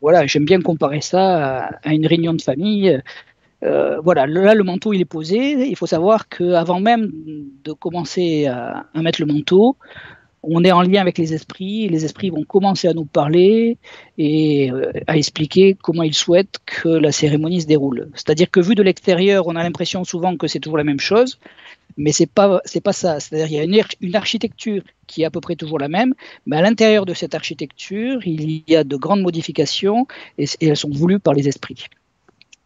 voilà, 0.00 0.26
j'aime 0.26 0.44
bien 0.44 0.60
comparer 0.60 1.00
ça 1.00 1.68
à, 1.82 1.92
une 1.92 2.06
réunion 2.06 2.34
de 2.34 2.42
famille. 2.42 3.00
Euh, 3.62 4.00
voilà, 4.00 4.26
là 4.26 4.54
le 4.54 4.64
manteau 4.64 4.92
il 4.92 5.00
est 5.00 5.06
posé. 5.06 5.68
Il 5.68 5.76
faut 5.76 5.86
savoir 5.86 6.28
qu'avant 6.28 6.80
même 6.80 7.10
de 7.64 7.72
commencer 7.72 8.46
à, 8.46 8.86
mettre 8.94 9.20
le 9.20 9.26
manteau, 9.26 9.76
on 10.42 10.64
est 10.64 10.72
en 10.72 10.80
lien 10.80 11.02
avec 11.02 11.18
les 11.18 11.34
esprits. 11.34 11.88
Les 11.88 12.06
esprits 12.06 12.30
vont 12.30 12.44
commencer 12.44 12.88
à 12.88 12.94
nous 12.94 13.04
parler 13.04 13.76
et 14.16 14.70
euh, 14.72 14.92
à 15.06 15.18
expliquer 15.18 15.76
comment 15.80 16.02
ils 16.02 16.14
souhaitent 16.14 16.58
que 16.64 16.88
la 16.88 17.12
cérémonie 17.12 17.60
se 17.60 17.66
déroule. 17.66 18.10
C'est-à-dire 18.14 18.50
que 18.50 18.60
vu 18.60 18.74
de 18.74 18.82
l'extérieur, 18.82 19.46
on 19.46 19.56
a 19.56 19.62
l'impression 19.62 20.04
souvent 20.04 20.36
que 20.36 20.46
c'est 20.46 20.60
toujours 20.60 20.78
la 20.78 20.84
même 20.84 21.00
chose, 21.00 21.38
mais 22.00 22.12
c'est 22.12 22.26
pas 22.38 22.60
c'est 22.64 22.80
pas 22.80 22.92
ça. 22.92 23.20
C'est-à-dire 23.20 23.46
il 23.48 23.54
y 23.54 23.60
a 23.60 23.64
une, 23.64 23.82
une, 24.00 24.16
architecture 24.16 24.82
qui 25.06 25.22
est 25.22 25.26
à 25.26 25.30
peu 25.30 25.40
près 25.40 25.56
toujours 25.56 25.78
la 25.78 25.88
même, 25.88 26.14
mais 26.46 26.56
à 26.56 26.62
l'intérieur 26.62 27.04
de 27.06 27.14
cette 27.14 27.34
architecture, 27.34 28.20
il 28.26 28.64
y 28.66 28.74
a 28.76 28.84
de 28.84 28.96
grandes 28.96 29.22
modifications 29.22 30.06
et 30.38 30.46
elles 30.62 30.76
sont 30.76 30.90
voulues 30.90 31.20
par 31.20 31.34
les 31.34 31.46
esprits. 31.46 31.86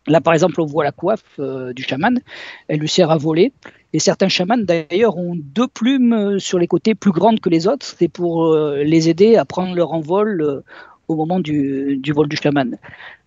Là, 0.07 0.21
par 0.21 0.35
exemple, 0.35 0.61
on 0.61 0.67
voit 0.67 0.85
la 0.85 0.93
coiffe 0.93 1.25
euh, 1.39 1.73
du 1.73 1.83
chaman. 1.83 2.21
Elle 2.69 2.79
lui 2.79 2.89
sert 2.89 3.11
à 3.11 3.17
voler. 3.17 3.53
Et 3.95 3.99
certains 3.99 4.29
chamans, 4.29 4.59
d'ailleurs, 4.59 5.17
ont 5.17 5.35
deux 5.35 5.67
plumes 5.67 6.13
euh, 6.13 6.39
sur 6.39 6.59
les 6.59 6.67
côtés 6.67 6.95
plus 6.95 7.13
grandes 7.13 7.41
que 7.41 7.49
les 7.49 7.67
autres. 7.67 7.87
C'est 7.87 8.09
pour 8.09 8.47
euh, 8.47 8.83
les 8.83 9.09
aider 9.09 9.37
à 9.37 9.45
prendre 9.47 9.75
leur 9.75 9.93
envol 9.93 10.63
au 11.09 11.17
moment 11.17 11.41
du, 11.41 12.01
vol 12.15 12.29
du 12.29 12.37
chaman. 12.37 12.77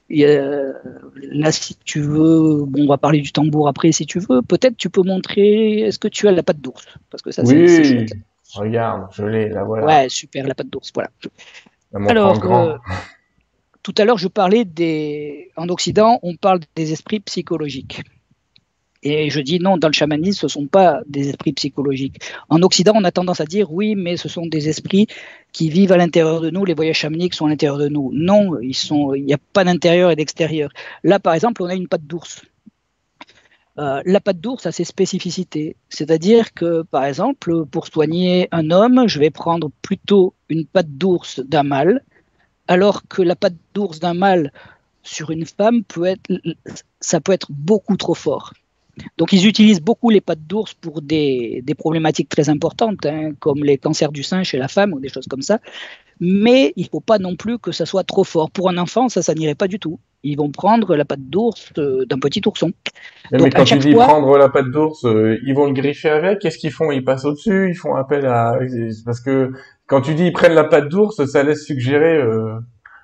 Là, 0.09 1.51
si 1.51 1.75
tu 1.83 2.01
veux, 2.01 2.63
bon, 2.65 2.83
on 2.83 2.87
va 2.87 2.97
parler 2.97 3.19
du 3.19 3.31
tambour 3.31 3.67
après, 3.67 3.91
si 3.91 4.05
tu 4.05 4.19
veux. 4.19 4.41
Peut-être 4.41 4.77
tu 4.77 4.89
peux 4.89 5.03
montrer. 5.03 5.81
Est-ce 5.81 5.99
que 5.99 6.07
tu 6.07 6.27
as 6.27 6.31
la 6.31 6.43
patte 6.43 6.59
d'ours? 6.59 6.85
Parce 7.09 7.21
que 7.21 7.31
ça, 7.31 7.43
oui. 7.43 8.05
Regarde, 8.53 9.07
je 9.11 9.25
l'ai, 9.25 9.49
la 9.49 9.63
voilà. 9.63 9.85
Ouais, 9.85 10.09
super, 10.09 10.47
la 10.47 10.55
patte 10.55 10.69
d'ours, 10.69 10.91
voilà. 10.93 11.09
Alors, 12.07 12.79
tout 13.83 13.93
à 13.97 14.05
l'heure, 14.05 14.17
je 14.17 14.27
parlais 14.27 14.65
des. 14.65 15.51
En 15.55 15.69
Occident, 15.69 16.19
on 16.23 16.35
parle 16.35 16.59
des 16.75 16.91
esprits 16.93 17.19
psychologiques. 17.21 18.03
Et 19.03 19.29
je 19.29 19.39
dis 19.39 19.59
non, 19.59 19.77
dans 19.77 19.87
le 19.87 19.93
chamanisme, 19.93 20.39
ce 20.39 20.45
ne 20.47 20.49
sont 20.49 20.67
pas 20.67 21.01
des 21.07 21.29
esprits 21.29 21.53
psychologiques. 21.53 22.19
En 22.49 22.61
Occident, 22.61 22.93
on 22.95 23.03
a 23.03 23.11
tendance 23.11 23.41
à 23.41 23.45
dire 23.45 23.71
oui, 23.71 23.95
mais 23.95 24.17
ce 24.17 24.29
sont 24.29 24.45
des 24.45 24.69
esprits 24.69 25.07
qui 25.51 25.69
vivent 25.69 25.91
à 25.91 25.97
l'intérieur 25.97 26.41
de 26.41 26.49
nous, 26.49 26.65
les 26.65 26.73
voyages 26.73 26.97
chamaniques 26.97 27.33
sont 27.33 27.45
à 27.45 27.49
l'intérieur 27.49 27.77
de 27.77 27.87
nous. 27.89 28.11
Non, 28.13 28.59
il 28.59 29.23
n'y 29.23 29.33
a 29.33 29.39
pas 29.53 29.63
d'intérieur 29.63 30.11
et 30.11 30.15
d'extérieur. 30.15 30.71
Là, 31.03 31.19
par 31.19 31.33
exemple, 31.33 31.61
on 31.63 31.67
a 31.67 31.75
une 31.75 31.87
patte 31.87 32.05
d'ours. 32.05 32.41
Euh, 33.79 34.01
la 34.05 34.19
patte 34.19 34.39
d'ours 34.39 34.65
a 34.65 34.71
ses 34.71 34.83
spécificités. 34.83 35.75
C'est-à-dire 35.89 36.53
que, 36.53 36.81
par 36.81 37.05
exemple, 37.05 37.65
pour 37.65 37.85
soigner 37.87 38.47
un 38.51 38.71
homme, 38.71 39.07
je 39.07 39.19
vais 39.19 39.29
prendre 39.29 39.69
plutôt 39.83 40.33
une 40.49 40.65
patte 40.65 40.89
d'ours 40.89 41.39
d'un 41.39 41.63
mâle 41.63 42.03
alors 42.67 43.07
que 43.07 43.21
la 43.21 43.35
patte 43.35 43.55
d'ours 43.73 43.99
d'un 43.99 44.13
mâle 44.13 44.51
sur 45.03 45.31
une 45.31 45.45
femme 45.45 45.83
peut 45.83 46.05
être, 46.05 46.29
ça 46.99 47.21
peut 47.21 47.31
être 47.31 47.47
beaucoup 47.51 47.95
trop 47.97 48.13
fort. 48.13 48.53
Donc 49.17 49.33
ils 49.33 49.47
utilisent 49.47 49.81
beaucoup 49.81 50.09
les 50.09 50.21
pattes 50.21 50.45
d'ours 50.47 50.73
pour 50.73 51.01
des, 51.01 51.63
problématiques 51.77 52.29
très 52.29 52.49
importantes, 52.49 53.05
hein, 53.05 53.31
comme 53.39 53.63
les 53.63 53.77
cancers 53.77 54.11
du 54.11 54.23
sein 54.23 54.43
chez 54.43 54.57
la 54.57 54.67
femme 54.67 54.93
ou 54.93 54.99
des 54.99 55.09
choses 55.09 55.27
comme 55.27 55.41
ça. 55.41 55.59
Mais 56.19 56.73
il 56.75 56.83
ne 56.83 56.89
faut 56.89 56.99
pas 56.99 57.19
non 57.19 57.35
plus 57.35 57.59
que 57.59 57.71
ça 57.71 57.85
soit 57.85 58.03
trop 58.03 58.23
fort. 58.23 58.49
Pour 58.49 58.69
un 58.69 58.77
enfant, 58.77 59.07
ça, 59.07 59.21
ça 59.21 59.35
n'irait 59.35 59.55
pas 59.55 59.67
du 59.67 59.77
tout. 59.77 59.99
Ils 60.23 60.35
vont 60.35 60.49
prendre 60.49 60.95
la 60.95 61.05
patte 61.05 61.21
d'ours 61.21 61.71
euh, 61.77 62.05
d'un 62.05 62.17
petit 62.17 62.41
ourson. 62.47 62.71
mais 63.31 63.51
quand 63.51 63.65
tu 63.65 63.77
dis 63.77 63.93
prendre 63.93 64.35
la 64.37 64.49
patte 64.49 64.71
d'ours, 64.71 65.05
euh, 65.05 65.37
ils 65.45 65.53
vont 65.53 65.67
le 65.67 65.73
griffer 65.73 66.09
avec? 66.09 66.39
Qu'est-ce 66.39 66.57
qu'ils 66.57 66.71
font? 66.71 66.91
Ils 66.91 67.03
passent 67.03 67.25
au-dessus? 67.25 67.69
Ils 67.69 67.75
font 67.75 67.95
appel 67.95 68.25
à 68.25 68.57
parce 69.05 69.19
que 69.19 69.51
quand 69.85 70.01
tu 70.01 70.15
dis 70.15 70.25
ils 70.25 70.33
prennent 70.33 70.55
la 70.55 70.63
patte 70.63 70.89
d'ours, 70.89 71.23
ça 71.23 71.43
laisse 71.43 71.63
suggérer 71.63 72.17
euh, 72.17 72.55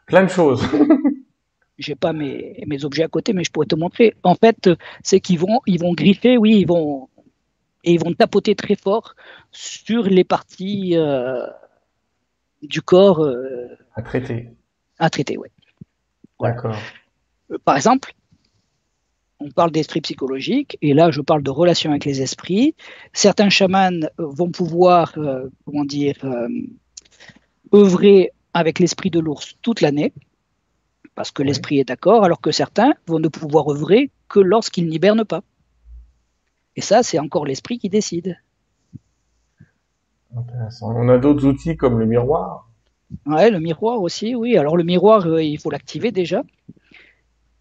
plein 0.08 0.24
de 0.24 0.30
choses. 0.30 0.66
J'ai 1.78 1.96
pas 1.96 2.14
mes, 2.14 2.64
mes 2.68 2.86
objets 2.86 3.04
à 3.04 3.08
côté, 3.08 3.34
mais 3.34 3.44
je 3.44 3.52
pourrais 3.52 3.66
te 3.66 3.76
montrer. 3.76 4.14
En 4.24 4.36
fait, 4.36 4.70
c'est 5.04 5.20
qu'ils 5.20 5.40
vont, 5.40 5.60
ils 5.66 5.80
vont 5.80 5.94
griffer, 5.94 6.38
oui, 6.38 6.60
ils 6.60 6.68
vont, 6.68 7.10
et 7.84 7.94
ils 7.94 8.00
vont 8.00 8.14
tapoter 8.14 8.56
très 8.56 8.76
fort 8.76 9.16
sur 9.52 10.04
les 10.04 10.24
parties 10.24 10.96
euh, 10.96 11.46
du 12.62 12.82
corps. 12.82 13.24
Euh, 13.24 13.68
à 13.96 14.02
traiter. 14.02 14.50
À 15.00 15.10
traiter, 15.10 15.38
oui. 15.38 15.50
D'accord. 16.40 16.78
Par 17.66 17.76
exemple, 17.76 18.14
on 19.40 19.52
parle 19.52 19.72
d'esprit 19.72 20.02
psychologique, 20.02 20.78
et 20.82 20.94
là 20.94 21.12
je 21.12 21.22
parle 21.22 21.44
de 21.44 21.50
relation 21.50 21.92
avec 21.92 22.06
les 22.06 22.22
esprits. 22.22 22.76
Certains 23.12 23.50
chamans 23.50 24.00
vont 24.18 24.52
pouvoir, 24.52 25.14
euh, 25.18 25.50
comment 25.66 25.86
dire, 25.86 26.16
euh, 26.24 26.48
œuvrer 27.74 28.32
avec 28.54 28.80
l'esprit 28.80 29.10
de 29.10 29.20
l'ours 29.20 29.56
toute 29.62 29.82
l'année, 29.82 30.14
parce 31.16 31.32
que 31.32 31.44
l'esprit 31.44 31.80
est 31.80 31.88
d'accord, 31.88 32.24
alors 32.24 32.42
que 32.42 32.52
certains 32.52 32.94
vont 33.08 33.20
ne 33.20 33.28
pouvoir 33.28 33.70
œuvrer 33.70 34.10
que 34.28 34.40
lorsqu'ils 34.40 34.88
n'hibernent 34.88 35.26
pas. 35.26 35.44
Et 36.76 36.82
ça, 36.82 37.04
c'est 37.04 37.20
encore 37.20 37.46
l'esprit 37.46 37.78
qui 37.78 37.90
décide. 37.90 38.38
On 40.82 41.10
a 41.10 41.18
d'autres 41.20 41.46
outils 41.46 41.78
comme 41.78 42.00
le 42.00 42.06
miroir. 42.06 42.68
Ouais, 43.28 43.52
le 43.52 43.60
miroir 43.60 44.02
aussi, 44.02 44.34
oui. 44.34 44.58
Alors 44.58 44.76
le 44.76 44.84
miroir, 44.84 45.28
euh, 45.28 45.44
il 45.44 45.60
faut 45.60 45.70
l'activer 45.70 46.12
déjà. 46.12 46.44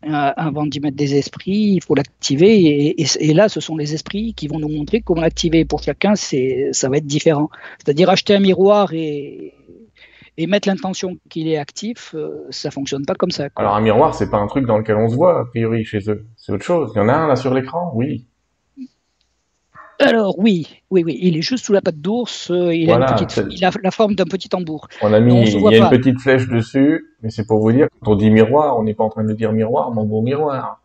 Euh, 0.05 0.11
avant 0.11 0.67
d'y 0.67 0.81
mettre 0.81 0.97
des 0.97 1.15
esprits, 1.15 1.75
il 1.75 1.83
faut 1.83 1.95
l'activer. 1.95 3.01
Et, 3.01 3.35
là, 3.35 3.49
ce 3.49 3.61
sont 3.61 3.77
les 3.77 3.95
esprits 3.95 4.35
qui 4.35 4.49
vont 4.49 4.59
nous 4.59 4.69
montrer 4.69 5.01
comment 5.01 5.21
l'activer. 5.21 5.65
Pour 5.65 5.83
chacun, 5.83 6.15
ça 6.17 6.89
va 6.89 6.97
être 6.97 7.07
différent. 7.07 7.51
C'est-à-dire 7.79 8.09
acheter 8.09 8.35
un 8.35 8.41
miroir 8.41 8.95
et, 8.95 9.55
et 10.39 10.47
mettre 10.47 10.69
l'intention 10.69 11.17
qu'il 11.29 11.49
est 11.49 11.59
actif, 11.59 12.15
euh, 12.15 12.47
ça 12.51 12.71
fonctionne 12.71 13.05
pas 13.05 13.15
comme 13.15 13.31
ça. 13.31 13.49
Alors 13.57 13.75
un 13.75 13.81
miroir, 13.81 14.15
c'est 14.15 14.31
pas 14.31 14.39
un 14.39 14.47
truc 14.47 14.67
dans 14.67 14.79
lequel 14.79 14.97
on 14.97 15.09
se 15.09 15.15
voit 15.15 15.41
a 15.41 15.45
priori 15.45 15.85
chez 15.85 16.11
eux. 16.11 16.27
C'est 16.37 16.53
autre 16.53 16.65
chose. 16.65 16.93
Il 16.95 16.99
y 16.99 17.01
en 17.01 17.09
a 17.09 17.15
un 17.15 17.29
là 17.29 17.37
sur 17.37 17.53
l'écran, 17.53 17.93
oui. 17.95 18.27
Alors 19.99 20.37
oui, 20.39 20.67
oui, 20.91 21.05
oui, 21.05 21.19
il 21.21 21.37
est 21.37 21.43
juste 21.43 21.67
sous 21.67 21.73
la 21.73 21.81
patte 21.81 22.01
d'ours. 22.01 22.51
Euh, 22.51 22.75
il, 22.75 22.91
a 22.91 22.99
la 23.83 23.91
forme 23.91 24.15
d'un 24.15 24.25
petit 24.25 24.49
tambour. 24.49 24.89
On 25.01 25.13
a 25.13 25.21
mis, 25.21 25.43
il 25.43 25.61
y 25.61 25.75
a 25.75 25.85
une 25.85 25.91
petite 25.91 26.21
flèche 26.21 26.49
dessus, 26.49 27.15
mais 27.23 27.31
c'est 27.31 27.47
pour 27.47 27.61
vous 27.61 27.71
dire, 27.71 27.87
quand 28.01 28.13
on 28.13 28.17
dit 28.17 28.31
miroir, 28.31 28.79
on 28.79 28.83
n'est 28.83 28.95
pas 28.95 29.05
en 29.05 29.11
train 29.11 29.23
de 29.23 29.33
dire 29.33 29.53
miroir, 29.53 29.93
mon 29.93 30.05
beau 30.05 30.23
miroir. 30.23 30.81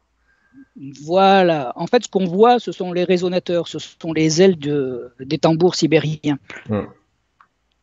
Voilà. 1.03 1.73
En 1.75 1.87
fait, 1.87 2.03
ce 2.03 2.09
qu'on 2.09 2.25
voit, 2.25 2.59
ce 2.59 2.71
sont 2.71 2.93
les 2.93 3.03
résonateurs, 3.03 3.67
ce 3.67 3.79
sont 3.79 4.13
les 4.13 4.41
ailes 4.41 4.59
de, 4.59 5.11
des 5.19 5.39
tambours 5.39 5.73
sibériens. 5.73 6.37
Hmm. 6.69 6.83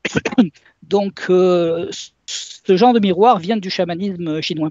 Donc, 0.83 1.25
ce 1.27 2.77
genre 2.77 2.93
de 2.93 3.01
miroir 3.01 3.39
vient 3.39 3.57
du 3.57 3.71
chamanisme 3.71 4.41
chinois. 4.41 4.71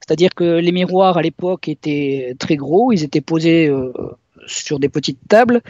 C'est-à-dire 0.00 0.34
que 0.34 0.58
les 0.58 0.72
miroirs 0.72 1.16
à 1.16 1.22
l'époque 1.22 1.68
étaient 1.68 2.36
très 2.38 2.56
gros, 2.56 2.92
ils 2.92 3.04
étaient 3.04 3.20
posés 3.22 3.72
sur 4.46 4.78
des 4.78 4.88
petites 4.88 5.20
tables. 5.28 5.62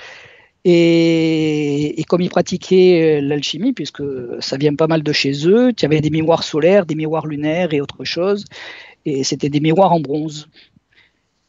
Et, 0.67 2.03
comme 2.09 2.23
ils 2.23 2.31
pratiquaient 2.31 3.21
l'alchimie, 3.21 3.75
puisque 3.75 4.03
ça 4.41 4.57
vient 4.57 4.75
pas 4.75 4.87
mal 4.87 5.03
de 5.03 5.13
chez 5.13 5.47
eux, 5.47 5.73
tu 5.75 5.85
avais 5.85 6.01
des 6.01 6.11
miroirs 6.11 6.43
solaires, 6.43 6.87
des 6.87 6.95
miroirs 6.95 7.27
lunaires 7.27 7.75
et 7.75 7.81
autre 7.81 8.05
chose. 8.05 8.45
Et 9.05 9.25
c'était 9.25 9.51
des 9.51 9.61
miroirs 9.61 9.93
en 9.93 10.01
bronze. 10.01 10.49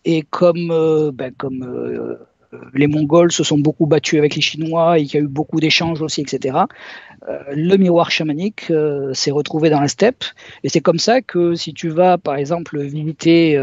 Et 0.04 0.22
comme, 0.22 0.70
euh, 0.72 1.12
ben, 1.12 1.34
comme 1.36 1.64
euh, 1.64 2.16
les 2.74 2.88
Mongols 2.88 3.32
se 3.32 3.44
sont 3.44 3.58
beaucoup 3.58 3.86
battus 3.86 4.20
avec 4.20 4.36
les 4.36 4.42
Chinois 4.42 5.00
et 5.00 5.06
qu'il 5.06 5.20
y 5.20 5.24
a 5.24 5.26
eu 5.26 5.30
beaucoup 5.30 5.60
d'échanges 5.60 6.02
aussi, 6.02 6.22
etc., 6.22 6.58
euh, 7.28 7.40
le 7.54 7.78
miroir 7.78 8.12
chamanique 8.12 8.72
s'est 9.14 9.32
retrouvé 9.32 9.70
dans 9.70 9.82
la 9.82 9.88
steppe. 9.88 10.24
Et 10.64 10.70
c'est 10.70 10.82
comme 10.82 11.00
ça 11.00 11.22
que 11.22 11.56
si 11.56 11.74
tu 11.74 11.90
vas, 11.90 12.18
par 12.18 12.36
exemple, 12.36 12.80
visiter 12.82 13.58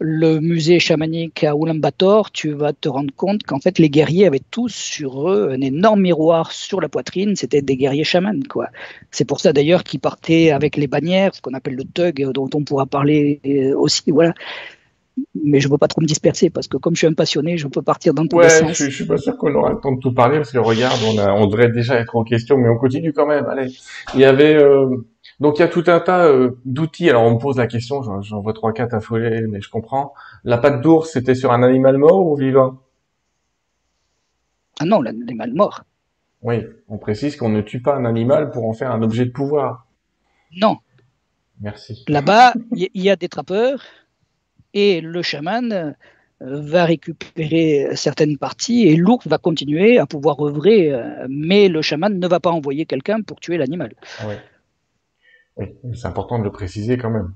le 0.00 0.40
musée 0.40 0.80
chamanique 0.80 1.44
à 1.44 1.54
Ulaanbaatar, 1.54 2.32
tu 2.32 2.52
vas 2.52 2.72
te 2.72 2.88
rendre 2.88 3.12
compte 3.14 3.42
qu'en 3.42 3.60
fait 3.60 3.78
les 3.78 3.90
guerriers 3.90 4.26
avaient 4.26 4.40
tous 4.50 4.70
sur 4.70 5.30
eux 5.30 5.50
un 5.52 5.60
énorme 5.60 6.00
miroir 6.00 6.52
sur 6.52 6.80
la 6.80 6.88
poitrine, 6.88 7.36
c'était 7.36 7.60
des 7.60 7.76
guerriers 7.76 8.04
chamans 8.04 8.40
quoi. 8.48 8.68
C'est 9.10 9.26
pour 9.26 9.40
ça 9.40 9.52
d'ailleurs 9.52 9.84
qu'ils 9.84 10.00
partaient 10.00 10.52
avec 10.52 10.76
les 10.76 10.86
bannières, 10.86 11.34
ce 11.34 11.42
qu'on 11.42 11.52
appelle 11.52 11.76
le 11.76 11.84
tug, 11.84 12.30
dont 12.32 12.48
on 12.54 12.64
pourra 12.64 12.86
parler 12.86 13.40
aussi, 13.76 14.10
voilà. 14.10 14.32
Mais 15.34 15.60
je 15.60 15.68
ne 15.68 15.72
veux 15.72 15.78
pas 15.78 15.88
trop 15.88 16.00
me 16.00 16.06
disperser 16.06 16.50
parce 16.50 16.68
que 16.68 16.76
comme 16.76 16.94
je 16.94 16.98
suis 16.98 17.06
un 17.06 17.14
passionné, 17.14 17.56
je 17.56 17.68
peux 17.68 17.82
partir 17.82 18.14
dans 18.14 18.26
tous 18.26 18.36
ouais, 18.36 18.44
les 18.44 18.50
sens. 18.50 18.76
Je, 18.76 18.84
je 18.84 18.90
suis 18.90 19.06
pas 19.06 19.16
sûr 19.16 19.36
qu'on 19.36 19.54
aura 19.54 19.70
le 19.70 19.80
temps 19.80 19.92
de 19.92 20.00
tout 20.00 20.12
parler 20.12 20.38
parce 20.38 20.52
que 20.52 20.58
regarde, 20.58 21.00
on, 21.06 21.18
a, 21.18 21.32
on 21.32 21.46
devrait 21.46 21.70
déjà 21.70 21.98
être 22.00 22.16
en 22.16 22.24
question, 22.24 22.56
mais 22.58 22.68
on 22.68 22.76
continue 22.76 23.12
quand 23.12 23.26
même. 23.26 23.46
Allez, 23.46 23.72
il 24.14 24.20
y 24.20 24.24
avait 24.24 24.54
euh, 24.54 24.88
donc 25.40 25.58
il 25.58 25.62
y 25.62 25.64
a 25.64 25.68
tout 25.68 25.84
un 25.86 26.00
tas 26.00 26.26
euh, 26.26 26.58
d'outils. 26.64 27.08
Alors 27.08 27.22
on 27.22 27.34
me 27.34 27.38
pose 27.38 27.56
la 27.56 27.66
question, 27.66 28.02
j'en 28.22 28.40
vois 28.40 28.52
trois 28.52 28.72
quatre 28.72 28.94
affolés, 28.94 29.46
mais 29.48 29.60
je 29.60 29.70
comprends. 29.70 30.12
La 30.44 30.58
patte 30.58 30.82
d'ours, 30.82 31.10
c'était 31.10 31.34
sur 31.34 31.52
un 31.52 31.62
animal 31.62 31.98
mort 31.98 32.26
ou 32.26 32.36
vivant? 32.36 32.78
Ah 34.78 34.84
non, 34.84 35.00
l'animal 35.00 35.52
mort. 35.54 35.84
Oui, 36.42 36.64
on 36.88 36.98
précise 36.98 37.36
qu'on 37.36 37.50
ne 37.50 37.60
tue 37.60 37.82
pas 37.82 37.94
un 37.94 38.04
animal 38.04 38.50
pour 38.50 38.66
en 38.66 38.72
faire 38.72 38.90
un 38.92 39.02
objet 39.02 39.26
de 39.26 39.30
pouvoir. 39.30 39.86
Non. 40.56 40.78
Merci. 41.60 42.04
Là-bas, 42.08 42.54
il 42.72 42.88
y, 42.94 43.10
a 43.10 43.16
des 43.16 43.28
trappeurs 43.28 43.82
et 44.74 45.00
le 45.00 45.22
chaman 45.22 45.72
euh, 45.72 45.92
va 46.40 46.84
récupérer 46.84 47.88
certaines 47.94 48.38
parties 48.38 48.86
et 48.88 48.96
l'ours 48.96 49.26
va 49.26 49.38
continuer 49.38 49.98
à 49.98 50.06
pouvoir 50.06 50.44
œuvrer, 50.44 50.92
euh, 50.92 51.26
mais 51.28 51.68
le 51.68 51.82
chaman 51.82 52.18
ne 52.18 52.28
va 52.28 52.40
pas 52.40 52.50
envoyer 52.50 52.86
quelqu'un 52.86 53.20
pour 53.22 53.40
tuer 53.40 53.58
l'animal. 53.58 53.92
Oui. 54.26 54.34
C'est 55.94 56.06
important 56.06 56.38
de 56.38 56.44
le 56.44 56.52
préciser 56.52 56.96
quand 56.96 57.10
même. 57.10 57.34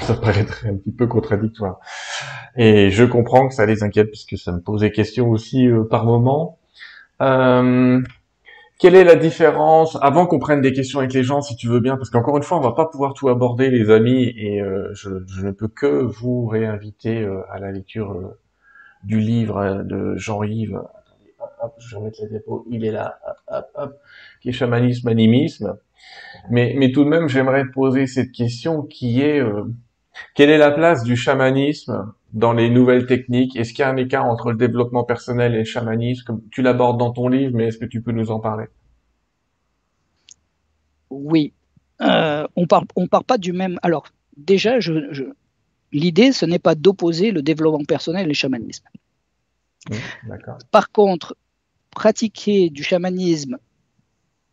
Ça 0.00 0.14
paraîtrait 0.14 0.68
un 0.68 0.76
petit 0.76 0.92
peu 0.92 1.06
contradictoire. 1.06 1.80
Et 2.56 2.90
je 2.90 3.04
comprends 3.04 3.48
que 3.48 3.54
ça 3.54 3.66
les 3.66 3.82
inquiète 3.82 4.10
puisque 4.10 4.38
ça 4.38 4.52
me 4.52 4.60
posait 4.60 4.90
question 4.90 5.28
aussi 5.30 5.66
euh, 5.66 5.84
par 5.84 6.04
moment. 6.04 6.58
Euh, 7.20 8.00
quelle 8.78 8.94
est 8.94 9.04
la 9.04 9.16
différence 9.16 9.98
avant 10.02 10.26
qu'on 10.26 10.38
prenne 10.38 10.60
des 10.60 10.72
questions 10.72 10.98
avec 10.98 11.12
les 11.12 11.22
gens, 11.22 11.40
si 11.40 11.56
tu 11.56 11.68
veux 11.68 11.80
bien, 11.80 11.96
parce 11.96 12.10
qu'encore 12.10 12.36
une 12.36 12.42
fois, 12.42 12.58
on 12.58 12.60
va 12.62 12.72
pas 12.72 12.86
pouvoir 12.86 13.14
tout 13.14 13.28
aborder, 13.28 13.70
les 13.70 13.90
amis, 13.90 14.32
et 14.36 14.60
euh, 14.60 14.92
je, 14.94 15.08
ne 15.10 15.50
peux 15.50 15.68
que 15.68 16.02
vous 16.02 16.46
réinviter 16.46 17.26
à 17.50 17.58
la 17.58 17.72
lecture 17.72 18.34
du 19.02 19.20
livre 19.20 19.82
de 19.84 20.16
Jean-Yves. 20.16 20.80
je 21.78 21.90
vais 21.90 21.96
remettre 21.96 22.18
la 22.20 22.28
diapo. 22.28 22.66
Il 22.70 22.84
est 22.84 22.90
là, 22.90 23.18
hop, 23.48 23.66
hop, 23.74 24.00
qui 24.42 24.50
est 24.50 24.52
chamanisme, 24.52 25.08
animisme 25.08 25.78
mais, 26.50 26.74
mais 26.76 26.92
tout 26.92 27.04
de 27.04 27.08
même, 27.08 27.28
j'aimerais 27.28 27.64
poser 27.66 28.06
cette 28.06 28.32
question 28.32 28.82
qui 28.82 29.22
est 29.22 29.40
euh, 29.40 29.64
quelle 30.34 30.50
est 30.50 30.58
la 30.58 30.70
place 30.70 31.02
du 31.02 31.16
chamanisme 31.16 32.12
dans 32.32 32.52
les 32.52 32.70
nouvelles 32.70 33.06
techniques? 33.06 33.56
Est-ce 33.56 33.72
qu'il 33.72 33.80
y 33.80 33.82
a 33.82 33.90
un 33.90 33.96
écart 33.96 34.26
entre 34.26 34.50
le 34.50 34.56
développement 34.56 35.04
personnel 35.04 35.54
et 35.54 35.58
le 35.58 35.64
chamanisme? 35.64 36.40
Tu 36.50 36.62
l'abordes 36.62 36.98
dans 36.98 37.12
ton 37.12 37.28
livre, 37.28 37.52
mais 37.54 37.66
est-ce 37.66 37.78
que 37.78 37.84
tu 37.84 38.02
peux 38.02 38.12
nous 38.12 38.30
en 38.30 38.40
parler? 38.40 38.66
Oui. 41.10 41.52
Euh, 42.02 42.46
on 42.56 42.66
parle, 42.66 42.86
on 42.96 43.06
parle 43.06 43.24
pas 43.24 43.38
du 43.38 43.52
même. 43.52 43.78
Alors, 43.82 44.08
déjà, 44.36 44.80
je, 44.80 45.12
je... 45.12 45.24
l'idée, 45.92 46.32
ce 46.32 46.44
n'est 46.44 46.58
pas 46.58 46.74
d'opposer 46.74 47.30
le 47.30 47.42
développement 47.42 47.84
personnel 47.84 48.24
et 48.24 48.28
le 48.28 48.34
chamanisme. 48.34 48.84
Mmh, 49.90 50.34
Par 50.70 50.90
contre, 50.90 51.36
pratiquer 51.90 52.70
du 52.70 52.82
chamanisme 52.82 53.58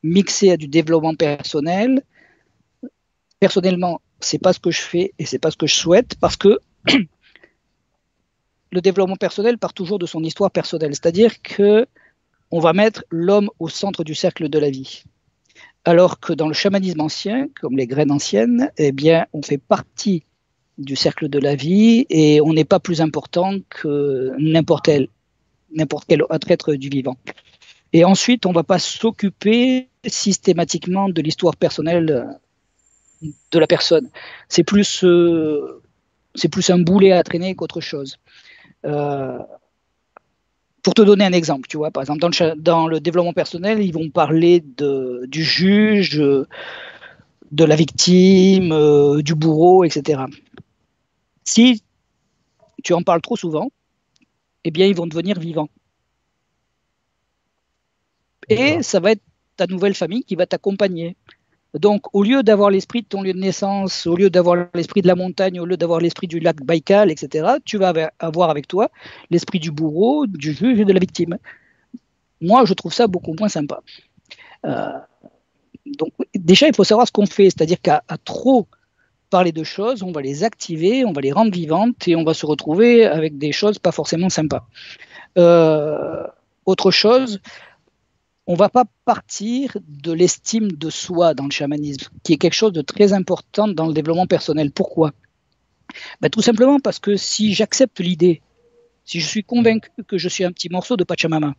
mixé 0.03 0.51
à 0.51 0.57
du 0.57 0.67
développement 0.67 1.15
personnel. 1.15 2.03
Personnellement, 3.39 4.01
c'est 4.19 4.39
pas 4.39 4.53
ce 4.53 4.59
que 4.59 4.71
je 4.71 4.81
fais 4.81 5.13
et 5.17 5.25
c'est 5.25 5.39
pas 5.39 5.51
ce 5.51 5.57
que 5.57 5.67
je 5.67 5.75
souhaite 5.75 6.15
parce 6.19 6.37
que 6.37 6.59
le 8.73 8.81
développement 8.81 9.15
personnel 9.15 9.57
part 9.57 9.73
toujours 9.73 9.99
de 9.99 10.05
son 10.05 10.23
histoire 10.23 10.51
personnelle, 10.51 10.91
c'est-à-dire 10.91 11.41
que 11.41 11.85
on 12.51 12.59
va 12.59 12.73
mettre 12.73 13.03
l'homme 13.09 13.49
au 13.59 13.69
centre 13.69 14.03
du 14.03 14.15
cercle 14.15 14.49
de 14.49 14.59
la 14.59 14.69
vie. 14.69 15.03
Alors 15.85 16.19
que 16.19 16.33
dans 16.33 16.47
le 16.47 16.53
chamanisme 16.53 17.01
ancien, 17.01 17.47
comme 17.59 17.77
les 17.77 17.87
graines 17.87 18.11
anciennes, 18.11 18.71
eh 18.77 18.91
bien, 18.91 19.25
on 19.33 19.41
fait 19.41 19.57
partie 19.57 20.23
du 20.77 20.95
cercle 20.95 21.29
de 21.29 21.39
la 21.39 21.55
vie 21.55 22.05
et 22.09 22.41
on 22.41 22.53
n'est 22.53 22.65
pas 22.65 22.79
plus 22.79 23.01
important 23.01 23.57
que 23.69 24.31
n'importe 24.39 24.85
quel, 24.85 26.23
autre 26.23 26.51
être 26.51 26.73
du 26.73 26.89
vivant. 26.89 27.17
Et 27.91 28.05
ensuite, 28.05 28.45
on 28.45 28.49
ne 28.49 28.55
va 28.55 28.63
pas 28.63 28.79
s'occuper 28.79 29.89
systématiquement 30.05 31.09
de 31.09 31.21
l'histoire 31.21 31.55
personnelle 31.55 32.39
de 33.21 33.59
la 33.59 33.67
personne. 33.67 34.09
C'est 34.49 34.63
plus, 34.63 35.03
euh, 35.03 35.81
c'est 36.35 36.49
plus 36.49 36.69
un 36.69 36.79
boulet 36.79 37.11
à 37.11 37.23
traîner 37.23 37.55
qu'autre 37.55 37.81
chose. 37.81 38.17
Euh, 38.85 39.39
pour 40.81 40.93
te 40.93 41.01
donner 41.01 41.23
un 41.23 41.31
exemple, 41.31 41.67
tu 41.69 41.77
vois, 41.77 41.91
par 41.91 42.03
exemple, 42.03 42.19
dans 42.19 42.27
le, 42.27 42.55
dans 42.55 42.87
le 42.87 42.99
développement 42.99 43.33
personnel, 43.33 43.81
ils 43.81 43.93
vont 43.93 44.09
parler 44.09 44.61
de, 44.77 45.25
du 45.27 45.43
juge, 45.43 46.17
de 46.17 47.63
la 47.63 47.75
victime, 47.75 49.21
du 49.21 49.35
bourreau, 49.35 49.85
etc. 49.85 50.23
Si 51.45 51.83
tu 52.83 52.93
en 52.93 53.01
parles 53.01 53.21
trop 53.21 53.37
souvent, 53.37 53.71
eh 54.65 54.71
bien, 54.71 54.87
ils 54.87 54.95
vont 54.95 55.07
devenir 55.07 55.39
vivants. 55.39 55.69
Et 58.49 58.83
ça 58.83 58.99
va 58.99 59.11
être 59.11 59.21
ta 59.55 59.67
nouvelle 59.67 59.93
famille 59.93 60.23
qui 60.23 60.35
va 60.35 60.45
t'accompagner. 60.45 61.15
Donc, 61.73 62.13
au 62.13 62.23
lieu 62.23 62.43
d'avoir 62.43 62.69
l'esprit 62.69 63.01
de 63.01 63.07
ton 63.07 63.23
lieu 63.23 63.33
de 63.33 63.39
naissance, 63.39 64.05
au 64.05 64.15
lieu 64.15 64.29
d'avoir 64.29 64.67
l'esprit 64.73 65.01
de 65.01 65.07
la 65.07 65.15
montagne, 65.15 65.59
au 65.59 65.65
lieu 65.65 65.77
d'avoir 65.77 65.99
l'esprit 65.99 66.27
du 66.27 66.39
lac 66.39 66.61
Baïkal, 66.63 67.09
etc., 67.09 67.53
tu 67.65 67.77
vas 67.77 67.93
avoir 68.19 68.49
avec 68.49 68.67
toi 68.67 68.89
l'esprit 69.31 69.59
du 69.59 69.71
bourreau, 69.71 70.27
du 70.27 70.53
juge 70.53 70.79
et 70.79 70.85
de 70.85 70.93
la 70.93 70.99
victime. 70.99 71.37
Moi, 72.41 72.65
je 72.65 72.73
trouve 72.73 72.93
ça 72.93 73.07
beaucoup 73.07 73.33
moins 73.39 73.47
sympa. 73.47 73.81
Euh, 74.65 74.91
donc, 75.85 76.11
déjà, 76.35 76.67
il 76.67 76.75
faut 76.75 76.83
savoir 76.83 77.07
ce 77.07 77.11
qu'on 77.11 77.25
fait, 77.25 77.45
c'est-à-dire 77.45 77.81
qu'à 77.81 78.03
trop 78.23 78.67
parler 79.29 79.51
de 79.51 79.63
choses, 79.63 80.03
on 80.03 80.11
va 80.11 80.21
les 80.21 80.43
activer, 80.43 81.05
on 81.05 81.11
va 81.11 81.21
les 81.21 81.31
rendre 81.31 81.51
vivantes 81.51 82.07
et 82.07 82.15
on 82.15 82.23
va 82.23 82.35
se 82.35 82.45
retrouver 82.45 83.05
avec 83.05 83.39
des 83.39 83.51
choses 83.51 83.79
pas 83.79 83.91
forcément 83.91 84.29
sympas. 84.29 84.67
Euh, 85.39 86.23
autre 86.67 86.91
chose, 86.91 87.41
on 88.45 88.55
va 88.55 88.69
pas 88.69 88.85
partir 89.05 89.77
de 89.87 90.11
l'estime 90.11 90.71
de 90.71 90.89
soi 90.89 91.33
dans 91.33 91.45
le 91.45 91.51
chamanisme, 91.51 92.09
qui 92.23 92.33
est 92.33 92.37
quelque 92.37 92.53
chose 92.53 92.73
de 92.73 92.81
très 92.81 93.13
important 93.13 93.67
dans 93.67 93.87
le 93.87 93.93
développement 93.93 94.27
personnel. 94.27 94.71
Pourquoi? 94.71 95.13
Ben, 96.21 96.29
Tout 96.29 96.41
simplement 96.41 96.79
parce 96.79 96.99
que 96.99 97.15
si 97.15 97.53
j'accepte 97.53 97.99
l'idée, 97.99 98.41
si 99.05 99.19
je 99.19 99.27
suis 99.27 99.43
convaincu 99.43 99.89
que 100.07 100.17
je 100.17 100.27
suis 100.27 100.43
un 100.43 100.51
petit 100.51 100.69
morceau 100.69 100.97
de 100.97 101.03
Pachamama, 101.03 101.55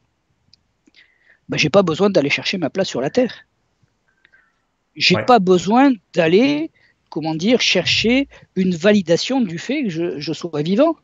ben, 1.48 1.56
je 1.56 1.64
n'ai 1.64 1.70
pas 1.70 1.82
besoin 1.82 2.10
d'aller 2.10 2.30
chercher 2.30 2.58
ma 2.58 2.70
place 2.70 2.88
sur 2.88 3.00
la 3.00 3.10
Terre. 3.10 3.46
J'ai 4.96 5.16
n'ai 5.16 5.24
pas 5.24 5.38
besoin 5.38 5.92
d'aller, 6.12 6.70
comment 7.10 7.34
dire, 7.34 7.60
chercher 7.60 8.28
une 8.56 8.74
validation 8.74 9.40
du 9.40 9.58
fait 9.58 9.84
que 9.84 9.88
je, 9.88 10.18
je 10.18 10.32
sois 10.32 10.62
vivant. 10.62 10.96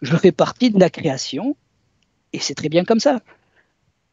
Je 0.00 0.16
fais 0.16 0.32
partie 0.32 0.70
de 0.70 0.80
la 0.80 0.90
création 0.90 1.56
et 2.32 2.38
c'est 2.38 2.54
très 2.54 2.68
bien 2.68 2.84
comme 2.84 3.00
ça. 3.00 3.20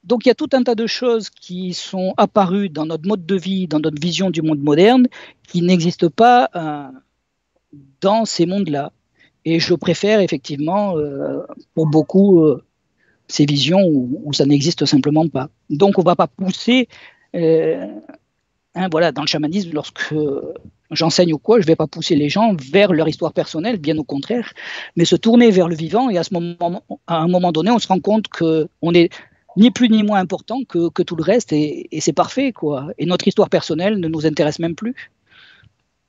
Donc 0.03 0.25
il 0.25 0.29
y 0.29 0.31
a 0.31 0.35
tout 0.35 0.49
un 0.53 0.63
tas 0.63 0.75
de 0.75 0.87
choses 0.87 1.29
qui 1.29 1.73
sont 1.73 2.13
apparues 2.17 2.69
dans 2.69 2.85
notre 2.85 3.07
mode 3.07 3.25
de 3.25 3.35
vie, 3.35 3.67
dans 3.67 3.79
notre 3.79 4.01
vision 4.01 4.29
du 4.29 4.41
monde 4.41 4.59
moderne, 4.59 5.07
qui 5.47 5.61
n'existent 5.61 6.09
pas 6.09 6.49
euh, 6.55 6.87
dans 8.01 8.25
ces 8.25 8.45
mondes-là. 8.45 8.91
Et 9.45 9.59
je 9.59 9.73
préfère 9.73 10.19
effectivement, 10.19 10.97
euh, 10.97 11.41
pour 11.73 11.87
beaucoup, 11.87 12.41
euh, 12.41 12.63
ces 13.27 13.45
visions 13.45 13.85
où, 13.85 14.33
ça 14.33 14.45
n'existe 14.45 14.85
simplement 14.85 15.27
pas. 15.27 15.49
Donc 15.69 15.97
on 15.97 16.01
ne 16.01 16.05
va 16.05 16.15
pas 16.15 16.27
pousser, 16.27 16.87
hein, 17.33 18.87
voilà, 18.91 19.11
dans 19.11 19.21
le 19.21 19.27
chamanisme, 19.27 19.71
lorsque 19.73 20.15
j'enseigne 20.91 21.33
ou 21.33 21.37
quoi, 21.37 21.57
je 21.57 21.63
ne 21.63 21.67
vais 21.67 21.75
pas 21.75 21.85
pousser 21.85 22.15
les 22.15 22.29
gens 22.29 22.55
vers 22.55 22.91
leur 22.91 23.07
histoire 23.07 23.33
personnelle, 23.33 23.77
bien 23.77 23.97
au 23.99 24.03
contraire, 24.03 24.51
mais 24.95 25.05
se 25.05 25.15
tourner 25.15 25.51
vers 25.51 25.67
le 25.67 25.75
vivant. 25.75 26.09
Et 26.09 26.17
à, 26.17 26.23
ce 26.23 26.33
moment, 26.33 26.83
à 27.05 27.17
un 27.17 27.27
moment 27.27 27.51
donné, 27.51 27.69
on 27.69 27.77
se 27.77 27.87
rend 27.87 27.99
compte 27.99 28.27
qu'on 28.29 28.93
est 28.95 29.11
ni 29.59 29.69
plus 29.69 29.89
ni 29.89 30.01
moins 30.01 30.19
important 30.19 30.63
que, 30.67 30.89
que 30.89 31.03
tout 31.03 31.15
le 31.15 31.23
reste 31.23 31.53
et, 31.53 31.95
et 31.95 32.01
c'est 32.01 32.13
parfait 32.13 32.51
quoi. 32.51 32.87
Et 32.97 33.05
notre 33.05 33.27
histoire 33.27 33.49
personnelle 33.49 33.99
ne 33.99 34.07
nous 34.07 34.25
intéresse 34.25 34.57
même 34.57 34.75
plus. 34.75 34.95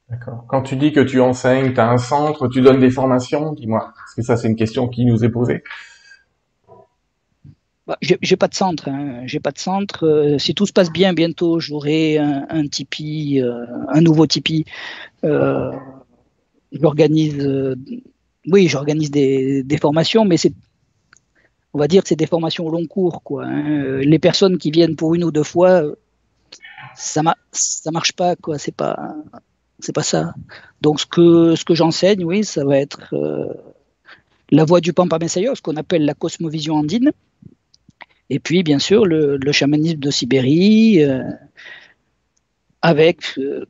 D'accord. 0.08 0.44
Quand 0.48 0.62
tu 0.62 0.76
dis 0.76 0.92
que 0.92 1.00
tu 1.00 1.20
enseignes, 1.20 1.72
tu 1.72 1.80
as 1.80 1.88
un 1.88 1.98
centre, 1.98 2.48
tu 2.48 2.62
donnes 2.62 2.80
des 2.80 2.90
formations, 2.90 3.52
dis-moi, 3.52 3.92
parce 3.94 4.14
que 4.14 4.22
ça 4.22 4.36
c'est 4.36 4.48
une 4.48 4.56
question 4.56 4.88
qui 4.88 5.04
nous 5.04 5.24
est 5.24 5.28
posée. 5.28 5.62
Bah, 7.86 7.96
j'ai 8.00 8.36
pas 8.36 8.46
de 8.46 8.54
centre, 8.54 8.88
hein. 8.88 9.22
j'ai 9.26 9.40
pas 9.40 9.50
de 9.50 9.58
centre. 9.58 10.06
Euh, 10.06 10.38
si 10.38 10.54
tout 10.54 10.64
se 10.64 10.72
passe 10.72 10.92
bien, 10.92 11.12
bientôt 11.12 11.58
j'aurai 11.58 12.18
un, 12.18 12.46
un, 12.48 12.68
Tipeee, 12.68 13.40
euh, 13.40 13.66
un 13.88 14.00
nouveau 14.00 14.26
Tipeee. 14.26 14.64
Euh, 15.24 15.72
j'organise, 16.70 17.76
oui, 18.46 18.68
j'organise 18.68 19.10
des, 19.10 19.64
des, 19.64 19.76
formations, 19.76 20.24
mais 20.24 20.36
c'est, 20.36 20.54
on 21.72 21.78
va 21.78 21.88
dire, 21.88 22.02
que 22.02 22.08
c'est 22.08 22.16
des 22.16 22.26
formations 22.26 22.66
au 22.66 22.70
long 22.70 22.86
cours, 22.86 23.22
quoi. 23.22 23.44
Hein. 23.44 23.98
Les 23.98 24.18
personnes 24.18 24.58
qui 24.58 24.70
viennent 24.70 24.96
pour 24.96 25.14
une 25.14 25.24
ou 25.24 25.30
deux 25.30 25.44
fois, 25.44 25.82
ça, 26.94 27.22
ma 27.22 27.36
marche 27.92 28.12
pas, 28.12 28.36
quoi. 28.36 28.58
C'est 28.58 28.74
pas, 28.74 29.14
c'est 29.78 29.94
pas 29.94 30.02
ça. 30.02 30.34
Donc 30.80 31.00
ce 31.00 31.06
que 31.06 31.54
ce 31.54 31.64
que 31.64 31.74
j'enseigne, 31.74 32.24
oui, 32.24 32.44
ça 32.44 32.64
va 32.64 32.78
être 32.78 33.14
euh, 33.14 33.52
la 34.50 34.64
voie 34.64 34.80
du 34.80 34.92
Pampa 34.92 35.18
Messayo, 35.18 35.54
ce 35.54 35.62
qu'on 35.62 35.76
appelle 35.76 36.04
la 36.04 36.14
cosmovision 36.14 36.74
andine. 36.74 37.12
Et 38.30 38.38
puis, 38.38 38.62
bien 38.62 38.78
sûr, 38.78 39.06
le, 39.06 39.38
chamanisme 39.52 39.98
de 39.98 40.10
Sibérie, 40.10 41.02
euh, 41.02 41.22
avec 42.80 43.38
euh, 43.38 43.66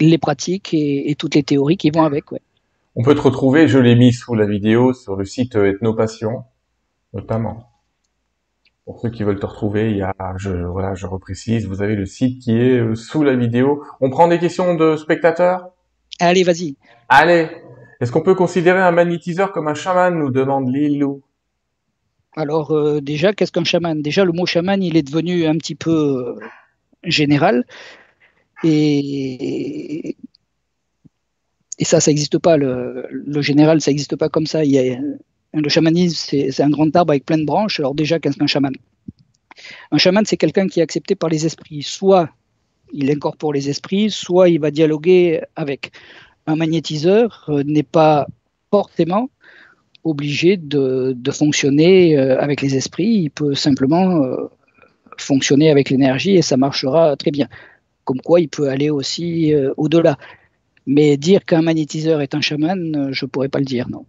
les 0.00 0.18
pratiques 0.18 0.74
et, 0.74 1.14
toutes 1.16 1.36
les 1.36 1.44
théories 1.44 1.76
qui 1.76 1.90
vont 1.90 2.02
avec. 2.02 2.24
On 2.96 3.02
peut 3.02 3.14
te 3.14 3.20
retrouver, 3.20 3.68
je 3.68 3.78
l'ai 3.78 3.94
mis 3.94 4.12
sous 4.12 4.34
la 4.34 4.44
vidéo, 4.44 4.92
sur 4.92 5.14
le 5.14 5.24
site 5.24 5.54
Ethnopassion, 5.54 6.44
notamment. 7.18 7.70
Pour 8.84 9.00
ceux 9.00 9.10
qui 9.10 9.22
veulent 9.22 9.38
te 9.38 9.46
retrouver, 9.46 9.90
il 9.90 9.98
y 9.98 10.02
a, 10.02 10.14
je, 10.38 10.50
voilà, 10.50 10.94
je 10.94 11.06
reprécise, 11.06 11.66
vous 11.66 11.82
avez 11.82 11.94
le 11.94 12.06
site 12.06 12.42
qui 12.42 12.52
est 12.56 12.78
euh, 12.78 12.94
sous 12.94 13.22
la 13.22 13.36
vidéo. 13.36 13.82
On 14.00 14.08
prend 14.08 14.28
des 14.28 14.38
questions 14.38 14.74
de 14.74 14.96
spectateurs? 14.96 15.70
Allez, 16.20 16.42
vas-y. 16.42 16.76
Allez. 17.08 17.48
Est-ce 18.00 18.12
qu'on 18.12 18.22
peut 18.22 18.34
considérer 18.34 18.80
un 18.80 18.92
magnétiseur 18.92 19.52
comme 19.52 19.68
un 19.68 19.74
chaman? 19.74 20.14
Nous 20.18 20.30
demande 20.30 20.72
Lilou. 20.74 21.22
Alors 22.34 22.70
euh, 22.70 23.00
déjà, 23.00 23.32
qu'est-ce 23.32 23.52
qu'un 23.52 23.64
chaman? 23.64 24.00
Déjà, 24.00 24.24
le 24.24 24.32
mot 24.32 24.46
chaman, 24.46 24.82
il 24.82 24.96
est 24.96 25.02
devenu 25.02 25.46
un 25.46 25.56
petit 25.58 25.74
peu 25.74 25.90
euh, 25.90 26.40
général. 27.02 27.66
Et, 28.64 30.16
et 31.78 31.84
ça, 31.84 32.00
ça 32.00 32.10
n'existe 32.10 32.38
pas. 32.38 32.56
Le, 32.56 33.06
le, 33.10 33.42
général, 33.42 33.80
ça 33.80 33.90
n'existe 33.90 34.16
pas 34.16 34.28
comme 34.28 34.46
ça. 34.46 34.64
Il 34.64 34.70
y 34.70 34.78
a, 34.78 34.98
le 35.54 35.68
chamanisme, 35.68 36.16
c'est 36.50 36.62
un 36.62 36.70
grand 36.70 36.94
arbre 36.94 37.12
avec 37.12 37.24
plein 37.24 37.38
de 37.38 37.44
branches. 37.44 37.80
Alors 37.80 37.94
déjà, 37.94 38.18
qu'est-ce 38.18 38.36
qu'un 38.36 38.46
chaman? 38.46 38.72
Un 39.90 39.98
chaman, 39.98 40.24
c'est 40.24 40.36
quelqu'un 40.36 40.68
qui 40.68 40.80
est 40.80 40.82
accepté 40.82 41.14
par 41.14 41.30
les 41.30 41.46
esprits. 41.46 41.82
Soit 41.82 42.28
il 42.92 43.10
incorpore 43.10 43.52
les 43.52 43.68
esprits, 43.68 44.10
soit 44.10 44.48
il 44.48 44.60
va 44.60 44.70
dialoguer 44.70 45.40
avec. 45.56 45.92
Un 46.46 46.56
magnétiseur 46.56 47.44
euh, 47.50 47.62
n'est 47.62 47.82
pas 47.82 48.26
forcément 48.70 49.28
obligé 50.04 50.56
de, 50.56 51.14
fonctionner 51.30 52.16
euh, 52.16 52.40
avec 52.40 52.62
les 52.62 52.74
esprits. 52.76 53.24
Il 53.24 53.30
peut 53.30 53.54
simplement 53.54 54.24
euh, 54.24 54.48
fonctionner 55.18 55.70
avec 55.70 55.90
l'énergie 55.90 56.36
et 56.36 56.42
ça 56.42 56.56
marchera 56.56 57.16
très 57.16 57.30
bien. 57.30 57.48
Comme 58.04 58.20
quoi, 58.22 58.40
il 58.40 58.48
peut 58.48 58.68
aller 58.68 58.88
aussi 58.88 59.52
au-delà. 59.76 60.16
Mais 60.86 61.18
dire 61.18 61.44
qu'un 61.44 61.60
magnétiseur 61.60 62.22
est 62.22 62.34
un 62.34 62.40
chaman, 62.40 63.10
je 63.12 63.26
ne 63.26 63.28
pourrais 63.28 63.50
pas 63.50 63.58
le 63.58 63.66
dire, 63.66 63.90
non. 63.90 64.06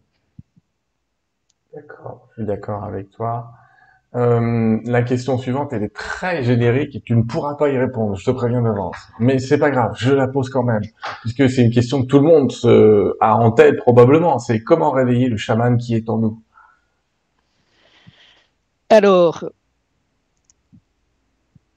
D'accord, 1.73 2.27
je 2.29 2.41
suis 2.41 2.45
d'accord 2.45 2.83
avec 2.83 3.11
toi. 3.11 3.51
Euh, 4.15 4.79
la 4.85 5.03
question 5.03 5.37
suivante, 5.37 5.71
elle 5.71 5.83
est 5.83 5.93
très 5.93 6.41
générique 6.41 6.95
et 6.95 7.01
tu 7.01 7.15
ne 7.15 7.21
pourras 7.21 7.53
pas 7.53 7.69
y 7.69 7.77
répondre, 7.77 8.15
je 8.15 8.25
te 8.25 8.31
préviens 8.31 8.63
d'avance. 8.63 8.97
Mais 9.19 9.37
c'est 9.37 9.59
pas 9.59 9.69
grave, 9.69 9.93
je 9.95 10.11
la 10.11 10.27
pose 10.27 10.49
quand 10.49 10.63
même, 10.63 10.81
puisque 11.21 11.47
c'est 11.47 11.63
une 11.63 11.71
question 11.71 12.01
que 12.01 12.07
tout 12.07 12.17
le 12.17 12.25
monde 12.25 12.51
se 12.51 13.15
a 13.19 13.35
en 13.35 13.51
tête 13.51 13.77
probablement. 13.77 14.39
C'est 14.39 14.63
comment 14.63 14.89
réveiller 14.89 15.29
le 15.29 15.37
chaman 15.37 15.77
qui 15.77 15.95
est 15.95 16.09
en 16.09 16.17
nous? 16.17 16.41
Alors, 18.89 19.45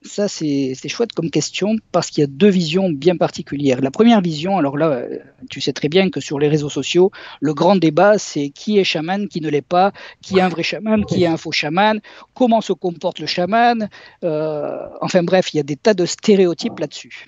ça, 0.04 0.28
c'est 0.28 0.88
chouette 0.88 1.12
comme 1.12 1.30
question 1.30 1.76
parce 1.92 2.10
qu'il 2.10 2.22
y 2.22 2.24
a 2.24 2.26
deux 2.26 2.48
visions 2.48 2.90
bien 2.90 3.16
particulières. 3.16 3.80
La 3.80 3.90
première 3.90 4.20
vision, 4.20 4.58
alors 4.58 4.76
là, 4.76 5.04
tu 5.50 5.60
sais 5.60 5.72
très 5.72 5.88
bien 5.88 6.10
que 6.10 6.20
sur 6.20 6.38
les 6.38 6.48
réseaux 6.48 6.68
sociaux, 6.68 7.10
le 7.40 7.54
grand 7.54 7.76
débat, 7.76 8.18
c'est 8.18 8.50
qui 8.50 8.78
est 8.78 8.84
chaman, 8.84 9.28
qui 9.28 9.40
ne 9.40 9.48
l'est 9.48 9.62
pas, 9.62 9.92
qui 10.20 10.38
est 10.38 10.40
un 10.40 10.48
vrai 10.48 10.62
chaman, 10.62 11.04
qui 11.04 11.22
est 11.22 11.26
un 11.26 11.36
faux 11.36 11.52
chaman, 11.52 12.00
comment 12.34 12.60
se 12.60 12.72
comporte 12.72 13.20
le 13.20 13.26
chaman. 13.26 13.88
Euh, 14.24 14.78
enfin 15.00 15.22
bref, 15.22 15.54
il 15.54 15.58
y 15.58 15.60
a 15.60 15.64
des 15.64 15.76
tas 15.76 15.94
de 15.94 16.06
stéréotypes 16.06 16.78
là-dessus. 16.78 17.26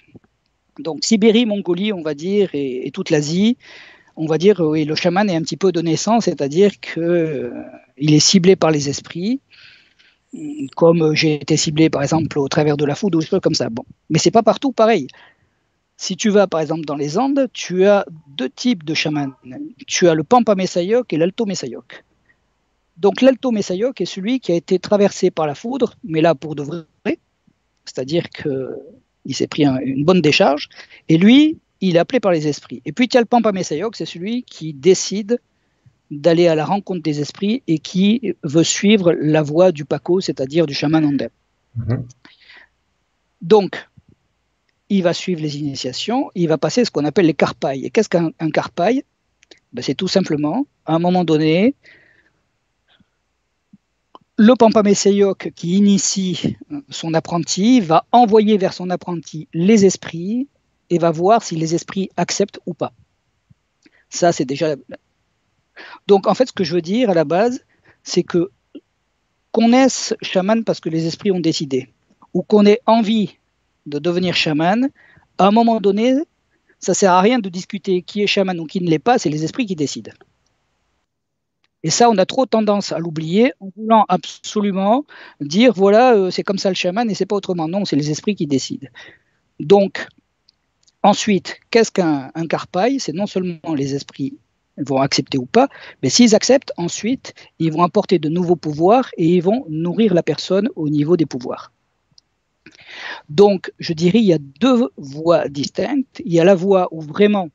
Donc 0.79 1.05
Sibérie, 1.05 1.47
Mongolie, 1.47 1.93
on 1.93 2.03
va 2.03 2.15
dire, 2.15 2.51
et, 2.55 2.87
et 2.87 2.91
toute 2.91 3.11
l'Asie, 3.11 3.57
on 4.17 4.27
va 4.27 4.39
dire, 4.39 4.61
oui, 4.61 4.85
le 4.85 4.95
chaman 4.95 5.29
est 5.29 5.37
un 5.37 5.43
petit 5.43 5.57
peu 5.57 5.73
de 5.73 5.81
naissance, 5.81 6.25
c'est-à-dire 6.25 6.79
qu'il 6.81 7.03
euh, 7.03 7.53
est 7.97 8.19
ciblé 8.19 8.57
par 8.57 8.71
les 8.71 8.89
esprits 8.89 9.41
comme 10.77 11.15
j'ai 11.15 11.35
été 11.35 11.57
ciblé 11.57 11.91
par 11.91 12.03
exemple 12.03 12.39
au 12.39 12.49
travers 12.49 12.77
de 12.77 12.85
la 12.85 12.95
foudre 12.95 13.19
ou 13.19 13.21
des 13.21 13.27
choses 13.27 13.41
comme 13.41 13.55
ça. 13.55 13.69
Bon, 13.71 13.85
mais 14.11 14.19
c'est 14.19 14.31
pas 14.31 14.43
partout 14.43 14.73
pareil. 14.73 15.07
Si 15.97 16.17
tu 16.17 16.31
vas 16.31 16.47
par 16.47 16.61
exemple 16.61 16.85
dans 16.85 16.97
les 16.97 17.19
Andes, 17.19 17.49
tu 17.53 17.87
as 17.87 18.05
deux 18.29 18.51
types 18.51 18.85
de 18.85 18.95
chamans. 18.95 19.33
Tu 19.87 20.09
as 20.09 20.15
le 20.15 20.25
Pampa 20.25 20.55
Messayok 20.55 21.13
et 21.13 21.17
l'Alto 21.17 21.47
Messayok. 21.47 22.05
Donc 22.97 23.21
l'Alto 23.21 23.51
Messayok 23.51 24.01
est 24.01 24.07
celui 24.07 24.41
qui 24.41 24.53
a 24.53 24.55
été 24.55 24.79
traversé 24.79 25.31
par 25.31 25.47
la 25.47 25.55
foudre, 25.55 25.95
mais 26.05 26.21
là 26.21 26.35
pour 26.35 26.55
de 26.55 26.63
vrai, 26.63 27.19
c'est-à-dire 27.85 28.31
que 28.31 28.71
il 29.25 29.35
s'est 29.35 29.47
pris 29.47 29.65
un, 29.65 29.79
une 29.79 30.05
bonne 30.05 30.21
décharge, 30.21 30.69
et 31.09 31.17
lui, 31.17 31.59
il 31.81 31.97
est 31.97 31.99
appelé 31.99 32.21
par 32.21 32.31
les 32.31 32.47
esprits. 32.47 32.83
Et 32.85 32.93
puis 32.93 33.09
tu 33.09 33.17
as 33.17 33.21
le 33.21 33.27
Pampa 33.27 33.53
Messayok, 33.53 33.97
c'est 33.97 34.05
celui 34.05 34.43
qui 34.43 34.75
décide 34.75 35.41
d'aller 36.11 36.49
à 36.49 36.55
la 36.55 36.65
rencontre 36.65 37.03
des 37.03 37.21
esprits 37.21 37.63
et 37.67 37.79
qui 37.79 38.35
veut 38.43 38.65
suivre 38.65 39.13
la 39.13 39.43
voie 39.43 39.73
du 39.73 39.85
Paco, 39.85 40.21
c'est-à-dire 40.21 40.67
du 40.67 40.75
chaman 40.75 41.05
andin. 41.05 41.29
Mmh. 41.77 41.95
Donc, 43.43 43.89
il 44.89 45.03
va 45.03 45.15
suivre 45.15 45.41
les 45.41 45.59
initiations, 45.59 46.31
il 46.35 46.49
va 46.49 46.59
passer 46.59 46.85
ce 46.85 46.91
qu'on 46.91 47.05
appelle 47.05 47.27
les 47.27 47.35
carpailles. 47.35 47.85
Et 47.85 47.91
qu'est-ce 47.91 48.09
qu'un 48.09 48.33
carpaille? 48.53 49.03
Ben, 49.73 49.83
C'est 49.83 49.95
tout 49.95 50.09
simplement, 50.09 50.67
à 50.87 50.95
un 50.95 50.99
moment 50.99 51.25
donné, 51.25 51.75
le 54.37 54.55
Pampamessayok 54.55 55.53
qui 55.55 55.77
initie 55.77 56.57
son 56.91 57.15
apprenti 57.15 57.81
va 57.81 58.05
envoyer 58.13 58.59
vers 58.59 58.73
son 58.73 58.91
apprenti 58.91 59.49
les 59.53 59.85
esprits 59.85 60.49
et 60.91 60.99
va 60.99 61.11
voir 61.11 61.43
si 61.43 61.57
les 61.57 61.75
esprits 61.75 62.11
acceptent 62.17 62.61
ou 62.67 62.75
pas. 62.75 62.93
Ça, 64.11 64.33
c'est 64.33 64.45
déjà 64.45 64.77
donc, 66.07 66.27
en 66.27 66.35
fait, 66.35 66.47
ce 66.47 66.53
que 66.53 66.65
je 66.65 66.75
veux 66.75 66.83
dire 66.83 67.11
à 67.11 67.15
la 67.15 67.25
base, 67.25 67.65
c'est 68.03 68.23
que 68.23 68.51
qu'on 69.53 69.69
naisse 69.69 70.15
chaman 70.21 70.65
parce 70.65 70.81
que 70.81 70.89
les 70.89 71.07
esprits 71.07 71.31
ont 71.31 71.41
décidé, 71.41 71.93
ou 72.33 72.43
qu'on 72.43 72.67
ait 72.67 72.81
envie 72.87 73.39
de 73.87 73.99
devenir 73.99 74.35
chaman, 74.35 74.91
à 75.39 75.47
un 75.47 75.51
moment 75.53 75.81
donné, 75.81 76.17
ça 76.81 76.93
sert 76.93 77.13
à 77.13 77.21
rien 77.21 77.39
de 77.39 77.49
discuter 77.49 78.03
qui 78.03 78.23
est 78.23 78.27
chaman 78.27 78.59
ou 78.59 78.67
qui 78.67 78.81
ne 78.81 78.91
l'est 78.91 78.99
pas, 78.99 79.19
c'est 79.19 79.31
les 79.31 79.45
esprits 79.45 79.67
qui 79.67 79.77
décident. 79.77 80.13
Et 81.85 81.91
ça, 81.91 82.09
on 82.11 82.17
a 82.17 82.27
trop 82.27 82.47
tendance 82.47 82.93
à 82.93 82.99
l'oublier 82.99 83.53
en 83.61 83.69
voulant 83.77 84.07
absolument 84.09 85.05
dire 85.41 85.73
voilà, 85.75 86.15
euh, 86.15 86.31
c'est 86.31 86.43
comme 86.43 86.59
ça 86.59 86.71
le 86.71 86.75
chaman 86.75 87.09
et 87.11 87.15
c'est 87.15 87.27
pas 87.27 87.37
autrement. 87.37 87.69
Non, 87.69 87.85
c'est 87.85 87.97
les 87.97 88.11
esprits 88.11 88.35
qui 88.35 88.47
décident. 88.47 88.89
Donc, 89.61 90.07
ensuite, 91.03 91.61
qu'est-ce 91.71 91.93
qu'un 91.93 92.31
carpaille 92.49 93.01
C'est 93.01 93.13
non 93.13 93.27
seulement 93.27 93.75
les 93.75 93.95
esprits 93.95 94.39
vont 94.79 94.99
accepter 94.99 95.39
ou 95.39 95.47
pas, 95.47 95.69
mais 96.03 96.11
s'ils 96.11 96.35
acceptent, 96.35 96.73
ensuite, 96.77 97.35
ils 97.59 97.73
vont 97.73 97.83
apporter 97.83 98.19
de 98.19 98.29
nouveaux 98.29 98.57
pouvoirs 98.57 99.11
et 99.17 99.27
ils 99.27 99.43
vont 99.43 99.65
nourrir 99.69 100.15
la 100.15 100.23
personne 100.23 100.69
au 100.77 100.89
niveau 100.89 101.17
des 101.17 101.27
pouvoirs. 101.27 101.73
Donc, 103.29 103.73
je 103.79 103.93
dirais, 103.93 104.19
il 104.19 104.25
y 104.25 104.33
a 104.33 104.39
deux 104.39 104.89
voies 104.97 105.49
distinctes. 105.49 106.23
Il 106.25 106.33
y 106.33 106.41
a 106.41 106.45
la 106.45 106.55
voie 106.55 106.89
où 106.91 107.01
vraiment 107.01 107.51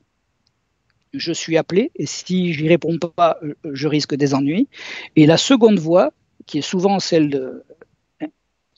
je 1.14 1.32
suis 1.32 1.58
appelé, 1.58 1.91
et 1.96 2.06
si 2.06 2.54
j'y 2.54 2.68
réponds 2.68 2.98
pas, 3.00 3.40
je 3.64 3.88
risque 3.88 4.16
des 4.16 4.34
ennuis. 4.34 4.68
Et 5.16 5.26
la 5.26 5.38
seconde 5.38 5.80
voie, 5.80 6.14
qui 6.46 6.60
est 6.60 6.62
souvent 6.62 7.00
celle 7.00 7.64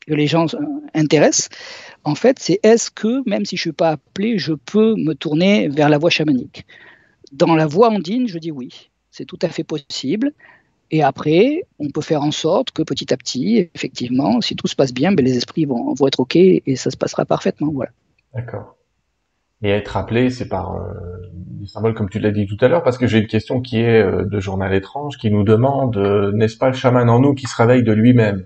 que 0.07 0.13
les 0.13 0.27
gens 0.27 0.47
intéressent, 0.93 1.49
en 2.03 2.15
fait, 2.15 2.39
c'est 2.39 2.59
est-ce 2.63 2.89
que, 2.89 3.27
même 3.29 3.45
si 3.45 3.57
je 3.57 3.61
ne 3.61 3.63
suis 3.63 3.71
pas 3.73 3.91
appelé, 3.91 4.37
je 4.37 4.53
peux 4.53 4.95
me 4.95 5.13
tourner 5.13 5.67
vers 5.67 5.89
la 5.89 5.97
voie 5.97 6.09
chamanique? 6.09 6.65
Dans 7.31 7.55
la 7.55 7.65
voie 7.65 7.89
andine, 7.89 8.27
je 8.27 8.37
dis 8.37 8.51
oui, 8.51 8.91
c'est 9.09 9.25
tout 9.25 9.39
à 9.41 9.49
fait 9.49 9.63
possible. 9.63 10.33
Et 10.93 11.03
après, 11.03 11.63
on 11.79 11.89
peut 11.89 12.01
faire 12.01 12.21
en 12.21 12.31
sorte 12.31 12.71
que 12.71 12.83
petit 12.83 13.13
à 13.13 13.17
petit, 13.17 13.69
effectivement, 13.73 14.41
si 14.41 14.55
tout 14.55 14.67
se 14.67 14.75
passe 14.75 14.93
bien, 14.93 15.13
ben 15.13 15.25
les 15.25 15.37
esprits 15.37 15.65
vont, 15.65 15.95
être 16.05 16.19
OK 16.19 16.35
et 16.35 16.75
ça 16.75 16.91
se 16.91 16.97
passera 16.97 17.25
parfaitement. 17.25 17.71
Voilà. 17.71 17.91
D'accord. 18.33 18.75
Et 19.63 19.69
être 19.69 19.95
appelé, 19.95 20.29
c'est 20.31 20.49
par 20.49 20.75
euh, 20.75 20.91
des 21.33 21.67
symboles 21.67 21.93
comme 21.93 22.09
tu 22.09 22.19
l'as 22.19 22.31
dit 22.31 22.47
tout 22.47 22.57
à 22.61 22.67
l'heure, 22.67 22.83
parce 22.83 22.97
que 22.97 23.07
j'ai 23.07 23.19
une 23.19 23.27
question 23.27 23.61
qui 23.61 23.79
est 23.79 24.01
euh, 24.01 24.25
de 24.25 24.39
Journal 24.39 24.73
étrange 24.73 25.17
qui 25.17 25.29
nous 25.29 25.43
demande, 25.43 25.97
euh, 25.97 26.31
n'est-ce 26.33 26.57
pas 26.57 26.67
le 26.67 26.73
chaman 26.73 27.09
en 27.09 27.19
nous 27.19 27.35
qui 27.35 27.45
se 27.45 27.55
réveille 27.55 27.83
de 27.83 27.93
lui-même? 27.93 28.45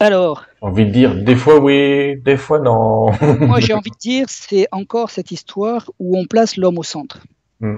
Alors. 0.00 0.44
J'ai 0.60 0.66
envie 0.68 0.86
de 0.86 0.90
dire 0.90 1.14
des 1.14 1.36
fois 1.36 1.58
oui, 1.58 2.16
des 2.20 2.36
fois 2.36 2.58
non. 2.58 3.10
moi, 3.40 3.60
j'ai 3.60 3.72
envie 3.74 3.90
de 3.90 3.98
dire, 3.98 4.26
c'est 4.28 4.66
encore 4.72 5.10
cette 5.10 5.30
histoire 5.30 5.90
où 5.98 6.18
on 6.18 6.24
place 6.26 6.56
l'homme 6.56 6.78
au 6.78 6.82
centre. 6.82 7.20
Hmm. 7.60 7.76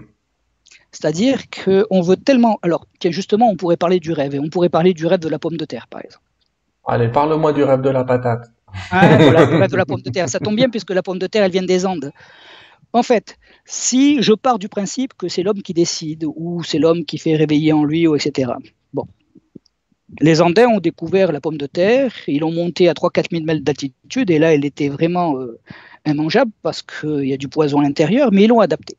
C'est-à-dire 0.91 1.43
qu'on 1.51 2.01
veut 2.01 2.17
tellement. 2.17 2.59
Alors, 2.63 2.87
justement, 3.05 3.51
on 3.51 3.57
pourrait 3.57 3.77
parler 3.77 4.01
du 4.01 4.13
rêve, 4.13 4.35
et 4.35 4.41
on 4.41 4.49
pourrait 4.49 4.71
parler 4.71 4.95
du 4.95 5.07
rêve 5.07 5.21
de 5.21 5.29
la 5.29 5.39
pomme 5.39 5.57
de 5.57 5.65
terre, 5.65 5.87
par 5.89 6.01
exemple. 6.03 6.25
Allez, 6.87 7.09
parle-moi 7.09 7.53
du 7.53 7.65
rêve 7.65 7.83
de 7.83 7.91
la 7.91 8.05
patate. 8.05 8.47
Ah, 8.91 9.17
voilà, 9.19 9.45
le 9.45 9.57
rêve 9.57 9.71
de 9.71 9.77
la 9.77 9.85
pomme 9.91 10.01
de 10.01 10.11
terre. 10.11 10.29
Ça 10.29 10.39
tombe 10.39 10.57
bien, 10.57 10.71
puisque 10.71 10.91
la 10.91 11.03
pomme 11.03 11.19
de 11.19 11.27
terre, 11.27 11.45
elle 11.45 11.53
vient 11.53 11.63
des 11.63 11.85
Andes. 11.85 12.13
En 12.93 13.03
fait, 13.03 13.37
si 13.67 14.23
je 14.23 14.33
pars 14.33 14.59
du 14.59 14.69
principe 14.69 15.13
que 15.19 15.29
c'est 15.29 15.43
l'homme 15.43 15.61
qui 15.61 15.75
décide, 15.75 16.25
ou 16.25 16.63
c'est 16.63 16.79
l'homme 16.79 17.05
qui 17.05 17.19
fait 17.19 17.37
réveiller 17.37 17.73
en 17.75 17.85
lui, 17.85 18.07
ou 18.07 18.17
etc. 18.17 18.53
Les 20.21 20.41
Andins 20.41 20.69
ont 20.69 20.81
découvert 20.81 21.33
la 21.33 21.41
pomme 21.41 21.59
de 21.59 21.67
terre, 21.67 22.13
ils 22.29 22.41
l'ont 22.41 22.53
montée 22.53 22.89
à 22.89 22.93
3-4 22.93 23.31
000 23.33 23.45
mètres 23.45 23.65
d'altitude, 23.65 24.31
et 24.31 24.39
là, 24.39 24.55
elle 24.55 24.65
était 24.65 24.89
vraiment 24.89 25.37
euh, 25.39 25.59
immangeable 26.07 26.53
parce 26.63 26.83
qu'il 26.83 27.27
y 27.27 27.33
a 27.33 27.37
du 27.37 27.49
poison 27.49 27.81
à 27.81 27.83
l'intérieur, 27.83 28.31
mais 28.33 28.45
ils 28.45 28.49
l'ont 28.49 28.61
adaptée. 28.61 28.97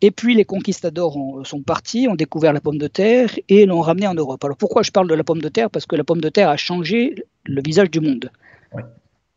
Et 0.00 0.10
puis 0.10 0.34
les 0.34 0.44
conquistadors 0.44 1.16
sont 1.44 1.62
partis, 1.62 2.08
ont 2.08 2.14
découvert 2.14 2.52
la 2.52 2.60
pomme 2.60 2.78
de 2.78 2.88
terre 2.88 3.30
et 3.48 3.66
l'ont 3.66 3.80
ramenée 3.80 4.06
en 4.06 4.14
Europe. 4.14 4.44
Alors 4.44 4.56
pourquoi 4.56 4.82
je 4.82 4.90
parle 4.90 5.08
de 5.08 5.14
la 5.14 5.24
pomme 5.24 5.40
de 5.40 5.48
terre? 5.48 5.70
Parce 5.70 5.86
que 5.86 5.96
la 5.96 6.04
pomme 6.04 6.20
de 6.20 6.28
terre 6.28 6.48
a 6.48 6.56
changé 6.56 7.14
le 7.44 7.62
visage 7.64 7.90
du 7.90 8.00
monde. 8.00 8.30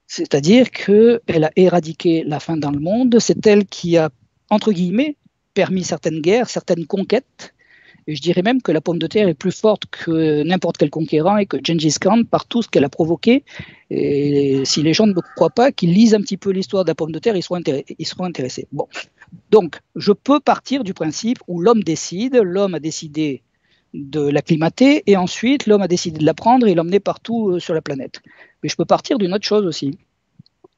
C'est-à-dire 0.07 0.71
qu'elle 0.71 1.43
a 1.43 1.51
éradiqué 1.55 2.23
la 2.23 2.39
faim 2.39 2.57
dans 2.57 2.71
le 2.71 2.79
monde. 2.79 3.17
C'est 3.19 3.45
elle 3.47 3.65
qui 3.65 3.97
a, 3.97 4.09
entre 4.49 4.71
guillemets, 4.71 5.15
permis 5.53 5.83
certaines 5.83 6.21
guerres, 6.21 6.49
certaines 6.49 6.85
conquêtes. 6.85 7.54
Je 8.07 8.21
dirais 8.21 8.43
même 8.43 8.61
que 8.61 8.71
la 8.71 8.81
pomme 8.81 8.99
de 8.99 9.07
terre 9.07 9.27
est 9.27 9.33
plus 9.33 9.51
forte 9.51 9.87
que 9.87 10.43
n'importe 10.43 10.77
quel 10.77 10.91
conquérant 10.91 11.37
et 11.37 11.47
que 11.47 11.57
Gengis 11.57 11.95
Khan 11.99 12.23
par 12.23 12.45
tout 12.45 12.61
ce 12.61 12.69
qu'elle 12.69 12.83
a 12.83 12.89
provoqué. 12.89 13.43
Et 13.89 14.63
si 14.63 14.83
les 14.83 14.93
gens 14.93 15.07
ne 15.07 15.13
me 15.13 15.21
croient 15.35 15.49
pas, 15.49 15.71
qu'ils 15.71 15.91
lisent 15.91 16.13
un 16.13 16.21
petit 16.21 16.37
peu 16.37 16.51
l'histoire 16.51 16.83
de 16.83 16.89
la 16.89 16.95
pomme 16.95 17.11
de 17.11 17.17
terre, 17.17 17.35
ils 17.35 17.41
seront, 17.41 17.61
ils 17.65 18.05
seront 18.05 18.25
intéressés. 18.25 18.67
Bon, 18.71 18.87
donc, 19.49 19.79
je 19.95 20.11
peux 20.11 20.39
partir 20.39 20.83
du 20.83 20.93
principe 20.93 21.39
où 21.47 21.61
l'homme 21.61 21.83
décide, 21.83 22.35
l'homme 22.35 22.75
a 22.75 22.79
décidé 22.79 23.41
de 23.93 24.19
l'acclimater, 24.19 25.03
et 25.07 25.15
ensuite 25.17 25.67
l'homme 25.67 25.81
a 25.81 25.87
décidé 25.87 26.19
de 26.19 26.25
la 26.25 26.33
prendre 26.33 26.67
et 26.67 26.75
l'emmener 26.75 26.99
partout 26.99 27.51
euh, 27.51 27.59
sur 27.59 27.73
la 27.73 27.81
planète. 27.81 28.21
Mais 28.61 28.69
je 28.69 28.75
peux 28.75 28.85
partir 28.85 29.17
d'une 29.17 29.33
autre 29.33 29.45
chose 29.45 29.65
aussi. 29.65 29.97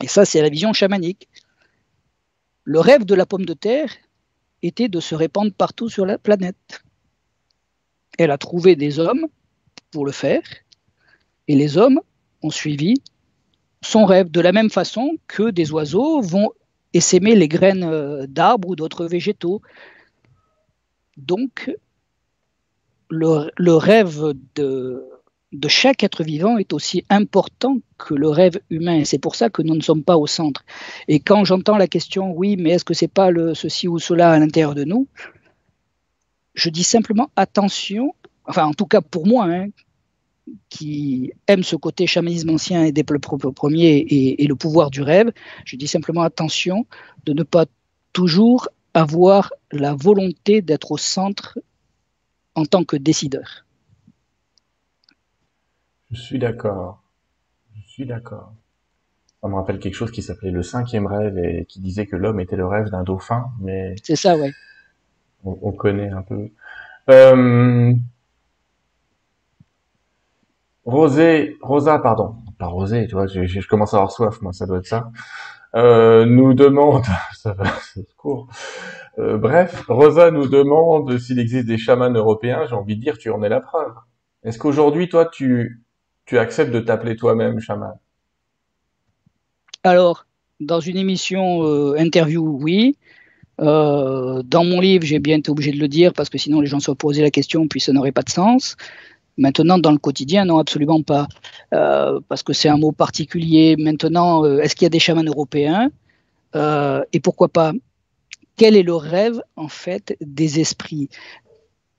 Et 0.04 0.08
ça, 0.08 0.24
c'est 0.24 0.41
la 0.41 0.49
vision 0.49 0.72
chamanique. 0.74 1.28
Le 2.64 2.80
rêve 2.80 3.06
de 3.06 3.16
la 3.16 3.26
pomme 3.26 3.45
de 3.45 3.54
terre 3.54 3.91
était 4.62 4.88
de 4.88 4.99
se 4.99 5.16
répandre 5.16 5.52
partout 5.52 5.90
sur 5.90 6.06
la 6.06 6.18
planète. 6.18 6.84
Elle 8.18 8.31
a 8.31 8.38
trouvé 8.38 8.76
des 8.76 8.99
hommes 8.99 9.27
pour 9.91 10.06
le 10.06 10.11
faire, 10.11 10.44
et 11.48 11.56
les 11.56 11.77
hommes 11.77 12.02
ont 12.44 12.49
suivi 12.52 12.95
son 13.81 14.06
rêve 14.06 14.30
de 14.30 14.41
la 14.41 14.52
même 14.52 14.69
façon 14.69 15.18
que 15.27 15.49
des 15.49 15.72
oiseaux 15.72 16.22
vont 16.22 16.52
et 16.94 16.99
s'aimer 16.99 17.35
les 17.35 17.48
graines 17.48 17.84
euh, 17.84 18.26
d'arbres 18.27 18.69
ou 18.69 18.76
d'autres 18.76 19.06
végétaux. 19.06 19.61
Donc, 21.15 21.72
le, 23.10 23.73
rêve 23.73 24.34
de, 24.56 25.03
chaque 25.68 26.03
être 26.03 26.23
vivant 26.23 26.57
est 26.57 26.73
aussi 26.73 27.06
important 27.10 27.77
que 27.98 28.14
le 28.14 28.30
rêve 28.30 28.60
humain. 28.69 29.03
C'est 29.06 29.19
pour 29.19 29.35
ça 29.35 29.49
que 29.49 29.61
nous 29.61 29.76
ne 29.76 29.81
sommes 29.81 30.03
pas 30.03 30.18
au 30.18 30.27
centre. 30.27 30.65
Et 31.07 31.19
quand 31.19 31.45
j'entends 31.45 31.77
la 31.77 31.88
question, 31.88 32.31
oui, 32.31 32.57
mais 32.57 32.72
est-ce 32.72 32.85
que 32.85 32.94
c'est 32.94 33.07
pas 33.07 33.30
ceci 33.53 33.88
ou 33.88 33.99
cela 33.99 34.31
à 34.31 34.39
l'intérieur 34.39 34.76
de 34.76 34.84
nous 34.84 35.07
Je 36.58 36.72
dis 36.72 36.84
simplement 36.84 37.30
attention, 37.36 38.16
enfin 38.46 38.66
en 38.66 38.74
tout 38.74 38.88
cas 38.88 39.02
pour 39.02 39.28
moi, 39.28 39.46
hein, 39.46 39.68
qui 40.70 41.32
aime 41.46 41.62
ce 41.62 41.76
côté 41.76 42.08
chamanisme 42.08 42.50
ancien 42.50 42.84
et 42.84 42.92
des 42.92 43.04
peuples 43.04 43.52
premiers 43.54 43.98
et, 43.98 44.44
et, 44.44 44.48
le 44.48 44.56
pouvoir 44.56 44.90
du 44.90 45.04
rêve, 45.04 45.32
je 45.66 45.76
dis 45.76 45.88
simplement 45.88 46.24
attention 46.24 46.88
de 47.26 47.34
ne 47.34 47.44
pas 47.44 47.66
toujours 48.12 48.70
avoir 48.96 49.54
la 49.72 49.94
volonté 49.94 50.64
d'être 50.64 50.92
au 50.92 50.98
centre 50.98 51.60
en 52.56 52.66
tant 52.66 52.84
que 52.84 52.98
décideur. 52.98 53.68
Je 56.10 56.20
suis 56.20 56.40
d'accord. 56.40 57.04
Je 57.76 57.88
suis 57.88 58.06
d'accord. 58.08 58.52
Ça 59.42 59.48
me 59.48 59.54
rappelle 59.54 59.78
quelque 59.78 59.94
chose 59.94 60.10
qui 60.10 60.24
s'appelait 60.24 60.50
le 60.50 60.64
cinquième 60.64 61.06
rêve 61.06 61.38
et 61.38 61.66
qui 61.66 61.82
disait 61.82 62.08
que 62.08 62.16
l'homme 62.16 62.40
était 62.40 62.56
le 62.56 62.66
rêve 62.66 62.90
d'un 62.90 63.04
dauphin, 63.04 63.46
mais. 63.62 63.94
C'est 64.02 64.16
ça, 64.16 64.36
ouais. 64.36 64.52
On, 65.44 65.58
on, 65.62 65.72
connaît 65.72 66.10
un 66.10 66.22
peu. 66.22 66.50
Euh, 67.10 67.94
Rosé, 70.86 71.58
Rosa, 71.62 72.00
pardon, 72.00 72.36
pas 72.58 72.68
Rosé, 72.68 73.08
tu 73.08 73.16
vois, 73.16 73.28
je, 73.28 73.46
je, 73.46 73.68
commence 73.68 73.94
à 73.94 73.98
avoir 73.98 74.12
soif, 74.12 74.42
moi, 74.42 74.54
ça 74.54 74.66
doit 74.66 74.78
être 74.78 74.88
ça. 74.88 75.12
Euh, 75.76 76.26
nous 76.26 76.54
demande, 76.54 77.04
ça 77.34 77.54
va, 77.54 77.66
c'est 77.94 78.08
court. 78.16 78.48
Euh, 79.20 79.38
bref, 79.38 79.84
Rosa 79.88 80.32
nous 80.32 80.48
demande 80.48 81.18
s'il 81.18 81.40
existe 81.40 81.66
des 81.66 81.78
chamans 81.78 82.10
européens. 82.10 82.66
J'ai 82.68 82.76
envie 82.76 82.96
de 82.96 83.02
dire, 83.02 83.18
tu 83.18 83.30
en 83.30 83.44
es 83.44 83.50
la 83.50 83.60
preuve. 83.60 83.94
Est-ce 84.44 84.60
qu'aujourd'hui, 84.60 85.10
toi, 85.10 85.26
tu, 85.26 85.84
tu 86.26 86.38
acceptes 86.38 86.72
de 86.72 86.80
t'appeler 86.80 87.16
toi-même 87.16 87.60
chaman? 87.60 87.94
Alors, 89.84 90.26
dans 90.60 90.80
une 90.80 90.98
émission 90.98 91.64
euh, 91.64 91.96
interview, 91.98 92.60
oui. 92.62 92.98
Euh, 93.60 94.44
dans 94.44 94.64
mon 94.64 94.80
livre, 94.80 95.06
j'ai 95.06 95.20
bien 95.20 95.38
été 95.38 95.50
obligé 95.50 95.72
de 95.72 95.80
le 95.80 95.88
dire 95.88 96.14
parce 96.14 96.30
que 96.30 96.38
sinon 96.38 96.62
les 96.62 96.68
gens 96.68 96.80
se 96.80 96.92
posaient 96.92 97.24
la 97.24 97.32
question, 97.32 97.68
puis 97.68 97.80
ça 97.80 97.92
n'aurait 97.92 98.12
pas 98.12 98.22
de 98.24 98.30
sens. 98.30 98.76
Maintenant, 99.38 99.78
dans 99.78 99.92
le 99.92 99.98
quotidien, 100.00 100.46
non, 100.46 100.58
absolument 100.58 101.04
pas, 101.04 101.28
euh, 101.74 102.20
parce 102.28 102.42
que 102.42 102.54
c'est 102.54 102.70
un 102.70 102.78
mot 102.78 102.92
particulier. 102.92 103.76
Maintenant, 103.78 104.44
euh, 104.44 104.60
est-ce 104.60 104.76
qu'il 104.76 104.86
y 104.86 104.88
a 104.88 104.90
des 104.90 105.00
chamans 105.00 105.24
européens? 105.24 105.92
Euh, 106.56 107.04
Et 107.14 107.20
pourquoi 107.20 107.48
pas? 107.48 107.74
Quel 108.56 108.76
est 108.76 108.84
le 108.84 108.96
rêve, 108.96 109.40
en 109.56 109.68
fait, 109.68 110.18
des 110.22 110.60
esprits? 110.60 111.10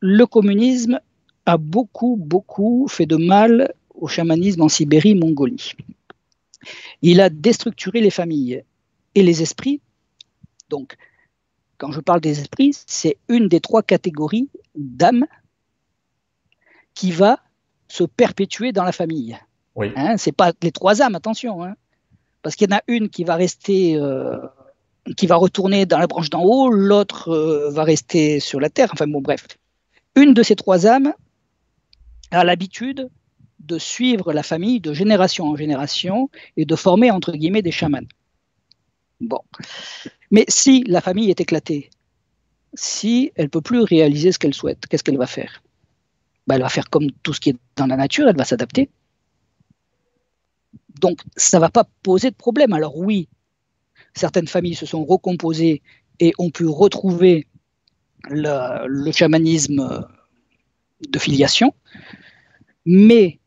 Le 0.01 0.27
communisme 0.27 1.01
a 1.47 1.57
beaucoup, 1.57 2.17
beaucoup 2.17 2.89
fait 2.89 3.07
de 3.07 3.17
mal 3.17 3.73
au 3.95 4.09
chamanisme 4.09 4.63
en 4.63 4.69
Sibérie, 4.69 5.15
Mongolie. 5.15 5.73
Il 7.03 7.21
a 7.21 7.31
déstructuré 7.31 8.01
les 8.01 8.11
familles 8.11 8.65
et 9.15 9.23
les 9.23 9.43
esprits. 9.43 9.81
Donc, 10.71 10.97
quand 11.79 11.93
je 11.93 12.01
parle 12.01 12.21
des 12.21 12.41
esprits, 12.41 12.77
c'est 12.87 13.17
une 13.29 13.49
des 13.49 13.61
trois 13.61 13.83
catégories 13.83 14.51
d'âmes 14.75 15.27
qui 16.95 17.13
va 17.13 17.39
se 17.87 18.05
perpétuer 18.05 18.73
dans 18.73 18.85
la 18.85 18.93
famille. 18.93 19.39
Oui. 19.77 19.93
Hein, 19.97 20.17
c'est 20.17 20.33
pas 20.33 20.53
les 20.63 20.73
trois 20.73 21.01
âmes, 21.01 21.15
attention. 21.15 21.63
Hein, 21.65 21.77
parce 22.43 22.57
qu'il 22.57 22.69
y 22.69 22.75
en 22.75 22.77
a 22.77 22.83
une 22.89 23.09
qui 23.09 23.25
va 23.25 23.37
rester, 23.37 23.97
euh, 23.97 24.39
qui 25.17 25.27
va 25.27 25.37
retourner 25.37 25.87
dans 25.87 25.99
la 25.99 26.09
branche 26.09 26.31
d'en 26.31 26.43
haut, 26.43 26.69
l'autre 26.69 27.29
euh, 27.29 27.71
va 27.71 27.85
rester 27.85 28.41
sur 28.41 28.61
la 28.61 28.69
terre. 28.69 28.91
Enfin 28.93 29.07
bon, 29.07 29.21
bref. 29.21 29.47
Une 30.17 30.35
de 30.35 30.43
ces 30.43 30.57
trois 30.57 30.87
âmes 30.87 31.15
a 32.33 32.45
l'habitude 32.45 33.09
de 33.61 33.79
suivre 33.79 34.33
la 34.33 34.43
famille 34.43 34.81
de 34.81 34.93
génération 34.93 35.47
en 35.47 35.57
génération 35.57 36.31
et 36.57 36.65
de 36.65 36.77
former 36.77 37.11
entre 37.11 37.33
guillemets 37.33 37.63
des 37.63 37.71
chamans. 37.71 38.09
Bon. 39.21 39.41
Mais 40.31 40.45
si 40.49 40.85
la 40.85 41.01
famille 41.01 41.31
est 41.31 41.41
éclatée, 41.41 41.91
si 42.75 43.33
elle 43.35 43.49
peut 43.49 43.61
plus 43.61 43.81
réaliser 43.81 44.33
ce 44.33 44.39
qu'elle 44.39 44.55
souhaite, 44.55 44.87
qu'est-ce 44.87 45.03
qu'elle 45.03 45.17
va 45.17 45.27
faire? 45.27 45.63
Bah, 46.47 46.57
elle 46.57 46.63
va 46.63 46.69
faire 46.69 46.91
comme 46.91 47.11
tout 47.23 47.33
ce 47.33 47.41
qui 47.41 47.51
est 47.51 47.57
dans 47.77 47.87
la 47.87 47.97
nature, 47.97 48.29
elle 48.29 48.37
va 48.37 48.45
s'adapter. 48.45 48.91
Donc, 51.01 51.21
ça 51.37 51.59
ne 51.59 51.61
va 51.61 51.71
pas 51.71 51.85
poser 52.03 52.31
de 52.31 52.37
problème. 52.37 52.73
Alors 52.73 52.97
oui, 52.99 53.29
certaines 54.15 54.49
familles 54.49 54.75
se 54.75 54.87
sont 54.87 55.05
recomposées 55.05 55.83
et 56.21 56.33
ont 56.39 56.51
pu 56.51 56.67
retrouver 56.67 57.47
le, 58.29 59.13
chamanisme 59.13 60.07
de 61.09 61.19
filiation, 61.19 61.73
mais 62.85 63.39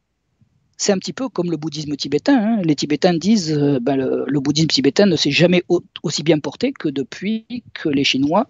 c'est 0.82 0.92
un 0.92 0.98
petit 0.98 1.14
peu 1.14 1.30
comme 1.30 1.52
le 1.52 1.58
bouddhisme 1.58 1.96
tibétain. 1.96 2.40
Hein. 2.40 2.62
Les 2.64 2.74
Tibétains 2.76 3.14
disent 3.14 3.56
euh, 3.56 3.80
ben, 3.80 3.96
le, 3.96 4.40
bouddhisme 4.40 4.68
tibétain 4.68 5.06
ne 5.06 5.16
s'est 5.16 5.30
jamais 5.30 5.64
aussi 6.02 6.24
bien 6.24 6.40
porté 6.40 6.74
que 6.74 6.90
depuis 6.90 7.46
que 7.76 7.88
les 7.88 8.04
Chinois 8.04 8.48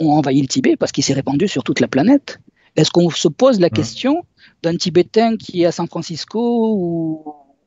ont 0.00 0.10
envahi 0.10 0.40
le 0.40 0.48
Tibet, 0.48 0.76
parce 0.76 0.90
qu'il 0.90 1.04
s'est 1.04 1.14
répandu 1.14 1.46
sur 1.46 1.62
toute 1.62 1.78
la 1.78 1.86
planète. 1.86 2.40
Est-ce 2.74 2.90
qu'on 2.90 3.10
se 3.10 3.28
pose 3.28 3.60
la 3.60 3.70
question 3.70 4.24
d'un 4.64 4.76
Tibétain 4.76 5.36
qui 5.36 5.62
est 5.62 5.66
à 5.66 5.72
San 5.72 5.86
Francisco 5.86 6.74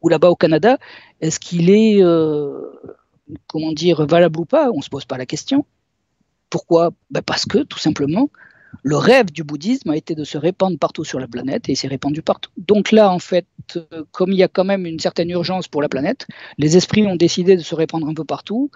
ou, 0.02 0.10
là-bas 0.10 0.30
au 0.30 0.36
Canada 0.36 0.78
Est-ce 1.22 1.40
qu'il 1.40 1.70
est, 1.70 2.04
euh, 2.04 2.70
comment 3.48 3.72
dire, 3.72 4.06
valable 4.06 4.42
ou 4.42 4.46
pas? 4.46 4.72
On 4.72 4.80
ne 4.80 4.84
se 4.84 4.90
pose 4.90 5.06
pas 5.06 5.18
la 5.18 5.26
question. 5.26 5.66
Pourquoi? 6.50 6.92
Ben 7.12 7.22
Parce 7.22 7.46
que, 7.46 7.60
tout 7.60 7.80
simplement, 7.80 8.30
le 8.84 8.98
rêve 8.98 9.32
du 9.32 9.44
bouddhisme 9.44 9.90
a 9.90 9.98
été 9.98 10.16
de 10.16 10.24
se 10.24 10.38
répandre 10.38 10.78
partout 10.78 11.04
sur 11.04 11.20
la 11.20 11.28
planète 11.28 11.70
et 11.70 11.74
il 11.74 11.76
s'est 11.76 11.88
répandu 11.88 12.22
partout. 12.22 12.52
Donc 12.58 12.92
là, 12.92 13.12
en 13.12 13.20
fait, 13.20 13.46
comme 14.12 14.32
il 14.32 14.38
y 14.38 14.44
a 14.44 14.48
quand 14.48 14.64
même 14.64 14.86
une 14.86 15.00
certaine 15.00 15.30
urgence 15.30 15.68
pour 15.68 15.82
la 15.82 15.90
planète, 15.90 16.28
les 16.58 16.78
esprits 16.78 17.06
ont 17.06 17.16
décidé 17.16 17.56
de 17.56 17.62
se 17.62 17.76
répandre 17.76 18.08
un 18.08 18.14
peu 18.14 18.24
partout. 18.24 18.72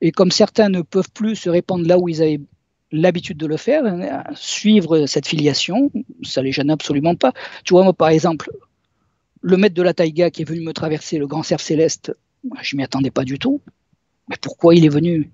Et 0.00 0.12
comme 0.12 0.30
certains 0.30 0.68
ne 0.68 0.82
peuvent 0.82 1.10
plus 1.12 1.36
se 1.36 1.50
répandre 1.50 1.86
là 1.86 1.98
où 1.98 2.08
ils 2.08 2.22
avaient 2.22 2.40
l'habitude 2.92 3.36
de 3.36 3.46
le 3.46 3.56
faire, 3.56 3.84
suivre 4.34 5.06
cette 5.06 5.26
filiation, 5.26 5.90
ça 6.22 6.40
les 6.40 6.52
gêne 6.52 6.70
absolument 6.70 7.16
pas. 7.16 7.32
Tu 7.64 7.74
vois, 7.74 7.82
moi, 7.84 7.92
par 7.92 8.08
exemple, 8.08 8.50
le 9.42 9.56
maître 9.56 9.74
de 9.74 9.82
la 9.82 9.94
taïga 9.94 10.30
qui 10.30 10.42
est 10.42 10.44
venu 10.44 10.60
me 10.60 10.72
traverser 10.72 11.18
le 11.18 11.26
grand 11.26 11.42
cerf 11.42 11.60
céleste, 11.60 12.16
je 12.62 12.76
m'y 12.76 12.84
attendais 12.84 13.10
pas 13.10 13.24
du 13.24 13.38
tout. 13.38 13.60
Mais 14.28 14.36
pourquoi 14.40 14.74
il 14.74 14.84
est 14.84 14.90
venu? 14.90 15.30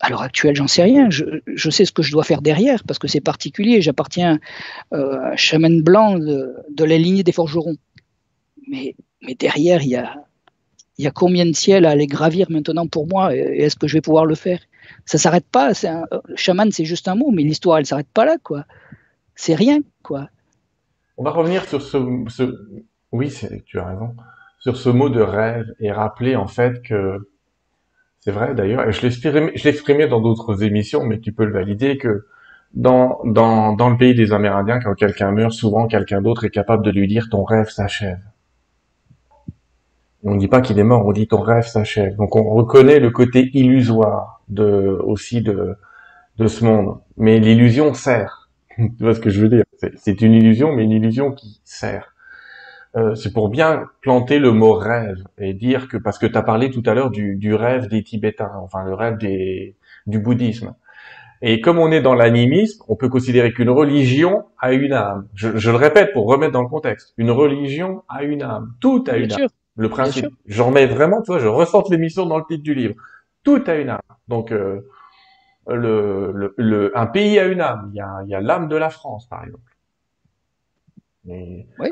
À 0.00 0.08
l'heure 0.08 0.22
actuelle, 0.22 0.56
j'en 0.56 0.66
sais 0.66 0.82
rien. 0.82 1.08
Je, 1.10 1.70
sais 1.70 1.84
ce 1.84 1.92
que 1.92 2.02
je 2.02 2.10
dois 2.10 2.24
faire 2.24 2.40
derrière 2.40 2.82
parce 2.84 2.98
que 2.98 3.06
c'est 3.06 3.20
particulier. 3.20 3.82
J'appartiens 3.82 4.40
euh, 4.92 5.20
à 5.20 5.36
chaman 5.36 5.82
blanc 5.82 6.18
de, 6.18 6.84
la 6.84 6.96
lignée 6.96 7.22
des 7.22 7.32
forgerons. 7.32 7.76
Mais, 8.68 8.96
derrière, 9.38 9.82
il 9.82 9.90
y 10.98 11.06
a, 11.06 11.10
combien 11.10 11.44
de 11.44 11.52
ciels 11.52 11.84
à 11.84 11.90
aller 11.90 12.06
gravir 12.06 12.50
maintenant 12.50 12.86
pour 12.86 13.06
moi 13.06 13.34
et 13.34 13.38
est-ce 13.38 13.76
que 13.76 13.86
je 13.86 13.94
vais 13.94 14.00
pouvoir 14.00 14.24
le 14.24 14.34
faire? 14.34 14.60
Ça 15.04 15.18
s'arrête 15.18 15.46
pas. 15.46 15.72
Un, 15.86 16.04
chaman, 16.34 16.72
c'est 16.72 16.86
juste 16.86 17.06
un 17.06 17.14
mot, 17.14 17.30
mais 17.30 17.42
l'histoire, 17.42 17.78
elle 17.78 17.86
s'arrête 17.86 18.10
pas 18.12 18.24
là, 18.24 18.36
quoi. 18.42 18.64
C'est 19.34 19.54
rien, 19.54 19.80
quoi. 20.02 20.28
On 21.18 21.24
va 21.24 21.30
revenir 21.30 21.66
sur 21.66 21.82
ce, 21.82 21.98
ce... 22.28 22.42
oui, 23.12 23.30
tu 23.66 23.78
as 23.78 23.86
raison, 23.86 24.14
sur 24.58 24.78
ce 24.78 24.88
mot 24.88 25.10
de 25.10 25.20
rêve 25.20 25.66
et 25.78 25.92
rappeler 25.92 26.36
en 26.36 26.46
fait 26.46 26.80
que 26.82 27.29
c'est 28.20 28.32
vrai 28.32 28.54
d'ailleurs, 28.54 28.86
et 28.86 28.92
je 28.92 29.64
l'exprimais 29.64 30.08
dans 30.08 30.20
d'autres 30.20 30.62
émissions, 30.62 31.04
mais 31.04 31.20
tu 31.20 31.32
peux 31.32 31.44
le 31.44 31.52
valider, 31.52 31.96
que 31.96 32.26
dans, 32.74 33.20
dans, 33.24 33.72
dans 33.72 33.90
le 33.90 33.96
pays 33.96 34.14
des 34.14 34.32
Amérindiens, 34.32 34.78
quand 34.78 34.94
quelqu'un 34.94 35.32
meurt, 35.32 35.52
souvent 35.52 35.86
quelqu'un 35.86 36.20
d'autre 36.22 36.44
est 36.44 36.50
capable 36.50 36.84
de 36.84 36.90
lui 36.90 37.08
dire 37.08 37.28
ton 37.30 37.44
rêve 37.44 37.68
s'achève. 37.68 38.20
On 40.22 40.34
ne 40.34 40.38
dit 40.38 40.48
pas 40.48 40.60
qu'il 40.60 40.78
est 40.78 40.84
mort, 40.84 41.06
on 41.06 41.12
dit 41.12 41.26
ton 41.28 41.40
rêve 41.40 41.66
s'achève. 41.66 42.14
Donc 42.16 42.36
on 42.36 42.44
reconnaît 42.50 43.00
le 43.00 43.10
côté 43.10 43.50
illusoire 43.54 44.42
de 44.48 44.98
aussi 45.02 45.40
de, 45.40 45.76
de 46.36 46.46
ce 46.46 46.64
monde. 46.64 46.98
Mais 47.16 47.40
l'illusion 47.40 47.94
sert. 47.94 48.50
tu 48.76 48.90
vois 49.00 49.14
ce 49.14 49.20
que 49.20 49.30
je 49.30 49.40
veux 49.40 49.48
dire? 49.48 49.64
C'est 49.96 50.20
une 50.20 50.34
illusion, 50.34 50.72
mais 50.72 50.84
une 50.84 50.90
illusion 50.90 51.32
qui 51.32 51.60
sert. 51.64 52.14
Euh, 52.96 53.14
c'est 53.14 53.32
pour 53.32 53.50
bien 53.50 53.86
planter 54.00 54.40
le 54.40 54.50
mot 54.50 54.72
rêve 54.72 55.22
et 55.38 55.54
dire 55.54 55.86
que 55.86 55.96
parce 55.96 56.18
que 56.18 56.26
tu 56.26 56.36
as 56.36 56.42
parlé 56.42 56.70
tout 56.70 56.82
à 56.86 56.94
l'heure 56.94 57.10
du, 57.10 57.36
du, 57.36 57.54
rêve 57.54 57.86
des 57.86 58.02
Tibétains, 58.02 58.50
enfin 58.60 58.82
le 58.84 58.94
rêve 58.94 59.16
des, 59.16 59.76
du 60.06 60.18
bouddhisme. 60.18 60.74
Et 61.42 61.60
comme 61.60 61.78
on 61.78 61.92
est 61.92 62.02
dans 62.02 62.14
l'animisme, 62.14 62.84
on 62.88 62.96
peut 62.96 63.08
considérer 63.08 63.52
qu'une 63.52 63.70
religion 63.70 64.44
a 64.58 64.72
une 64.72 64.92
âme. 64.92 65.28
Je, 65.34 65.56
je, 65.56 65.70
le 65.70 65.76
répète 65.76 66.12
pour 66.12 66.26
remettre 66.26 66.52
dans 66.52 66.62
le 66.62 66.68
contexte. 66.68 67.14
Une 67.16 67.30
religion 67.30 68.02
a 68.08 68.24
une 68.24 68.42
âme. 68.42 68.74
Tout 68.80 69.04
a 69.06 69.16
une 69.16 69.32
âme. 69.32 69.48
Le 69.76 69.88
principe. 69.88 70.26
J'en 70.46 70.70
mets 70.70 70.86
vraiment, 70.86 71.22
tu 71.22 71.28
vois, 71.28 71.38
je 71.38 71.46
ressens 71.46 71.84
l'émission 71.90 72.26
dans 72.26 72.38
le 72.38 72.44
titre 72.44 72.62
du 72.62 72.74
livre. 72.74 72.94
Tout 73.44 73.62
a 73.68 73.76
une 73.76 73.88
âme. 73.88 74.00
Donc, 74.28 74.52
euh, 74.52 74.86
le, 75.66 76.32
le, 76.34 76.54
le, 76.58 76.98
un 76.98 77.06
pays 77.06 77.38
a 77.38 77.46
une 77.46 77.60
âme. 77.60 77.88
Il 77.94 77.96
y 77.96 78.00
a, 78.00 78.20
il 78.24 78.30
y 78.30 78.34
a 78.34 78.40
l'âme 78.40 78.68
de 78.68 78.76
la 78.76 78.90
France, 78.90 79.26
par 79.26 79.44
exemple. 79.44 79.62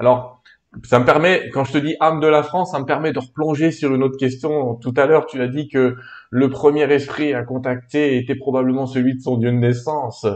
Alors, 0.01 0.38
ça 0.85 0.99
me 0.99 1.07
permet, 1.07 1.49
quand 1.51 1.65
je 1.65 1.73
te 1.73 1.79
dis 1.79 1.97
âme 1.99 2.21
de 2.21 2.27
la 2.27 2.43
France, 2.43 2.73
ça 2.73 2.79
me 2.79 2.85
permet 2.85 3.13
de 3.13 3.19
replonger 3.19 3.71
sur 3.71 3.95
une 3.95 4.03
autre 4.03 4.19
question. 4.19 4.75
Tout 4.75 4.93
à 4.97 5.07
l'heure, 5.07 5.27
tu 5.27 5.41
as 5.41 5.49
dit 5.49 5.69
que 5.69 5.97
le 6.31 6.51
premier 6.51 6.83
esprit 6.93 7.33
à 7.33 7.43
contacter 7.43 8.19
était 8.19 8.35
probablement 8.35 8.87
celui 8.87 9.17
de 9.17 9.21
son 9.21 9.39
dieu 9.39 9.51
de 9.51 9.57
naissance. 9.57 10.27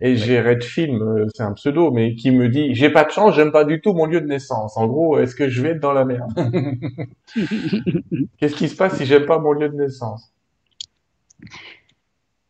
Et 0.00 0.16
j'ai 0.16 0.40
Red 0.40 0.62
Film, 0.62 1.02
euh, 1.02 1.26
c'est 1.34 1.42
un 1.42 1.54
pseudo, 1.54 1.90
mais 1.90 2.14
qui 2.14 2.30
me 2.30 2.48
dit, 2.48 2.74
j'ai 2.74 2.90
pas 2.90 3.04
de 3.04 3.10
chance, 3.10 3.34
j'aime 3.34 3.50
pas 3.50 3.64
du 3.64 3.80
tout 3.80 3.94
mon 3.94 4.04
lieu 4.04 4.20
de 4.20 4.26
naissance. 4.26 4.76
En 4.76 4.86
gros, 4.86 5.18
est-ce 5.18 5.34
que 5.34 5.48
je 5.48 5.62
vais 5.62 5.70
être 5.70 5.80
dans 5.80 5.94
la 5.94 6.04
merde? 6.04 6.32
Qu'est-ce 8.38 8.54
qui 8.54 8.68
se 8.68 8.76
passe 8.76 8.96
si 8.96 9.06
j'aime 9.06 9.24
pas 9.24 9.38
mon 9.38 9.52
lieu 9.52 9.68
de 9.68 9.74
naissance? 9.74 10.32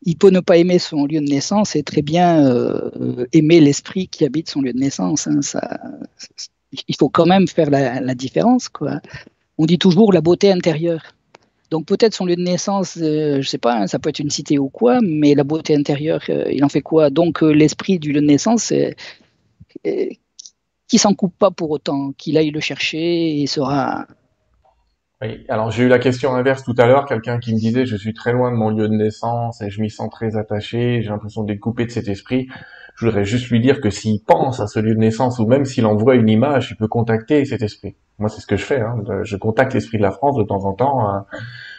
il 0.03 0.17
peut 0.17 0.31
ne 0.31 0.41
pas 0.41 0.57
aimer 0.57 0.79
son 0.79 1.05
lieu 1.05 1.21
de 1.21 1.29
naissance 1.29 1.77
et 1.77 1.83
très 1.83 2.03
bien 2.03 2.47
euh, 2.47 3.27
aimer 3.33 3.61
l'esprit 3.61 4.09
qui 4.09 4.25
habite 4.25 4.49
son 4.49 4.63
lieu 4.63 4.73
de 4.73 4.79
naissance. 4.79 5.27
Hein. 5.27 5.43
Ça, 5.43 5.61
il 6.73 6.97
faut 6.97 7.09
quand 7.09 7.27
même 7.27 7.49
faire 7.49 7.71
la, 7.71 8.15
différence. 8.15 8.69
Quoi. 8.69 9.01
On 9.57 9.67
dit 9.67 9.79
toujours 9.79 10.13
la 10.13 10.21
beauté 10.21 10.53
intérieure. 10.53 11.03
Donc 11.71 11.87
peut-être 11.87 12.15
son 12.15 12.25
lieu 12.25 12.37
de 12.37 12.43
naissance, 12.43 12.95
je 12.97 13.05
euh, 13.05 13.43
je 13.43 13.49
sais 13.49 13.59
pas, 13.59 13.75
hein, 13.75 13.87
ça 13.87 13.99
peut 13.99 14.09
être 14.09 14.21
une 14.21 14.31
cité 14.31 14.59
ou 14.59 14.71
quoi, 14.71 15.01
mais 15.03 15.35
la 15.35 15.45
beauté 15.45 15.77
intérieure, 15.77 16.23
euh, 16.31 16.51
il 16.51 16.65
en 16.65 16.71
fait 16.71 16.81
quoi? 16.81 17.11
Donc 17.11 17.43
euh, 17.43 17.51
l'esprit 17.51 17.99
du 17.99 18.13
lieu 18.13 18.23
de 18.23 18.27
naissance, 18.27 18.73
qui 19.85 20.99
s'en 20.99 21.15
coupe 21.15 21.37
pas 21.39 21.51
pour 21.51 21.71
autant, 21.71 22.13
qu'il 22.17 22.39
aille 22.39 22.51
le 22.51 22.61
chercher 22.61 23.43
et 23.43 23.47
sera. 23.47 24.07
Oui, 25.21 25.45
alors 25.51 25.71
j'ai 25.71 25.83
eu 25.83 25.89
la 25.89 25.99
question 25.99 26.35
inverse 26.35 26.65
tout 26.65 26.75
à 26.79 26.87
l'heure, 26.87 27.05
quelqu'un 27.05 27.39
qui 27.39 27.53
me 27.53 27.59
disait 27.59 27.85
je 27.85 27.97
suis 27.97 28.15
très 28.15 28.33
loin 28.33 28.51
de 28.51 28.57
mon 28.57 28.71
lieu 28.71 28.89
de 28.89 28.95
naissance 28.95 29.61
et 29.61 29.69
je 29.69 29.83
m'y 29.83 29.91
sens 29.91 30.09
très 30.11 30.37
attaché, 30.37 31.03
j'ai 31.03 31.09
l'impression 31.11 31.43
d'être 31.43 31.61
coupé 31.61 31.85
de 31.85 31.91
cet 31.91 32.09
esprit 32.09 32.49
je 32.99 33.07
voudrais 33.07 33.25
juste 33.25 33.49
lui 33.49 33.61
dire 33.61 33.81
que 33.81 33.91
s'il 33.91 34.21
pense 34.21 34.59
à 34.59 34.67
ce 34.67 34.81
lieu 34.81 34.93
de 34.93 34.99
naissance 34.99 35.39
ou 35.39 35.47
même 35.47 35.65
s'il 35.65 35.87
envoie 35.87 36.17
une 36.17 36.29
image, 36.29 36.73
il 36.73 36.77
peut 36.77 36.89
contacter 36.89 37.45
cet 37.45 37.63
esprit. 37.63 37.95
Moi, 38.19 38.29
c'est 38.29 38.41
ce 38.41 38.47
que 38.47 38.57
je 38.57 38.65
fais. 38.65 38.81
Hein. 38.81 38.97
Je 39.23 39.37
contacte 39.37 39.73
l'esprit 39.73 39.99
de 39.99 40.03
la 40.03 40.11
France 40.11 40.37
de 40.37 40.43
temps 40.43 40.65
en 40.65 40.73
temps. 40.73 41.09
Hein. 41.09 41.25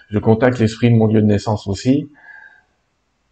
Je 0.10 0.18
contacte 0.18 0.60
l'esprit 0.60 0.90
de 0.90 0.96
mon 0.96 1.08
lieu 1.08 1.22
de 1.22 1.28
naissance 1.28 1.68
aussi. 1.68 2.10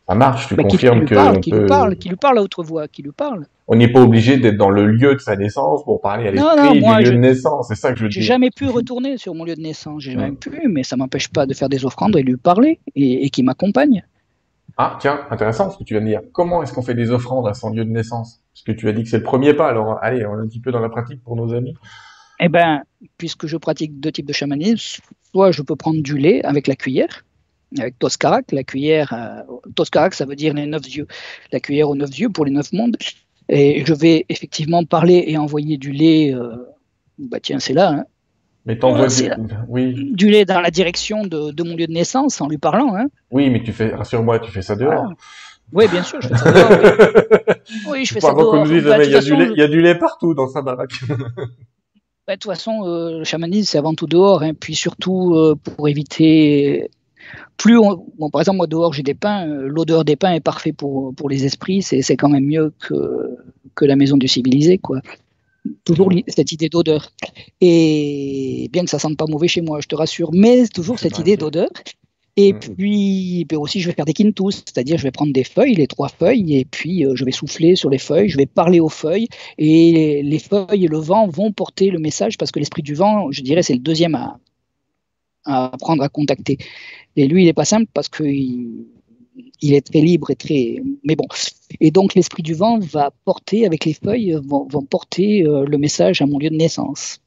Ça 0.05 0.15
marche, 0.15 0.49
tu 0.49 0.57
confirmes 0.57 1.05
que 1.05 1.15
parle, 1.15 1.39
qui 1.39 1.51
lui 1.51 1.65
parle, 1.65 1.95
qui 1.95 2.09
lui 2.09 2.17
parle 2.17 2.39
à 2.39 2.41
autre 2.41 2.61
voix, 2.61 2.89
qui 2.89 3.03
lui 3.03 3.13
parle. 3.13 3.45
On 3.69 3.75
n'est 3.77 3.91
pas 3.91 4.01
obligé 4.01 4.37
d'être 4.37 4.57
dans 4.57 4.69
le 4.69 4.85
lieu 4.85 5.13
de 5.15 5.19
sa 5.19 5.37
naissance 5.37 5.85
pour 5.85 6.01
parler 6.01 6.27
à 6.27 6.31
l'esprit 6.31 6.81
du 6.81 7.09
lieu 7.09 7.11
de 7.11 7.17
naissance. 7.17 7.69
C'est 7.69 7.75
ça 7.75 7.93
que 7.93 7.99
je 7.99 8.07
dis. 8.07 8.15
J'ai 8.15 8.21
jamais 8.21 8.49
pu 8.49 8.67
retourner 8.67 9.17
sur 9.17 9.33
mon 9.33 9.45
lieu 9.45 9.55
de 9.55 9.61
naissance. 9.61 10.03
J'ai 10.03 10.11
jamais 10.11 10.33
pu, 10.33 10.67
mais 10.69 10.83
ça 10.83 10.97
m'empêche 10.97 11.29
pas 11.29 11.45
de 11.45 11.53
faire 11.53 11.69
des 11.69 11.85
offrandes 11.85 12.17
et 12.17 12.23
lui 12.23 12.35
parler 12.35 12.81
et, 12.95 13.25
et 13.25 13.29
qui 13.29 13.43
m'accompagne. 13.43 14.03
Ah, 14.79 14.97
tiens, 14.99 15.25
intéressant 15.31 15.71
ce 15.71 15.77
que 15.77 15.83
tu 15.83 15.95
viens 15.95 16.01
de 16.01 16.07
dire. 16.07 16.21
Comment 16.33 16.61
est-ce 16.61 16.71
qu'on 16.71 16.83
fait 16.83 16.93
des 16.93 17.09
offrandes 17.09 17.47
à 17.47 17.55
son 17.55 17.71
lieu 17.71 17.83
de 17.83 17.89
naissance? 17.89 18.41
Parce 18.53 18.63
que 18.63 18.71
tu 18.71 18.87
as 18.87 18.91
dit 18.91 19.03
que 19.03 19.09
c'est 19.09 19.17
le 19.17 19.23
premier 19.23 19.55
pas. 19.55 19.67
Alors, 19.67 19.97
allez, 20.03 20.23
on 20.25 20.37
est 20.37 20.43
un 20.43 20.47
petit 20.47 20.59
peu 20.59 20.71
dans 20.71 20.79
la 20.79 20.89
pratique 20.89 21.23
pour 21.23 21.35
nos 21.35 21.53
amis. 21.53 21.73
Eh 22.39 22.49
ben, 22.49 22.83
puisque 23.17 23.47
je 23.47 23.57
pratique 23.57 23.99
deux 23.99 24.11
types 24.11 24.27
de 24.27 24.33
chamanisme, 24.33 25.01
soit 25.31 25.51
je 25.51 25.63
peux 25.63 25.75
prendre 25.75 26.01
du 26.03 26.17
lait 26.17 26.43
avec 26.45 26.67
la 26.67 26.75
cuillère, 26.75 27.25
avec 27.79 27.97
Toskarak, 27.97 28.51
la 28.51 28.63
cuillère. 28.63 29.13
Euh, 29.13 30.09
ça 30.11 30.25
veut 30.25 30.35
dire 30.35 30.53
les 30.53 30.67
neuf 30.67 30.87
yeux. 30.87 31.07
La 31.51 31.59
cuillère 31.59 31.89
aux 31.89 31.95
neuf 31.95 32.15
yeux 32.15 32.29
pour 32.29 32.45
les 32.45 32.51
neuf 32.51 32.71
mondes. 32.71 32.97
Et 33.49 33.83
je 33.83 33.93
vais 33.95 34.25
effectivement 34.29 34.83
parler 34.83 35.23
et 35.27 35.37
envoyer 35.37 35.77
du 35.77 35.91
lait. 35.91 36.35
Euh, 36.35 36.55
bah 37.17 37.39
tiens, 37.41 37.59
c'est 37.59 37.73
là. 37.73 37.91
Hein, 37.91 38.05
mais 38.67 38.77
t'envoies 38.77 39.07
du... 39.07 39.31
Oui. 39.69 40.11
du 40.13 40.29
lait 40.29 40.43
dans 40.43 40.59
la 40.59 40.69
direction 40.69 41.23
de, 41.23 41.51
de, 41.51 41.63
mon 41.63 41.75
lieu 41.75 41.87
de 41.87 41.93
naissance 41.93 42.41
en 42.41 42.49
lui 42.49 42.57
parlant. 42.57 42.95
Hein. 42.95 43.05
Oui, 43.31 43.49
mais 43.49 43.63
tu 43.63 43.71
fais, 43.71 43.95
rassure-moi, 43.95 44.39
tu 44.39 44.51
fais 44.51 44.61
ça 44.61 44.75
dehors. 44.75 45.13
Oui, 45.71 45.87
bien 45.87 46.03
sûr, 46.03 46.21
je 46.21 46.27
fais 46.27 46.35
ça 46.35 46.51
dehors. 46.51 47.53
Oui, 47.89 48.05
je 48.05 48.13
fais 48.13 48.19
ça 48.19 48.33
dehors. 48.33 48.67
Dise, 48.67 48.83
bah, 48.83 49.03
il, 49.03 49.11
y 49.11 49.15
a 49.15 49.21
du 49.21 49.35
lait, 49.35 49.49
il 49.51 49.57
y 49.57 49.61
a 49.61 49.67
du 49.69 49.81
lait 49.81 49.95
partout 49.95 50.33
dans 50.33 50.47
sa 50.47 50.61
baraque. 50.61 50.91
Bah, 52.27 52.35
de 52.35 52.41
toute 52.41 52.51
façon, 52.51 52.85
euh, 52.85 53.19
le 53.19 53.23
chamanisme, 53.23 53.71
c'est 53.71 53.77
avant 53.77 53.93
tout 53.93 54.05
dehors. 54.05 54.43
Hein, 54.43 54.51
puis 54.53 54.75
surtout, 54.75 55.33
euh, 55.33 55.55
pour 55.55 55.87
éviter. 55.87 56.91
Plus 57.55 57.77
on... 57.77 58.03
bon, 58.19 58.29
par 58.29 58.41
exemple, 58.41 58.57
moi, 58.57 58.67
dehors, 58.67 58.91
j'ai 58.91 59.01
des 59.01 59.13
pains. 59.13 59.47
Euh, 59.47 59.69
l'odeur 59.69 60.03
des 60.03 60.17
pains 60.17 60.33
est 60.33 60.41
parfait 60.41 60.73
pour, 60.73 61.15
pour 61.15 61.29
les 61.29 61.45
esprits. 61.45 61.81
C'est 61.81 62.17
quand 62.17 62.27
même 62.27 62.43
mieux 62.43 62.73
que, 62.81 63.37
que 63.75 63.85
la 63.85 63.95
maison 63.95 64.17
du 64.17 64.27
civilisé, 64.27 64.77
quoi 64.77 64.99
toujours 65.83 66.11
cette 66.27 66.51
idée 66.51 66.69
d'odeur. 66.69 67.11
Et 67.61 68.69
bien 68.71 68.83
que 68.83 68.89
ça 68.89 68.99
sente 68.99 69.17
pas 69.17 69.25
mauvais 69.27 69.47
chez 69.47 69.61
moi, 69.61 69.79
je 69.81 69.87
te 69.87 69.95
rassure, 69.95 70.31
mais 70.33 70.67
toujours 70.67 70.99
cette 70.99 71.19
idée 71.19 71.37
d'odeur. 71.37 71.69
Et 72.39 72.53
puis, 72.53 73.45
puis, 73.49 73.57
aussi, 73.57 73.79
je 73.81 73.87
vais 73.87 73.95
faire 73.95 74.05
des 74.05 74.13
quintus, 74.13 74.63
c'est-à-dire 74.63 74.99
je 74.99 75.03
vais 75.03 75.11
prendre 75.11 75.33
des 75.33 75.43
feuilles, 75.43 75.73
les 75.73 75.87
trois 75.87 76.07
feuilles, 76.07 76.55
et 76.55 76.65
puis 76.65 77.03
euh, 77.03 77.15
je 77.15 77.25
vais 77.25 77.31
souffler 77.31 77.75
sur 77.75 77.89
les 77.89 77.97
feuilles, 77.97 78.29
je 78.29 78.37
vais 78.37 78.45
parler 78.45 78.79
aux 78.79 78.89
feuilles, 78.89 79.27
et 79.57 80.21
les 80.23 80.39
feuilles 80.39 80.85
et 80.85 80.87
le 80.87 80.99
vent 80.99 81.27
vont 81.27 81.51
porter 81.51 81.89
le 81.89 81.97
message, 81.97 82.37
parce 82.37 82.51
que 82.51 82.59
l'esprit 82.59 82.83
du 82.83 82.93
vent, 82.93 83.31
je 83.31 83.41
dirais, 83.41 83.63
c'est 83.63 83.73
le 83.73 83.79
deuxième 83.79 84.13
à, 84.13 84.37
à 85.45 85.71
prendre 85.79 86.03
à 86.03 86.09
contacter. 86.09 86.59
Et 87.15 87.27
lui, 87.27 87.41
il 87.41 87.45
n'est 87.45 87.53
pas 87.53 87.65
simple 87.65 87.89
parce 87.91 88.07
qu'il 88.07 88.85
il 89.61 89.73
est 89.73 89.85
très 89.85 90.01
libre 90.01 90.31
et 90.31 90.35
très. 90.35 90.81
Mais 91.03 91.15
bon. 91.15 91.27
Et 91.79 91.91
donc, 91.91 92.15
l'esprit 92.15 92.43
du 92.43 92.53
vent 92.53 92.79
va 92.79 93.11
porter, 93.25 93.65
avec 93.65 93.85
les 93.85 93.93
feuilles, 93.93 94.37
vont, 94.43 94.67
porter 94.83 95.45
euh, 95.45 95.65
le 95.65 95.77
message 95.77 96.21
à 96.21 96.25
mon 96.25 96.39
lieu 96.39 96.49
de 96.49 96.55
naissance. 96.55 97.19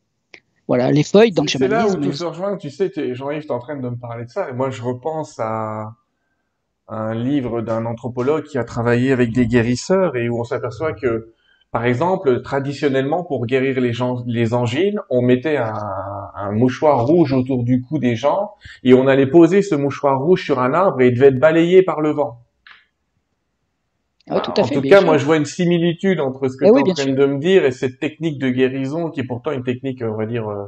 Voilà, 0.68 0.92
les 0.92 1.02
feuilles 1.02 1.32
dans 1.32 1.42
le. 1.42 1.48
C'est 1.48 1.66
là 1.66 1.88
où 1.88 1.96
tout 1.96 2.12
se 2.12 2.24
rejoint. 2.24 2.56
Tu 2.56 2.70
sais, 2.70 2.92
Jean-Yves, 3.14 3.42
tu 3.42 3.48
es 3.48 3.52
en 3.52 3.58
train 3.58 3.76
de 3.76 3.88
me 3.88 3.96
parler 3.96 4.24
de 4.24 4.30
ça. 4.30 4.48
Et 4.48 4.52
moi, 4.52 4.70
je 4.70 4.82
repense 4.82 5.38
à 5.38 5.96
un 6.88 7.14
livre 7.14 7.62
d'un 7.62 7.86
anthropologue 7.86 8.44
qui 8.44 8.58
a 8.58 8.64
travaillé 8.64 9.12
avec 9.12 9.32
des 9.32 9.46
guérisseurs 9.46 10.16
et 10.16 10.28
où 10.28 10.40
on 10.40 10.44
s'aperçoit 10.44 10.92
que 10.92 11.32
par 11.72 11.84
exemple, 11.84 12.42
traditionnellement, 12.42 13.22
pour 13.22 13.46
guérir 13.46 13.80
les, 13.80 13.92
gens, 13.92 14.24
les 14.26 14.54
angines, 14.54 15.00
on 15.08 15.22
mettait 15.22 15.56
un, 15.56 15.72
un, 16.34 16.50
mouchoir 16.50 17.06
rouge 17.06 17.32
autour 17.32 17.62
du 17.62 17.80
cou 17.80 17.98
des 17.98 18.16
gens 18.16 18.52
et 18.82 18.92
on 18.92 19.06
allait 19.06 19.28
poser 19.28 19.62
ce 19.62 19.76
mouchoir 19.76 20.20
rouge 20.20 20.44
sur 20.44 20.58
un 20.58 20.74
arbre 20.74 21.00
et 21.00 21.08
il 21.08 21.14
devait 21.14 21.28
être 21.28 21.38
balayé 21.38 21.82
par 21.82 22.00
le 22.00 22.10
vent. 22.10 22.40
Ah, 24.28 24.40
tout 24.40 24.52
à 24.56 24.64
en 24.64 24.68
tout 24.68 24.80
cas, 24.80 25.00
moi, 25.00 25.16
je 25.16 25.24
vois 25.24 25.36
une 25.36 25.44
similitude 25.44 26.20
entre 26.20 26.48
ce 26.48 26.56
que 26.56 26.64
eh 26.64 26.68
tu 26.68 26.88
es 26.88 26.90
en 26.90 26.94
train 26.94 27.12
de 27.12 27.26
me 27.26 27.38
dire 27.38 27.64
et 27.64 27.72
cette 27.72 27.98
technique 27.98 28.38
de 28.38 28.48
guérison 28.48 29.10
qui 29.10 29.20
est 29.20 29.24
pourtant 29.24 29.50
une 29.50 29.64
technique, 29.64 30.02
on 30.02 30.16
va 30.16 30.26
dire, 30.26 30.48
euh, 30.48 30.66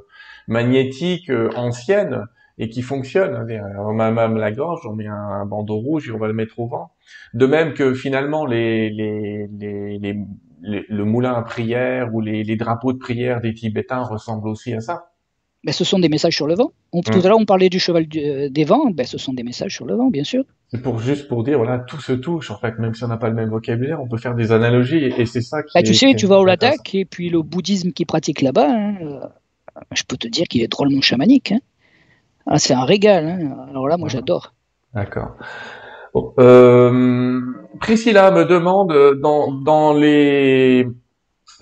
magnétique, 0.48 1.30
euh, 1.30 1.48
ancienne 1.56 2.26
et 2.58 2.68
qui 2.68 2.82
fonctionne. 2.82 3.46
On 3.78 3.92
met 3.92 4.10
même 4.10 4.36
la 4.36 4.50
gorge, 4.50 4.86
on 4.86 4.94
met 4.94 5.06
un, 5.06 5.46
bandeau 5.46 5.76
rouge 5.76 6.08
et 6.08 6.12
on 6.12 6.18
va 6.18 6.26
le 6.26 6.32
mettre 6.32 6.58
au 6.58 6.66
vent. 6.66 6.90
De 7.34 7.46
même 7.46 7.74
que 7.74 7.94
finalement, 7.94 8.46
les, 8.46 8.90
les, 8.90 9.48
les, 9.58 9.98
les 9.98 10.18
le 10.62 11.04
moulin 11.04 11.34
à 11.34 11.42
prière 11.42 12.14
ou 12.14 12.20
les, 12.20 12.44
les, 12.44 12.56
drapeaux 12.56 12.92
de 12.92 12.98
prière 12.98 13.40
des 13.40 13.52
Tibétains 13.52 14.02
ressemblent 14.02 14.48
aussi 14.48 14.72
à 14.72 14.80
ça. 14.80 15.12
Ben, 15.64 15.72
ce 15.72 15.84
sont 15.84 16.00
des 16.00 16.08
messages 16.08 16.34
sur 16.34 16.48
le 16.48 16.54
vent. 16.54 16.72
On, 16.92 17.02
Tout 17.02 17.12
à 17.12 17.28
l'heure, 17.28 17.38
on 17.38 17.44
parlait 17.44 17.68
du 17.68 17.78
cheval 17.78 18.06
euh, 18.16 18.48
des 18.48 18.64
vents. 18.64 18.90
Ben, 18.90 19.06
ce 19.06 19.16
sont 19.16 19.32
des 19.32 19.44
messages 19.44 19.74
sur 19.74 19.86
le 19.86 19.94
vent, 19.94 20.10
bien 20.10 20.24
sûr. 20.24 20.44
C'est 20.68 20.82
pour 20.82 20.98
juste 20.98 21.28
pour 21.28 21.44
dire, 21.44 21.58
voilà, 21.58 21.78
tout 21.78 22.00
se 22.00 22.12
touche. 22.12 22.50
En 22.50 22.58
fait, 22.58 22.78
même 22.78 22.94
si 22.94 23.04
on 23.04 23.08
n'a 23.08 23.16
pas 23.16 23.28
le 23.28 23.34
même 23.34 23.50
vocabulaire, 23.50 24.02
on 24.02 24.08
peut 24.08 24.16
faire 24.16 24.34
des 24.34 24.50
analogies, 24.50 25.04
et, 25.04 25.24
c'est 25.24 25.40
ça 25.40 25.62
qui. 25.62 25.72
Ben, 25.74 25.84
tu 25.84 25.94
sais, 25.94 26.14
tu 26.14 26.26
vas 26.26 26.38
au 26.38 26.44
Ladakh 26.44 26.94
et 26.94 27.04
puis 27.04 27.30
le 27.30 27.42
bouddhisme 27.42 27.92
qui 27.92 28.04
pratique 28.04 28.42
là-bas, 28.42 28.68
hein, 28.68 28.94
euh, 29.02 29.20
je 29.92 30.02
peux 30.02 30.16
te 30.16 30.26
dire 30.26 30.46
qu'il 30.48 30.62
est 30.62 30.68
drôlement 30.68 31.00
chamanique. 31.00 31.52
Hein. 31.52 31.60
Ah, 32.46 32.58
c'est 32.58 32.74
un 32.74 32.84
régal. 32.84 33.28
Hein. 33.28 33.66
Alors 33.70 33.86
là, 33.86 33.96
moi, 33.96 34.08
j'adore. 34.08 34.54
D'accord. 34.94 35.36
Euh, 36.14 37.40
Priscilla 37.80 38.30
me 38.30 38.44
demande 38.44 39.18
dans, 39.20 39.50
dans 39.50 39.94
les 39.94 40.86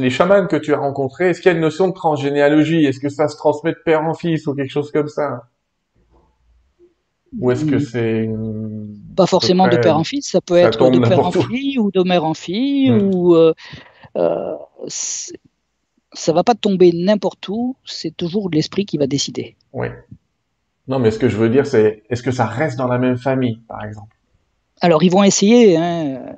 les 0.01 0.11
chamans 0.11 0.47
que 0.47 0.57
tu 0.57 0.75
as 0.75 0.79
rencontrés, 0.79 1.31
est-ce 1.31 1.41
qu'il 1.41 1.51
y 1.51 1.55
a 1.55 1.57
une 1.57 1.63
notion 1.63 1.89
de 1.89 1.93
transgénéalogie? 1.93 2.85
Est-ce 2.85 3.01
que 3.01 3.09
ça 3.09 3.29
se 3.29 3.37
transmet 3.37 3.73
de 3.73 3.79
père 3.85 4.03
en 4.03 4.15
fils 4.15 4.47
ou 4.47 4.55
quelque 4.55 4.71
chose 4.71 4.91
comme 4.91 5.09
ça? 5.09 5.45
Ou 7.39 7.51
est-ce 7.53 7.65
que 7.65 7.79
c'est 7.79 8.29
pas 9.15 9.27
forcément 9.27 9.69
de 9.69 9.77
père 9.77 9.97
en 9.97 10.05
fils 10.05 10.31
Ça 10.31 10.41
peut 10.41 10.57
être 10.57 10.91
de 10.91 10.99
père 10.99 11.25
en 11.25 11.31
fille 11.31 11.79
ou 11.79 11.91
de 11.93 12.03
mère 12.03 12.25
en 12.25 12.35
fille 12.35 12.91
hmm. 12.91 13.15
ou 13.15 13.35
euh, 13.35 13.53
euh, 14.17 14.55
ça 14.89 16.33
va 16.33 16.43
pas 16.43 16.55
tomber 16.55 16.91
n'importe 16.93 17.49
où. 17.49 17.77
C'est 17.85 18.17
toujours 18.17 18.51
l'esprit 18.51 18.85
qui 18.85 18.99
va 18.99 19.07
décider. 19.07 19.57
Oui. 19.73 19.89
Non, 20.89 20.99
mais 20.99 21.13
ce 21.13 21.21
que 21.21 21.29
je 21.29 21.37
veux 21.37 21.49
dire, 21.49 21.67
c'est 21.67 22.03
est-ce 22.11 22.23
que 22.23 22.33
ça 22.33 22.47
reste 22.47 22.77
dans 22.77 22.89
la 22.89 22.99
même 22.99 23.17
famille, 23.17 23.61
par 23.69 23.85
exemple? 23.85 24.17
Alors, 24.81 25.03
ils 25.03 25.11
vont 25.11 25.23
essayer. 25.23 25.77
Hein, 25.77 26.37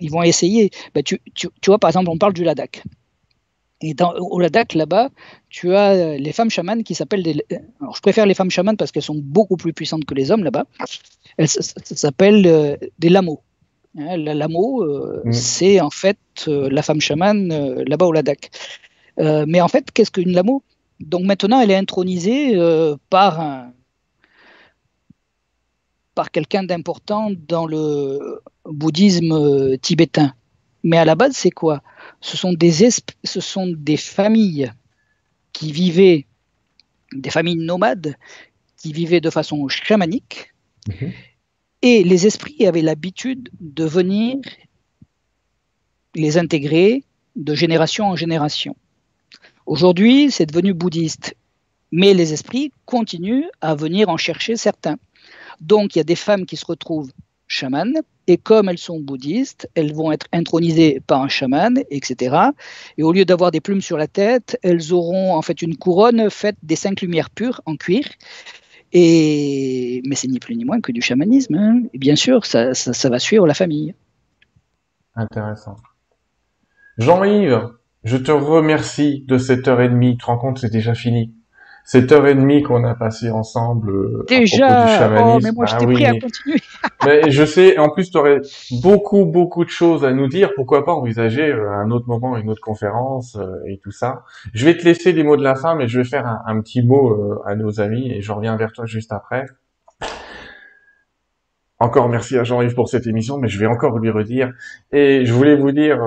ils 0.00 0.10
vont 0.10 0.22
essayer. 0.22 0.70
Ben, 0.94 1.02
tu, 1.02 1.20
tu, 1.34 1.48
tu, 1.60 1.70
vois, 1.70 1.78
par 1.78 1.88
exemple, 1.90 2.10
on 2.10 2.18
parle 2.18 2.34
du 2.34 2.44
Ladakh. 2.44 2.82
Et 3.80 3.94
dans, 3.94 4.12
au 4.14 4.40
Ladakh, 4.40 4.74
là-bas, 4.74 5.10
tu 5.48 5.74
as 5.74 6.16
les 6.16 6.32
femmes 6.32 6.50
chamanes 6.50 6.82
qui 6.82 6.94
s'appellent 6.94 7.22
des. 7.22 7.44
Alors, 7.80 7.94
je 7.94 8.00
préfère 8.00 8.26
les 8.26 8.34
femmes 8.34 8.50
chamanes 8.50 8.76
parce 8.76 8.92
qu'elles 8.92 9.02
sont 9.02 9.20
beaucoup 9.20 9.56
plus 9.56 9.72
puissantes 9.72 10.04
que 10.04 10.14
les 10.14 10.30
hommes 10.30 10.44
là-bas. 10.44 10.66
Elles 11.36 11.48
s'appellent 11.48 12.46
euh, 12.46 12.76
des 12.98 13.08
lameaux. 13.08 13.40
Hein, 13.98 14.16
la 14.16 14.34
lamo, 14.34 14.82
euh, 14.82 15.22
mmh. 15.24 15.32
c'est 15.32 15.80
en 15.80 15.90
fait 15.90 16.18
euh, 16.46 16.68
la 16.70 16.82
femme 16.82 17.00
chamane 17.00 17.48
là-bas 17.84 18.06
au 18.06 18.12
Ladakh. 18.12 18.50
mais 19.16 19.60
en 19.60 19.68
fait, 19.68 19.90
qu'est-ce 19.92 20.10
qu'une 20.10 20.32
lamo 20.32 20.62
Donc 21.00 21.22
maintenant, 21.22 21.60
elle 21.60 21.70
est 21.70 21.76
intronisée 21.76 22.56
par 23.10 23.40
un, 23.40 23.72
par 26.18 26.32
quelqu'un 26.32 26.64
d'important 26.64 27.30
dans 27.46 27.64
le 27.64 28.42
bouddhisme 28.64 29.30
euh, 29.30 29.76
tibétain. 29.76 30.34
Mais 30.82 30.98
à 30.98 31.04
la 31.04 31.14
base, 31.14 31.34
c'est 31.36 31.52
quoi? 31.52 31.80
Ce 32.20 32.36
sont, 32.36 32.52
des 32.52 32.72
ce 33.22 33.40
sont 33.40 33.68
des 33.68 33.96
familles 33.96 34.72
qui 35.52 35.70
vivaient, 35.70 36.26
des 37.12 37.30
familles 37.30 37.62
nomades, 37.70 38.16
qui 38.78 38.92
vivaient 38.92 39.20
de 39.20 39.30
façon 39.30 39.68
chamanique, 39.68 40.52
mhm. 40.88 41.12
et 41.82 42.02
les 42.02 42.26
esprits 42.26 42.66
avaient 42.66 42.82
l'habitude 42.82 43.48
de 43.60 43.84
venir 43.84 44.38
les 46.16 46.36
intégrer 46.36 47.04
de 47.36 47.54
génération 47.54 48.06
en 48.06 48.16
génération. 48.16 48.74
Aujourd'hui, 49.66 50.32
c'est 50.32 50.46
devenu 50.46 50.74
bouddhiste, 50.74 51.36
mais 51.92 52.12
les 52.12 52.32
esprits 52.32 52.72
continuent 52.86 53.50
à 53.60 53.76
venir 53.76 54.08
en 54.08 54.16
chercher 54.16 54.56
certains. 54.56 54.98
Donc 55.60 55.94
il 55.94 55.98
y 55.98 56.00
a 56.00 56.04
des 56.04 56.16
femmes 56.16 56.46
qui 56.46 56.56
se 56.56 56.66
retrouvent 56.66 57.10
chamanes, 57.46 58.00
et 58.26 58.36
comme 58.36 58.68
elles 58.68 58.78
sont 58.78 59.00
bouddhistes, 59.00 59.68
elles 59.74 59.94
vont 59.94 60.12
être 60.12 60.26
intronisées 60.32 61.00
par 61.06 61.22
un 61.22 61.28
chaman, 61.28 61.82
etc. 61.90 62.36
Et 62.98 63.02
au 63.02 63.12
lieu 63.12 63.24
d'avoir 63.24 63.50
des 63.50 63.60
plumes 63.60 63.80
sur 63.80 63.96
la 63.96 64.06
tête, 64.06 64.58
elles 64.62 64.92
auront 64.92 65.34
en 65.34 65.42
fait 65.42 65.62
une 65.62 65.76
couronne 65.76 66.28
faite 66.28 66.56
des 66.62 66.76
cinq 66.76 67.00
lumières 67.00 67.30
pures 67.30 67.62
en 67.64 67.76
cuir. 67.76 68.04
Et... 68.92 70.02
Mais 70.06 70.14
c'est 70.14 70.28
ni 70.28 70.38
plus 70.38 70.56
ni 70.56 70.66
moins 70.66 70.80
que 70.80 70.92
du 70.92 71.00
chamanisme. 71.00 71.54
Hein. 71.54 71.82
Et 71.94 71.98
bien 71.98 72.16
sûr, 72.16 72.44
ça, 72.44 72.74
ça 72.74 73.08
va 73.08 73.18
suivre 73.18 73.46
la 73.46 73.54
famille. 73.54 73.94
Intéressant. 75.14 75.76
Jean-Yves, 76.98 77.70
je 78.04 78.16
te 78.18 78.30
remercie 78.30 79.24
de 79.26 79.38
cette 79.38 79.68
heure 79.68 79.80
et 79.80 79.88
demie. 79.88 80.12
Tu 80.12 80.18
te 80.18 80.26
rends 80.26 80.38
compte, 80.38 80.58
c'est 80.58 80.72
déjà 80.72 80.94
fini 80.94 81.32
cette 81.88 82.12
heure 82.12 82.26
et 82.26 82.34
demie 82.34 82.62
qu'on 82.62 82.84
a 82.84 82.94
passé 82.94 83.30
ensemble 83.30 83.88
euh, 83.88 84.24
Déjà, 84.28 84.66
à 84.66 84.84
du 84.84 84.92
chamanisme. 84.92 85.36
Oh, 85.36 85.40
mais 85.42 85.52
moi, 85.52 85.64
j'étais 85.64 86.04
ah 86.04 86.10
à 86.10 86.20
continuer. 86.20 86.60
mais 87.06 87.30
je 87.30 87.44
sais, 87.46 87.78
en 87.78 87.88
plus, 87.88 88.10
tu 88.10 88.18
aurais 88.18 88.42
beaucoup, 88.82 89.24
beaucoup 89.24 89.64
de 89.64 89.70
choses 89.70 90.04
à 90.04 90.12
nous 90.12 90.28
dire. 90.28 90.50
Pourquoi 90.54 90.84
pas 90.84 90.92
envisager 90.92 91.50
euh, 91.50 91.70
un 91.70 91.90
autre 91.90 92.06
moment, 92.06 92.36
une 92.36 92.50
autre 92.50 92.60
conférence 92.60 93.36
euh, 93.36 93.54
et 93.66 93.78
tout 93.78 93.90
ça. 93.90 94.24
Je 94.52 94.66
vais 94.66 94.76
te 94.76 94.84
laisser 94.84 95.12
les 95.12 95.22
mots 95.22 95.38
de 95.38 95.42
la 95.42 95.54
fin, 95.54 95.76
mais 95.76 95.88
je 95.88 96.00
vais 96.00 96.04
faire 96.04 96.26
un, 96.26 96.42
un 96.44 96.60
petit 96.60 96.82
mot 96.82 97.40
à 97.46 97.54
nos 97.54 97.80
amis 97.80 98.12
et 98.12 98.20
je 98.20 98.32
reviens 98.32 98.58
vers 98.58 98.72
toi 98.72 98.84
juste 98.84 99.10
après. 99.10 99.46
Encore 101.78 102.10
merci 102.10 102.36
à 102.36 102.44
Jean-Yves 102.44 102.74
pour 102.74 102.90
cette 102.90 103.06
émission, 103.06 103.38
mais 103.38 103.48
je 103.48 103.58
vais 103.58 103.66
encore 103.66 103.98
lui 103.98 104.10
redire. 104.10 104.52
Et 104.92 105.24
je 105.24 105.32
voulais 105.32 105.56
vous 105.56 105.72
dire, 105.72 106.00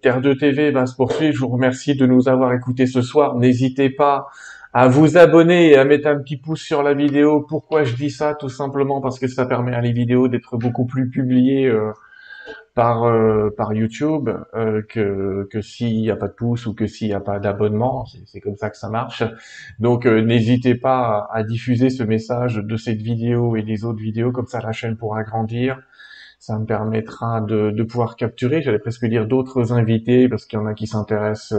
Terre 0.00 0.20
de 0.20 0.32
TV 0.32 0.70
va 0.70 0.86
se 0.86 0.94
poursuivre. 0.94 1.34
Je 1.34 1.40
vous 1.40 1.48
remercie 1.48 1.96
de 1.96 2.06
nous 2.06 2.28
avoir 2.28 2.52
écoutés 2.52 2.86
ce 2.86 3.02
soir. 3.02 3.34
N'hésitez 3.34 3.90
pas 3.90 4.28
à 4.72 4.88
vous 4.88 5.18
abonner 5.18 5.70
et 5.70 5.76
à 5.76 5.84
mettre 5.84 6.08
un 6.08 6.18
petit 6.18 6.36
pouce 6.36 6.62
sur 6.62 6.82
la 6.82 6.94
vidéo. 6.94 7.44
Pourquoi 7.46 7.84
je 7.84 7.94
dis 7.94 8.10
ça? 8.10 8.34
Tout 8.34 8.48
simplement 8.48 9.00
parce 9.00 9.18
que 9.18 9.28
ça 9.28 9.46
permet 9.46 9.74
à 9.74 9.80
les 9.80 9.92
vidéos 9.92 10.28
d'être 10.28 10.56
beaucoup 10.56 10.86
plus 10.86 11.10
publiées 11.10 11.66
euh, 11.66 11.92
par 12.74 13.04
euh, 13.04 13.50
par 13.56 13.74
YouTube 13.74 14.30
euh, 14.54 14.82
que 14.88 15.46
que 15.50 15.60
s'il 15.60 16.00
n'y 16.00 16.10
a 16.10 16.16
pas 16.16 16.28
de 16.28 16.32
pouce 16.32 16.66
ou 16.66 16.74
que 16.74 16.86
s'il 16.86 17.08
n'y 17.08 17.14
a 17.14 17.20
pas 17.20 17.38
d'abonnement. 17.38 18.06
C'est 18.26 18.40
comme 18.40 18.56
ça 18.56 18.70
que 18.70 18.78
ça 18.78 18.88
marche. 18.88 19.22
Donc 19.78 20.06
n'hésitez 20.06 20.74
pas 20.74 21.28
à, 21.32 21.42
diffuser 21.42 21.90
ce 21.90 22.02
message 22.02 22.56
de 22.56 22.76
cette 22.76 23.02
vidéo 23.02 23.56
et 23.56 23.62
des 23.62 23.84
autres 23.84 24.00
vidéos 24.00 24.32
comme 24.32 24.46
ça 24.46 24.60
la 24.60 24.72
chaîne 24.72 24.96
pourra 24.96 25.22
grandir. 25.22 25.80
Ça 26.38 26.58
me 26.58 26.64
permettra 26.66 27.40
de, 27.40 27.70
de 27.70 27.82
pouvoir 27.84 28.16
capturer, 28.16 28.62
j'allais 28.62 28.80
presque 28.80 29.06
dire 29.06 29.26
d'autres 29.26 29.72
invités 29.72 30.28
parce 30.28 30.44
qu'il 30.44 30.58
y 30.58 30.62
en 30.62 30.66
a 30.66 30.74
qui 30.74 30.88
s'intéressent 30.88 31.54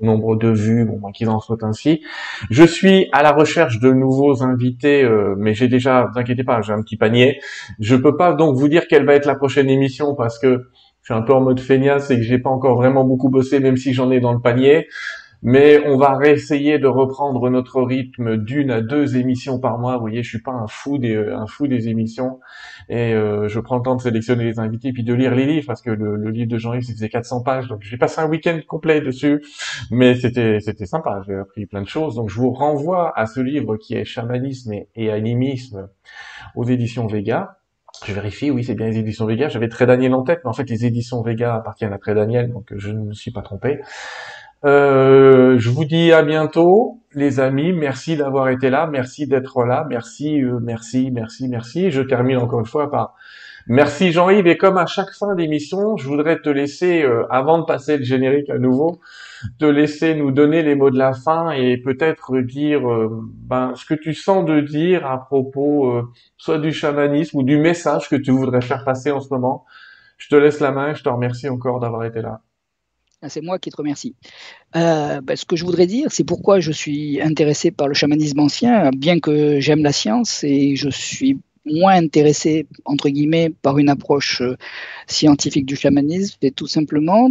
nombre 0.00 0.36
de 0.36 0.48
vues, 0.48 0.84
bon, 0.84 1.10
qu'ils 1.12 1.28
en 1.28 1.40
soient 1.40 1.62
ainsi. 1.62 2.02
Je 2.50 2.64
suis 2.64 3.08
à 3.12 3.22
la 3.22 3.32
recherche 3.32 3.80
de 3.80 3.92
nouveaux 3.92 4.42
invités, 4.42 5.02
euh, 5.04 5.34
mais 5.38 5.54
j'ai 5.54 5.68
déjà, 5.68 6.10
vous 6.12 6.18
inquiétez 6.18 6.44
pas, 6.44 6.60
j'ai 6.62 6.72
un 6.72 6.82
petit 6.82 6.96
panier. 6.96 7.40
Je 7.80 7.96
peux 7.96 8.16
pas 8.16 8.32
donc 8.32 8.56
vous 8.56 8.68
dire 8.68 8.86
quelle 8.88 9.04
va 9.04 9.14
être 9.14 9.26
la 9.26 9.34
prochaine 9.34 9.70
émission 9.70 10.14
parce 10.14 10.38
que 10.38 10.68
je 11.02 11.12
suis 11.12 11.14
un 11.14 11.22
peu 11.22 11.34
en 11.34 11.40
mode 11.40 11.60
feignasse 11.60 12.10
et 12.10 12.16
que 12.16 12.22
j'ai 12.22 12.38
pas 12.38 12.50
encore 12.50 12.76
vraiment 12.76 13.04
beaucoup 13.04 13.28
bossé, 13.28 13.60
même 13.60 13.76
si 13.76 13.92
j'en 13.92 14.10
ai 14.10 14.20
dans 14.20 14.32
le 14.32 14.40
panier 14.40 14.88
mais 15.44 15.86
on 15.86 15.98
va 15.98 16.16
réessayer 16.16 16.78
de 16.78 16.86
reprendre 16.86 17.50
notre 17.50 17.82
rythme 17.82 18.38
d'une 18.38 18.70
à 18.70 18.80
deux 18.80 19.18
émissions 19.18 19.60
par 19.60 19.78
mois. 19.78 19.96
Vous 19.96 20.00
voyez, 20.00 20.22
je 20.22 20.28
suis 20.30 20.40
pas 20.40 20.52
un 20.52 20.66
fou 20.66 20.96
des 20.96 21.14
un 21.16 21.46
fou 21.46 21.68
des 21.68 21.88
émissions 21.88 22.40
et 22.88 23.12
euh, 23.12 23.46
je 23.46 23.60
prends 23.60 23.76
le 23.76 23.82
temps 23.82 23.94
de 23.94 24.00
sélectionner 24.00 24.44
les 24.44 24.58
invités 24.58 24.92
puis 24.92 25.04
de 25.04 25.12
lire 25.12 25.34
les 25.34 25.44
livres 25.44 25.66
parce 25.66 25.82
que 25.82 25.90
le, 25.90 26.30
livre 26.30 26.50
de 26.50 26.56
Jean-Yves 26.56 26.84
c'était 26.84 27.10
400 27.10 27.42
pages 27.42 27.68
donc 27.68 27.82
j'ai 27.82 27.98
passé 27.98 28.22
un 28.22 28.28
week-end 28.28 28.58
complet 28.66 29.02
dessus, 29.02 29.44
mais 29.90 30.14
c'était 30.14 30.60
c'était 30.60 30.86
sympa. 30.86 31.20
J'ai 31.26 31.34
appris 31.34 31.66
plein 31.66 31.82
de 31.82 31.88
choses 31.88 32.14
donc 32.14 32.30
je 32.30 32.36
vous 32.40 32.50
renvoie 32.50 33.12
à 33.14 33.26
ce 33.26 33.40
livre 33.40 33.76
qui 33.76 33.94
est 33.94 34.06
chamanisme 34.06 34.72
et, 34.94 35.10
animisme 35.10 35.90
aux 36.56 36.64
éditions 36.64 37.06
Vega. 37.06 37.58
Je 38.06 38.12
vérifie, 38.12 38.50
oui, 38.50 38.64
c'est 38.64 38.74
bien 38.74 38.86
les 38.86 38.98
éditions 38.98 39.26
Vega. 39.26 39.48
J'avais 39.48 39.68
Très 39.68 39.86
Daniel 39.86 40.14
en 40.14 40.22
tête, 40.22 40.40
mais 40.44 40.50
en 40.50 40.52
fait, 40.52 40.68
les 40.68 40.84
éditions 40.84 41.22
Vega 41.22 41.54
appartiennent 41.54 41.92
à 41.92 41.98
Très 41.98 42.14
Daniel, 42.14 42.52
donc 42.52 42.72
je 42.74 42.90
ne 42.90 43.04
me 43.04 43.12
suis 43.12 43.30
pas 43.30 43.42
trompé. 43.42 43.80
Euh, 44.64 45.58
je 45.58 45.68
vous 45.68 45.84
dis 45.84 46.12
à 46.12 46.22
bientôt, 46.22 47.00
les 47.14 47.38
amis. 47.38 47.72
Merci 47.72 48.16
d'avoir 48.16 48.48
été 48.48 48.70
là, 48.70 48.86
merci 48.86 49.26
d'être 49.26 49.64
là, 49.64 49.86
merci, 49.88 50.42
euh, 50.42 50.58
merci, 50.62 51.10
merci, 51.10 51.48
merci. 51.48 51.90
Je 51.90 52.00
termine 52.00 52.38
encore 52.38 52.60
une 52.60 52.66
fois 52.66 52.90
par 52.90 53.14
merci 53.66 54.10
Jean-Yves. 54.10 54.46
Et 54.46 54.56
comme 54.56 54.78
à 54.78 54.86
chaque 54.86 55.10
fin 55.12 55.34
d'émission, 55.34 55.98
je 55.98 56.08
voudrais 56.08 56.40
te 56.40 56.48
laisser, 56.48 57.02
euh, 57.02 57.26
avant 57.30 57.58
de 57.58 57.64
passer 57.64 57.98
le 57.98 58.04
générique 58.04 58.48
à 58.48 58.58
nouveau, 58.58 59.00
te 59.58 59.66
laisser 59.66 60.14
nous 60.14 60.30
donner 60.30 60.62
les 60.62 60.74
mots 60.76 60.90
de 60.90 60.98
la 60.98 61.12
fin 61.12 61.50
et 61.50 61.76
peut-être 61.76 62.38
dire 62.38 62.80
ben, 63.20 63.74
ce 63.76 63.84
que 63.84 63.94
tu 63.94 64.14
sens 64.14 64.46
de 64.46 64.60
dire 64.60 65.04
à 65.06 65.22
propos 65.22 66.02
soit 66.38 66.58
du 66.58 66.72
chamanisme 66.72 67.38
ou 67.38 67.42
du 67.42 67.58
message 67.58 68.08
que 68.08 68.16
tu 68.16 68.30
voudrais 68.30 68.62
faire 68.62 68.84
passer 68.84 69.10
en 69.10 69.20
ce 69.20 69.28
moment. 69.28 69.66
Je 70.16 70.28
te 70.28 70.36
laisse 70.36 70.60
la 70.60 70.72
main. 70.72 70.92
Et 70.92 70.94
je 70.94 71.02
te 71.04 71.08
remercie 71.10 71.48
encore 71.50 71.80
d'avoir 71.80 72.04
été 72.04 72.22
là. 72.22 72.40
Ah, 73.24 73.30
c'est 73.30 73.40
moi 73.40 73.58
qui 73.58 73.70
te 73.70 73.76
remercie. 73.76 74.14
Euh, 74.76 75.22
ben, 75.22 75.34
ce 75.34 75.46
que 75.46 75.56
je 75.56 75.64
voudrais 75.64 75.86
dire, 75.86 76.08
c'est 76.10 76.24
pourquoi 76.24 76.60
je 76.60 76.70
suis 76.70 77.22
intéressé 77.22 77.70
par 77.70 77.88
le 77.88 77.94
chamanisme 77.94 78.38
ancien, 78.40 78.90
bien 78.90 79.18
que 79.18 79.60
j'aime 79.60 79.82
la 79.82 79.92
science 79.92 80.44
et 80.44 80.76
je 80.76 80.90
suis 80.90 81.38
moins 81.64 81.94
intéressé, 81.94 82.66
entre 82.84 83.08
guillemets, 83.08 83.48
par 83.48 83.78
une 83.78 83.88
approche 83.88 84.42
euh, 84.42 84.58
scientifique 85.06 85.64
du 85.64 85.74
chamanisme, 85.74 86.36
c'est 86.42 86.54
tout 86.54 86.66
simplement 86.66 87.30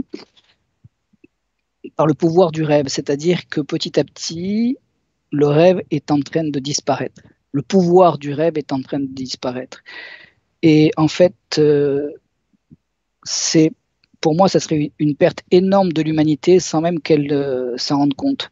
par 1.95 2.07
le 2.07 2.15
pouvoir 2.15 2.51
du 2.51 2.63
rêve, 2.63 2.87
c'est-à-dire 2.87 3.47
que 3.47 3.61
petit 3.61 3.99
à 3.99 4.03
petit, 4.03 4.77
le 5.31 5.45
rêve 5.45 5.83
est 5.91 6.09
en 6.09 6.21
train 6.21 6.43
de 6.43 6.57
disparaître. 6.57 7.21
Le 7.51 7.61
pouvoir 7.61 8.17
du 8.17 8.33
rêve 8.33 8.57
est 8.57 8.71
en 8.71 8.81
train 8.81 8.99
de 8.99 9.13
disparaître. 9.13 9.83
Et 10.63 10.91
en 10.97 11.07
fait, 11.07 11.35
euh, 11.59 12.09
c'est 13.23 13.73
pour 14.23 14.35
moi, 14.35 14.47
ça 14.47 14.61
serait 14.61 14.93
une 14.99 15.15
perte 15.15 15.41
énorme 15.51 15.91
de 15.91 16.01
l'humanité 16.01 16.61
sans 16.61 16.79
même 16.79 17.01
qu'elle 17.01 17.31
euh, 17.33 17.75
s'en 17.77 17.97
rende 17.97 18.13
compte. 18.13 18.49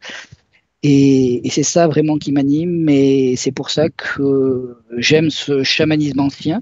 Et, 0.83 1.41
c'est 1.49 1.63
ça 1.63 1.87
vraiment 1.87 2.17
qui 2.17 2.33
m'anime, 2.33 2.89
et 2.89 3.35
c'est 3.37 3.53
pour 3.53 3.69
ça 3.69 3.87
que 3.89 4.75
j'aime 4.97 5.29
ce 5.29 5.63
chamanisme 5.63 6.19
ancien. 6.19 6.61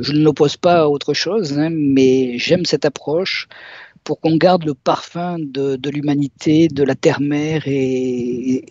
Je 0.00 0.12
ne 0.12 0.24
l'oppose 0.24 0.56
pas 0.56 0.80
à 0.80 0.88
autre 0.88 1.14
chose, 1.14 1.56
hein, 1.56 1.70
mais 1.70 2.36
j'aime 2.36 2.64
cette 2.64 2.84
approche 2.84 3.46
pour 4.02 4.18
qu'on 4.20 4.36
garde 4.36 4.64
le 4.64 4.74
parfum 4.74 5.36
de, 5.38 5.90
l'humanité, 5.90 6.66
de 6.66 6.82
la 6.82 6.96
terre-mère 6.96 7.62
et, 7.66 8.64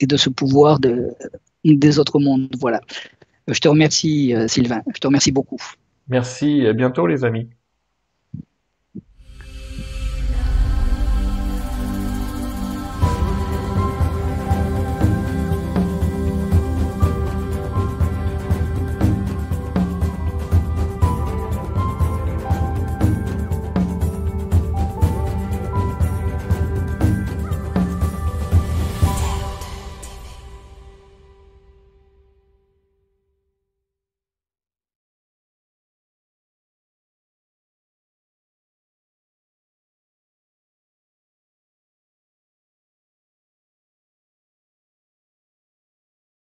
de 0.00 0.16
ce 0.16 0.28
pouvoir 0.28 0.78
de, 0.78 1.08
des 1.64 1.98
autres 1.98 2.20
mondes. 2.20 2.54
Voilà. 2.60 2.80
Je 3.48 3.58
te 3.58 3.66
remercie, 3.66 4.34
euh, 4.36 4.46
Sylvain. 4.46 4.82
Je 4.94 5.00
te 5.00 5.06
remercie 5.08 5.32
beaucoup. 5.32 5.62
Merci. 6.06 6.64
À 6.66 6.74
bientôt, 6.74 7.08
les 7.08 7.24
amis. 7.24 7.48